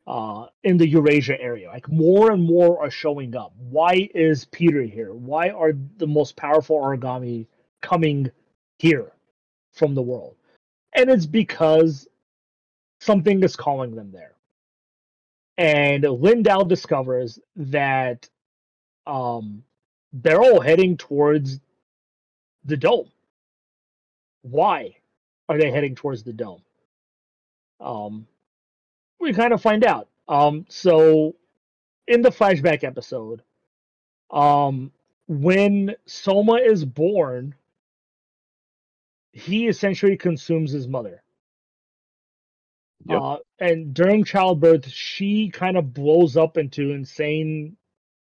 uh, 0.07 0.47
in 0.63 0.77
the 0.77 0.87
Eurasia 0.87 1.39
area. 1.39 1.69
Like 1.69 1.89
more 1.89 2.31
and 2.31 2.43
more 2.43 2.81
are 2.83 2.91
showing 2.91 3.35
up. 3.35 3.53
Why 3.57 4.09
is 4.13 4.45
Pita 4.45 4.83
here? 4.83 5.13
Why 5.13 5.49
are 5.49 5.73
the 5.97 6.07
most 6.07 6.35
powerful 6.35 6.79
Aragami 6.79 7.45
coming 7.81 8.29
here 8.77 9.11
from 9.71 9.95
the 9.95 10.01
world? 10.01 10.35
And 10.93 11.09
it's 11.09 11.27
because 11.27 12.07
something 12.99 13.43
is 13.43 13.55
calling 13.55 13.95
them 13.95 14.11
there. 14.11 14.33
And 15.57 16.03
Lindow 16.03 16.67
discovers 16.67 17.39
that 17.55 18.27
um, 19.05 19.63
they're 20.13 20.41
all 20.41 20.61
heading 20.61 20.97
towards 20.97 21.59
the 22.65 22.77
dome. 22.77 23.09
Why 24.41 24.95
are 25.47 25.57
they 25.57 25.71
heading 25.71 25.95
towards 25.95 26.23
the 26.23 26.33
dome? 26.33 26.61
Um, 27.79 28.27
we 29.19 29.33
kind 29.33 29.53
of 29.53 29.61
find 29.61 29.83
out. 29.83 30.07
Um, 30.27 30.65
so 30.69 31.35
in 32.07 32.21
the 32.21 32.29
flashback 32.29 32.83
episode, 32.83 33.41
um, 34.31 34.91
when 35.27 35.95
Soma 36.05 36.55
is 36.55 36.85
born, 36.85 37.55
he 39.31 39.67
essentially 39.67 40.17
consumes 40.17 40.71
his 40.71 40.87
mother. 40.87 41.21
Yep. 43.05 43.21
Uh, 43.21 43.37
and 43.59 43.93
during 43.93 44.23
childbirth, 44.23 44.87
she 44.87 45.49
kind 45.49 45.77
of 45.77 45.93
blows 45.93 46.35
up 46.35 46.57
into 46.57 46.91
insane 46.91 47.77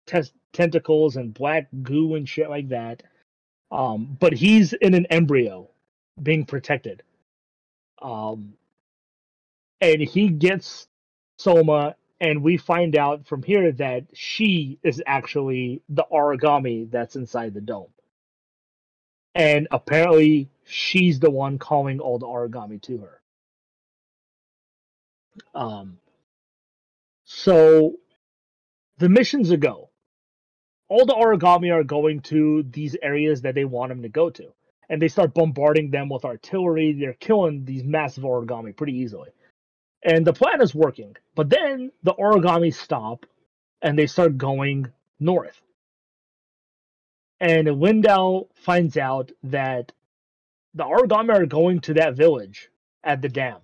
tes- 0.07 0.33
tentacles 0.53 1.17
and 1.17 1.33
black 1.33 1.69
goo 1.83 2.17
and 2.17 2.29
shit 2.29 2.51
like 2.51 2.69
that. 2.71 3.03
Um, 3.71 4.17
but 4.21 4.33
he's 4.33 4.73
in 4.73 4.95
an 4.95 5.07
embryo, 5.07 5.69
being 6.23 6.45
protected. 6.47 7.03
Um, 8.01 8.55
and 9.81 10.01
he 10.03 10.29
gets 10.29 10.89
Soma, 11.39 11.97
and 12.21 12.43
we 12.43 12.57
find 12.57 12.97
out 12.97 13.27
from 13.27 13.43
here 13.43 13.73
that 13.73 14.05
she 14.15 14.79
is 14.83 15.03
actually 15.07 15.83
the 15.89 16.05
Aragami 16.13 16.91
that's 16.91 17.17
inside 17.17 17.55
the 17.55 17.61
dome. 17.61 17.91
And 19.35 19.69
apparently, 19.71 20.49
she's 20.65 21.19
the 21.21 21.31
one 21.31 21.59
calling 21.59 22.01
all 22.01 22.19
the 22.19 22.27
Aragami 22.27 22.81
to 22.83 22.99
her. 22.99 23.21
Um, 25.55 25.99
so 27.25 27.95
the 28.99 29.09
missions 29.09 29.51
a 29.51 29.57
go. 29.57 29.84
All 30.89 31.07
the 31.07 31.15
Aragami 31.15 31.73
are 31.73 31.85
going 31.85 32.21
to 32.21 32.63
these 32.71 32.97
areas 33.03 33.43
that 33.43 33.55
they 33.55 33.65
want 33.65 33.91
them 33.91 34.03
to 34.03 34.09
go 34.09 34.31
to. 34.31 34.53
And 34.91 35.01
they 35.01 35.09
start 35.09 35.35
bombarding 35.35 35.91
them 35.91 36.09
with 36.09 36.25
artillery. 36.25 36.93
They're 36.93 37.15
killing 37.15 37.65
these 37.65 37.85
massive 37.85 38.25
Aragami 38.25 38.77
pretty 38.77 38.95
easily. 38.99 39.31
And 40.03 40.27
the 40.27 40.35
plan 40.35 40.61
is 40.61 40.75
working. 40.75 41.17
But 41.35 41.49
then 41.49 41.91
the 42.03 42.15
Aragami 42.15 42.75
stop 42.75 43.25
and 43.81 43.99
they 43.99 44.07
start 44.07 44.37
going 44.37 44.89
north. 45.19 45.61
And 47.41 47.67
Lindow 47.67 48.49
finds 48.55 48.97
out 48.97 49.33
that 49.45 49.93
the 50.75 50.85
Aragami 50.85 51.35
are 51.35 51.47
going 51.47 51.81
to 51.83 51.95
that 51.95 52.15
village 52.15 52.71
at 53.03 53.23
the 53.23 53.29
dam. 53.29 53.59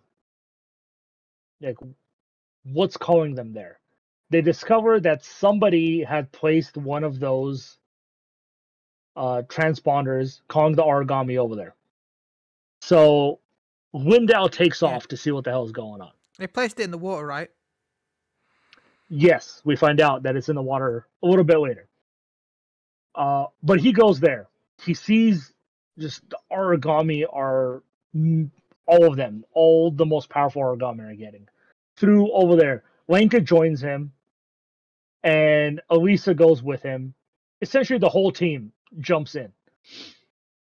Like, 1.60 1.76
what's 2.64 2.96
calling 2.96 3.34
them 3.34 3.52
there? 3.52 3.79
They 4.30 4.40
discover 4.42 5.00
that 5.00 5.24
somebody 5.24 6.04
had 6.04 6.30
placed 6.32 6.76
one 6.76 7.04
of 7.04 7.18
those 7.18 7.78
uh, 9.16 9.42
transponders 9.48 10.40
calling 10.48 10.74
the 10.76 10.82
Aragami 10.84 11.36
over 11.36 11.56
there. 11.56 11.74
So 12.80 13.40
Lindow 13.94 14.50
takes 14.50 14.82
Yeah. 14.82 14.88
off 14.88 15.08
to 15.08 15.16
see 15.16 15.32
what 15.32 15.44
the 15.44 15.50
hell 15.50 15.64
is 15.64 15.72
going 15.72 16.00
on. 16.00 16.12
They 16.38 16.46
placed 16.46 16.80
it 16.80 16.84
in 16.84 16.90
the 16.90 16.98
water, 16.98 17.26
right? 17.26 17.50
Yes, 19.08 19.60
we 19.64 19.74
find 19.76 20.00
out 20.00 20.22
that 20.22 20.36
it's 20.36 20.48
in 20.48 20.54
the 20.54 20.62
water 20.62 21.06
a 21.22 21.26
little 21.26 21.44
bit 21.44 21.58
later. 21.58 21.88
Uh, 23.14 23.46
but 23.62 23.80
he 23.80 23.92
goes 23.92 24.20
there. 24.20 24.48
He 24.84 24.94
sees 24.94 25.52
just 25.98 26.28
the 26.30 26.38
Aragami 26.52 27.24
are 27.30 27.82
all 28.86 29.06
of 29.06 29.16
them, 29.16 29.44
all 29.52 29.90
the 29.90 30.06
most 30.06 30.28
powerful 30.30 30.62
Aragami 30.62 31.12
are 31.12 31.16
getting 31.16 31.48
through 31.96 32.30
over 32.32 32.56
there. 32.56 32.84
Lenka 33.08 33.40
joins 33.40 33.80
him, 33.80 34.12
and 35.24 35.80
Elisa 35.90 36.34
goes 36.34 36.62
with 36.62 36.82
him. 36.82 37.14
Essentially, 37.62 37.98
the 37.98 38.08
whole 38.08 38.32
team 38.32 38.72
jumps 39.00 39.36
in, 39.36 39.52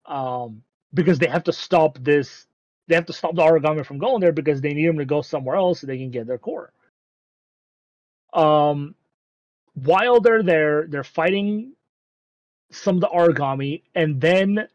um, 0.05 0.63
because 0.93 1.19
they 1.19 1.27
have 1.27 1.45
to 1.45 1.53
stop 1.53 1.97
this. 2.01 2.47
They 2.87 2.95
have 2.95 3.05
to 3.07 3.13
stop 3.13 3.35
the 3.35 3.43
Aragami 3.43 3.85
from 3.85 3.99
going 3.99 4.21
there 4.21 4.33
because 4.33 4.61
they 4.61 4.73
need 4.73 4.85
him 4.85 4.97
to 4.99 5.05
go 5.05 5.21
somewhere 5.21 5.55
else 5.57 5.81
so 5.81 5.87
they 5.87 5.97
can 5.97 6.11
get 6.11 6.27
their 6.27 6.37
core 6.39 6.71
um 8.33 8.95
while 9.75 10.19
they're 10.21 10.43
there 10.43 10.87
they're 10.87 11.03
fighting 11.03 11.73
some 12.71 12.95
of 12.95 13.01
the 13.01 13.07
Aragami 13.09 13.83
and 13.95 14.21
then 14.21 14.67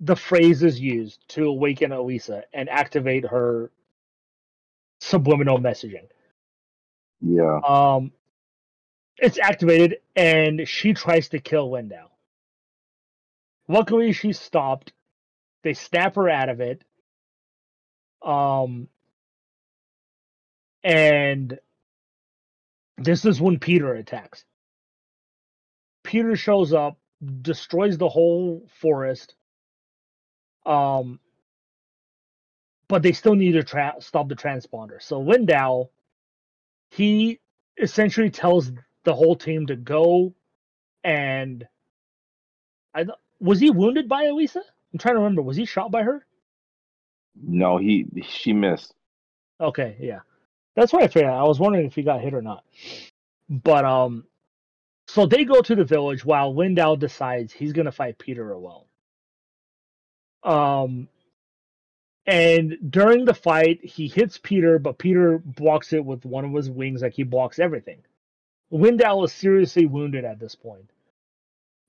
the 0.00 0.16
phrase 0.16 0.62
is 0.62 0.80
used 0.80 1.20
to 1.28 1.44
awaken 1.46 1.92
elisa 1.92 2.44
and 2.54 2.68
activate 2.68 3.26
her 3.26 3.70
subliminal 5.00 5.58
messaging 5.58 6.06
Yeah. 7.22 7.60
um 7.66 8.12
it's 9.18 9.38
activated 9.38 9.96
and 10.14 10.68
she 10.68 10.92
tries 10.92 11.28
to 11.28 11.38
kill 11.38 11.70
Lindow 11.70 12.08
luckily 13.68 14.12
she's 14.12 14.38
stopped 14.38 14.92
they 15.62 15.74
snap 15.74 16.14
her 16.16 16.28
out 16.28 16.48
of 16.48 16.60
it 16.60 16.82
um 18.22 18.88
and 20.84 21.58
this 22.98 23.24
is 23.24 23.40
when 23.40 23.58
Pita 23.58 23.90
attacks. 23.92 24.44
Pita 26.04 26.36
shows 26.36 26.72
up, 26.72 26.98
destroys 27.42 27.98
the 27.98 28.08
whole 28.08 28.66
forest. 28.80 29.34
Um, 30.64 31.20
but 32.88 33.02
they 33.02 33.12
still 33.12 33.34
need 33.34 33.52
to 33.52 33.64
tra- 33.64 33.96
stop 33.98 34.28
the 34.28 34.36
transponder. 34.36 35.02
So 35.02 35.20
Lindow, 35.22 35.88
he 36.90 37.40
essentially 37.80 38.30
tells 38.30 38.70
the 39.06 39.14
whole 39.14 39.36
team 39.36 39.66
to 39.68 39.76
go 39.76 40.34
and 41.04 41.66
I 42.92 43.04
th- 43.04 43.16
was 43.40 43.60
he 43.60 43.70
wounded 43.70 44.08
by 44.08 44.24
Elisa? 44.24 44.60
I'm 44.92 44.98
trying 44.98 45.14
to 45.14 45.20
remember. 45.20 45.42
Was 45.42 45.56
he 45.56 45.64
shot 45.64 45.90
by 45.90 46.02
her? 46.02 46.26
No, 47.40 47.78
he 47.78 48.06
she 48.26 48.52
missed. 48.52 48.94
Okay, 49.60 49.96
yeah, 50.00 50.20
that's 50.74 50.92
what 50.92 51.02
I 51.02 51.06
figured. 51.06 51.32
I 51.32 51.44
was 51.44 51.60
wondering 51.60 51.86
if 51.86 51.94
he 51.94 52.02
got 52.02 52.20
hit 52.20 52.34
or 52.34 52.42
not. 52.42 52.64
But 53.48 53.84
um, 53.84 54.24
so 55.06 55.26
they 55.26 55.44
go 55.44 55.62
to 55.62 55.74
the 55.76 55.84
village 55.84 56.24
while 56.24 56.52
Lindow 56.52 56.98
decides 56.98 57.52
he's 57.52 57.72
gonna 57.72 57.92
fight 57.92 58.18
Pita 58.18 58.42
alone. 58.42 58.84
Um, 60.42 61.08
and 62.26 62.76
during 62.90 63.24
the 63.24 63.34
fight, 63.34 63.84
he 63.84 64.08
hits 64.08 64.38
Pita, 64.38 64.80
but 64.80 64.98
Pita 64.98 65.40
blocks 65.44 65.92
it 65.92 66.04
with 66.04 66.24
one 66.24 66.44
of 66.44 66.52
his 66.52 66.68
wings, 66.68 67.02
like 67.02 67.14
he 67.14 67.22
blocks 67.22 67.60
everything. 67.60 68.02
Lindow 68.72 69.24
is 69.24 69.32
seriously 69.32 69.86
wounded 69.86 70.24
at 70.24 70.38
this 70.38 70.54
point. 70.54 70.90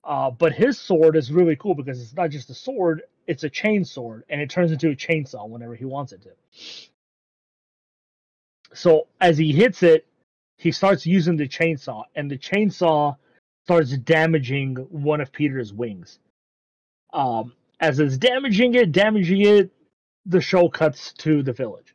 Uh, 0.04 0.30
but 0.30 0.52
his 0.52 0.78
sword 0.78 1.16
is 1.16 1.30
really 1.30 1.56
cool 1.56 1.74
because 1.74 2.00
it's 2.00 2.14
not 2.14 2.30
just 2.30 2.48
a 2.50 2.54
sword, 2.54 3.02
it's 3.26 3.44
a 3.44 3.50
chain 3.50 3.84
sword, 3.84 4.24
and 4.30 4.40
it 4.40 4.48
turns 4.48 4.72
into 4.72 4.90
a 4.90 4.96
chainsaw 4.96 5.48
whenever 5.48 5.74
he 5.74 5.84
wants 5.84 6.12
it 6.12 6.22
to. 6.22 6.30
So 8.72 9.08
as 9.20 9.36
he 9.36 9.52
hits 9.52 9.82
it, 9.82 10.06
he 10.56 10.72
starts 10.72 11.06
using 11.06 11.36
the 11.36 11.48
chainsaw, 11.48 12.04
and 12.14 12.30
the 12.30 12.38
chainsaw 12.38 13.16
starts 13.64 13.96
damaging 13.98 14.76
one 14.90 15.20
of 15.20 15.32
Pita's 15.32 15.72
wings. 15.72 16.18
Um, 17.12 17.52
as 17.80 18.00
it's 18.00 18.16
damaging 18.16 18.74
it, 18.74 18.92
damaging 18.92 19.42
it, 19.42 19.70
the 20.26 20.40
show 20.40 20.68
cuts 20.68 21.12
to 21.14 21.42
the 21.42 21.52
village. 21.52 21.94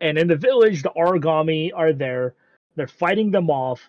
And 0.00 0.18
in 0.18 0.28
the 0.28 0.36
village, 0.36 0.82
the 0.82 0.90
Aragami 0.90 1.70
are 1.74 1.92
there. 1.92 2.34
They're 2.76 2.86
fighting 2.86 3.30
them 3.30 3.50
off. 3.50 3.88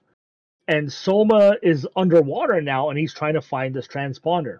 And 0.67 0.91
Soma 0.91 1.55
is 1.61 1.87
underwater 1.95 2.61
now 2.61 2.89
and 2.89 2.97
he's 2.97 3.13
trying 3.13 3.33
to 3.33 3.41
find 3.41 3.73
this 3.73 3.87
transponder. 3.87 4.59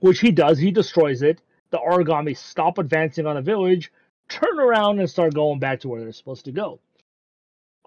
Which 0.00 0.20
he 0.20 0.30
does, 0.30 0.58
he 0.58 0.70
destroys 0.70 1.22
it. 1.22 1.40
The 1.70 1.78
Aragami 1.78 2.36
stop 2.36 2.78
advancing 2.78 3.26
on 3.26 3.36
the 3.36 3.42
village, 3.42 3.92
turn 4.28 4.58
around, 4.60 4.98
and 4.98 5.08
start 5.08 5.34
going 5.34 5.58
back 5.58 5.80
to 5.80 5.88
where 5.88 6.00
they're 6.00 6.12
supposed 6.12 6.44
to 6.44 6.52
go. 6.52 6.80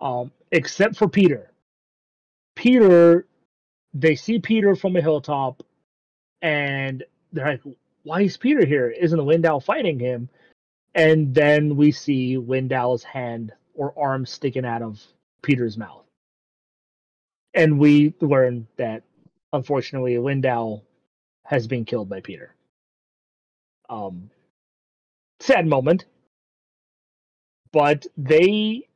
Um, 0.01 0.31
except 0.51 0.95
for 0.95 1.07
Pita. 1.07 1.43
Pita, 2.55 3.23
they 3.93 4.15
see 4.15 4.39
Pita 4.39 4.75
from 4.75 4.95
a 4.95 5.01
hilltop, 5.01 5.61
and 6.41 7.03
they're 7.31 7.59
like, 7.63 7.75
why 8.03 8.21
is 8.21 8.37
Pita 8.37 8.65
here? 8.65 8.89
Isn't 8.89 9.19
Lindow 9.19 9.61
fighting 9.63 9.99
him? 9.99 10.29
And 10.93 11.35
then 11.35 11.75
we 11.75 11.91
see 11.91 12.37
Lindow's 12.37 13.03
hand 13.03 13.51
or 13.75 13.93
arm 13.97 14.25
sticking 14.25 14.65
out 14.65 14.81
of 14.81 15.01
Pita's 15.41 15.77
mouth. 15.77 16.05
And 17.53 17.79
we 17.79 18.13
learn 18.21 18.67
that 18.77 19.03
unfortunately 19.53 20.15
Lindow 20.15 20.81
has 21.43 21.67
been 21.67 21.85
killed 21.85 22.09
by 22.09 22.21
Pita. 22.21 22.47
Um 23.89 24.29
sad 25.39 25.67
moment. 25.67 26.05
But 27.71 28.05
they 28.17 28.87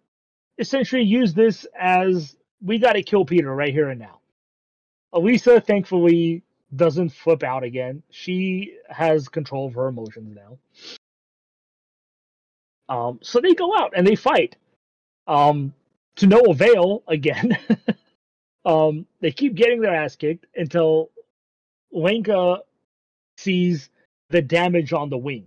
essentially 0.57 1.03
use 1.03 1.33
this 1.33 1.65
as 1.77 2.35
we 2.61 2.79
gotta 2.79 3.03
kill 3.03 3.25
Pita 3.25 3.49
right 3.49 3.73
here 3.73 3.89
and 3.89 3.99
now. 3.99 4.19
Elisa 5.13 5.59
thankfully 5.61 6.43
doesn't 6.75 7.09
flip 7.09 7.43
out 7.43 7.63
again. 7.63 8.03
She 8.09 8.77
has 8.89 9.27
control 9.27 9.67
of 9.67 9.73
her 9.73 9.87
emotions 9.87 10.35
now. 10.35 10.57
Um, 12.89 13.19
so 13.21 13.39
they 13.39 13.53
go 13.53 13.75
out 13.77 13.93
and 13.95 14.05
they 14.05 14.15
fight. 14.15 14.55
Um, 15.29 15.73
to 16.17 16.27
no 16.27 16.39
avail 16.41 17.03
again. 17.07 17.57
um, 18.65 19.05
they 19.21 19.31
keep 19.31 19.55
getting 19.55 19.79
their 19.79 19.93
ass 19.93 20.15
kicked 20.15 20.47
until 20.55 21.11
Lenka 21.91 22.59
sees 23.37 23.89
the 24.29 24.41
damage 24.41 24.91
on 24.91 25.09
the 25.09 25.17
wing. 25.17 25.45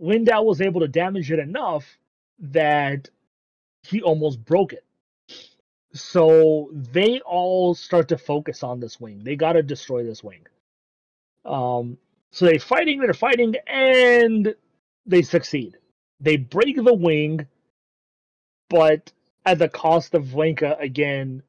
Lindow 0.00 0.44
was 0.44 0.60
able 0.60 0.80
to 0.80 0.88
damage 0.88 1.30
it 1.30 1.38
enough 1.38 1.86
that 2.40 3.08
he 3.84 4.02
almost 4.02 4.44
broke 4.44 4.72
it. 4.72 4.84
So 5.94 6.70
they 6.72 7.20
all 7.20 7.74
start 7.74 8.08
to 8.08 8.18
focus 8.18 8.62
on 8.62 8.80
this 8.80 9.00
wing. 9.00 9.22
They 9.22 9.36
got 9.36 9.52
to 9.52 9.62
destroy 9.62 10.04
this 10.04 10.24
wing. 10.24 10.46
Um, 11.44 11.98
so 12.32 12.46
they're 12.46 12.58
fighting, 12.58 13.00
they're 13.00 13.12
fighting, 13.12 13.54
and 13.66 14.54
they 15.06 15.22
succeed. 15.22 15.76
They 16.20 16.36
break 16.36 16.76
the 16.76 16.94
wing, 16.94 17.46
but 18.72 19.12
at 19.44 19.58
the 19.58 19.68
cost 19.68 20.14
of 20.14 20.32
Lenka 20.34 20.78
again 20.80 21.42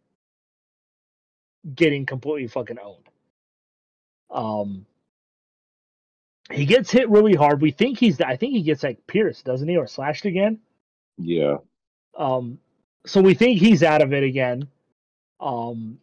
getting 1.74 2.06
completely 2.06 2.48
fucking 2.48 2.78
owned. 2.78 3.08
Um, 4.30 4.86
he 6.52 6.66
gets 6.66 6.92
hit 6.92 7.10
really 7.10 7.34
hard. 7.34 7.62
We 7.62 7.72
think 7.72 7.98
he's. 7.98 8.20
I 8.20 8.36
think 8.36 8.52
he 8.54 8.62
gets 8.62 8.84
like 8.84 9.08
pierced, 9.08 9.46
doesn't 9.46 9.68
he, 9.68 9.78
or 9.78 9.88
slashed 9.88 10.26
again? 10.26 10.60
Yeah. 11.18 11.58
Um, 12.18 12.60
so 13.06 13.22
we 13.22 13.34
think 13.34 13.60
he's 13.60 13.84
out 13.84 14.02
of 14.02 14.12
it 14.12 14.24
again. 14.24 14.68
Um, 15.40 16.00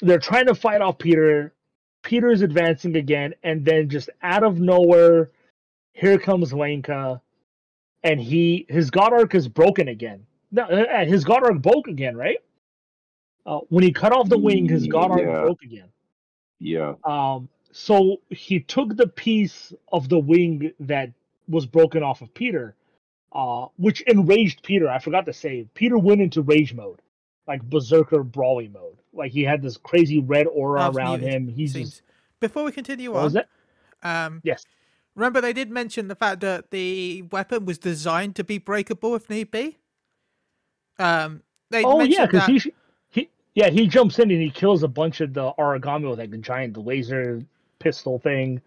they're 0.00 0.18
trying 0.18 0.46
to 0.46 0.54
fight 0.54 0.82
off 0.82 0.98
Pita. 0.98 1.50
Pita's 2.02 2.42
advancing 2.42 2.96
again, 2.96 3.34
and 3.42 3.64
then 3.64 3.88
just 3.88 4.10
out 4.22 4.44
of 4.44 4.60
nowhere, 4.60 5.30
here 5.94 6.18
comes 6.18 6.52
Lenka, 6.52 7.20
and 8.04 8.20
he 8.20 8.66
his 8.68 8.90
god 8.90 9.12
arc 9.12 9.34
is 9.34 9.48
broken 9.48 9.88
again. 9.88 10.24
No, 10.50 10.62
uh, 10.64 11.04
his 11.04 11.24
god 11.24 11.42
arc 11.44 11.60
broke 11.60 11.88
again, 11.88 12.16
right? 12.16 12.38
Uh, 13.46 13.60
when 13.68 13.82
he 13.84 13.92
cut 13.92 14.12
off 14.12 14.28
the 14.28 14.38
wing, 14.38 14.68
his 14.68 14.86
god 14.86 15.10
arc 15.10 15.22
Yeah. 15.22 15.40
broke 15.42 15.62
again. 15.62 15.88
Yeah. 16.60 16.94
Um, 17.04 17.48
so 17.72 18.20
he 18.30 18.60
took 18.60 18.96
the 18.96 19.06
piece 19.06 19.72
of 19.92 20.08
the 20.08 20.18
wing 20.18 20.72
that 20.80 21.10
was 21.48 21.64
broken 21.66 22.02
off 22.02 22.20
of 22.20 22.32
Pita, 22.34 22.72
uh, 23.32 23.66
which 23.76 24.00
enraged 24.02 24.62
Pita. 24.62 24.88
I 24.90 24.98
forgot 24.98 25.24
to 25.26 25.32
say, 25.32 25.66
Pita 25.74 25.98
went 25.98 26.20
into 26.20 26.42
rage 26.42 26.74
mode, 26.74 27.00
like 27.46 27.62
berserker 27.62 28.22
brawling 28.22 28.72
mode. 28.72 28.96
Like 29.12 29.32
he 29.32 29.42
had 29.42 29.62
this 29.62 29.76
crazy 29.76 30.20
red 30.20 30.46
aura 30.46 30.82
I've 30.88 30.96
around 30.96 31.20
muted, 31.20 31.34
him. 31.34 31.48
He's 31.48 31.72
Seems. 31.72 31.90
just, 31.90 32.02
Before 32.40 32.64
we 32.64 32.72
continue 32.72 33.12
what 33.12 33.18
on, 33.18 33.24
was 33.24 33.34
it? 33.36 33.48
um, 34.02 34.40
Yes. 34.44 34.64
Remember 35.18 35.40
they 35.40 35.52
did 35.52 35.68
mention 35.68 36.06
the 36.06 36.14
fact 36.14 36.40
that 36.42 36.70
the 36.70 37.22
weapon 37.32 37.64
was 37.66 37.76
designed 37.76 38.36
to 38.36 38.44
be 38.44 38.58
breakable 38.58 39.16
if 39.16 39.28
need 39.28 39.50
be. 39.50 39.76
Um, 41.00 41.42
they 41.70 41.82
Oh 41.82 42.00
yeah, 42.02 42.24
because 42.26 42.46
that. 42.46 42.62
he, 42.62 42.72
he, 43.10 43.28
yeah, 43.56 43.68
he 43.68 43.88
jumps 43.88 44.20
in 44.20 44.30
and 44.30 44.40
he 44.40 44.48
kills 44.48 44.84
a 44.84 44.88
bunch 44.88 45.20
of 45.20 45.34
the 45.34 45.52
Aragami 45.58 46.08
with 46.08 46.20
like 46.20 46.32
a 46.32 46.36
giant 46.38 46.76
laser 46.76 47.42
pistol 47.80 48.20
thing. 48.20 48.60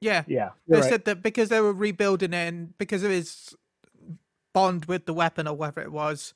yeah, 0.00 0.24
Yeah, 0.26 0.50
they 0.66 0.80
right. 0.80 0.90
said 0.90 1.04
that 1.04 1.22
because 1.22 1.50
they 1.50 1.60
were 1.60 1.72
rebuilding 1.72 2.32
it 2.32 2.48
and 2.48 2.76
because 2.78 3.04
of 3.04 3.12
his 3.12 3.54
bond 4.52 4.86
with 4.86 5.06
the 5.06 5.14
weapon 5.14 5.46
or 5.46 5.54
whatever 5.54 5.82
it 5.82 5.92
was, 5.92 6.34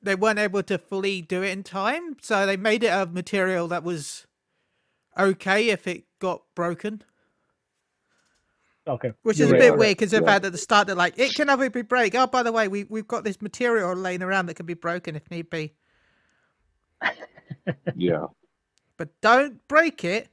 they 0.00 0.14
weren't 0.14 0.38
able 0.38 0.62
to 0.62 0.78
fully 0.78 1.20
do 1.20 1.42
it 1.42 1.50
in 1.50 1.64
time. 1.64 2.16
So 2.22 2.46
they 2.46 2.56
made 2.56 2.84
it 2.84 2.92
of 2.92 3.12
material 3.12 3.66
that 3.68 3.82
was 3.82 4.28
okay 5.18 5.70
if 5.70 5.88
it 5.88 6.04
got 6.20 6.42
broken. 6.54 7.02
Okay, 8.88 9.12
Which 9.22 9.38
you're 9.38 9.46
is 9.46 9.52
a 9.52 9.54
right. 9.54 9.58
bit 9.58 9.70
right. 9.70 9.78
weird 9.78 9.98
because 9.98 10.12
they've 10.12 10.24
Yeah. 10.24 10.32
had 10.32 10.44
at 10.44 10.52
the 10.52 10.58
start 10.58 10.86
they're 10.88 10.96
like, 10.96 11.18
it 11.18 11.34
can 11.34 11.48
never 11.48 11.70
be 11.70 11.82
break. 11.82 12.14
Oh, 12.14 12.26
by 12.26 12.42
the 12.42 12.52
way, 12.52 12.68
we 12.68 12.84
we've 12.84 13.08
got 13.08 13.24
this 13.24 13.42
material 13.42 13.94
laying 13.94 14.22
around 14.22 14.46
that 14.46 14.54
can 14.54 14.66
be 14.66 14.74
broken 14.74 15.16
if 15.16 15.30
need 15.30 15.50
be. 15.50 15.74
Yeah. 17.94 18.26
But 18.98 19.10
don't 19.20 19.66
break 19.68 20.04
it. 20.04 20.28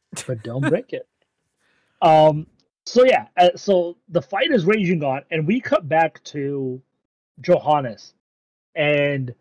but 0.26 0.42
don't 0.42 0.66
break 0.66 0.92
it. 0.92 1.08
Um. 2.02 2.46
So 2.86 3.04
yeah. 3.04 3.26
Uh, 3.36 3.50
so 3.56 3.96
the 4.08 4.22
fight 4.22 4.50
is 4.52 4.64
raging 4.66 5.04
on, 5.04 5.22
and 5.30 5.46
we 5.46 5.60
cut 5.60 5.88
back 5.88 6.22
to 6.24 6.82
Johannes, 7.40 8.14
and 8.76 9.34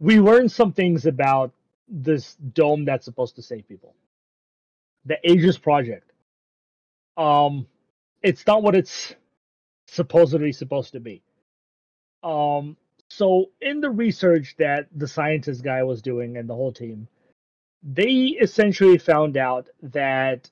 we 0.00 0.20
learn 0.20 0.48
some 0.48 0.72
things 0.72 1.06
about 1.06 1.52
this 1.88 2.36
dome 2.54 2.84
that's 2.84 3.04
supposed 3.04 3.36
to 3.36 3.42
save 3.42 3.68
people. 3.68 3.94
The 5.06 5.18
Aegis 5.30 5.58
Project. 5.58 6.05
Um, 7.16 7.66
it's 8.22 8.46
not 8.46 8.62
what 8.62 8.74
it's 8.76 9.14
supposedly 9.86 10.52
supposed 10.52 10.92
to 10.92 11.00
be. 11.00 11.22
Um. 12.22 12.76
So 13.08 13.50
in 13.60 13.80
the 13.80 13.90
research 13.90 14.56
that 14.58 14.88
the 14.94 15.06
scientist 15.06 15.62
guy 15.62 15.84
was 15.84 16.02
doing 16.02 16.36
and 16.36 16.48
the 16.48 16.54
whole 16.54 16.72
team, 16.72 17.06
they 17.82 18.36
essentially 18.40 18.98
found 18.98 19.36
out 19.36 19.68
that 19.82 20.50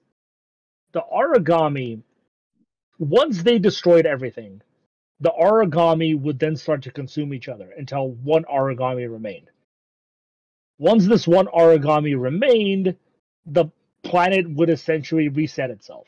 the 0.93 1.03
Aragami 1.13 2.01
once 2.99 3.43
they 3.43 3.59
destroyed 3.59 4.07
everything 4.07 4.63
the 5.21 5.31
Aragami 5.31 6.19
would 6.19 6.39
then 6.39 6.57
start 6.57 6.83
to 6.83 6.91
consume 6.91 7.35
each 7.35 7.49
other 7.49 7.71
until 7.77 8.11
one 8.11 8.45
Aragami 8.45 9.11
remained 9.11 9.51
once 10.79 11.07
this 11.07 11.27
one 11.27 11.47
Aragami 11.47 12.19
remained 12.19 12.97
the 13.47 13.67
planet 14.05 14.49
would 14.49 14.71
essentially 14.71 15.29
reset 15.29 15.71
itself 15.71 16.07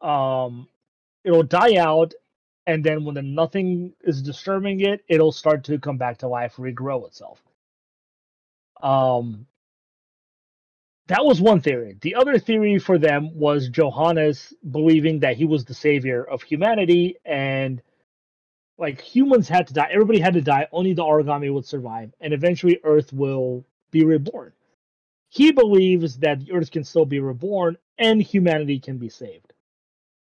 um 0.00 0.68
it'll 1.24 1.42
die 1.42 1.76
out 1.76 2.14
and 2.66 2.84
then 2.84 3.04
when 3.04 3.14
the 3.14 3.22
nothing 3.22 3.94
is 4.02 4.22
disturbing 4.22 4.80
it 4.80 5.04
it'll 5.08 5.32
start 5.32 5.64
to 5.64 5.78
come 5.78 5.98
back 5.98 6.18
to 6.18 6.28
life 6.28 6.56
regrow 6.56 7.06
itself 7.06 7.42
um 8.82 9.46
that 11.08 11.24
was 11.24 11.40
one 11.40 11.60
theory. 11.60 11.96
The 12.00 12.14
other 12.14 12.38
theory 12.38 12.78
for 12.78 12.98
them 12.98 13.38
was 13.38 13.68
Johannes 13.68 14.54
believing 14.70 15.20
that 15.20 15.36
he 15.36 15.44
was 15.44 15.64
the 15.64 15.74
savior 15.74 16.24
of 16.24 16.42
humanity 16.42 17.16
and 17.26 17.82
like 18.78 19.00
humans 19.00 19.48
had 19.48 19.68
to 19.68 19.74
die, 19.74 19.88
everybody 19.92 20.20
had 20.20 20.34
to 20.34 20.42
die, 20.42 20.68
only 20.72 20.94
the 20.94 21.04
Aragami 21.04 21.52
would 21.52 21.66
survive, 21.66 22.12
and 22.20 22.34
eventually 22.34 22.80
Earth 22.84 23.12
will 23.12 23.64
be 23.92 24.04
reborn. 24.04 24.52
He 25.30 25.52
believes 25.52 26.18
that 26.18 26.40
the 26.40 26.52
Earth 26.52 26.70
can 26.72 26.84
still 26.84 27.06
be 27.06 27.20
reborn 27.20 27.78
and 27.98 28.22
humanity 28.22 28.80
can 28.80 28.98
be 28.98 29.10
saved. 29.10 29.53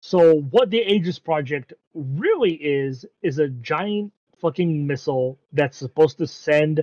So 0.08 0.40
what 0.40 0.70
the 0.70 0.80
Aegis 0.80 1.20
project 1.20 1.74
really 1.94 2.54
is 2.54 3.06
is 3.22 3.40
a 3.40 3.50
giant 3.50 4.14
fucking 4.38 4.88
missile 4.88 5.38
that's 5.52 5.76
supposed 5.76 6.18
to 6.20 6.28
send 6.28 6.82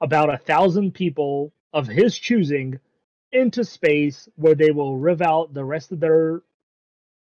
about 0.00 0.32
a 0.32 0.38
thousand 0.38 0.94
people 0.94 1.52
of 1.74 1.86
his 1.86 2.16
choosing 2.18 2.80
into 3.30 3.62
space 3.62 4.26
where 4.36 4.54
they 4.54 4.70
will 4.70 4.98
live 4.98 5.20
out 5.20 5.52
the 5.52 5.66
rest 5.66 5.92
of 5.92 6.00
their 6.00 6.40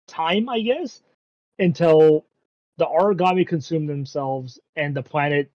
time, 0.06 0.48
I 0.48 0.60
guess, 0.60 1.02
until 1.58 2.24
the 2.78 2.86
Aragami 2.86 3.46
consume 3.46 3.84
themselves 3.84 4.58
and 4.74 4.96
the 4.96 5.02
planet 5.02 5.50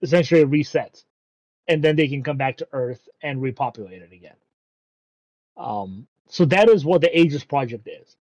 essentially 0.00 0.46
resets. 0.46 1.04
And 1.68 1.84
then 1.84 1.94
they 1.94 2.08
can 2.08 2.22
come 2.22 2.38
back 2.38 2.56
to 2.56 2.68
Earth 2.72 3.06
and 3.22 3.42
repopulate 3.42 4.00
it 4.00 4.14
again. 4.14 4.36
Um, 5.58 6.06
so 6.28 6.44
that 6.46 6.68
is 6.68 6.84
what 6.84 7.00
the 7.00 7.18
Aegis 7.18 7.44
project 7.44 7.88
is. 7.88 8.16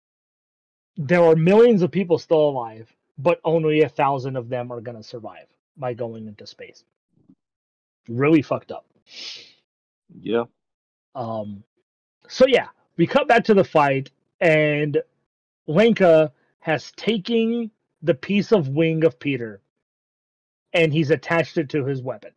There 0.97 1.23
are 1.23 1.35
millions 1.35 1.81
of 1.81 1.91
people 1.91 2.17
still 2.17 2.49
alive, 2.49 2.93
but 3.17 3.39
only 3.43 3.81
a 3.81 3.89
thousand 3.89 4.35
of 4.35 4.49
them 4.49 4.71
are 4.71 4.81
gonna 4.81 5.03
survive 5.03 5.47
by 5.77 5.93
going 5.93 6.27
into 6.27 6.45
space. 6.47 6.83
Really 8.07 8.41
fucked 8.41 8.71
up. 8.71 8.85
Yeah. 10.21 10.45
Um, 11.15 11.63
so 12.27 12.45
yeah, 12.47 12.67
we 12.97 13.07
cut 13.07 13.27
back 13.27 13.45
to 13.45 13.53
the 13.53 13.63
fight, 13.63 14.11
and 14.41 15.01
Lenka 15.67 16.31
has 16.59 16.91
taken 16.93 17.71
the 18.01 18.13
piece 18.13 18.51
of 18.51 18.69
wing 18.69 19.03
of 19.03 19.19
Pita, 19.19 19.59
and 20.73 20.93
he's 20.93 21.11
attached 21.11 21.57
it 21.57 21.69
to 21.69 21.85
his 21.85 22.01
weapon. 22.01 22.31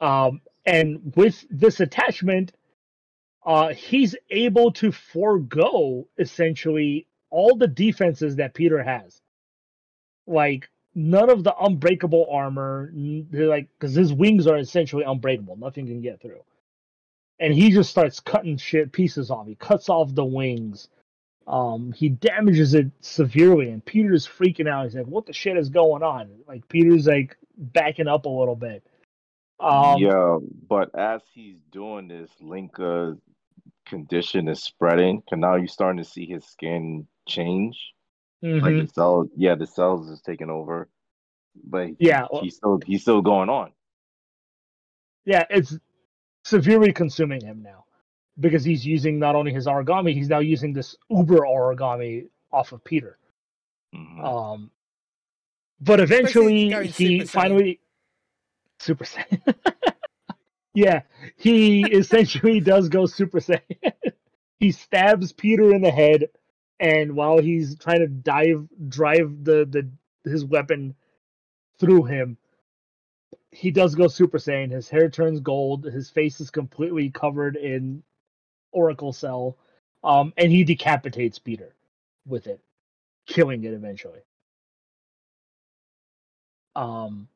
Um, 0.00 0.40
and 0.66 1.12
with 1.16 1.44
this 1.50 1.80
attachment, 1.80 2.52
uh, 3.44 3.68
he's 3.68 4.14
able 4.30 4.72
to 4.72 4.92
forego 4.92 6.06
essentially 6.18 7.06
all 7.30 7.56
the 7.56 7.66
defenses 7.66 8.36
that 8.36 8.54
Pita 8.54 8.82
has. 8.84 9.20
Like 10.26 10.68
none 10.94 11.30
of 11.30 11.44
the 11.44 11.54
unbreakable 11.56 12.26
armor, 12.30 12.92
like 13.32 13.68
because 13.78 13.94
his 13.94 14.12
wings 14.12 14.46
are 14.46 14.58
essentially 14.58 15.04
unbreakable, 15.04 15.56
nothing 15.56 15.86
can 15.86 16.02
get 16.02 16.20
through. 16.20 16.42
And 17.38 17.54
he 17.54 17.70
just 17.70 17.90
starts 17.90 18.20
cutting 18.20 18.58
shit 18.58 18.92
pieces 18.92 19.30
off. 19.30 19.46
He 19.46 19.54
cuts 19.54 19.88
off 19.88 20.14
the 20.14 20.24
wings. 20.24 20.88
Um, 21.46 21.92
he 21.92 22.10
damages 22.10 22.74
it 22.74 22.90
severely, 23.00 23.70
and 23.70 23.84
Pita's 23.84 24.28
freaking 24.28 24.68
out. 24.68 24.84
He's 24.84 24.94
like, 24.94 25.06
"What 25.06 25.26
the 25.26 25.32
shit 25.32 25.56
is 25.56 25.70
going 25.70 26.02
on?" 26.02 26.28
Like 26.46 26.68
Pita's 26.68 27.06
like 27.06 27.36
backing 27.56 28.06
up 28.06 28.26
a 28.26 28.28
little 28.28 28.54
bit. 28.54 28.84
Um, 29.60 29.98
yeah, 29.98 30.38
but 30.68 30.94
as 30.98 31.20
he's 31.34 31.56
doing 31.70 32.08
this, 32.08 32.30
Lenka's 32.40 33.18
condition 33.86 34.48
is 34.48 34.62
spreading. 34.62 35.22
Cause 35.28 35.38
now 35.38 35.56
you're 35.56 35.68
starting 35.68 36.02
to 36.02 36.08
see 36.08 36.26
his 36.26 36.44
skin 36.46 37.06
change. 37.28 37.78
Like 38.42 38.62
mhm. 38.62 38.86
the 38.86 38.92
cells, 38.94 39.28
yeah, 39.36 39.54
the 39.54 39.66
cells 39.66 40.08
is 40.08 40.22
taking 40.22 40.48
over. 40.48 40.88
But 41.64 41.90
Yeah, 41.98 42.26
well- 42.32 42.42
he's 42.42 42.56
still 42.56 42.80
he's 42.86 43.02
still 43.02 43.20
going 43.20 43.50
on. 43.50 43.72
yeah, 45.26 45.44
it's 45.50 45.76
severely 46.44 46.92
consuming 46.92 47.42
him 47.44 47.62
now 47.62 47.84
because 48.38 48.64
he's 48.64 48.86
using 48.86 49.18
not 49.18 49.34
only 49.36 49.52
his 49.52 49.66
Aragami, 49.66 50.14
he's 50.14 50.30
now 50.30 50.38
using 50.38 50.72
this 50.72 50.96
uber 51.10 51.40
Aragami 51.40 52.28
off 52.50 52.72
of 52.72 52.82
Pita. 52.84 53.14
Mhm. 53.94 54.24
Um, 54.24 54.70
but 55.80 56.00
eventually, 56.00 56.70
he 56.70 56.88
Super 57.20 57.24
Saiyan. 57.24 57.28
finally 57.28 57.80
Super 58.80 59.04
Saiyan. 59.04 59.54
yeah, 60.74 61.02
he 61.36 61.82
essentially 61.82 62.60
does 62.60 62.88
go 62.88 63.06
Super 63.06 63.40
Saiyan. 63.40 63.92
he 64.58 64.72
stabs 64.72 65.32
Pita 65.32 65.70
in 65.70 65.82
the 65.82 65.90
head, 65.90 66.30
and 66.80 67.14
while 67.14 67.38
he's 67.38 67.76
trying 67.76 68.00
to 68.00 68.08
dive, 68.08 68.66
drive 68.88 69.44
the 69.44 69.66
the 69.66 69.90
his 70.28 70.44
weapon 70.44 70.94
through 71.78 72.04
him, 72.04 72.38
he 73.52 73.70
does 73.70 73.94
go 73.94 74.08
Super 74.08 74.38
Saiyan. 74.38 74.70
His 74.70 74.88
hair 74.88 75.10
turns 75.10 75.40
gold. 75.40 75.84
His 75.84 76.08
face 76.08 76.40
is 76.40 76.50
completely 76.50 77.10
covered 77.10 77.56
in 77.56 78.02
Oracle 78.72 79.12
Cell, 79.12 79.58
um, 80.02 80.32
and 80.38 80.50
he 80.50 80.64
decapitates 80.64 81.38
Pita 81.38 81.68
with 82.26 82.46
it, 82.46 82.60
killing 83.26 83.64
it 83.64 83.74
eventually. 83.74 84.20
Um, 86.74 87.28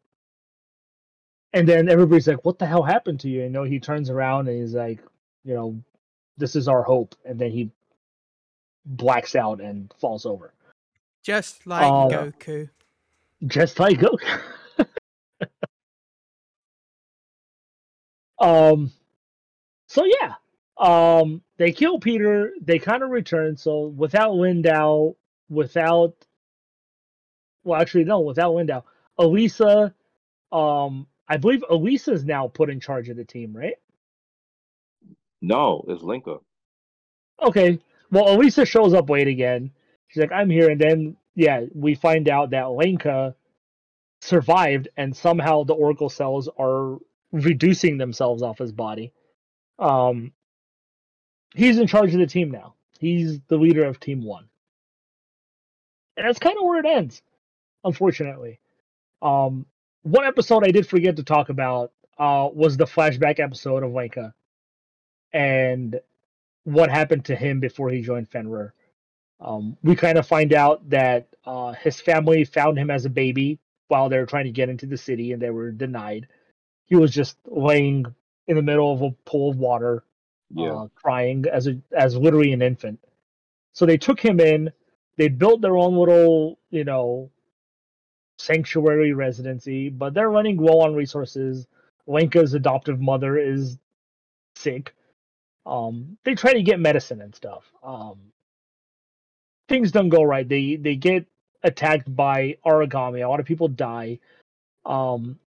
and 1.55 1.67
then 1.69 1.89
everybody's 1.89 2.27
like, 2.29 2.45
"What 2.45 2.59
the 2.59 2.67
hell 2.67 2.83
happened 2.83 3.21
to 3.21 3.31
you?" 3.31 3.43
You 3.45 3.49
know, 3.49 3.63
he 3.63 3.79
turns 3.81 4.11
around 4.11 4.49
and 4.49 4.61
he's 4.61 4.75
like, 4.75 5.01
"You 5.45 5.55
know, 5.55 5.83
this 6.37 6.55
is 6.57 6.69
our 6.69 6.83
hope," 6.83 7.15
and 7.25 7.39
then 7.39 7.51
he 7.53 7.71
blacks 8.85 9.35
out 9.35 9.63
and 9.63 9.91
falls 9.99 10.27
over, 10.27 10.53
Just 11.23 11.67
like 11.67 11.91
Oh. 11.91 12.09
Goku. 12.11 12.69
just 13.47 13.79
like 13.79 13.99
Goku. 13.99 14.41
um, 18.41 18.93
so 19.87 20.05
yeah, 20.05 20.35
um, 20.79 21.43
they 21.57 21.73
kill 21.73 21.99
Pita. 21.99 22.51
They 22.61 22.79
kind 22.79 23.03
of 23.03 23.11
return. 23.11 23.57
So 23.57 23.87
without 23.89 24.33
Lindow, 24.33 25.17
without, 25.49 26.15
well, 27.63 27.81
actually 27.81 28.05
no, 28.05 28.21
without 28.21 28.53
Lindow, 28.55 28.83
Elisa, 29.19 29.95
um, 30.53 31.07
I 31.29 31.37
believe 31.37 31.65
Elisa's 31.71 32.25
now 32.25 32.49
put 32.49 32.71
in 32.71 32.81
charge 32.81 33.09
of 33.09 33.17
the 33.17 33.25
team, 33.25 33.57
right? 33.57 33.77
No, 35.41 35.85
it's 35.89 36.03
Lenka. 36.03 36.39
Okay. 37.43 37.79
Well, 38.11 38.35
Elisa 38.35 38.65
shows 38.65 38.95
up 38.95 39.11
late 39.11 39.29
again. 39.29 39.71
She's 40.09 40.21
like, 40.21 40.33
I'm 40.33 40.51
here. 40.51 40.71
And 40.71 40.81
then, 40.81 41.17
yeah, 41.35 41.65
we 41.75 41.95
find 41.95 42.29
out 42.29 42.51
that 42.51 42.71
Lenka 42.71 43.35
survived 44.21 44.89
and 44.97 45.17
somehow 45.17 45.65
the 45.65 45.75
Oracle 45.75 46.09
cells 46.09 46.49
are 46.59 46.99
reducing 47.33 47.99
themselves 47.99 48.43
off 48.43 48.59
his 48.59 48.73
body. 48.73 49.13
Um, 49.79 50.33
he's 51.55 51.79
in 51.79 51.87
charge 51.87 52.15
of 52.15 52.21
the 52.21 52.27
team 52.27 52.51
now. 52.51 52.75
He's 52.99 53.41
the 53.49 53.57
leader 53.57 53.85
of 53.85 54.01
Team 54.01 54.25
One. 54.25 54.49
And 56.17 56.27
that's 56.27 56.39
kind 56.39 56.57
of 56.57 56.65
where 56.65 56.79
it 56.79 56.87
ends, 56.87 57.23
unfortunately. 57.83 58.61
Um, 59.21 59.67
one 60.05 60.25
episode 60.27 60.65
I 60.65 60.71
did 60.71 60.87
forget 60.87 61.17
to 61.17 61.23
talk 61.25 61.49
about 61.49 61.93
uh, 62.19 62.49
was 62.53 62.77
the 62.77 62.85
flashback 62.85 63.41
episode 63.41 63.83
of 63.83 63.93
Lenka 63.93 64.33
and 65.33 65.99
what 66.65 66.91
happened 66.91 67.25
to 67.27 67.37
him 67.37 67.59
before 67.59 67.91
he 67.91 68.01
joined 68.03 68.29
Fenrir. 68.29 68.73
Um, 69.41 69.77
we 69.83 69.97
kind 69.97 70.17
of 70.17 70.27
find 70.27 70.53
out 70.53 70.89
that 70.91 71.29
uh, 71.45 71.73
his 71.73 72.01
family 72.01 72.45
found 72.45 72.79
him 72.79 72.91
as 72.91 73.05
a 73.05 73.11
baby 73.11 73.59
while 73.89 74.09
they 74.09 74.19
were 74.19 74.27
trying 74.27 74.45
to 74.45 74.51
get 74.51 74.69
into 74.69 74.87
the 74.87 74.97
city 74.97 75.33
and 75.33 75.43
they 75.43 75.51
were 75.51 75.71
denied. 75.73 76.29
He 76.87 76.97
was 76.97 77.11
just 77.11 77.37
laying 77.47 78.07
in 78.47 78.57
the 78.57 78.63
middle 78.63 78.93
of 78.93 79.03
a 79.03 79.11
pool 79.29 79.51
of 79.51 79.57
water, 79.59 80.05
Yeah. 80.51 80.73
uh, 80.73 80.89
crying 80.95 81.45
as 81.51 81.67
a 81.67 81.79
as 81.93 82.17
literally 82.17 82.53
an 82.53 82.63
infant. 82.63 83.01
So 83.73 83.87
they 83.87 83.97
took 83.99 84.21
him 84.21 84.39
in. 84.39 84.71
They 85.17 85.29
built 85.29 85.61
their 85.63 85.77
own 85.77 85.97
little, 85.97 86.59
you 86.71 86.85
know, 86.85 87.31
sanctuary 88.39 89.13
residency, 89.13 89.89
but 89.89 90.15
they're 90.15 90.31
running 90.31 90.57
low 90.57 90.81
on 90.81 90.95
resources. 90.95 91.67
Lenka's 92.07 92.55
adoptive 92.55 93.01
mother 93.01 93.39
is 93.39 93.79
sick. 94.57 94.95
Um, 95.67 96.19
they 96.25 96.35
try 96.35 96.53
to 96.53 96.63
get 96.63 96.81
medicine 96.81 97.23
and 97.23 97.35
stuff. 97.35 97.65
Um, 97.83 98.19
things 99.69 99.93
don't 99.93 100.11
go 100.11 100.23
right. 100.23 100.49
They 100.49 100.77
they 100.77 100.97
get 100.97 101.27
attacked 101.63 102.15
by 102.15 102.59
Aragami. 102.67 103.25
A 103.25 103.29
lot 103.29 103.41
of 103.41 103.47
people 103.47 103.69
die. 103.69 104.19
Um, 104.85 105.39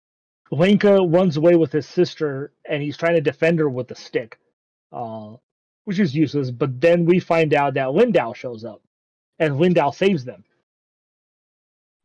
Lenka 0.51 0.99
runs 1.03 1.37
away 1.37 1.57
with 1.57 1.73
his 1.73 1.87
sister, 1.87 2.53
and 2.65 2.83
he's 2.83 2.97
trying 2.97 3.15
to 3.15 3.21
defend 3.21 3.59
her 3.59 3.69
with 3.69 3.91
a 3.91 3.95
stick, 3.95 4.39
uh, 4.93 5.35
which 5.85 5.99
is 5.99 6.15
useless. 6.15 6.51
But 6.51 6.81
then 6.81 7.05
we 7.05 7.21
find 7.21 7.53
out 7.53 7.75
that 7.75 7.89
Lindow 7.89 8.35
shows 8.35 8.65
up, 8.65 8.83
and 9.39 9.57
Lindow 9.57 9.95
saves 9.95 10.25
them. 10.25 10.45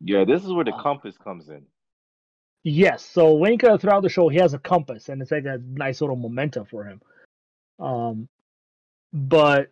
Yeah, 0.04 0.26
this 0.26 0.44
is 0.44 0.52
where 0.54 0.66
the 0.66 0.74
Uh, 0.74 0.84
compass 0.84 1.18
comes 1.18 1.50
in. 1.50 1.66
Yes, 2.64 3.06
so 3.06 3.36
Lenka 3.36 3.78
throughout 3.80 4.04
the 4.04 4.10
show 4.10 4.30
he 4.30 4.38
has 4.40 4.54
a 4.54 4.60
compass, 4.60 5.10
and 5.10 5.22
it's 5.22 5.32
like 5.32 5.46
a 5.46 5.60
nice 5.66 6.02
little 6.02 6.16
memento 6.18 6.66
for 6.66 6.86
him. 6.86 7.02
Um, 7.80 8.30
but 9.14 9.72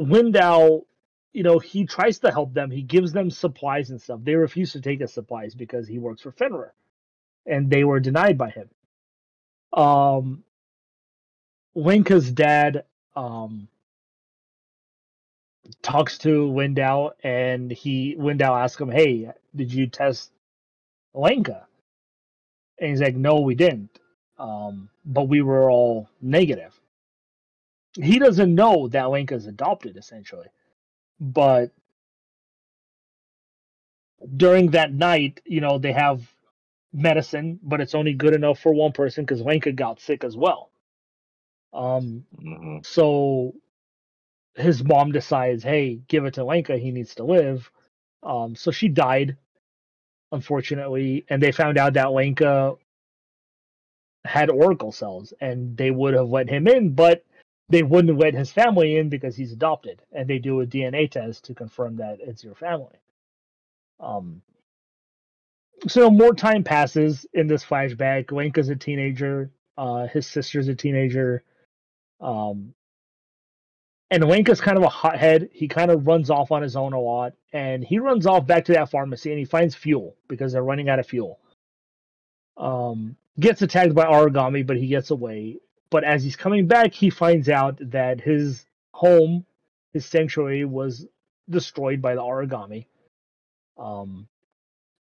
Lindow, 0.00 0.84
you 1.32 1.42
know, 1.44 1.58
he 1.58 1.86
tries 1.86 2.20
to 2.20 2.30
help 2.32 2.54
them. 2.54 2.70
He 2.70 2.82
gives 2.82 3.12
them 3.12 3.30
supplies 3.30 3.90
and 3.90 4.00
stuff. 4.02 4.20
They 4.22 4.34
refuse 4.36 4.72
to 4.72 4.80
take 4.82 5.00
his 5.00 5.12
supplies 5.14 5.54
because 5.54 5.88
he 5.88 5.98
works 5.98 6.22
for 6.22 6.32
Fenrir, 6.32 6.74
and 7.46 7.70
they 7.70 7.84
were 7.84 8.00
denied 8.00 8.38
by 8.38 8.50
him. 8.50 8.70
Um, 9.72 10.44
Wenka's 11.74 12.30
dad 12.32 12.84
um 13.16 13.68
talks 15.82 16.18
to 16.18 16.48
Wendell 16.48 17.14
and 17.22 17.70
he 17.70 18.14
Wendell 18.18 18.54
asks 18.54 18.80
him, 18.80 18.90
Hey, 18.90 19.30
did 19.56 19.72
you 19.72 19.88
test 19.88 20.32
Wenka? 21.14 21.64
And 22.80 22.90
he's 22.90 23.00
like, 23.02 23.16
No, 23.16 23.40
we 23.40 23.54
didn't. 23.54 23.98
Um, 24.38 24.90
but 25.04 25.28
we 25.28 25.42
were 25.42 25.70
all 25.70 26.08
negative. 26.22 26.78
He 27.94 28.18
doesn't 28.18 28.54
know 28.54 28.88
that 28.88 29.06
Wenka's 29.10 29.46
adopted 29.46 29.96
essentially. 29.96 30.48
But 31.20 31.72
during 34.36 34.70
that 34.72 34.92
night, 34.92 35.40
you 35.46 35.60
know, 35.60 35.78
they 35.78 35.92
have 35.92 36.22
medicine, 36.92 37.60
but 37.62 37.80
it's 37.80 37.94
only 37.94 38.14
good 38.14 38.34
enough 38.34 38.60
for 38.60 38.72
one 38.74 38.92
person 38.92 39.24
because 39.24 39.42
Wenka 39.42 39.74
got 39.74 40.00
sick 40.00 40.24
as 40.24 40.36
well. 40.36 40.70
Um, 41.72 42.26
Mhm. 42.36 42.86
so 42.86 43.54
his 44.56 44.84
mom 44.84 45.12
decides, 45.12 45.62
hey, 45.62 45.96
give 46.08 46.24
it 46.24 46.34
to 46.34 46.44
Lenka. 46.44 46.76
He 46.78 46.90
needs 46.90 47.14
to 47.16 47.24
live. 47.24 47.70
Um, 48.22 48.56
so 48.56 48.70
she 48.70 48.88
died, 48.88 49.36
unfortunately, 50.36 51.24
and 51.28 51.42
they 51.42 51.50
found 51.50 51.78
out 51.78 51.94
that 51.94 52.12
Lenka 52.12 52.76
had 54.24 54.50
oracle 54.50 54.92
cells, 54.92 55.32
and 55.40 55.76
they 55.76 55.90
would 55.90 56.14
have 56.14 56.28
let 56.28 56.48
him 56.48 56.68
in, 56.68 56.94
but 56.94 57.24
they 57.68 57.82
wouldn't 57.82 58.18
let 58.18 58.34
his 58.34 58.52
family 58.52 58.96
in 58.96 59.08
because 59.08 59.34
he's 59.34 59.52
adopted, 59.52 60.02
and 60.12 60.28
they 60.28 60.38
do 60.38 60.60
a 60.60 60.66
DNA 60.66 61.10
test 61.10 61.44
to 61.46 61.54
confirm 61.54 61.96
that 61.96 62.18
it's 62.20 62.44
your 62.44 62.54
family. 62.54 62.96
Um, 63.98 64.42
so 65.88 66.10
more 66.10 66.34
time 66.34 66.62
passes 66.62 67.26
in 67.32 67.46
this 67.46 67.64
flashback. 67.64 68.30
Lenka's 68.30 68.68
a 68.68 68.76
teenager. 68.76 69.50
Uh, 69.76 70.06
his 70.06 70.26
sister's 70.26 70.68
a 70.68 70.74
teenager. 70.74 71.42
Um, 72.20 72.74
and 74.10 74.24
Lenka's 74.24 74.60
kind 74.60 74.76
of 74.76 74.84
a 74.84 74.88
hothead. 74.88 75.48
He 75.52 75.68
kind 75.68 75.90
of 75.90 76.06
runs 76.06 76.30
off 76.30 76.52
on 76.52 76.62
his 76.62 76.76
own 76.76 76.92
a 76.92 77.00
lot, 77.00 77.32
and 77.52 77.82
he 77.84 77.98
runs 77.98 78.26
off 78.26 78.46
back 78.46 78.64
to 78.66 78.72
that 78.74 78.90
pharmacy 78.90 79.30
and 79.30 79.38
he 79.38 79.44
finds 79.44 79.74
fuel 79.74 80.16
because 80.28 80.52
they're 80.52 80.62
running 80.62 80.88
out 80.88 80.98
of 80.98 81.06
fuel. 81.06 81.40
Um, 82.56 83.16
gets 83.38 83.62
attacked 83.62 83.94
by 83.94 84.04
Aragami, 84.04 84.66
but 84.66 84.76
he 84.76 84.86
gets 84.86 85.10
away. 85.10 85.58
But 85.90 86.04
as 86.04 86.22
he's 86.22 86.36
coming 86.36 86.66
back, 86.66 86.92
he 86.92 87.10
finds 87.10 87.48
out 87.48 87.78
that 87.90 88.20
his 88.20 88.66
home, 88.92 89.44
his 89.92 90.06
sanctuary, 90.06 90.64
was 90.64 91.06
destroyed 91.48 92.00
by 92.00 92.14
the 92.14 92.22
Aragami. 92.22 92.86
Um, 93.78 94.26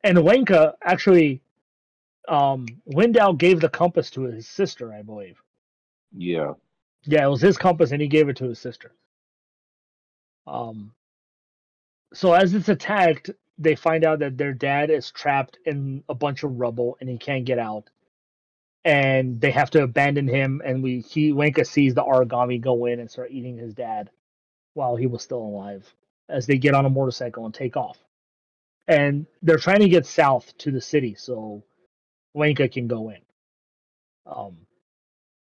and 0.03 0.23
Lenka 0.23 0.75
actually, 0.83 1.41
um, 2.27 2.67
Wendell 2.85 3.33
gave 3.33 3.59
the 3.59 3.69
compass 3.69 4.09
to 4.11 4.21
his 4.21 4.47
sister, 4.47 4.93
I 4.93 5.01
believe. 5.01 5.41
Yeah. 6.11 6.53
Yeah, 7.05 7.25
it 7.25 7.29
was 7.29 7.41
his 7.41 7.57
compass, 7.57 7.91
and 7.91 8.01
he 8.01 8.07
gave 8.07 8.29
it 8.29 8.37
to 8.37 8.45
his 8.49 8.59
sister. 8.59 8.91
Um, 10.47 10.93
so 12.13 12.33
as 12.33 12.53
it's 12.53 12.69
attacked, 12.69 13.29
they 13.57 13.75
find 13.75 14.03
out 14.03 14.19
that 14.19 14.37
their 14.37 14.53
dad 14.53 14.89
is 14.89 15.11
trapped 15.11 15.59
in 15.65 16.03
a 16.09 16.15
bunch 16.15 16.43
of 16.43 16.59
rubble, 16.59 16.97
and 16.99 17.09
he 17.09 17.17
can't 17.17 17.45
get 17.45 17.59
out. 17.59 17.89
And 18.83 19.41
they 19.41 19.51
have 19.51 19.71
to 19.71 19.83
abandon 19.83 20.27
him, 20.27 20.61
and 20.63 20.83
we 20.83 21.01
he 21.01 21.31
Wenka 21.33 21.65
sees 21.65 21.93
the 21.95 22.03
Aragami 22.03 22.61
go 22.61 22.85
in 22.85 22.99
and 22.99 23.09
start 23.09 23.31
eating 23.31 23.57
his 23.57 23.73
dad 23.73 24.09
while 24.73 24.95
he 24.95 25.07
was 25.07 25.23
still 25.23 25.41
alive. 25.41 25.91
As 26.29 26.47
they 26.47 26.57
get 26.57 26.75
on 26.75 26.85
a 26.85 26.89
motorcycle 26.89 27.45
and 27.45 27.53
take 27.53 27.77
off, 27.77 27.97
and 28.87 29.25
they're 29.41 29.57
trying 29.57 29.81
to 29.81 29.89
get 29.89 30.05
south 30.05 30.55
to 30.59 30.71
the 30.71 30.81
city 30.81 31.15
so 31.15 31.63
Wenka 32.35 32.71
can 32.71 32.87
go 32.87 33.09
in. 33.09 33.21
Um, 34.25 34.64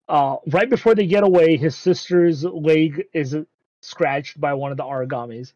uh, 0.09 0.37
right 0.47 0.71
before 0.71 0.95
they 0.95 1.07
get 1.07 1.23
away, 1.23 1.57
his 1.57 1.77
sister's 1.77 2.45
leg 2.45 3.05
is 3.13 3.37
scratched 3.81 4.41
by 4.41 4.55
one 4.55 4.71
of 4.71 4.77
the 4.77 4.85
Aragamis. 4.85 5.53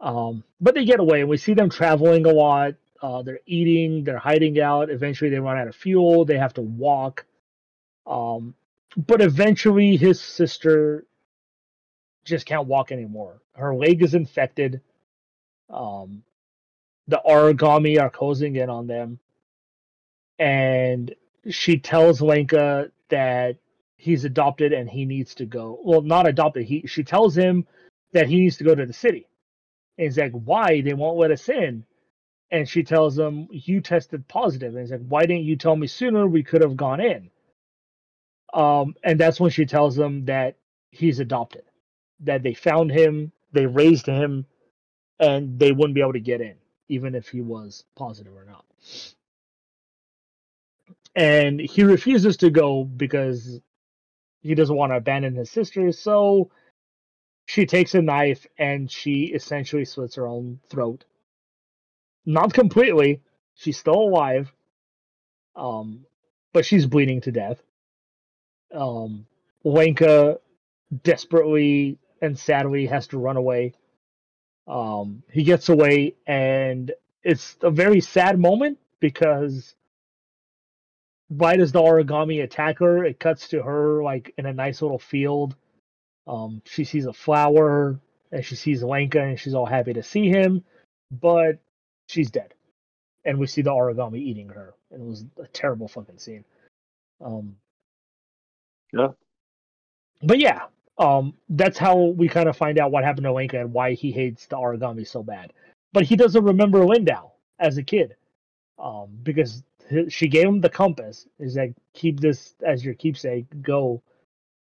Um, 0.00 0.44
but 0.60 0.74
they 0.74 0.84
get 0.84 1.00
away, 1.00 1.20
and 1.20 1.28
we 1.28 1.36
see 1.36 1.54
them 1.54 1.70
traveling 1.70 2.26
a 2.26 2.32
lot. 2.32 2.74
Uh, 3.02 3.22
they're 3.22 3.40
eating, 3.46 4.04
they're 4.04 4.18
hiding 4.18 4.60
out. 4.60 4.90
Eventually, 4.90 5.30
they 5.30 5.38
run 5.38 5.58
out 5.58 5.68
of 5.68 5.76
fuel. 5.76 6.24
They 6.24 6.36
have 6.36 6.54
to 6.54 6.62
walk. 6.62 7.26
Um, 8.06 8.54
but 8.96 9.20
eventually, 9.20 9.96
his 9.96 10.20
sister 10.20 11.06
just 12.24 12.46
can't 12.46 12.66
walk 12.66 12.92
anymore. 12.92 13.40
Her 13.54 13.74
leg 13.74 14.02
is 14.02 14.14
infected. 14.14 14.80
Um, 15.68 16.24
the 17.08 17.20
Aragami 17.26 18.00
are 18.00 18.10
closing 18.10 18.56
in 18.56 18.68
on 18.68 18.86
them. 18.86 19.18
And 20.38 21.14
she 21.48 21.78
tells 21.78 22.20
Lenka 22.20 22.90
that 23.10 23.56
he's 23.96 24.24
adopted 24.24 24.72
and 24.72 24.88
he 24.88 25.04
needs 25.04 25.34
to 25.36 25.46
go. 25.46 25.78
Well, 25.84 26.02
not 26.02 26.26
adopted. 26.26 26.64
He 26.64 26.86
she 26.86 27.04
tells 27.04 27.36
him 27.36 27.66
that 28.12 28.28
he 28.28 28.40
needs 28.40 28.56
to 28.58 28.64
go 28.64 28.74
to 28.74 28.86
the 28.86 28.92
city. 28.92 29.28
And 29.98 30.06
he's 30.06 30.18
like, 30.18 30.32
"Why? 30.32 30.80
They 30.80 30.94
won't 30.94 31.18
let 31.18 31.30
us 31.30 31.48
in." 31.48 31.84
And 32.50 32.68
she 32.68 32.82
tells 32.82 33.18
him, 33.18 33.48
"You 33.50 33.80
tested 33.80 34.26
positive." 34.28 34.74
And 34.74 34.80
he's 34.80 34.90
like, 34.90 35.06
"Why 35.06 35.26
didn't 35.26 35.44
you 35.44 35.56
tell 35.56 35.76
me 35.76 35.86
sooner? 35.86 36.26
We 36.26 36.42
could 36.42 36.62
have 36.62 36.76
gone 36.76 37.00
in." 37.00 37.30
Um, 38.52 38.96
and 39.04 39.20
that's 39.20 39.38
when 39.38 39.50
she 39.50 39.66
tells 39.66 39.96
him 39.98 40.24
that 40.24 40.56
he's 40.90 41.20
adopted, 41.20 41.62
that 42.20 42.42
they 42.42 42.54
found 42.54 42.90
him, 42.90 43.32
they 43.52 43.66
raised 43.66 44.06
him, 44.06 44.46
and 45.20 45.58
they 45.58 45.70
wouldn't 45.72 45.94
be 45.94 46.00
able 46.00 46.14
to 46.14 46.20
get 46.20 46.40
in, 46.40 46.56
even 46.88 47.14
if 47.14 47.28
he 47.28 47.42
was 47.42 47.84
positive 47.94 48.34
or 48.34 48.44
not 48.44 48.64
and 51.20 51.60
he 51.60 51.82
refuses 51.82 52.38
to 52.38 52.48
go 52.48 52.82
because 52.82 53.60
he 54.40 54.54
doesn't 54.54 54.74
want 54.76 54.90
to 54.92 54.96
abandon 54.96 55.34
his 55.34 55.50
sister. 55.50 55.92
So 55.92 56.50
she 57.46 57.66
takes 57.66 57.94
a 57.94 58.00
knife 58.00 58.46
and 58.58 58.90
she 58.90 59.24
essentially 59.24 59.84
slits 59.84 60.14
her 60.14 60.26
own 60.26 60.60
throat. 60.70 61.04
Not 62.24 62.54
completely. 62.54 63.20
She's 63.54 63.76
still 63.78 64.00
alive. 64.00 64.50
Um, 65.54 66.06
but 66.54 66.64
she's 66.64 66.86
bleeding 66.86 67.20
to 67.22 67.32
death. 67.32 67.62
Um, 68.74 69.26
Wenka 69.62 70.38
desperately 71.02 71.98
and 72.22 72.38
sadly 72.38 72.86
has 72.86 73.08
to 73.08 73.18
run 73.18 73.36
away. 73.36 73.74
Um, 74.66 75.22
he 75.30 75.42
gets 75.44 75.68
away, 75.68 76.14
and 76.26 76.92
it's 77.24 77.56
a 77.62 77.70
very 77.70 78.00
sad 78.00 78.38
moment 78.38 78.78
because 79.00 79.74
right 81.30 81.60
as 81.60 81.72
the 81.72 81.80
Aragami 81.80 82.42
attack 82.42 82.78
her, 82.80 83.04
it 83.04 83.20
cuts 83.20 83.48
to 83.48 83.62
her 83.62 84.02
like 84.02 84.34
in 84.36 84.46
a 84.46 84.52
nice 84.52 84.82
little 84.82 84.98
field. 84.98 85.54
Um, 86.26 86.62
she 86.64 86.84
sees 86.84 87.06
a 87.06 87.12
flower 87.12 87.98
and 88.32 88.44
she 88.44 88.56
sees 88.56 88.82
Lenka 88.82 89.20
and 89.20 89.38
she's 89.38 89.54
all 89.54 89.66
happy 89.66 89.92
to 89.92 90.02
see 90.02 90.28
him, 90.28 90.62
but 91.10 91.58
she's 92.08 92.30
dead. 92.30 92.54
And 93.24 93.38
we 93.38 93.46
see 93.46 93.62
the 93.62 93.70
Aragami 93.70 94.18
eating 94.18 94.48
her. 94.48 94.74
And 94.90 95.02
it 95.02 95.08
was 95.08 95.24
a 95.38 95.46
terrible 95.48 95.88
fucking 95.88 96.18
scene. 96.18 96.44
Um, 97.20 97.56
Yeah. 98.92 99.08
But 100.22 100.38
yeah, 100.38 100.62
um, 100.98 101.34
that's 101.48 101.78
how 101.78 101.96
we 101.96 102.28
kind 102.28 102.48
of 102.48 102.56
find 102.56 102.78
out 102.78 102.90
what 102.90 103.04
happened 103.04 103.24
to 103.24 103.32
Lenka 103.32 103.60
and 103.60 103.72
why 103.72 103.94
he 103.94 104.10
hates 104.10 104.46
the 104.46 104.56
Aragami 104.56 105.06
so 105.06 105.22
bad. 105.22 105.52
But 105.92 106.04
he 106.04 106.16
doesn't 106.16 106.44
remember 106.44 106.80
Lindow 106.80 107.30
as 107.58 107.78
a 107.78 107.82
kid. 107.82 108.16
Um, 108.78 109.08
because 109.22 109.62
she 110.08 110.28
gave 110.28 110.46
him 110.46 110.60
the 110.60 110.70
compass. 110.70 111.26
Is 111.38 111.56
like 111.56 111.74
keep 111.94 112.20
this 112.20 112.54
as 112.64 112.84
your 112.84 112.94
keepsake. 112.94 113.46
Go, 113.62 114.02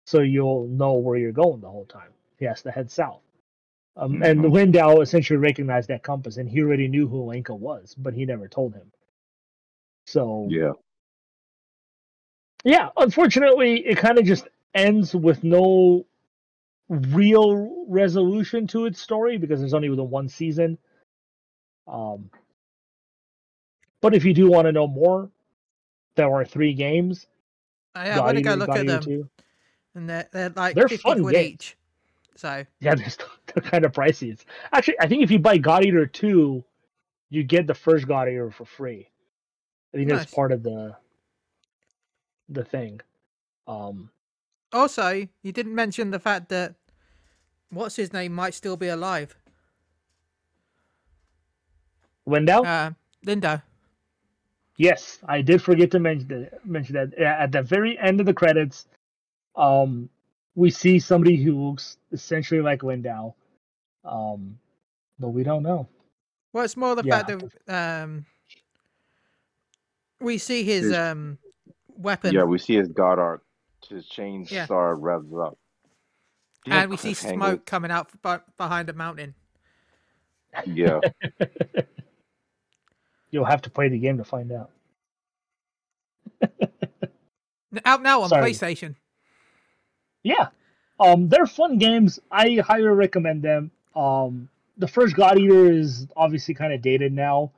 so 0.05 0.19
you'll 0.19 0.67
know 0.67 0.93
where 0.93 1.17
you're 1.17 1.31
going 1.31 1.61
the 1.61 1.69
whole 1.69 1.85
time. 1.85 2.11
He 2.37 2.45
has 2.45 2.61
to 2.63 2.71
head 2.71 2.91
south. 2.91 3.21
Um, 3.95 4.23
And 4.23 4.41
Mhm. 4.41 4.51
Lindow 4.51 5.01
essentially 5.01 5.37
recognized 5.37 5.89
that 5.89 6.03
compass, 6.03 6.37
and 6.37 6.49
he 6.49 6.61
already 6.61 6.87
knew 6.87 7.07
who 7.07 7.23
Lenka 7.23 7.55
was, 7.55 7.95
but 7.95 8.13
he 8.13 8.25
never 8.25 8.47
told 8.47 8.73
him. 8.73 8.91
So 10.07 10.47
Yeah. 10.49 10.73
yeah, 12.65 12.89
unfortunately, 12.97 13.85
it 13.85 13.97
kind 13.97 14.17
of 14.17 14.25
just 14.25 14.47
ends 14.73 15.13
with 15.15 15.43
no 15.43 16.05
real 16.89 17.85
resolution 17.87 18.67
to 18.67 18.85
its 18.85 18.99
story 18.99 19.37
because 19.37 19.59
there's 19.59 19.73
only 19.73 19.93
the 19.95 20.03
one 20.03 20.27
season. 20.27 20.77
Um, 21.87 22.29
but 24.03 24.13
if 24.13 24.25
you 24.25 24.33
do 24.33 24.49
want 24.49 24.67
to 24.67 24.73
know 24.73 24.85
more, 24.85 25.31
there 26.15 26.29
are 26.31 26.43
three 26.43 26.73
games. 26.73 27.25
I, 27.95 28.09
I 28.11 28.19
want 28.19 28.37
to 28.37 28.43
go 28.43 28.53
look 28.53 28.69
at 28.69 28.85
them, 28.85 29.01
2. 29.01 29.29
and 29.95 30.09
they're 30.09 30.27
they're 30.31 30.49
like 30.49 30.75
They're 30.75 30.89
fifty 30.89 31.01
fun 31.01 31.21
quid 31.21 31.33
games. 31.33 31.53
each. 31.53 31.77
So 32.35 32.65
Yeah, 32.81 32.95
they're, 32.99 33.09
still, 33.09 33.27
they're 33.47 33.63
kind 33.63 33.85
of 33.85 33.93
pricey. 33.93 34.31
It's 34.33 34.45
actually, 34.73 34.99
I 34.99 35.07
think 35.07 35.23
if 35.23 35.31
you 35.31 35.39
buy 35.39 35.57
God 35.57 35.85
Eater 35.85 36.05
2, 36.05 36.63
you 37.29 37.43
get 37.43 37.65
the 37.65 37.73
first 37.73 38.05
God 38.05 38.27
Eater 38.27 38.51
for 38.51 38.65
free. 38.65 39.07
I 39.93 39.97
think 39.97 40.09
Nice. 40.09 40.19
that's 40.19 40.33
part 40.33 40.51
of 40.51 40.63
the 40.63 40.95
the 42.49 42.65
thing. 42.65 42.99
Um, 43.67 44.09
also, 44.73 45.27
you 45.43 45.51
didn't 45.53 45.75
mention 45.75 46.11
the 46.11 46.19
fact 46.19 46.49
that 46.49 46.75
what's 47.69 47.95
his 47.95 48.11
name 48.11 48.33
might 48.33 48.53
still 48.53 48.75
be 48.75 48.89
alive. 48.89 49.37
Wendell? 52.25 52.65
Uh, 52.65 52.91
Lindow. 53.25 53.61
Yes, 54.77 55.19
I 55.27 55.41
did 55.41 55.61
forget 55.61 55.91
to 55.91 55.99
mention 55.99 56.27
that, 56.29 56.65
mention 56.65 56.95
that. 56.95 57.13
At 57.19 57.51
the 57.51 57.61
very 57.61 57.97
end 57.99 58.19
of 58.19 58.25
the 58.25 58.33
credits, 58.33 58.87
Um, 59.55 60.09
we 60.55 60.71
see 60.71 60.99
somebody 60.99 61.35
who 61.35 61.53
looks 61.69 61.97
essentially 62.11 62.59
like 62.61 62.81
Lindow, 62.81 63.35
um, 64.03 64.57
but 65.19 65.29
we 65.29 65.43
don't 65.43 65.61
know. 65.63 65.87
Well, 66.53 66.63
it's 66.65 66.75
more 66.77 66.95
the 66.95 67.03
Yeah. 67.03 67.23
fact 67.23 67.39
that 67.67 68.03
um, 68.03 68.25
we 70.19 70.37
see 70.39 70.63
his 70.63 70.85
His- 70.87 70.97
um 70.97 71.37
weapon, 71.87 72.33
Yeah, 72.33 72.43
we 72.45 72.57
see 72.57 72.75
his 72.75 72.87
God 72.87 73.19
arc. 73.19 73.43
His 73.87 74.07
chain 74.07 74.47
Yeah. 74.49 74.65
star 74.65 74.95
revs 74.95 75.31
up. 75.33 75.57
Yeah, 76.65 76.81
and 76.81 76.89
we 76.89 76.97
see 76.97 77.13
smoke 77.13 77.65
coming 77.65 77.91
out 77.91 78.09
behind 78.57 78.89
a 78.89 78.93
mountain. 78.93 79.35
Yeah, 80.65 81.01
You'll 83.33 83.45
have 83.45 83.63
to 83.63 83.71
play 83.71 83.89
the 83.89 83.97
game 83.97 84.19
to 84.19 84.23
find 84.23 84.51
out. 84.51 84.69
Out 87.83 88.03
now 88.03 88.21
on 88.21 88.29
Sorry. 88.29 88.51
PlayStation. 88.51 88.93
Yeah. 90.21 90.49
Um, 90.99 91.29
they're 91.29 91.47
fun 91.47 91.79
games. 91.79 92.19
I 92.31 92.57
highly 92.63 92.83
recommend 92.83 93.41
them. 93.41 93.71
Um, 93.95 94.49
the 94.77 94.87
first 94.87 95.15
God 95.15 95.39
Eater 95.39 95.71
is 95.71 96.05
obviously 96.15 96.53
kind 96.53 96.73
of 96.73 96.83
dated 96.83 97.11
now. 97.11 97.51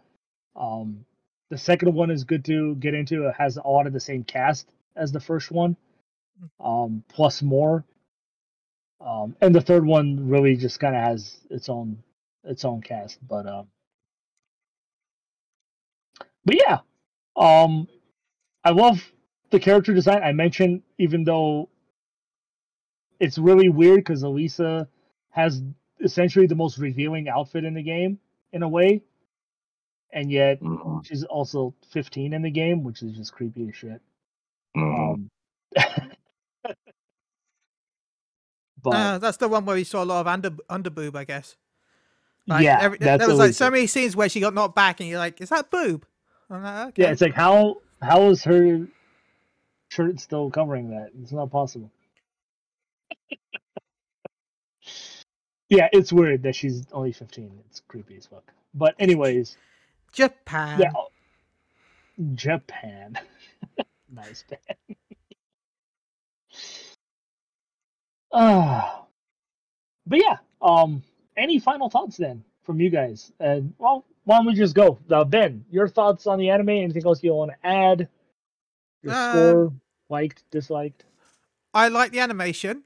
Um, 0.56 1.06
the 1.50 1.58
second 1.58 1.94
one 1.94 2.10
is 2.10 2.24
good 2.24 2.46
to 2.46 2.76
get 2.76 2.94
into. 2.94 3.28
It 3.28 3.36
has 3.38 3.58
a 3.58 3.68
lot 3.68 3.86
of 3.86 3.92
the 3.92 4.00
same 4.00 4.24
cast 4.24 4.70
as 4.96 5.12
the 5.12 5.20
first 5.20 5.52
one, 5.52 5.76
um, 6.62 7.04
plus 7.10 7.42
more. 7.42 7.84
Um, 9.02 9.36
and 9.42 9.54
the 9.54 9.60
third 9.60 9.86
one 9.86 10.30
really 10.30 10.56
just 10.56 10.80
kind 10.80 10.96
of 10.96 11.04
has 11.04 11.38
its 11.50 11.68
own 11.68 12.02
its 12.46 12.64
own 12.64 12.82
cast. 12.82 13.20
But 13.28 13.46
um, 13.46 13.68
but 16.46 16.56
yeah, 16.56 16.80
um, 17.38 17.88
I 18.64 18.72
love 18.72 19.02
the 19.52 19.60
character 19.60 19.94
design. 19.94 20.24
I 20.24 20.32
mentioned 20.34 20.84
even 21.00 21.24
though 21.24 21.70
it's 23.20 23.38
really 23.38 23.70
weird 23.70 23.98
because 24.00 24.24
Elisa 24.24 24.88
has 25.32 25.62
essentially 26.02 26.48
the 26.48 26.56
most 26.56 26.78
revealing 26.78 27.30
outfit 27.30 27.66
in 27.66 27.74
the 27.74 27.84
game 27.84 28.20
in 28.54 28.64
a 28.64 28.70
way, 28.70 29.04
and 30.14 30.32
yet 30.32 30.60
Mhm, 30.62 31.06
she's 31.06 31.24
also 31.24 31.74
15 31.92 32.34
in 32.34 32.42
the 32.42 32.52
game, 32.52 32.84
which 32.84 33.02
is 33.04 33.14
just 33.18 33.34
creepy 33.34 33.70
as 33.70 33.76
shit. 33.76 34.02
mhm. 34.76 35.14
Um, 35.14 35.30
but 38.84 39.16
Uh, 39.16 39.18
that's 39.20 39.38
the 39.38 39.48
one 39.48 39.66
where 39.66 39.76
we 39.76 39.84
saw 39.84 40.04
a 40.04 40.06
lot 40.06 40.22
of 40.22 40.28
under 40.28 40.52
underboob, 40.70 41.16
I 41.16 41.26
guess. 41.26 41.56
Like, 42.48 42.64
yeah, 42.64 42.78
every, 42.78 42.98
there 43.00 43.28
was 43.28 43.40
like 43.40 43.54
so 43.54 43.72
many 43.72 43.88
scenes 43.88 44.16
where 44.16 44.30
she 44.30 44.40
got 44.40 44.54
knocked 44.54 44.76
back, 44.76 45.00
and 45.00 45.10
you're 45.10 45.20
like, 45.20 45.42
"Is 45.42 45.50
that 45.50 45.72
boob?" 45.72 46.06
Like, 46.50 46.88
okay. 46.90 47.04
Yeah, 47.04 47.12
it's 47.12 47.22
like 47.22 47.34
how 47.34 47.78
how 48.02 48.30
is 48.30 48.44
her 48.44 48.88
shirt 49.90 50.20
still 50.20 50.50
covering 50.52 50.90
that? 50.92 51.12
It's 51.22 51.32
not 51.32 51.52
possible. 51.52 51.92
yeah, 55.70 55.90
it's 55.92 56.14
weird 56.14 56.44
that 56.44 56.56
she's 56.56 56.84
only 56.92 57.12
15. 57.12 57.60
It's 57.70 57.82
creepy 57.88 58.18
as 58.18 58.26
fuck. 58.28 58.52
But 58.74 58.96
anyways, 59.00 59.58
Japan. 60.12 60.80
yeah, 60.80 60.92
Japan. 62.36 63.18
nice 64.14 64.44
band. 64.50 64.62
Ah, 68.38 69.06
but 70.06 70.20
yeah. 70.20 70.38
Um, 70.62 71.04
any 71.38 71.58
final 71.58 71.90
thoughts 71.90 72.18
then 72.18 72.44
from 72.64 72.82
you 72.82 72.90
guys? 72.90 73.32
And 73.40 73.74
well, 73.78 74.04
why 74.26 74.38
don't 74.38 74.48
we 74.48 74.54
just 74.54 74.76
go? 74.76 75.00
Uh, 75.10 75.24
ben, 75.24 75.64
your 75.72 75.88
thoughts 75.88 76.28
on 76.28 76.38
the 76.38 76.50
anime? 76.50 76.70
Anything 76.70 77.06
else 77.06 77.24
you 77.24 77.34
want 77.34 77.52
to 77.52 77.68
add? 77.68 78.08
Your 79.02 79.14
Um, 79.14 79.32
score, 79.32 79.74
liked, 80.10 80.44
disliked? 80.52 81.06
I 81.74 81.88
like 81.88 82.12
the 82.12 82.20
animation. 82.20 82.84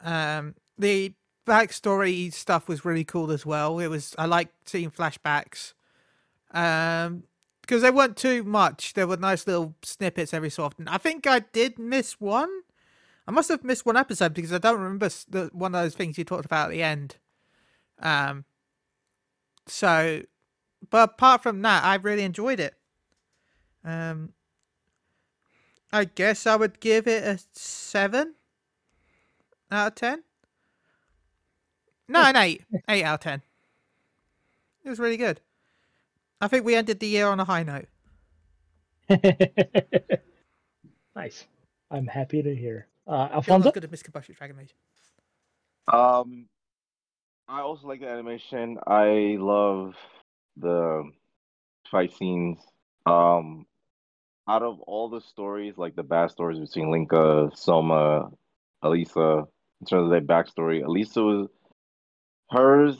Um, 0.00 0.54
the 0.78 1.14
backstory 1.46 2.32
stuff 2.32 2.68
was 2.68 2.84
really 2.84 3.04
cool 3.04 3.30
as 3.30 3.46
well. 3.46 3.78
It 3.78 3.88
was 3.88 4.14
I 4.18 4.26
like 4.26 4.48
seeing 4.64 4.90
flashbacks. 4.90 5.72
Um, 6.50 7.24
because 7.60 7.82
they 7.82 7.90
weren't 7.90 8.16
too 8.16 8.44
much. 8.44 8.94
There 8.94 9.06
were 9.08 9.16
nice 9.16 9.46
little 9.46 9.74
snippets 9.82 10.32
every 10.32 10.50
so 10.50 10.62
often. 10.62 10.86
I 10.86 10.98
think 10.98 11.26
I 11.26 11.40
did 11.40 11.78
miss 11.78 12.20
one. 12.20 12.50
I 13.26 13.32
must 13.32 13.48
have 13.48 13.64
missed 13.64 13.84
one 13.84 13.96
episode 13.96 14.34
because 14.34 14.52
I 14.52 14.58
don't 14.58 14.80
remember 14.80 15.08
the 15.28 15.50
one 15.52 15.74
of 15.74 15.82
those 15.82 15.94
things 15.94 16.16
you 16.16 16.24
talked 16.24 16.44
about 16.44 16.66
at 16.66 16.70
the 16.70 16.82
end. 16.82 17.16
Um. 18.00 18.44
So, 19.66 20.22
but 20.90 21.10
apart 21.10 21.42
from 21.42 21.62
that, 21.62 21.84
I 21.84 21.96
really 21.96 22.22
enjoyed 22.24 22.60
it. 22.60 22.74
Um. 23.84 24.32
I 25.92 26.04
guess 26.04 26.46
I 26.46 26.56
would 26.56 26.80
give 26.80 27.06
it 27.06 27.22
a 27.22 27.38
seven 27.52 28.34
out 29.70 29.86
of 29.86 29.94
ten. 29.94 30.24
No, 32.08 32.22
an 32.22 32.36
eight. 32.36 32.64
Eight 32.88 33.04
out 33.04 33.14
of 33.14 33.20
ten. 33.20 33.42
It 34.84 34.90
was 34.90 34.98
really 34.98 35.16
good. 35.16 35.40
I 36.40 36.48
think 36.48 36.64
we 36.66 36.74
ended 36.74 37.00
the 37.00 37.06
year 37.06 37.28
on 37.28 37.40
a 37.40 37.44
high 37.44 37.62
note. 37.62 37.86
nice. 41.16 41.46
I'm 41.90 42.06
happy 42.06 42.42
to 42.42 42.54
hear. 42.54 42.88
Uh, 43.06 43.26
Still 43.26 43.36
Alfonso? 43.36 43.70
good 43.70 43.84
at 43.84 43.90
Miscabushed 43.90 44.34
Dragon 44.34 44.56
Mage. 44.56 44.74
Um, 45.88 46.46
I 47.48 47.60
also 47.60 47.86
like 47.86 48.00
the 48.00 48.08
animation. 48.08 48.78
I 48.86 49.36
love 49.40 49.94
the 50.56 51.10
fight 51.90 52.12
scenes. 52.12 52.58
Um, 53.04 53.66
out 54.48 54.62
of 54.62 54.80
all 54.80 55.08
the 55.08 55.20
stories, 55.20 55.74
like 55.76 55.96
the 55.96 56.02
bad 56.02 56.30
stories 56.30 56.58
between 56.58 56.90
Lenka, 56.90 57.50
Soma, 57.54 58.30
Elisa, 58.82 59.44
in 59.80 59.86
terms 59.86 60.04
of 60.04 60.10
their 60.10 60.20
backstory, 60.20 60.84
Elisa 60.84 61.22
was 61.22 61.48
hers. 62.50 62.96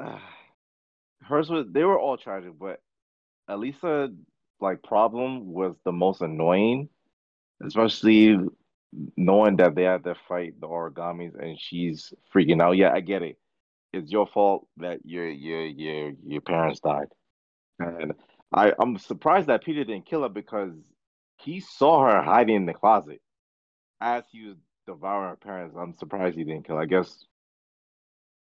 hers 1.22 1.50
was 1.50 1.66
they 1.70 1.84
were 1.84 1.98
all 1.98 2.16
tragic, 2.16 2.52
but 2.58 2.80
Elisa 3.48 4.10
like 4.60 4.82
problem 4.82 5.52
was 5.52 5.76
the 5.84 5.92
most 5.92 6.20
annoying, 6.20 6.88
especially 7.64 8.38
knowing 9.16 9.56
that 9.56 9.74
they 9.74 9.84
had 9.84 10.04
to 10.04 10.14
fight 10.28 10.60
the 10.60 10.66
Aragamis 10.66 11.34
and 11.38 11.58
she's 11.60 12.12
freaking 12.34 12.62
out. 12.62 12.76
Yeah, 12.76 12.92
I 12.92 13.00
get 13.00 13.22
it. 13.22 13.38
It's 13.92 14.10
your 14.10 14.26
fault 14.26 14.66
that 14.78 15.00
your 15.04 15.28
your 15.28 15.64
your 15.64 16.12
your 16.26 16.40
parents 16.40 16.80
died. 16.80 17.08
And 17.78 18.12
I, 18.52 18.72
I'm 18.78 18.98
surprised 18.98 19.48
that 19.48 19.64
Pita 19.64 19.84
didn't 19.84 20.06
kill 20.06 20.22
her 20.22 20.28
because 20.28 20.72
he 21.38 21.60
saw 21.60 22.04
her 22.04 22.22
hiding 22.22 22.56
in 22.56 22.66
the 22.66 22.74
closet 22.74 23.20
as 24.00 24.24
he 24.30 24.46
was 24.46 24.56
devouring 24.86 25.30
her 25.30 25.36
parents. 25.36 25.76
I'm 25.78 25.94
surprised 25.96 26.36
he 26.36 26.44
didn't 26.44 26.66
kill 26.66 26.76
her. 26.76 26.82
I 26.82 26.86
guess 26.86 27.24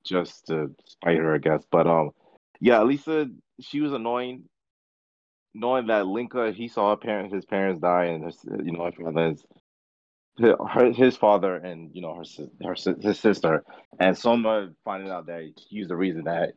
just 0.06 0.48
to 0.48 0.74
spite 0.86 1.18
her, 1.18 1.36
I 1.36 1.40
guess. 1.40 1.64
But 1.70 1.88
um 1.88 2.12
yeah, 2.60 2.84
Lisa 2.84 3.28
she 3.60 3.82
was 3.82 3.94
annoying 3.94 4.44
knowing 5.54 5.88
that 5.88 6.08
Lenka 6.08 6.52
he 6.52 6.68
saw 6.68 6.92
her 6.92 6.98
parents 6.98 7.34
his 7.34 7.46
parents 7.46 7.82
die 7.82 8.06
and 8.06 8.26
his, 8.26 8.38
you 8.64 8.72
know 8.72 8.86
her 8.86 8.92
father's 8.92 9.44
her, 10.40 10.92
his 10.92 11.16
father 11.16 11.56
and 11.56 11.92
you 11.94 12.02
know 12.02 12.16
her 12.16 12.24
her 12.64 12.76
his 13.02 13.20
sister 13.20 13.64
and 14.00 14.18
Soma 14.18 14.70
finding 14.84 15.10
out 15.10 15.28
that 15.28 15.52
he's 15.70 15.88
the 15.88 15.96
reason 15.96 16.26
that 16.26 16.54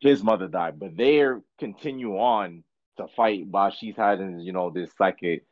his 0.00 0.22
mother 0.22 0.48
died, 0.48 0.78
but 0.78 0.96
they're 0.96 1.40
continue 1.58 2.18
on 2.18 2.64
to 2.98 3.06
fight 3.16 3.46
while 3.46 3.70
she's 3.70 3.96
having 3.96 4.40
you 4.40 4.52
know 4.52 4.70
this 4.70 4.90
psychic 4.98 5.44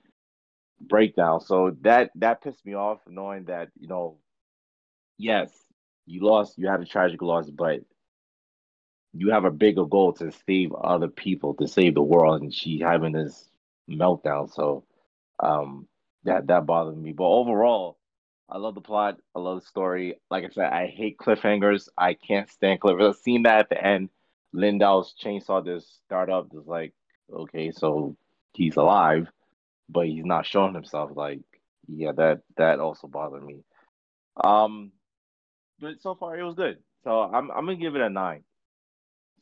breakdown. 0.81 1.41
So 1.41 1.77
that 1.83 2.11
that 2.17 2.43
pissed 2.43 2.65
me 2.67 2.75
off 2.75 3.01
knowing 3.09 3.45
that 3.45 3.69
you 3.79 3.89
know 3.89 4.19
yes 5.19 5.51
you 6.07 6.25
lost 6.25 6.59
you 6.59 6.69
had 6.69 6.81
a 6.81 6.87
tragic 6.87 7.23
loss, 7.23 7.49
but 7.51 7.81
you 9.13 9.31
have 9.31 9.45
a 9.45 9.51
bigger 9.51 9.87
goal 9.87 10.13
to 10.15 10.33
save 10.47 10.73
other 10.75 11.09
people 11.09 11.55
to 11.55 11.69
save 11.69 11.95
the 11.95 12.03
world, 12.03 12.43
and 12.43 12.53
she 12.53 12.81
having 12.81 13.13
this 13.13 13.49
meltdown. 13.89 14.53
So 14.53 14.85
um 15.43 15.87
that 16.25 16.47
that 16.49 16.67
bothered 16.67 16.97
me. 16.97 17.13
But 17.13 17.29
overall, 17.29 17.99
I 18.49 18.59
love 18.59 18.75
the 18.75 18.81
plot. 18.81 19.19
I 19.35 19.41
love 19.41 19.61
the 19.61 19.67
story. 19.67 20.21
Like 20.31 20.45
I 20.45 20.49
said, 20.49 20.73
I 20.73 20.87
hate 20.87 21.19
cliffhangers. 21.19 21.89
I 21.97 22.15
can't 22.15 22.49
stand 22.51 22.81
cliffhangers. 22.81 23.23
Seen 23.23 23.43
that 23.45 23.61
at 23.61 23.69
the 23.69 23.83
end. 23.85 24.11
Lindow's 24.53 25.15
chainsaw 25.23 25.65
just 25.65 26.03
start 26.05 26.31
up. 26.31 26.53
Just 26.53 26.67
like, 26.67 26.93
okay, 27.33 27.73
so 27.73 28.17
he's 28.53 28.77
alive, 28.77 29.29
but 29.89 30.07
he's 30.07 30.25
not 30.25 30.47
showing 30.47 30.75
himself. 30.75 31.11
Like, 31.15 31.41
yeah, 31.89 32.13
that 32.13 32.41
that 32.57 32.81
also 32.81 33.07
bothered 33.07 33.45
me. 33.45 33.65
Um, 34.43 34.93
but 35.81 36.01
so 36.01 36.15
far 36.15 36.39
it 36.39 36.45
was 36.45 36.55
good. 36.55 36.79
So 37.03 37.21
I'm 37.21 37.51
I'm 37.51 37.67
gonna 37.67 37.77
give 37.77 37.97
it 37.97 38.01
a 38.01 38.11
nine. 38.11 38.43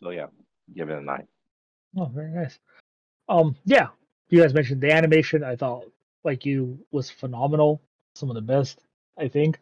So 0.02 0.10
yeah, 0.10 0.26
give 0.74 0.90
it 0.90 0.98
a 0.98 1.02
nine. 1.02 1.28
Oh, 1.96 2.06
very 2.06 2.30
nice. 2.30 2.58
Um, 3.28 3.54
yeah, 3.64 3.88
you 4.30 4.40
guys 4.40 4.54
mentioned 4.54 4.80
the 4.80 4.92
animation. 4.92 5.44
I 5.44 5.56
thought, 5.56 5.84
like 6.24 6.44
you, 6.46 6.78
was 6.90 7.10
phenomenal. 7.10 7.80
Some 8.14 8.30
of 8.30 8.34
the 8.34 8.42
best, 8.42 8.84
I 9.18 9.28
think. 9.28 9.58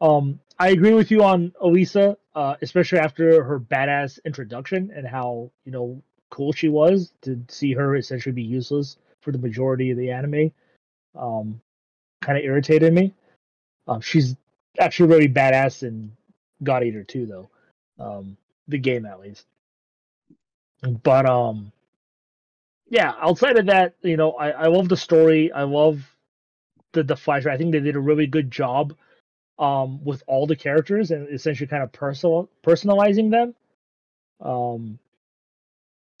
Um, 0.00 0.40
I 0.58 0.68
agree 0.68 0.92
with 0.92 1.10
you 1.10 1.22
on 1.22 1.52
Elisa, 1.60 2.16
uh, 2.34 2.56
especially 2.62 2.98
after 2.98 3.42
her 3.42 3.58
badass 3.58 4.18
introduction 4.24 4.90
and 4.94 5.06
how 5.06 5.50
you 5.64 5.72
know 5.72 6.02
cool 6.30 6.52
she 6.52 6.68
was 6.68 7.12
to 7.22 7.42
see 7.48 7.72
her 7.72 7.96
essentially 7.96 8.32
be 8.32 8.42
useless 8.42 8.98
for 9.22 9.32
the 9.32 9.38
majority 9.38 9.90
of 9.90 9.98
the 9.98 10.10
anime. 10.10 10.52
Um, 11.14 11.60
kind 12.22 12.38
of 12.38 12.44
irritated 12.44 12.92
me. 12.92 13.14
Um, 13.88 14.00
she's 14.00 14.36
actually 14.78 15.08
really 15.10 15.28
badass 15.28 15.82
in 15.82 16.12
God 16.62 16.84
Eater 16.84 17.04
too, 17.04 17.26
though. 17.26 17.50
Um, 17.98 18.36
the 18.68 18.78
game 18.78 19.06
at 19.06 19.20
least. 19.20 19.46
But 21.02 21.26
um, 21.26 21.72
yeah. 22.88 23.14
Outside 23.20 23.58
of 23.58 23.66
that, 23.66 23.94
you 24.02 24.16
know, 24.16 24.32
I 24.32 24.50
I 24.50 24.66
love 24.66 24.88
the 24.88 24.96
story. 24.96 25.52
I 25.52 25.64
love 25.64 26.00
the 26.92 27.02
the 27.02 27.16
Flash. 27.16 27.46
I 27.46 27.56
think 27.56 27.72
they 27.72 27.80
did 27.80 27.96
a 27.96 28.00
really 28.00 28.26
good 28.26 28.50
job 28.50 28.94
um 29.58 30.04
with 30.04 30.22
all 30.26 30.46
the 30.46 30.56
characters 30.56 31.10
and 31.10 31.28
essentially 31.30 31.66
kind 31.66 31.82
of 31.82 31.92
personal 31.92 32.48
personalizing 32.62 33.30
them. 33.30 33.54
Um, 34.40 34.98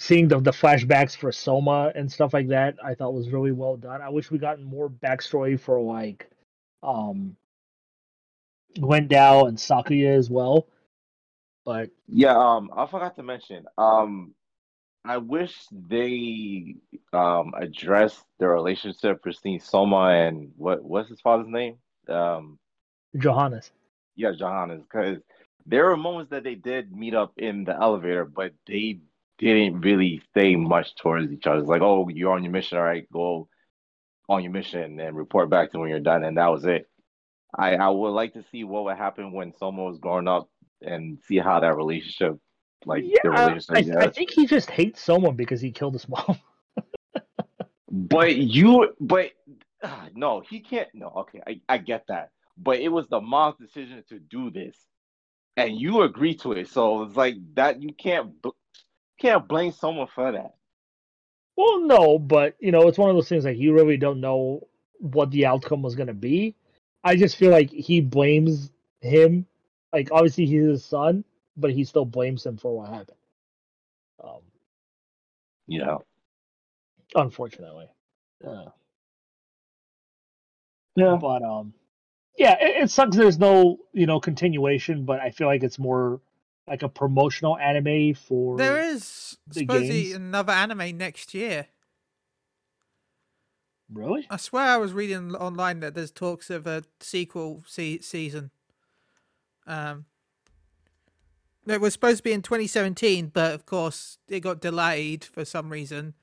seeing 0.00 0.28
the 0.28 0.40
the 0.40 0.50
flashbacks 0.52 1.16
for 1.16 1.32
Soma 1.32 1.92
and 1.94 2.10
stuff 2.10 2.34
like 2.34 2.48
that, 2.48 2.76
I 2.84 2.94
thought 2.94 3.14
was 3.14 3.30
really 3.30 3.52
well 3.52 3.76
done. 3.76 4.02
I 4.02 4.08
wish 4.10 4.30
we 4.30 4.38
gotten 4.38 4.64
more 4.64 4.88
backstory 4.90 5.58
for 5.58 5.80
like 5.80 6.28
um 6.82 7.36
Gwendal 8.78 9.48
and 9.48 9.58
Sakuya 9.58 10.16
as 10.16 10.30
well. 10.30 10.66
But 11.64 11.90
Yeah, 12.08 12.36
um, 12.36 12.70
I 12.76 12.86
forgot 12.86 13.16
to 13.16 13.22
mention, 13.22 13.66
um, 13.78 14.34
I 15.10 15.18
wish 15.18 15.66
they 15.70 16.76
um 17.12 17.52
addressed 17.56 18.24
the 18.38 18.48
relationship 18.48 19.22
between 19.22 19.60
Soma 19.60 20.08
and 20.10 20.52
what 20.56 20.82
what's 20.84 21.08
his 21.08 21.20
father's 21.20 21.48
name? 21.48 21.76
Um, 22.08 22.58
Johannes. 23.16 23.72
yeah, 24.16 24.32
Johannes, 24.32 24.82
because 24.82 25.18
there 25.66 25.86
were 25.86 25.96
moments 25.96 26.30
that 26.30 26.44
they 26.44 26.54
did 26.54 26.92
meet 26.92 27.14
up 27.14 27.32
in 27.38 27.64
the 27.64 27.74
elevator, 27.74 28.24
but 28.24 28.52
they 28.66 29.00
didn't 29.38 29.80
really 29.80 30.22
say 30.34 30.56
much 30.56 30.94
towards 30.96 31.32
each 31.32 31.46
other. 31.46 31.60
It's 31.60 31.68
like, 31.68 31.82
oh, 31.82 32.08
you're 32.08 32.32
on 32.32 32.44
your 32.44 32.52
mission, 32.52 32.78
all 32.78 32.84
right, 32.84 33.10
go 33.12 33.48
on 34.28 34.42
your 34.42 34.52
mission 34.52 34.98
and 35.00 35.16
report 35.16 35.50
back 35.50 35.72
to 35.72 35.78
when 35.78 35.88
you're 35.88 36.00
done, 36.00 36.24
and 36.24 36.36
that 36.36 36.48
was 36.50 36.64
it. 36.64 36.88
I 37.54 37.76
I 37.76 37.88
would 37.88 38.10
like 38.10 38.34
to 38.34 38.44
see 38.50 38.64
what 38.64 38.84
would 38.84 38.96
happen 38.96 39.32
when 39.32 39.52
Soma 39.54 39.84
was 39.84 39.98
growing 39.98 40.28
up 40.28 40.48
and 40.82 41.18
see 41.26 41.38
how 41.38 41.60
that 41.60 41.76
relationship, 41.76 42.38
like 42.84 43.04
yeah, 43.06 43.18
the 43.24 43.30
I. 43.30 44.02
I, 44.02 44.04
I 44.06 44.10
think 44.10 44.30
he 44.30 44.46
just 44.46 44.70
hates 44.70 45.02
someone 45.02 45.36
because 45.36 45.60
he 45.60 45.70
killed 45.70 45.94
his 45.94 46.08
mom. 46.08 46.38
But 47.90 48.36
you, 48.36 48.94
but 49.00 49.30
uh, 49.82 50.08
no, 50.14 50.42
he 50.48 50.60
can't. 50.60 50.88
No, 50.94 51.08
okay, 51.16 51.40
I, 51.46 51.60
I 51.68 51.78
get 51.78 52.04
that. 52.08 52.30
But 52.58 52.80
it 52.80 52.88
was 52.88 53.08
the 53.08 53.20
mom's 53.20 53.56
decision 53.58 54.04
to 54.08 54.18
do 54.18 54.50
this, 54.50 54.76
and 55.56 55.80
you 55.80 56.02
agree 56.02 56.34
to 56.36 56.52
it. 56.52 56.68
So 56.68 57.02
it's 57.04 57.16
like 57.16 57.36
that. 57.54 57.82
You 57.82 57.92
can't 57.94 58.32
can't 59.18 59.48
blame 59.48 59.72
someone 59.72 60.08
for 60.14 60.32
that. 60.32 60.54
well, 61.56 61.80
no, 61.80 62.18
but 62.18 62.56
you 62.60 62.72
know, 62.72 62.86
it's 62.88 62.98
one 62.98 63.10
of 63.10 63.16
those 63.16 63.28
things 63.28 63.44
like 63.44 63.58
you 63.58 63.72
really 63.72 63.96
don't 63.96 64.20
know 64.20 64.66
what 64.98 65.30
the 65.30 65.46
outcome 65.46 65.82
was 65.82 65.94
going 65.94 66.08
to 66.08 66.14
be. 66.14 66.54
I 67.04 67.16
just 67.16 67.36
feel 67.36 67.50
like 67.50 67.70
he 67.70 68.00
blames 68.00 68.72
him. 69.00 69.46
Like 69.92 70.08
obviously 70.12 70.46
he's 70.46 70.64
his 70.64 70.84
son, 70.84 71.24
but 71.56 71.70
he 71.72 71.84
still 71.84 72.04
blames 72.04 72.44
him 72.44 72.56
for 72.56 72.76
what 72.76 72.88
happened. 72.90 73.18
Um, 74.22 74.40
You 75.66 75.84
know. 75.84 76.04
unfortunately. 77.14 77.88
Uh, 78.46 78.66
Yeah. 80.96 81.16
but 81.16 81.42
um 81.42 81.74
yeah 82.38 82.56
it, 82.60 82.84
it 82.84 82.90
sucks 82.90 83.16
there's 83.16 83.38
no 83.38 83.78
you 83.92 84.06
know 84.06 84.18
continuation 84.20 85.04
but 85.04 85.20
i 85.20 85.30
feel 85.30 85.46
like 85.46 85.62
it's 85.62 85.78
more 85.78 86.20
like 86.66 86.82
a 86.82 86.88
promotional 86.88 87.56
anime 87.58 88.14
for 88.14 88.56
There 88.56 88.80
is 88.82 89.36
the 89.46 89.60
supposedly 89.60 90.02
games. 90.04 90.14
another 90.14 90.52
anime 90.52 90.96
next 90.96 91.32
year. 91.34 91.66
really 93.92 94.26
I 94.30 94.36
swear 94.36 94.64
I 94.64 94.76
was 94.78 94.92
reading 94.92 95.34
online 95.36 95.80
that 95.80 95.94
there's 95.94 96.10
talks 96.10 96.50
of 96.50 96.66
a 96.66 96.82
sequel 97.00 97.62
se- 97.66 98.00
season. 98.00 98.50
Um, 99.66 100.06
it 101.74 101.80
was 101.80 101.92
supposed 101.92 102.18
to 102.18 102.22
be 102.22 102.32
in 102.32 102.42
2017, 102.42 103.30
but 103.32 103.54
of 103.54 103.66
course 103.66 104.18
it 104.28 104.40
got 104.40 104.60
delayed 104.60 105.24
for 105.24 105.44
some 105.44 105.70
reason. 105.70 106.14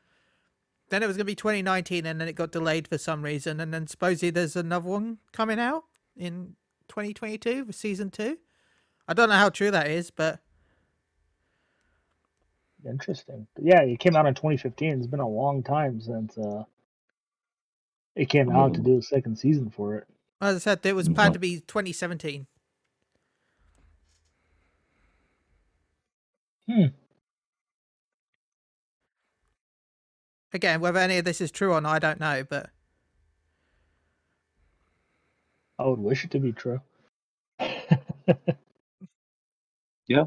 Then 0.90 1.04
it 1.04 1.08
was 1.08 1.18
going 1.18 1.26
to 1.26 1.32
be 1.32 1.36
2019, 1.36 2.06
and 2.06 2.20
then 2.20 2.28
it 2.28 2.36
got 2.36 2.52
delayed 2.52 2.88
for 2.88 2.98
some 2.98 3.24
reason. 3.24 3.60
And 3.60 3.74
then 3.74 3.88
supposedly 3.88 4.30
there's 4.30 4.56
another 4.56 4.90
one 4.90 5.18
coming 5.32 5.60
out 5.60 5.86
in 6.16 6.56
2022 6.90 7.66
for 7.66 7.72
season 7.74 8.10
two. 8.10 8.38
I 9.08 9.14
don't 9.14 9.30
know 9.30 9.36
how 9.36 9.50
true 9.50 9.72
that 9.72 9.90
is, 9.90 10.12
but 10.12 10.40
interesting 12.86 13.48
yeah 13.62 13.80
it 13.82 13.98
came 13.98 14.14
out 14.14 14.26
in 14.26 14.34
2015 14.34 14.92
it's 14.92 15.08
been 15.08 15.22
a 15.22 15.26
long 15.26 15.64
time 15.64 16.02
since 16.02 16.38
uh 16.38 16.66
it 18.14 18.28
came 18.28 18.52
out 18.52 18.74
to 18.74 18.82
do 18.82 18.98
a 18.98 19.02
second 19.02 19.38
season 19.38 19.70
for 19.70 19.96
it 19.96 20.06
as 20.44 20.56
I 20.58 20.60
said, 20.60 20.86
it 20.86 20.94
was 20.94 21.08
planned 21.08 21.34
to 21.36 21.40
be 21.40 21.62
2017. 21.62 22.48
Hmm. 26.68 26.86
Again, 30.54 30.82
whether 30.82 31.00
any 31.00 31.18
of 31.18 31.26
this 31.26 31.42
is 31.42 31.52
true 31.52 31.74
or 31.74 31.82
not, 31.82 31.96
I 31.96 32.00
don't 32.00 32.20
know, 32.20 32.44
but 32.48 32.70
i 35.80 35.86
would 35.86 36.00
wish 36.00 36.24
it 36.24 36.32
to 36.32 36.40
be 36.40 36.52
true 36.52 36.80
yeah. 40.08 40.24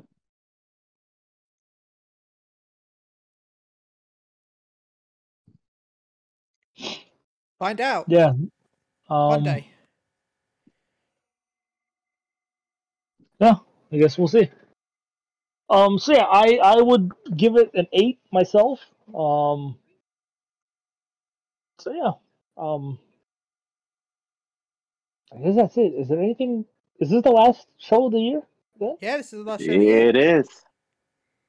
find 7.59 7.81
out 7.81 8.05
yeah 8.09 8.29
um, 9.09 9.29
one 9.29 9.45
day. 9.45 9.69
yeah 13.41 13.55
i 13.93 13.97
guess 13.97 14.19
we'll 14.19 14.29
see 14.29 14.51
um 15.69 15.99
so 15.99 16.13
yeah 16.13 16.25
i 16.31 16.59
i 16.63 16.81
would 16.81 17.11
give 17.37 17.57
it 17.57 17.71
an 17.75 17.87
eight 17.93 18.19
myself 18.33 18.81
um 19.09 19.77
so 21.79 21.93
yeah 21.93 22.13
um 22.57 22.99
i 25.35 25.39
guess 25.43 25.57
that's 25.57 25.77
it 25.77 25.93
is 25.95 26.09
there 26.09 26.21
anything 26.21 26.65
is 27.01 27.11
this 27.11 27.23
the 27.23 27.31
last 27.31 27.67
show 27.79 28.07
of 28.07 28.13
the 28.13 28.19
year 28.21 28.43
then? 28.81 28.97
Yeah, 29.01 29.19
this 29.19 29.27
is 29.33 29.45
the 29.45 29.51
last 29.51 29.61
show. 29.65 29.73
of 29.73 29.79
the 29.79 29.85
year. 29.85 30.09
It 30.09 30.17
is. 30.17 30.49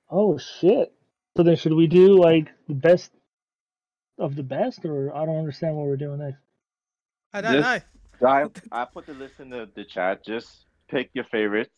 oh 0.09 0.37
shit 0.37 0.91
so 1.35 1.43
then 1.43 1.55
should 1.55 1.73
we 1.73 1.87
do 1.87 2.17
like 2.17 2.47
the 2.67 2.73
best 2.73 3.11
of 4.17 4.35
the 4.35 4.43
best 4.43 4.83
or 4.85 5.15
i 5.15 5.25
don't 5.25 5.37
understand 5.37 5.75
what 5.75 5.85
we're 5.85 5.97
doing 5.97 6.19
next 6.19 6.39
I 7.33 7.41
don't 7.41 7.51
This- 7.53 7.61
know. 7.65 7.79
I 8.27 8.45
I 8.71 8.85
put 8.85 9.05
the 9.05 9.13
list 9.13 9.39
in 9.39 9.49
the, 9.51 9.69
the 9.75 9.83
chat. 9.83 10.25
Just 10.25 10.65
pick 10.89 11.11
your 11.13 11.25
favorites 11.25 11.69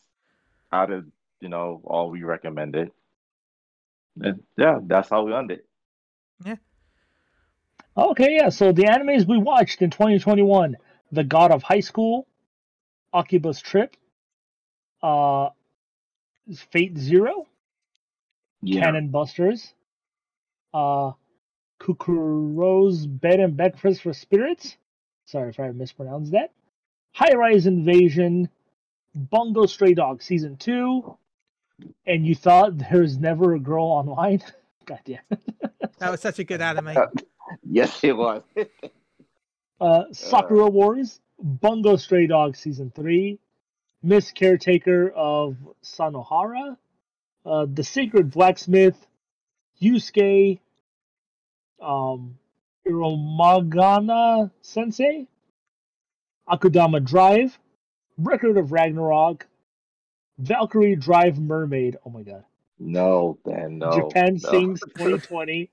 out 0.71 0.89
of 0.91 1.05
you 1.41 1.49
know 1.49 1.81
all 1.83 2.09
we 2.09 2.23
recommended. 2.23 2.91
And 4.21 4.43
yeah, 4.57 4.79
that's 4.85 5.09
how 5.09 5.23
we 5.23 5.33
ended. 5.33 5.59
it. 5.59 5.65
Yeah. 6.45 6.55
Okay, 7.97 8.35
yeah. 8.35 8.49
So 8.49 8.71
the 8.71 8.83
animes 8.83 9.27
we 9.27 9.37
watched 9.37 9.81
in 9.81 9.89
2021: 9.89 10.77
The 11.11 11.23
God 11.23 11.51
of 11.51 11.63
High 11.63 11.79
School, 11.81 12.27
Akiba's 13.13 13.61
Trip, 13.61 13.95
uh, 15.03 15.49
Fate 16.71 16.97
Zero, 16.97 17.47
Yeah. 18.61 18.81
Cannon 18.83 19.09
Busters, 19.09 19.73
uh, 20.73 21.11
Kukuro's 21.79 23.05
Bed 23.07 23.39
and 23.39 23.55
Breakfast 23.57 24.01
for 24.01 24.13
Spirits. 24.13 24.77
Sorry 25.25 25.49
if 25.49 25.59
I 25.59 25.69
mispronounced 25.71 26.31
that. 26.31 26.51
High 27.13 27.35
Rise 27.35 27.65
Invasion, 27.67 28.49
Bungo 29.15 29.65
Stray 29.65 29.93
Dog 29.93 30.21
Season 30.21 30.57
2, 30.57 31.17
and 32.05 32.25
you 32.25 32.35
thought 32.35 32.77
there 32.77 33.01
was 33.01 33.17
never 33.17 33.53
a 33.53 33.59
girl 33.59 33.85
online? 33.85 34.41
God 34.85 34.99
damn. 35.05 35.19
That 35.99 36.11
was 36.11 36.21
such 36.21 36.39
a 36.39 36.43
good 36.43 36.61
anime. 36.69 36.95
Yes, 37.63 38.03
it 38.03 38.15
was. 38.15 38.43
Uh, 39.81 40.03
Sakura 40.11 40.67
Wars, 40.67 41.21
Bungo 41.41 41.95
Stray 41.95 42.27
Dog 42.27 42.57
Season 42.57 42.91
3, 42.93 43.39
Miss 44.03 44.31
Caretaker 44.33 45.09
of 45.09 45.55
Sanohara, 45.81 46.75
uh, 47.45 47.65
The 47.73 47.85
Sacred 47.85 48.29
Blacksmith, 48.29 48.97
Yusuke, 49.81 50.59
um, 51.81 52.37
Iromagana 52.85 54.51
Sensei, 54.61 55.27
Akudama 56.49 57.01
Drive, 57.03 57.57
Record 58.17 58.57
of 58.57 58.73
Ragnarok, 58.73 59.47
Valkyrie 60.39 60.97
Drive 60.97 61.39
Mermaid. 61.39 61.97
Oh 62.05 62.11
my 62.11 62.23
god. 62.23 62.45
no, 62.79 63.39
then 63.45 63.79
no. 63.79 63.91
Japan 63.91 64.39
no. 64.43 64.51
Sinks 64.51 64.81
2020. 64.97 65.71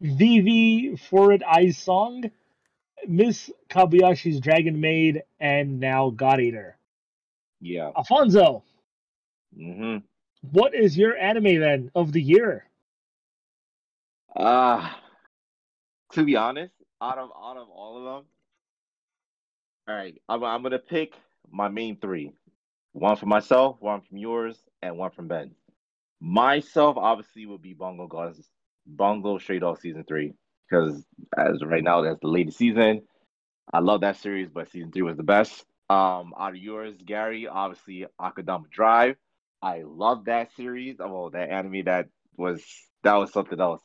Vivy 0.00 0.92
Fluorite 0.96 1.44
Eyes 1.44 1.78
Song, 1.78 2.24
Miss 3.08 3.50
Kobayashi's 3.70 4.40
Dragon 4.40 4.80
Maid, 4.80 5.22
and 5.40 5.80
now 5.80 6.10
God 6.10 6.40
Eater. 6.40 6.78
Yeah. 7.60 7.92
Alfonso, 7.96 8.64
hmm 9.56 9.98
what 10.42 10.74
is 10.74 10.96
your 10.98 11.16
anime 11.16 11.60
then 11.60 11.90
of 11.94 12.12
the 12.12 12.22
year? 12.22 12.66
Uh 14.36 14.90
to 16.12 16.24
be 16.24 16.36
honest, 16.36 16.74
out 17.00 17.18
of 17.18 17.30
out 17.36 17.56
of 17.56 17.68
all 17.70 17.98
of 17.98 18.04
them, 18.04 18.26
all 19.88 19.94
right, 19.96 20.20
I'm 20.28 20.44
I'm 20.44 20.62
gonna 20.62 20.78
pick 20.78 21.14
my 21.52 21.68
main 21.68 21.96
three. 21.98 22.32
One 22.92 23.16
for 23.16 23.26
myself, 23.26 23.76
one 23.80 24.00
from 24.02 24.18
yours, 24.18 24.58
and 24.82 24.98
one 24.98 25.10
from 25.10 25.28
Ben. 25.28 25.52
Myself, 26.20 26.96
obviously, 26.96 27.46
would 27.46 27.62
be 27.62 27.72
Bungo 27.72 28.06
Guns, 28.06 28.48
Bungo 28.86 29.38
Stray 29.38 29.58
Dog 29.58 29.80
season 29.80 30.04
three, 30.04 30.34
because 30.68 31.04
as 31.36 31.62
right 31.64 31.82
now, 31.82 32.02
that's 32.02 32.20
the 32.20 32.28
latest 32.28 32.58
season. 32.58 33.02
I 33.72 33.78
love 33.78 34.02
that 34.02 34.16
series, 34.16 34.50
but 34.50 34.70
season 34.70 34.92
three 34.92 35.02
was 35.02 35.16
the 35.16 35.22
best. 35.22 35.64
Um, 35.88 36.32
out 36.38 36.50
of 36.50 36.56
yours, 36.56 36.94
Gary, 37.04 37.46
obviously 37.46 38.06
Akudama 38.20 38.70
Drive. 38.70 39.16
I 39.60 39.82
love 39.84 40.24
that 40.24 40.54
series. 40.56 40.96
Oh, 41.00 41.30
that 41.30 41.50
anime 41.50 41.84
that 41.84 42.08
was 42.36 42.62
that 43.04 43.14
was 43.14 43.32
something 43.32 43.60
else. 43.60 43.82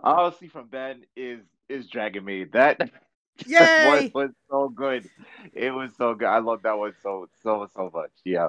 Obviously, 0.00 0.48
from 0.48 0.68
Ben 0.68 1.04
is 1.16 1.40
is 1.68 1.88
Dragon 1.88 2.24
Maid. 2.24 2.52
That 2.52 2.80
Yay! 3.46 4.10
one 4.12 4.12
was 4.14 4.30
so 4.50 4.68
good. 4.68 5.08
It 5.52 5.72
was 5.72 5.92
so 5.96 6.14
good. 6.14 6.28
I 6.28 6.38
love 6.38 6.62
that 6.62 6.78
one 6.78 6.94
so 7.02 7.28
so 7.42 7.68
so 7.74 7.90
much. 7.92 8.12
Yeah. 8.24 8.48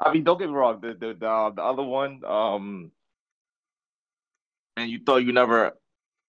I 0.00 0.12
mean, 0.12 0.24
don't 0.24 0.38
get 0.38 0.48
me 0.48 0.54
wrong. 0.54 0.80
The 0.80 0.94
the 0.94 1.14
the, 1.14 1.28
uh, 1.28 1.50
the 1.50 1.62
other 1.62 1.82
one, 1.82 2.24
um, 2.24 2.92
and 4.76 4.90
you 4.90 5.00
thought 5.04 5.18
you 5.24 5.32
never, 5.32 5.72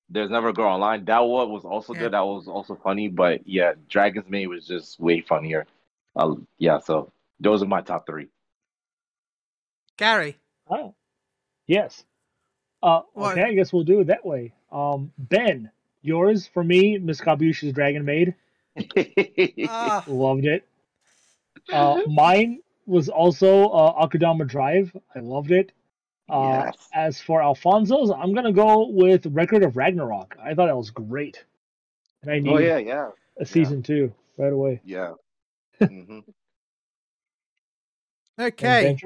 there's 0.10 0.30
never 0.30 0.50
a 0.50 0.54
girl 0.54 0.68
online. 0.74 1.06
That 1.06 1.20
one 1.20 1.52
was 1.52 1.66
also 1.66 1.94
Yeah. 1.94 2.00
good. 2.02 2.14
That 2.14 2.26
was 2.26 2.48
also 2.48 2.76
funny. 2.76 3.08
But 3.10 3.48
yeah, 3.48 3.74
Dragon's 3.90 4.30
Maid 4.30 4.48
was 4.48 4.68
just 4.68 5.00
way 5.00 5.22
funnier. 5.22 5.66
Uh, 6.16 6.36
yeah. 6.60 6.80
So 6.80 7.12
those 7.40 7.64
are 7.64 7.68
my 7.68 7.82
top 7.82 8.06
three. 8.08 8.28
Gary. 9.98 10.38
Oh, 10.70 10.96
yes. 11.68 12.04
Uh, 12.84 13.02
okay, 13.18 13.44
I 13.44 13.54
guess 13.54 13.74
we'll 13.74 13.84
do 13.84 14.02
it 14.02 14.08
that 14.08 14.26
way. 14.26 14.54
Um, 14.72 15.12
Ben, 15.18 15.72
yours 16.04 16.48
for 16.48 16.64
me, 16.64 16.98
Miss 17.00 17.20
Kobayashi's 17.22 17.74
Dragon 17.74 18.06
Maid. 18.06 18.36
Ah, 19.68 20.04
Loved 20.08 20.46
it. 20.46 20.68
Uh, 21.72 21.98
mine 22.08 22.62
was 22.86 23.10
also 23.10 23.70
uh, 23.70 24.06
Akudama 24.08 24.48
Drive. 24.48 24.96
I 25.16 25.20
loved 25.20 25.52
it. 25.52 25.72
Uh, 26.30 26.66
Yes. 26.66 26.90
As 26.94 27.22
for 27.22 27.42
Alfonso's, 27.42 28.10
I'm 28.12 28.34
gonna 28.34 28.54
go 28.54 28.88
with 28.90 29.26
Record 29.28 29.64
of 29.64 29.78
Ragnarok. 29.78 30.36
I 30.42 30.54
thought 30.54 30.68
that 30.68 30.78
was 30.78 30.92
great, 30.92 31.44
and 32.22 32.32
I 32.32 32.40
need 32.40 32.54
oh 32.54 32.58
yeah, 32.58 32.78
yeah, 32.78 33.10
a 33.40 33.46
season 33.46 33.84
two 33.84 34.14
right 34.38 34.54
away. 34.54 34.82
yeah. 34.84 35.14
hmm 35.88 36.20
okay. 38.40 38.98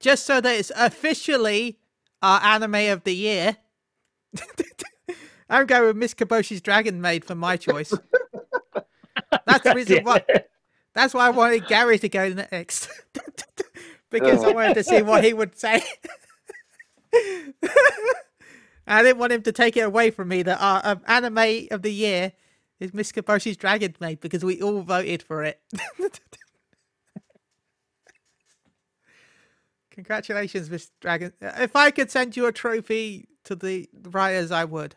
Just 0.00 0.26
so 0.26 0.40
that 0.40 0.56
it's 0.56 0.70
officially 0.76 1.78
our 2.22 2.40
anime 2.42 2.92
of 2.92 3.04
the 3.04 3.14
year. 3.14 3.56
I'm 5.48 5.66
going 5.66 5.86
with 5.86 5.96
Miss 5.96 6.14
Kobayashi's 6.14 6.60
Dragon 6.60 7.00
Maid 7.00 7.24
for 7.24 7.34
my 7.34 7.56
choice. 7.56 7.92
That's 9.46 9.64
the 9.64 9.74
reason 9.74 10.04
why. 10.04 10.22
That's 10.94 11.14
why 11.14 11.26
I 11.26 11.30
wanted 11.30 11.66
Gary 11.66 11.98
to 11.98 12.08
go 12.08 12.28
next. 12.30 12.88
because 14.10 14.42
I 14.44 14.52
wanted 14.52 14.74
to 14.74 14.84
see 14.84 15.02
what 15.02 15.24
he 15.24 15.32
would 15.32 15.58
say. 15.58 15.82
I 18.86 19.02
didn't 19.02 19.18
want 19.18 19.32
him 19.32 19.42
to 19.42 19.52
take 19.52 19.76
it 19.76 19.80
away 19.80 20.10
from 20.10 20.28
me 20.28 20.42
that 20.42 20.60
our 20.60 20.80
um, 20.82 21.00
anime 21.06 21.68
of 21.70 21.82
the 21.82 21.92
year 21.92 22.32
is 22.80 22.94
Miss 22.94 23.12
Kobayashi's 23.12 23.56
Dragon 23.56 23.94
Maid 24.00 24.20
because 24.20 24.44
we 24.44 24.62
all 24.62 24.80
voted 24.80 25.22
for 25.22 25.44
it. 25.44 25.60
Congratulations, 29.90 30.70
Miss 30.70 30.90
Dragon. 31.00 31.32
If 31.40 31.74
I 31.76 31.90
could 31.90 32.10
send 32.10 32.36
you 32.36 32.46
a 32.46 32.52
trophy 32.52 33.28
to 33.44 33.54
the 33.56 33.88
writers, 34.04 34.50
I 34.50 34.64
would. 34.64 34.94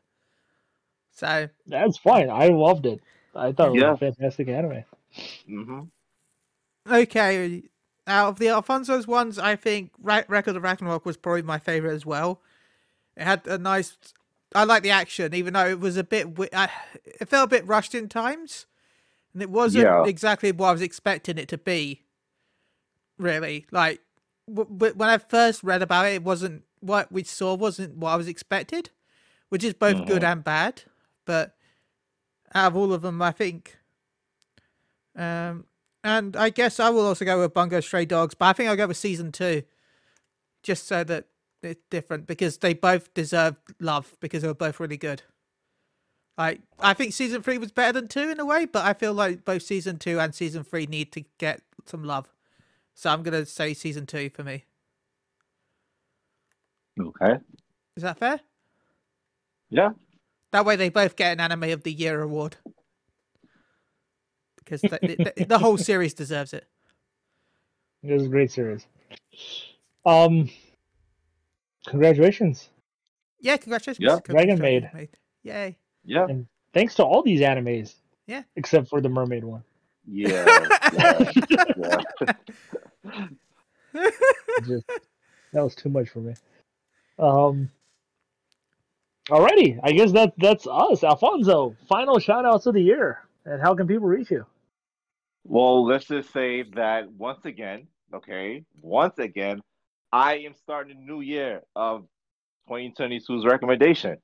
So, 1.22 1.48
That's 1.68 1.98
fine. 2.00 2.32
I 2.32 2.48
loved 2.48 2.88
it. 2.88 3.00
I 3.36 3.52
thought 3.52 3.76
it 3.76 3.86
was 3.86 4.02
a 4.02 4.12
fantastic 4.12 4.48
anime. 4.48 4.84
hmm 5.46 5.82
okay. 6.90 7.62
Out 8.08 8.30
of 8.30 8.40
the 8.40 8.48
Alfonso's 8.48 9.06
ones, 9.06 9.38
I 9.38 9.56
think 9.56 9.92
Ra- 10.02 10.24
Record 10.28 10.56
of 10.56 10.64
Ragnarok 10.64 11.06
was 11.06 11.18
probably 11.18 11.44
my 11.44 11.60
favorite 11.60 11.94
as 11.94 12.08
well. 12.08 12.42
It 13.16 13.24
had 13.24 13.46
a 13.46 13.60
nice. 13.60 13.96
I 14.56 14.64
like 14.64 14.82
the 14.82 14.90
action, 14.90 15.36
even 15.36 15.54
though 15.54 15.68
it 15.68 15.80
was 15.80 15.96
a 15.96 16.04
bit. 16.04 16.28
I, 16.54 16.70
it 17.06 17.30
felt 17.30 17.46
a 17.46 17.56
bit 17.56 17.68
rushed 17.68 17.94
in 17.94 18.10
times, 18.10 18.66
and 19.34 19.44
it 19.44 19.52
wasn't 19.52 19.84
Yeah. 19.84 20.04
exactly 20.06 20.52
what 20.52 20.70
I 20.70 20.72
was 20.72 20.82
expecting 20.82 21.38
it 21.38 21.48
to 21.50 21.58
be. 21.60 22.02
Really, 23.20 23.68
like 23.70 24.02
w- 24.50 24.68
w- 24.76 24.96
when 24.96 25.08
I 25.10 25.20
first 25.20 25.62
read 25.62 25.84
about 25.84 26.08
it, 26.08 26.16
it 26.16 26.24
wasn't 26.24 26.64
what 26.80 27.12
we 27.12 27.24
saw 27.24 27.54
wasn't 27.54 27.96
what 27.98 28.10
I 28.10 28.16
was 28.16 28.28
expected, 28.28 28.90
which 29.50 29.64
is 29.64 29.76
both 29.76 30.08
good 30.08 30.24
and 30.24 30.44
bad. 30.44 30.84
But 31.26 31.56
out 32.54 32.72
of 32.72 32.78
all 32.78 32.94
of 32.94 33.02
them, 33.02 33.22
I 33.22 33.32
think. 33.32 33.78
Um, 35.16 35.66
and 36.04 36.36
I 36.36 36.50
guess 36.50 36.80
I 36.80 36.90
will 36.90 37.06
also 37.06 37.26
go 37.26 37.40
with 37.40 37.54
Bungo 37.54 37.80
Stray 37.80 38.06
Dogs, 38.06 38.34
but 38.34 38.46
I 38.46 38.54
think 38.54 38.70
I'll 38.70 38.76
go 38.76 38.88
with 38.88 38.98
season 38.98 39.32
two, 39.32 39.64
just 40.64 40.88
so 40.88 41.04
that 41.04 41.26
it's 41.62 41.84
different 41.90 42.26
because 42.26 42.58
they 42.58 42.74
both 42.74 43.14
deserve 43.14 43.56
love 43.80 44.16
because 44.20 44.42
they 44.42 44.48
were 44.48 44.54
both 44.54 44.80
really 44.80 44.98
good. 44.98 45.22
Like 46.38 46.62
I 46.80 46.94
think 46.94 47.14
season 47.14 47.44
three 47.44 47.58
was 47.58 47.72
better 47.72 47.94
than 47.94 48.08
two 48.08 48.30
in 48.32 48.40
a 48.40 48.46
way, 48.46 48.66
but 48.66 48.86
I 48.86 48.94
feel 48.94 49.14
like 49.14 49.46
both 49.46 49.62
season 49.62 49.98
two 49.98 50.20
and 50.20 50.34
season 50.34 50.64
three 50.64 50.88
need 50.88 51.12
to 51.12 51.24
get 51.38 51.62
some 51.86 52.04
love. 52.04 52.34
So 52.96 53.12
I'm 53.12 53.22
gonna 53.22 53.46
say 53.46 53.74
season 53.74 54.06
two 54.06 54.30
for 54.30 54.44
me. 54.44 54.66
Okay. 57.00 57.36
Is 57.96 58.04
that 58.04 58.18
fair? 58.18 58.40
Yeah. 59.70 59.92
That 60.52 60.66
way 60.66 60.76
they 60.76 60.90
both 60.90 61.16
get 61.16 61.34
an 61.34 61.40
Anime 61.40 61.72
of 61.72 61.84
the 61.84 61.92
Year 61.94 62.22
award. 62.22 62.58
Because 64.58 64.82
the, 64.82 65.34
the, 65.38 65.46
the 65.46 65.60
whole 65.60 65.78
series 65.78 66.14
deserves 66.14 66.54
it. 66.54 66.66
It 68.04 68.14
was 68.14 68.26
a 68.26 68.30
great 68.30 68.52
series. 68.52 68.86
Um, 70.06 70.50
congratulations. 71.88 72.70
Yeah, 73.40 73.58
congratulations. 73.58 74.04
Yeah, 74.04 74.20
Dragon 74.24 74.58
Dragon 74.58 74.90
Maid. 74.94 75.10
Yay. 75.44 75.78
Yeah. 76.04 76.26
And 76.28 76.48
thanks 76.74 76.96
to 76.96 77.04
all 77.04 77.22
these 77.24 77.42
animes. 77.42 77.96
Yeah. 78.28 78.44
Except 78.56 78.88
for 78.88 79.02
the 79.02 79.10
mermaid 79.10 79.44
one. 79.44 79.64
Yeah. 80.08 80.46
yeah. 80.94 81.32
yeah. 81.50 83.28
Just- 84.66 84.86
that 85.54 85.64
was 85.64 85.76
too 85.76 85.90
much 85.90 86.10
for 86.10 86.20
me. 86.20 86.34
Um. 87.20 87.70
Alrighty, 89.30 89.80
I 89.84 89.92
guess 89.92 90.12
that 90.14 90.34
that's 90.38 90.66
us, 90.68 91.04
Alfonso. 91.04 91.76
Final 91.88 92.20
shout 92.20 92.46
outs 92.46 92.66
of 92.66 92.74
the 92.74 92.82
year, 92.82 93.20
and 93.46 93.62
how 93.62 93.76
can 93.76 93.88
people 93.88 94.08
reach 94.08 94.32
you? 94.32 94.46
Well, 95.44 95.86
let's 95.86 96.06
just 96.06 96.34
say 96.34 96.64
that 96.76 97.12
once 97.12 97.46
again, 97.46 97.88
okay, 98.14 98.64
once 98.82 99.20
again, 99.20 99.62
I 100.12 100.38
am 100.40 100.56
starting 100.56 100.98
a 100.98 101.02
new 101.02 101.22
year 101.22 101.62
of 101.76 102.06
2022's 102.70 103.46
recommendation. 103.46 104.18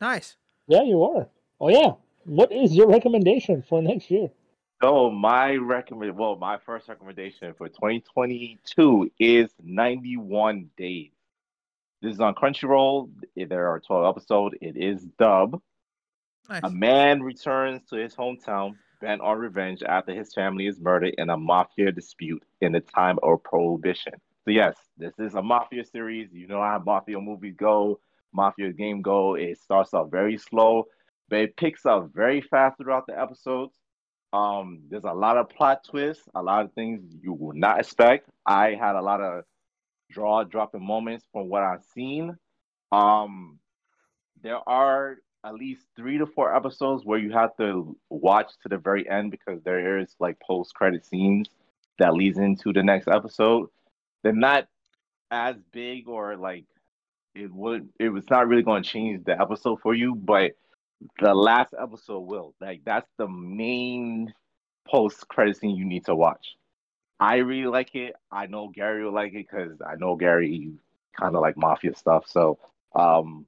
Nice. 0.00 0.36
Yeah, 0.66 0.82
you 0.82 1.02
are. 1.04 1.28
Oh 1.60 1.68
yeah, 1.68 1.92
what 2.24 2.52
is 2.52 2.74
your 2.74 2.88
recommendation 2.88 3.62
for 3.68 3.80
next 3.80 4.10
year? 4.10 4.30
So 4.82 5.10
my 5.10 5.54
recommend, 5.54 6.18
well, 6.18 6.36
my 6.36 6.58
first 6.58 6.88
recommendation 6.88 7.54
for 7.56 7.68
2022 7.68 9.10
is 9.18 9.48
91 9.62 10.70
Days. 10.76 11.12
This 12.02 12.14
is 12.14 12.20
on 12.20 12.34
Crunchyroll. 12.34 13.10
There 13.36 13.68
are 13.68 13.80
12 13.80 14.16
episodes. 14.16 14.54
It 14.60 14.76
is 14.76 15.04
dub. 15.18 15.60
Nice. 16.48 16.60
A 16.62 16.70
man 16.70 17.22
returns 17.22 17.82
to 17.90 17.96
his 17.96 18.14
hometown 18.14 18.76
bent 19.00 19.20
on 19.20 19.38
revenge 19.38 19.82
after 19.82 20.12
his 20.12 20.32
family 20.32 20.66
is 20.66 20.80
murdered 20.80 21.14
in 21.18 21.30
a 21.30 21.36
mafia 21.36 21.92
dispute 21.92 22.42
in 22.60 22.72
the 22.72 22.80
time 22.80 23.18
of 23.22 23.42
prohibition. 23.42 24.12
So 24.44 24.52
yes, 24.52 24.76
this 24.96 25.12
is 25.18 25.34
a 25.34 25.42
mafia 25.42 25.84
series. 25.84 26.28
You 26.32 26.46
know 26.46 26.60
how 26.60 26.80
mafia 26.84 27.20
movies 27.20 27.54
go, 27.56 27.98
mafia 28.32 28.72
game 28.72 29.02
go. 29.02 29.34
It 29.34 29.58
starts 29.58 29.92
off 29.92 30.10
very 30.10 30.38
slow, 30.38 30.84
but 31.28 31.40
it 31.40 31.56
picks 31.56 31.84
up 31.84 32.10
very 32.14 32.40
fast 32.40 32.78
throughout 32.78 33.06
the 33.06 33.20
episodes. 33.20 33.74
Um, 34.32 34.82
there's 34.88 35.04
a 35.04 35.12
lot 35.12 35.36
of 35.36 35.48
plot 35.48 35.84
twists, 35.88 36.28
a 36.34 36.42
lot 36.42 36.64
of 36.64 36.72
things 36.74 37.02
you 37.22 37.32
would 37.32 37.56
not 37.56 37.80
expect. 37.80 38.28
I 38.44 38.74
had 38.74 38.94
a 38.96 39.02
lot 39.02 39.20
of 39.20 39.44
draw 40.10 40.44
dropping 40.44 40.84
moments 40.84 41.24
from 41.32 41.48
what 41.48 41.62
I've 41.62 41.84
seen. 41.94 42.36
Um, 42.92 43.58
there 44.42 44.60
are 44.68 45.18
at 45.44 45.54
least 45.54 45.86
three 45.94 46.18
to 46.18 46.26
four 46.26 46.54
episodes 46.54 47.04
where 47.04 47.18
you 47.18 47.32
have 47.32 47.56
to 47.56 47.96
watch 48.10 48.50
to 48.62 48.68
the 48.68 48.78
very 48.78 49.08
end 49.08 49.30
because 49.30 49.62
there 49.62 49.98
is 49.98 50.14
like 50.18 50.38
post 50.40 50.74
credit 50.74 51.04
scenes 51.06 51.48
that 51.98 52.14
leads 52.14 52.38
into 52.38 52.72
the 52.72 52.82
next 52.82 53.08
episode. 53.08 53.68
They're 54.22 54.32
not 54.32 54.68
as 55.30 55.56
big 55.72 56.08
or 56.08 56.36
like 56.36 56.64
it 57.34 57.52
would 57.52 57.88
it 58.00 58.08
was 58.08 58.24
not 58.30 58.48
really 58.48 58.62
going 58.62 58.82
to 58.82 58.88
change 58.88 59.24
the 59.24 59.40
episode 59.40 59.80
for 59.80 59.94
you, 59.94 60.14
but 60.14 60.52
the 61.20 61.34
last 61.34 61.74
episode 61.80 62.20
will. 62.20 62.54
Like 62.60 62.82
that's 62.84 63.08
the 63.18 63.28
main 63.28 64.32
post 64.88 65.28
credit 65.28 65.56
scene 65.56 65.76
you 65.76 65.84
need 65.84 66.04
to 66.06 66.14
watch. 66.14 66.56
I 67.18 67.36
really 67.36 67.68
like 67.68 67.94
it. 67.94 68.14
I 68.30 68.46
know 68.46 68.68
Gary 68.68 69.04
will 69.04 69.12
like 69.12 69.32
it 69.32 69.46
because 69.50 69.80
I 69.80 69.96
know 69.96 70.16
Gary 70.16 70.72
kind 71.18 71.34
of 71.34 71.40
like 71.40 71.56
mafia 71.56 71.94
stuff. 71.96 72.24
So 72.28 72.58
um 72.94 73.46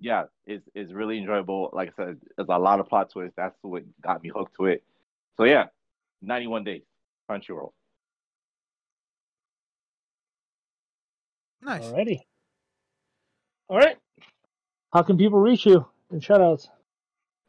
yeah, 0.00 0.24
it's 0.46 0.66
it's 0.74 0.92
really 0.92 1.18
enjoyable. 1.18 1.70
Like 1.72 1.92
I 1.98 2.04
said, 2.04 2.20
there's 2.36 2.48
a 2.48 2.58
lot 2.58 2.80
of 2.80 2.88
plot 2.88 3.10
twists. 3.10 3.34
That's 3.36 3.56
what 3.62 3.84
got 4.00 4.22
me 4.22 4.30
hooked 4.34 4.56
to 4.56 4.66
it. 4.66 4.82
So 5.36 5.44
yeah, 5.44 5.66
91 6.22 6.64
days, 6.64 6.82
Crunchyroll. 7.28 7.72
Nice. 11.62 11.84
Alrighty. 11.84 12.20
All 13.68 13.78
right. 13.78 13.96
How 14.92 15.02
can 15.02 15.18
people 15.18 15.38
reach 15.38 15.66
you? 15.66 15.86
And 16.10 16.22
shout 16.24 16.40
outs. 16.40 16.68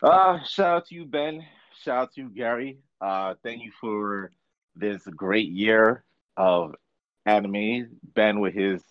Uh, 0.04 0.40
shout 0.44 0.78
out 0.78 0.88
to 0.88 0.96
you, 0.96 1.06
Ben. 1.06 1.44
Shout 1.84 1.98
out 1.98 2.14
to 2.14 2.22
you, 2.22 2.30
Gary. 2.30 2.80
Uh, 3.00 3.36
thank 3.44 3.64
you 3.64 3.72
for 3.80 4.32
this 4.76 5.02
great 5.16 5.50
year 5.50 6.04
of 6.38 6.76
anime. 7.26 8.00
Ben 8.14 8.40
with 8.40 8.54
his, 8.54 8.82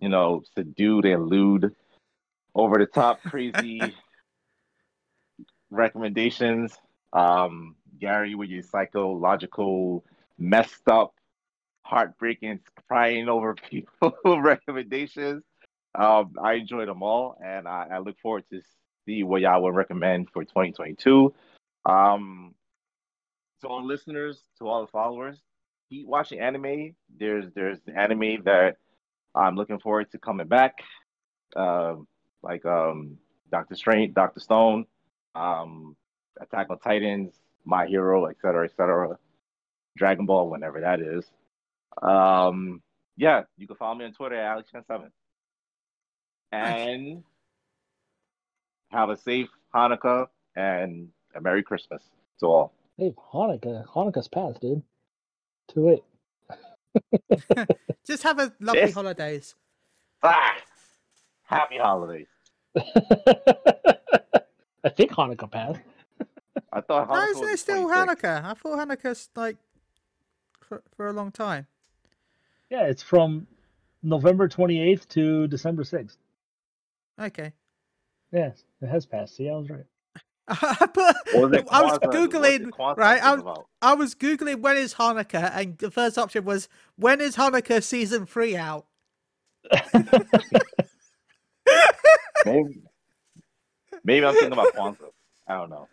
you 0.00 0.08
know, 0.08 0.42
subdued 0.54 1.04
and 1.04 1.26
lewd, 1.26 1.74
over 2.54 2.78
the 2.78 2.86
top, 2.86 3.22
crazy 3.26 3.80
recommendations. 5.70 6.76
Um, 7.12 7.76
Gary 7.98 8.34
with 8.34 8.50
your 8.50 8.62
psychological, 8.62 10.04
messed 10.38 10.88
up, 10.88 11.14
heartbreaking, 11.82 12.60
crying 12.86 13.28
over 13.28 13.54
people 13.70 14.12
recommendations. 14.40 15.42
Um, 15.94 16.34
I 16.40 16.54
enjoyed 16.54 16.88
them 16.88 17.02
all, 17.02 17.36
and 17.44 17.66
I, 17.66 17.86
I 17.92 17.98
look 17.98 18.18
forward 18.20 18.44
to 18.52 18.60
see 19.04 19.22
what 19.22 19.40
y'all 19.40 19.62
would 19.62 19.74
recommend 19.74 20.28
for 20.30 20.44
2022. 20.44 21.34
Um, 21.86 22.54
to 23.60 23.68
all 23.68 23.84
listeners, 23.84 24.42
to 24.58 24.68
all 24.68 24.82
the 24.82 24.90
followers, 24.90 25.40
keep 25.88 26.06
watching 26.06 26.40
anime. 26.40 26.94
There's 27.18 27.46
there's 27.54 27.78
anime 27.94 28.44
that 28.44 28.76
I'm 29.34 29.56
looking 29.56 29.78
forward 29.78 30.10
to 30.12 30.18
coming 30.18 30.48
back, 30.48 30.74
uh, 31.56 31.96
like 32.42 32.64
um, 32.64 33.18
Doctor 33.50 33.74
Strange, 33.74 34.14
Doctor 34.14 34.40
Stone, 34.40 34.86
um, 35.34 35.96
Attack 36.40 36.68
on 36.70 36.78
Titans, 36.78 37.34
My 37.64 37.86
Hero, 37.86 38.26
etc., 38.26 38.64
etc. 38.64 39.18
Dragon 39.96 40.26
Ball, 40.26 40.48
whenever 40.48 40.80
that 40.80 41.00
is. 41.00 41.24
Um, 42.02 42.82
yeah, 43.16 43.42
you 43.56 43.66
can 43.66 43.76
follow 43.76 43.96
me 43.96 44.04
on 44.04 44.12
Twitter 44.12 44.36
at 44.36 44.58
AlexChan7. 44.58 45.10
And 46.52 47.24
have 48.90 49.10
a 49.10 49.16
safe 49.16 49.48
Hanukkah 49.74 50.26
and 50.56 51.08
a 51.34 51.40
Merry 51.40 51.62
Christmas 51.62 52.02
to 52.40 52.46
all. 52.46 52.77
Hey, 52.98 53.14
Hanukkah. 53.32 53.86
Hanukkah's 53.86 54.28
past, 54.28 54.60
dude. 54.60 54.82
Too 55.68 55.86
late. 55.88 56.02
Just 58.06 58.22
have 58.24 58.38
a 58.40 58.52
lovely 58.60 58.80
Yes. 58.80 58.94
holidays. 58.94 59.54
Ah, 60.22 60.56
happy 61.44 61.78
holidays. 61.78 62.26
I 62.76 62.82
think 64.96 65.12
Hanukkah 65.12 65.50
passed. 65.50 65.80
I 66.72 66.80
thought 66.80 67.08
No, 67.08 67.14
Hanukkah 67.14 67.30
isn't 67.30 67.42
was 67.42 67.50
it 67.52 67.58
still 67.60 67.88
26. 67.88 68.22
Hanukkah? 68.22 68.44
I 68.44 68.54
thought 68.54 68.78
Hanukkah's 68.88 69.28
like 69.36 69.56
for, 70.60 70.82
for 70.96 71.06
a 71.08 71.12
long 71.12 71.30
time. 71.30 71.66
Yeah, 72.70 72.86
it's 72.86 73.02
from 73.02 73.46
November 74.02 74.48
28th 74.48 75.06
to 75.10 75.46
December 75.46 75.84
6th. 75.84 76.16
Okay. 77.20 77.52
Yes, 78.32 78.64
it 78.82 78.88
has 78.88 79.06
passed. 79.06 79.36
See, 79.36 79.48
I 79.48 79.54
was 79.56 79.70
right. 79.70 79.86
I, 80.62 80.86
put, 80.86 81.14
was? 81.34 81.66
I 81.70 81.82
was 81.82 81.98
googling 81.98 82.68
it 82.68 82.74
right. 82.96 83.22
I 83.22 83.34
was 83.34 83.44
was. 83.44 83.64
I 83.82 83.94
was 83.94 84.14
googling 84.14 84.62
when 84.62 84.78
is 84.78 84.94
Hanukkah, 84.94 85.50
and 85.54 85.76
the 85.76 85.90
first 85.90 86.16
option 86.16 86.44
was 86.44 86.68
when 86.96 87.20
is 87.20 87.36
Hanukkah 87.36 87.82
season 87.82 88.24
three 88.24 88.56
out. 88.56 88.86
Maybe, 92.46 92.80
maybe 94.04 94.24
I'm 94.24 94.32
thinking 94.32 94.52
about 94.52 94.74
Kwanzaa. 94.74 95.10
I 95.46 95.54
don't 95.54 95.70
know. 95.70 95.88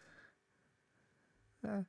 Uh, 1.68 1.82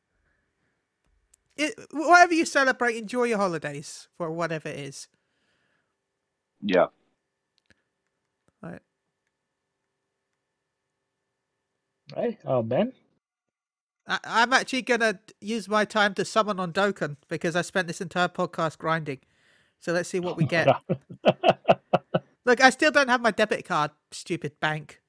it, 1.56 1.74
whatever 1.92 2.34
you 2.34 2.44
celebrate, 2.46 2.96
enjoy 2.96 3.24
your 3.24 3.38
holidays 3.38 4.08
for 4.16 4.30
whatever 4.30 4.68
it 4.68 4.78
is. 4.78 5.08
Yeah. 6.62 6.86
Right? 12.16 12.38
Uh, 12.44 12.62
Ben? 12.62 12.92
I, 14.06 14.18
I'm 14.24 14.52
actually 14.52 14.82
gonna 14.82 15.20
use 15.40 15.68
my 15.68 15.84
time 15.84 16.14
to 16.14 16.24
summon 16.24 16.58
on 16.58 16.72
Dokkan 16.72 17.16
because 17.28 17.56
I 17.56 17.62
spent 17.62 17.88
this 17.88 18.00
entire 18.00 18.28
podcast 18.28 18.78
grinding. 18.78 19.18
So 19.80 19.92
let's 19.92 20.08
see 20.08 20.20
what 20.20 20.36
we 20.36 20.46
get. 20.46 20.68
Look, 22.44 22.60
I 22.60 22.70
still 22.70 22.90
don't 22.90 23.08
have 23.08 23.20
my 23.20 23.32
debit 23.32 23.64
card. 23.64 23.90
Stupid 24.12 24.58
bank. 24.60 25.00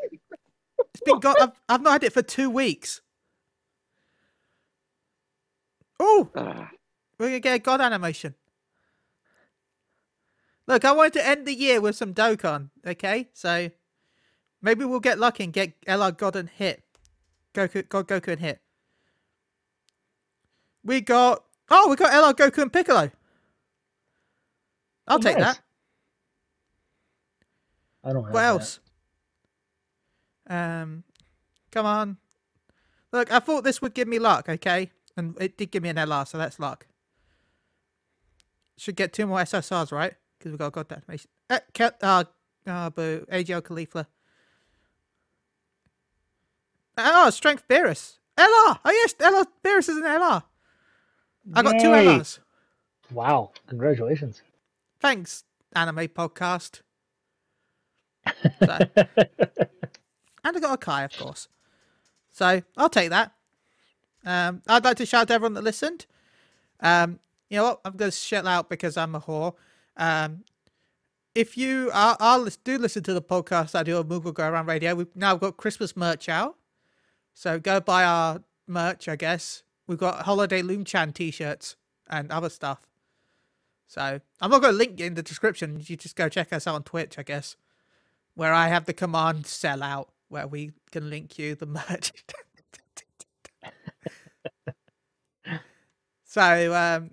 It's 0.00 1.00
been 1.04 1.18
got. 1.18 1.40
I've, 1.40 1.52
I've 1.68 1.82
not 1.82 1.92
had 1.92 2.04
it 2.04 2.12
for 2.12 2.22
two 2.22 2.50
weeks. 2.50 3.00
Oh, 5.98 6.28
Ugh. 6.34 6.66
we're 7.18 7.26
gonna 7.28 7.40
get 7.40 7.54
a 7.54 7.58
god 7.58 7.80
animation. 7.80 8.34
Look, 10.66 10.84
I 10.84 10.92
wanted 10.92 11.14
to 11.14 11.26
end 11.26 11.46
the 11.46 11.54
year 11.54 11.80
with 11.80 11.96
some 11.96 12.14
Dokkan. 12.14 12.70
Okay, 12.86 13.28
so 13.32 13.70
maybe 14.64 14.84
we'll 14.84 15.00
get 15.00 15.18
lucky 15.20 15.44
and 15.44 15.52
get 15.52 15.80
LR 15.86 16.16
God 16.16 16.34
and 16.36 16.48
hit. 16.48 16.82
Goku, 17.54 17.88
God 17.88 18.08
Goku 18.08 18.28
and 18.32 18.40
hit. 18.40 18.60
We 20.82 21.00
got. 21.00 21.44
Oh, 21.70 21.88
we 21.88 21.96
got 21.96 22.12
LR 22.12 22.34
Goku 22.34 22.62
and 22.62 22.72
Piccolo. 22.72 23.10
I'll 25.06 25.18
Oh, 25.18 25.18
take 25.18 25.38
nice. 25.38 25.54
that. 25.56 25.60
I 28.02 28.12
don't 28.12 28.24
have 28.24 28.32
What 28.32 28.40
that. 28.40 28.46
else? 28.46 28.80
Um, 30.48 31.04
come 31.70 31.86
on. 31.86 32.16
Look, 33.12 33.32
I 33.32 33.38
thought 33.38 33.64
this 33.64 33.80
would 33.80 33.94
give 33.94 34.08
me 34.08 34.18
luck, 34.18 34.48
okay? 34.48 34.90
And 35.16 35.36
it 35.40 35.56
did 35.56 35.70
give 35.70 35.82
me 35.82 35.88
an 35.90 35.96
LR, 35.96 36.26
so 36.26 36.36
that's 36.36 36.58
luck. 36.58 36.86
Should 38.76 38.96
get 38.96 39.12
two 39.12 39.26
more 39.26 39.38
SSRs, 39.40 39.92
right? 39.92 40.14
Because 40.38 40.52
we 40.52 40.58
got 40.58 40.72
God 40.72 40.90
animation. 40.92 41.30
Uh, 41.48 41.60
Ke- 41.72 41.94
uh, 42.02 42.24
uh, 42.66 42.90
boo. 42.90 43.24
AGL 43.30 43.62
Caulifla. 43.62 44.06
Oh, 46.96 47.30
Strength 47.30 47.66
Beerus. 47.68 48.18
LR! 48.36 48.78
Oh, 48.84 48.90
yes, 48.90 49.14
LR 49.14 49.46
Beerus 49.64 49.88
is 49.88 49.96
an 49.96 50.02
LR. 50.02 50.42
I 51.54 51.62
got 51.62 51.80
two. 51.80 51.88
LRs. 51.88 52.38
Wow, 53.12 53.52
congratulations. 53.66 54.42
Thanks, 55.00 55.44
Anime 55.74 56.08
Podcast. 56.08 56.80
So, 58.60 58.78
And 60.44 60.56
I 60.56 60.60
got 60.60 60.74
a 60.74 60.76
Kai, 60.76 61.04
of 61.04 61.16
course. 61.16 61.48
So 62.32 62.62
I'll 62.76 62.88
take 62.88 63.10
that. 63.10 63.32
Um, 64.24 64.62
I'd 64.66 64.84
like 64.84 64.96
to 64.98 65.06
shout 65.06 65.22
out 65.22 65.28
to 65.28 65.34
everyone 65.34 65.54
that 65.54 65.64
listened. 65.64 66.06
Um, 66.80 67.18
you 67.48 67.58
know 67.58 67.64
what? 67.64 67.80
I'm 67.84 67.96
going 67.96 68.10
to 68.10 68.16
shout 68.16 68.46
out 68.46 68.68
because 68.68 68.96
I'm 68.96 69.14
a 69.14 69.20
whore. 69.20 69.54
Um, 69.96 70.44
if 71.34 71.56
you 71.56 71.90
are, 71.92 72.16
are 72.20 72.46
do 72.64 72.78
listen 72.78 73.02
to 73.04 73.14
the 73.14 73.22
podcast 73.22 73.74
I 73.74 73.82
do 73.82 73.98
on 73.98 74.04
Moogle 74.04 74.34
Go 74.34 74.48
Around 74.48 74.66
Radio, 74.66 74.94
we've 74.94 75.14
now 75.14 75.36
got 75.36 75.56
Christmas 75.56 75.96
merch 75.96 76.28
out. 76.28 76.56
So 77.34 77.58
go 77.58 77.80
buy 77.80 78.04
our 78.04 78.40
merch, 78.66 79.08
I 79.08 79.16
guess. 79.16 79.62
We've 79.86 79.98
got 79.98 80.24
holiday 80.24 80.62
Loom 80.62 80.84
Chan 80.84 81.12
t-shirts 81.12 81.76
and 82.08 82.30
other 82.30 82.48
stuff. 82.48 82.86
So 83.86 84.20
I'm 84.40 84.50
not 84.50 84.62
going 84.62 84.72
to 84.72 84.78
link 84.78 85.00
it 85.00 85.04
in 85.04 85.14
the 85.14 85.22
description. 85.22 85.82
You 85.84 85.96
just 85.96 86.16
go 86.16 86.28
check 86.28 86.52
us 86.52 86.66
out 86.66 86.74
on 86.74 86.82
Twitch, 86.84 87.18
I 87.18 87.22
guess, 87.22 87.56
where 88.34 88.52
I 88.52 88.68
have 88.68 88.86
the 88.86 88.92
command 88.92 89.46
sell 89.46 89.82
out, 89.82 90.10
where 90.28 90.46
we 90.46 90.72
can 90.90 91.10
link 91.10 91.38
you 91.38 91.54
the 91.54 91.66
merch. 91.90 92.12
so 96.24 96.74
um, 96.74 97.10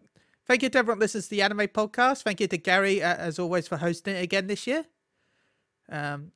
thank 0.47 0.63
you 0.63 0.69
to 0.69 0.77
everyone 0.77 0.99
listens 0.99 1.25
to 1.25 1.31
the 1.31 1.41
anime 1.41 1.67
podcast. 1.67 2.23
Thank 2.23 2.39
you 2.39 2.47
to 2.47 2.57
Gary, 2.57 3.03
uh, 3.03 3.15
as 3.15 3.37
always, 3.37 3.67
for 3.67 3.77
hosting 3.77 4.15
it 4.15 4.23
again 4.23 4.47
this 4.47 4.65
year. 4.65 4.85
Um, 5.89 6.31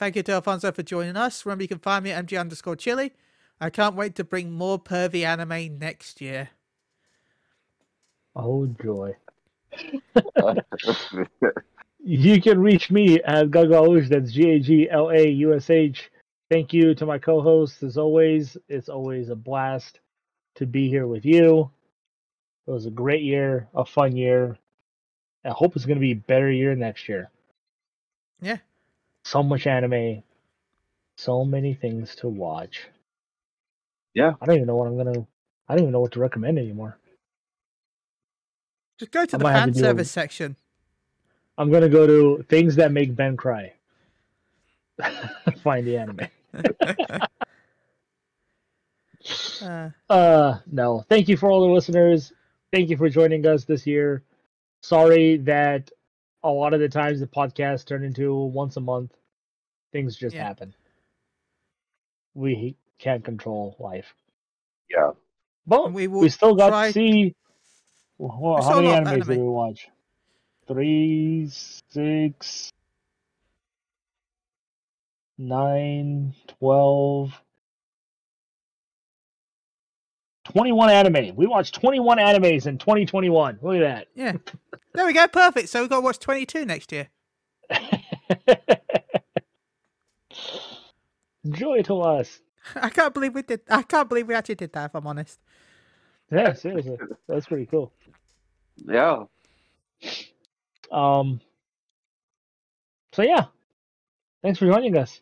thank 0.00 0.16
you 0.16 0.24
to 0.24 0.32
Alfonso 0.32 0.72
for 0.72 0.82
joining 0.82 1.16
us. 1.16 1.46
Remember, 1.46 1.62
you 1.62 1.68
can 1.68 1.78
find 1.78 2.02
me 2.02 2.10
at 2.10 2.26
mg 2.26 2.40
underscore 2.40 2.74
chili. 2.74 3.12
I 3.60 3.70
can't 3.70 3.94
wait 3.94 4.16
to 4.16 4.24
bring 4.24 4.50
more 4.50 4.80
pervy 4.80 5.24
anime 5.24 5.78
next 5.78 6.20
year. 6.20 6.48
oh, 8.34 8.66
joy. 8.82 9.14
You 12.02 12.40
can 12.40 12.60
reach 12.60 12.90
me 12.90 13.20
at 13.22 13.50
Gaglaush. 13.50 14.08
That's 14.08 14.32
G 14.32 14.50
A 14.50 14.58
G 14.58 14.88
L 14.90 15.10
A 15.10 15.28
U 15.28 15.54
S 15.54 15.68
H. 15.68 16.10
Thank 16.50 16.72
you 16.72 16.94
to 16.94 17.04
my 17.04 17.18
co 17.18 17.42
hosts 17.42 17.82
as 17.82 17.98
always. 17.98 18.56
It's 18.68 18.88
always 18.88 19.28
a 19.28 19.36
blast 19.36 20.00
to 20.56 20.66
be 20.66 20.88
here 20.88 21.06
with 21.06 21.26
you. 21.26 21.70
It 22.66 22.70
was 22.70 22.86
a 22.86 22.90
great 22.90 23.22
year, 23.22 23.68
a 23.74 23.84
fun 23.84 24.16
year. 24.16 24.56
I 25.44 25.50
hope 25.50 25.76
it's 25.76 25.84
going 25.84 25.98
to 25.98 26.00
be 26.00 26.12
a 26.12 26.16
better 26.16 26.50
year 26.50 26.74
next 26.74 27.08
year. 27.08 27.30
Yeah. 28.40 28.58
So 29.30 29.44
much 29.44 29.68
anime, 29.68 30.24
so 31.16 31.44
many 31.44 31.72
things 31.72 32.16
to 32.16 32.26
watch. 32.26 32.88
Yeah. 34.12 34.32
I 34.42 34.46
don't 34.46 34.56
even 34.56 34.66
know 34.66 34.74
what 34.74 34.88
I'm 34.88 34.96
going 34.96 35.14
to, 35.14 35.24
I 35.68 35.74
don't 35.74 35.82
even 35.84 35.92
know 35.92 36.00
what 36.00 36.10
to 36.12 36.18
recommend 36.18 36.58
anymore. 36.58 36.98
Just 38.98 39.12
go 39.12 39.24
to 39.24 39.36
I 39.36 39.38
the 39.38 39.44
fan 39.44 39.68
to 39.68 39.74
do 39.74 39.78
a- 39.78 39.82
service 39.84 40.10
section. 40.10 40.56
I'm 41.56 41.70
going 41.70 41.82
to 41.82 41.88
go 41.88 42.08
to 42.08 42.42
things 42.48 42.74
that 42.74 42.90
make 42.90 43.14
Ben 43.14 43.36
cry. 43.36 43.72
find 45.62 45.86
the 45.86 45.96
anime. 45.96 46.20
uh, 49.62 49.90
Uh, 50.12 50.58
no. 50.66 51.04
Thank 51.08 51.28
you 51.28 51.36
for 51.36 51.52
all 51.52 51.68
the 51.68 51.72
listeners. 51.72 52.32
Thank 52.72 52.90
you 52.90 52.96
for 52.96 53.08
joining 53.08 53.46
us 53.46 53.64
this 53.64 53.86
year. 53.86 54.24
Sorry 54.82 55.36
that 55.36 55.88
a 56.42 56.50
lot 56.50 56.74
of 56.74 56.80
the 56.80 56.88
times 56.88 57.20
the 57.20 57.28
podcast 57.28 57.86
turned 57.86 58.04
into 58.04 58.34
once 58.34 58.76
a 58.76 58.80
month. 58.80 59.12
Things 59.92 60.16
just 60.16 60.34
Yeah. 60.34 60.44
happen. 60.46 60.74
We 62.34 62.76
can't 62.98 63.24
control 63.24 63.76
life. 63.78 64.14
Yeah. 64.90 65.12
But 65.66 65.92
we 65.92 66.06
we, 66.06 66.28
still 66.28 66.54
got 66.54 66.68
try- 66.70 66.88
to 66.88 66.92
see. 66.92 67.34
Well, 68.18 68.62
how 68.62 68.76
many 68.76 68.88
lot 68.88 69.02
of 69.02 69.08
animes 69.08 69.26
did 69.26 69.38
we 69.38 69.42
watch? 69.44 69.88
Three, 70.68 71.48
six, 71.90 72.70
nine, 75.38 76.34
twelve. 76.58 77.32
21 80.44 80.90
anime. 80.90 81.36
We 81.36 81.46
watched 81.46 81.74
21 81.76 82.18
animes 82.18 82.66
in 82.66 82.76
2021. 82.78 83.60
Look 83.62 83.76
at 83.76 83.80
that. 83.80 84.06
yeah. 84.14 84.32
There 84.92 85.06
we 85.06 85.12
go. 85.12 85.28
Perfect. 85.28 85.68
So 85.68 85.80
we've 85.82 85.88
got 85.88 85.98
to 85.98 86.00
watch 86.02 86.18
22 86.18 86.64
next 86.66 86.90
year. 86.90 87.08
that. 91.44 91.52
Joy 91.58 91.82
to 91.82 92.00
us. 92.02 92.40
I 92.76 92.90
can't 92.90 93.14
believe 93.14 93.34
we 93.34 93.42
did. 93.42 93.62
I 93.70 93.82
can't 93.82 94.08
believe 94.08 94.28
we 94.28 94.34
actually 94.34 94.56
did 94.56 94.72
that. 94.74 94.86
If 94.86 94.94
I'm 94.96 95.06
honest. 95.06 95.40
Yeah, 96.32 96.54
seriously. 96.54 96.98
That's 97.28 97.46
pretty 97.46 97.66
cool. 97.66 97.92
Yeah. 98.86 99.24
Um 100.92 101.40
So 103.12 103.22
yeah. 103.22 103.46
Thanks 104.42 104.58
for 104.58 104.66
joining 104.66 104.96
us. 104.96 105.20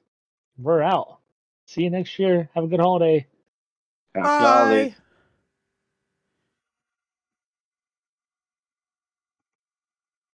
We're 0.58 0.82
out. 0.82 1.18
See 1.66 1.82
you 1.82 1.90
next 1.90 2.18
year. 2.18 2.50
Have 2.54 2.64
a 2.64 2.68
good 2.68 2.80
holiday. 2.80 3.26
Happy 4.14 4.44
holidays. 4.44 4.92
Bye. 4.92 5.07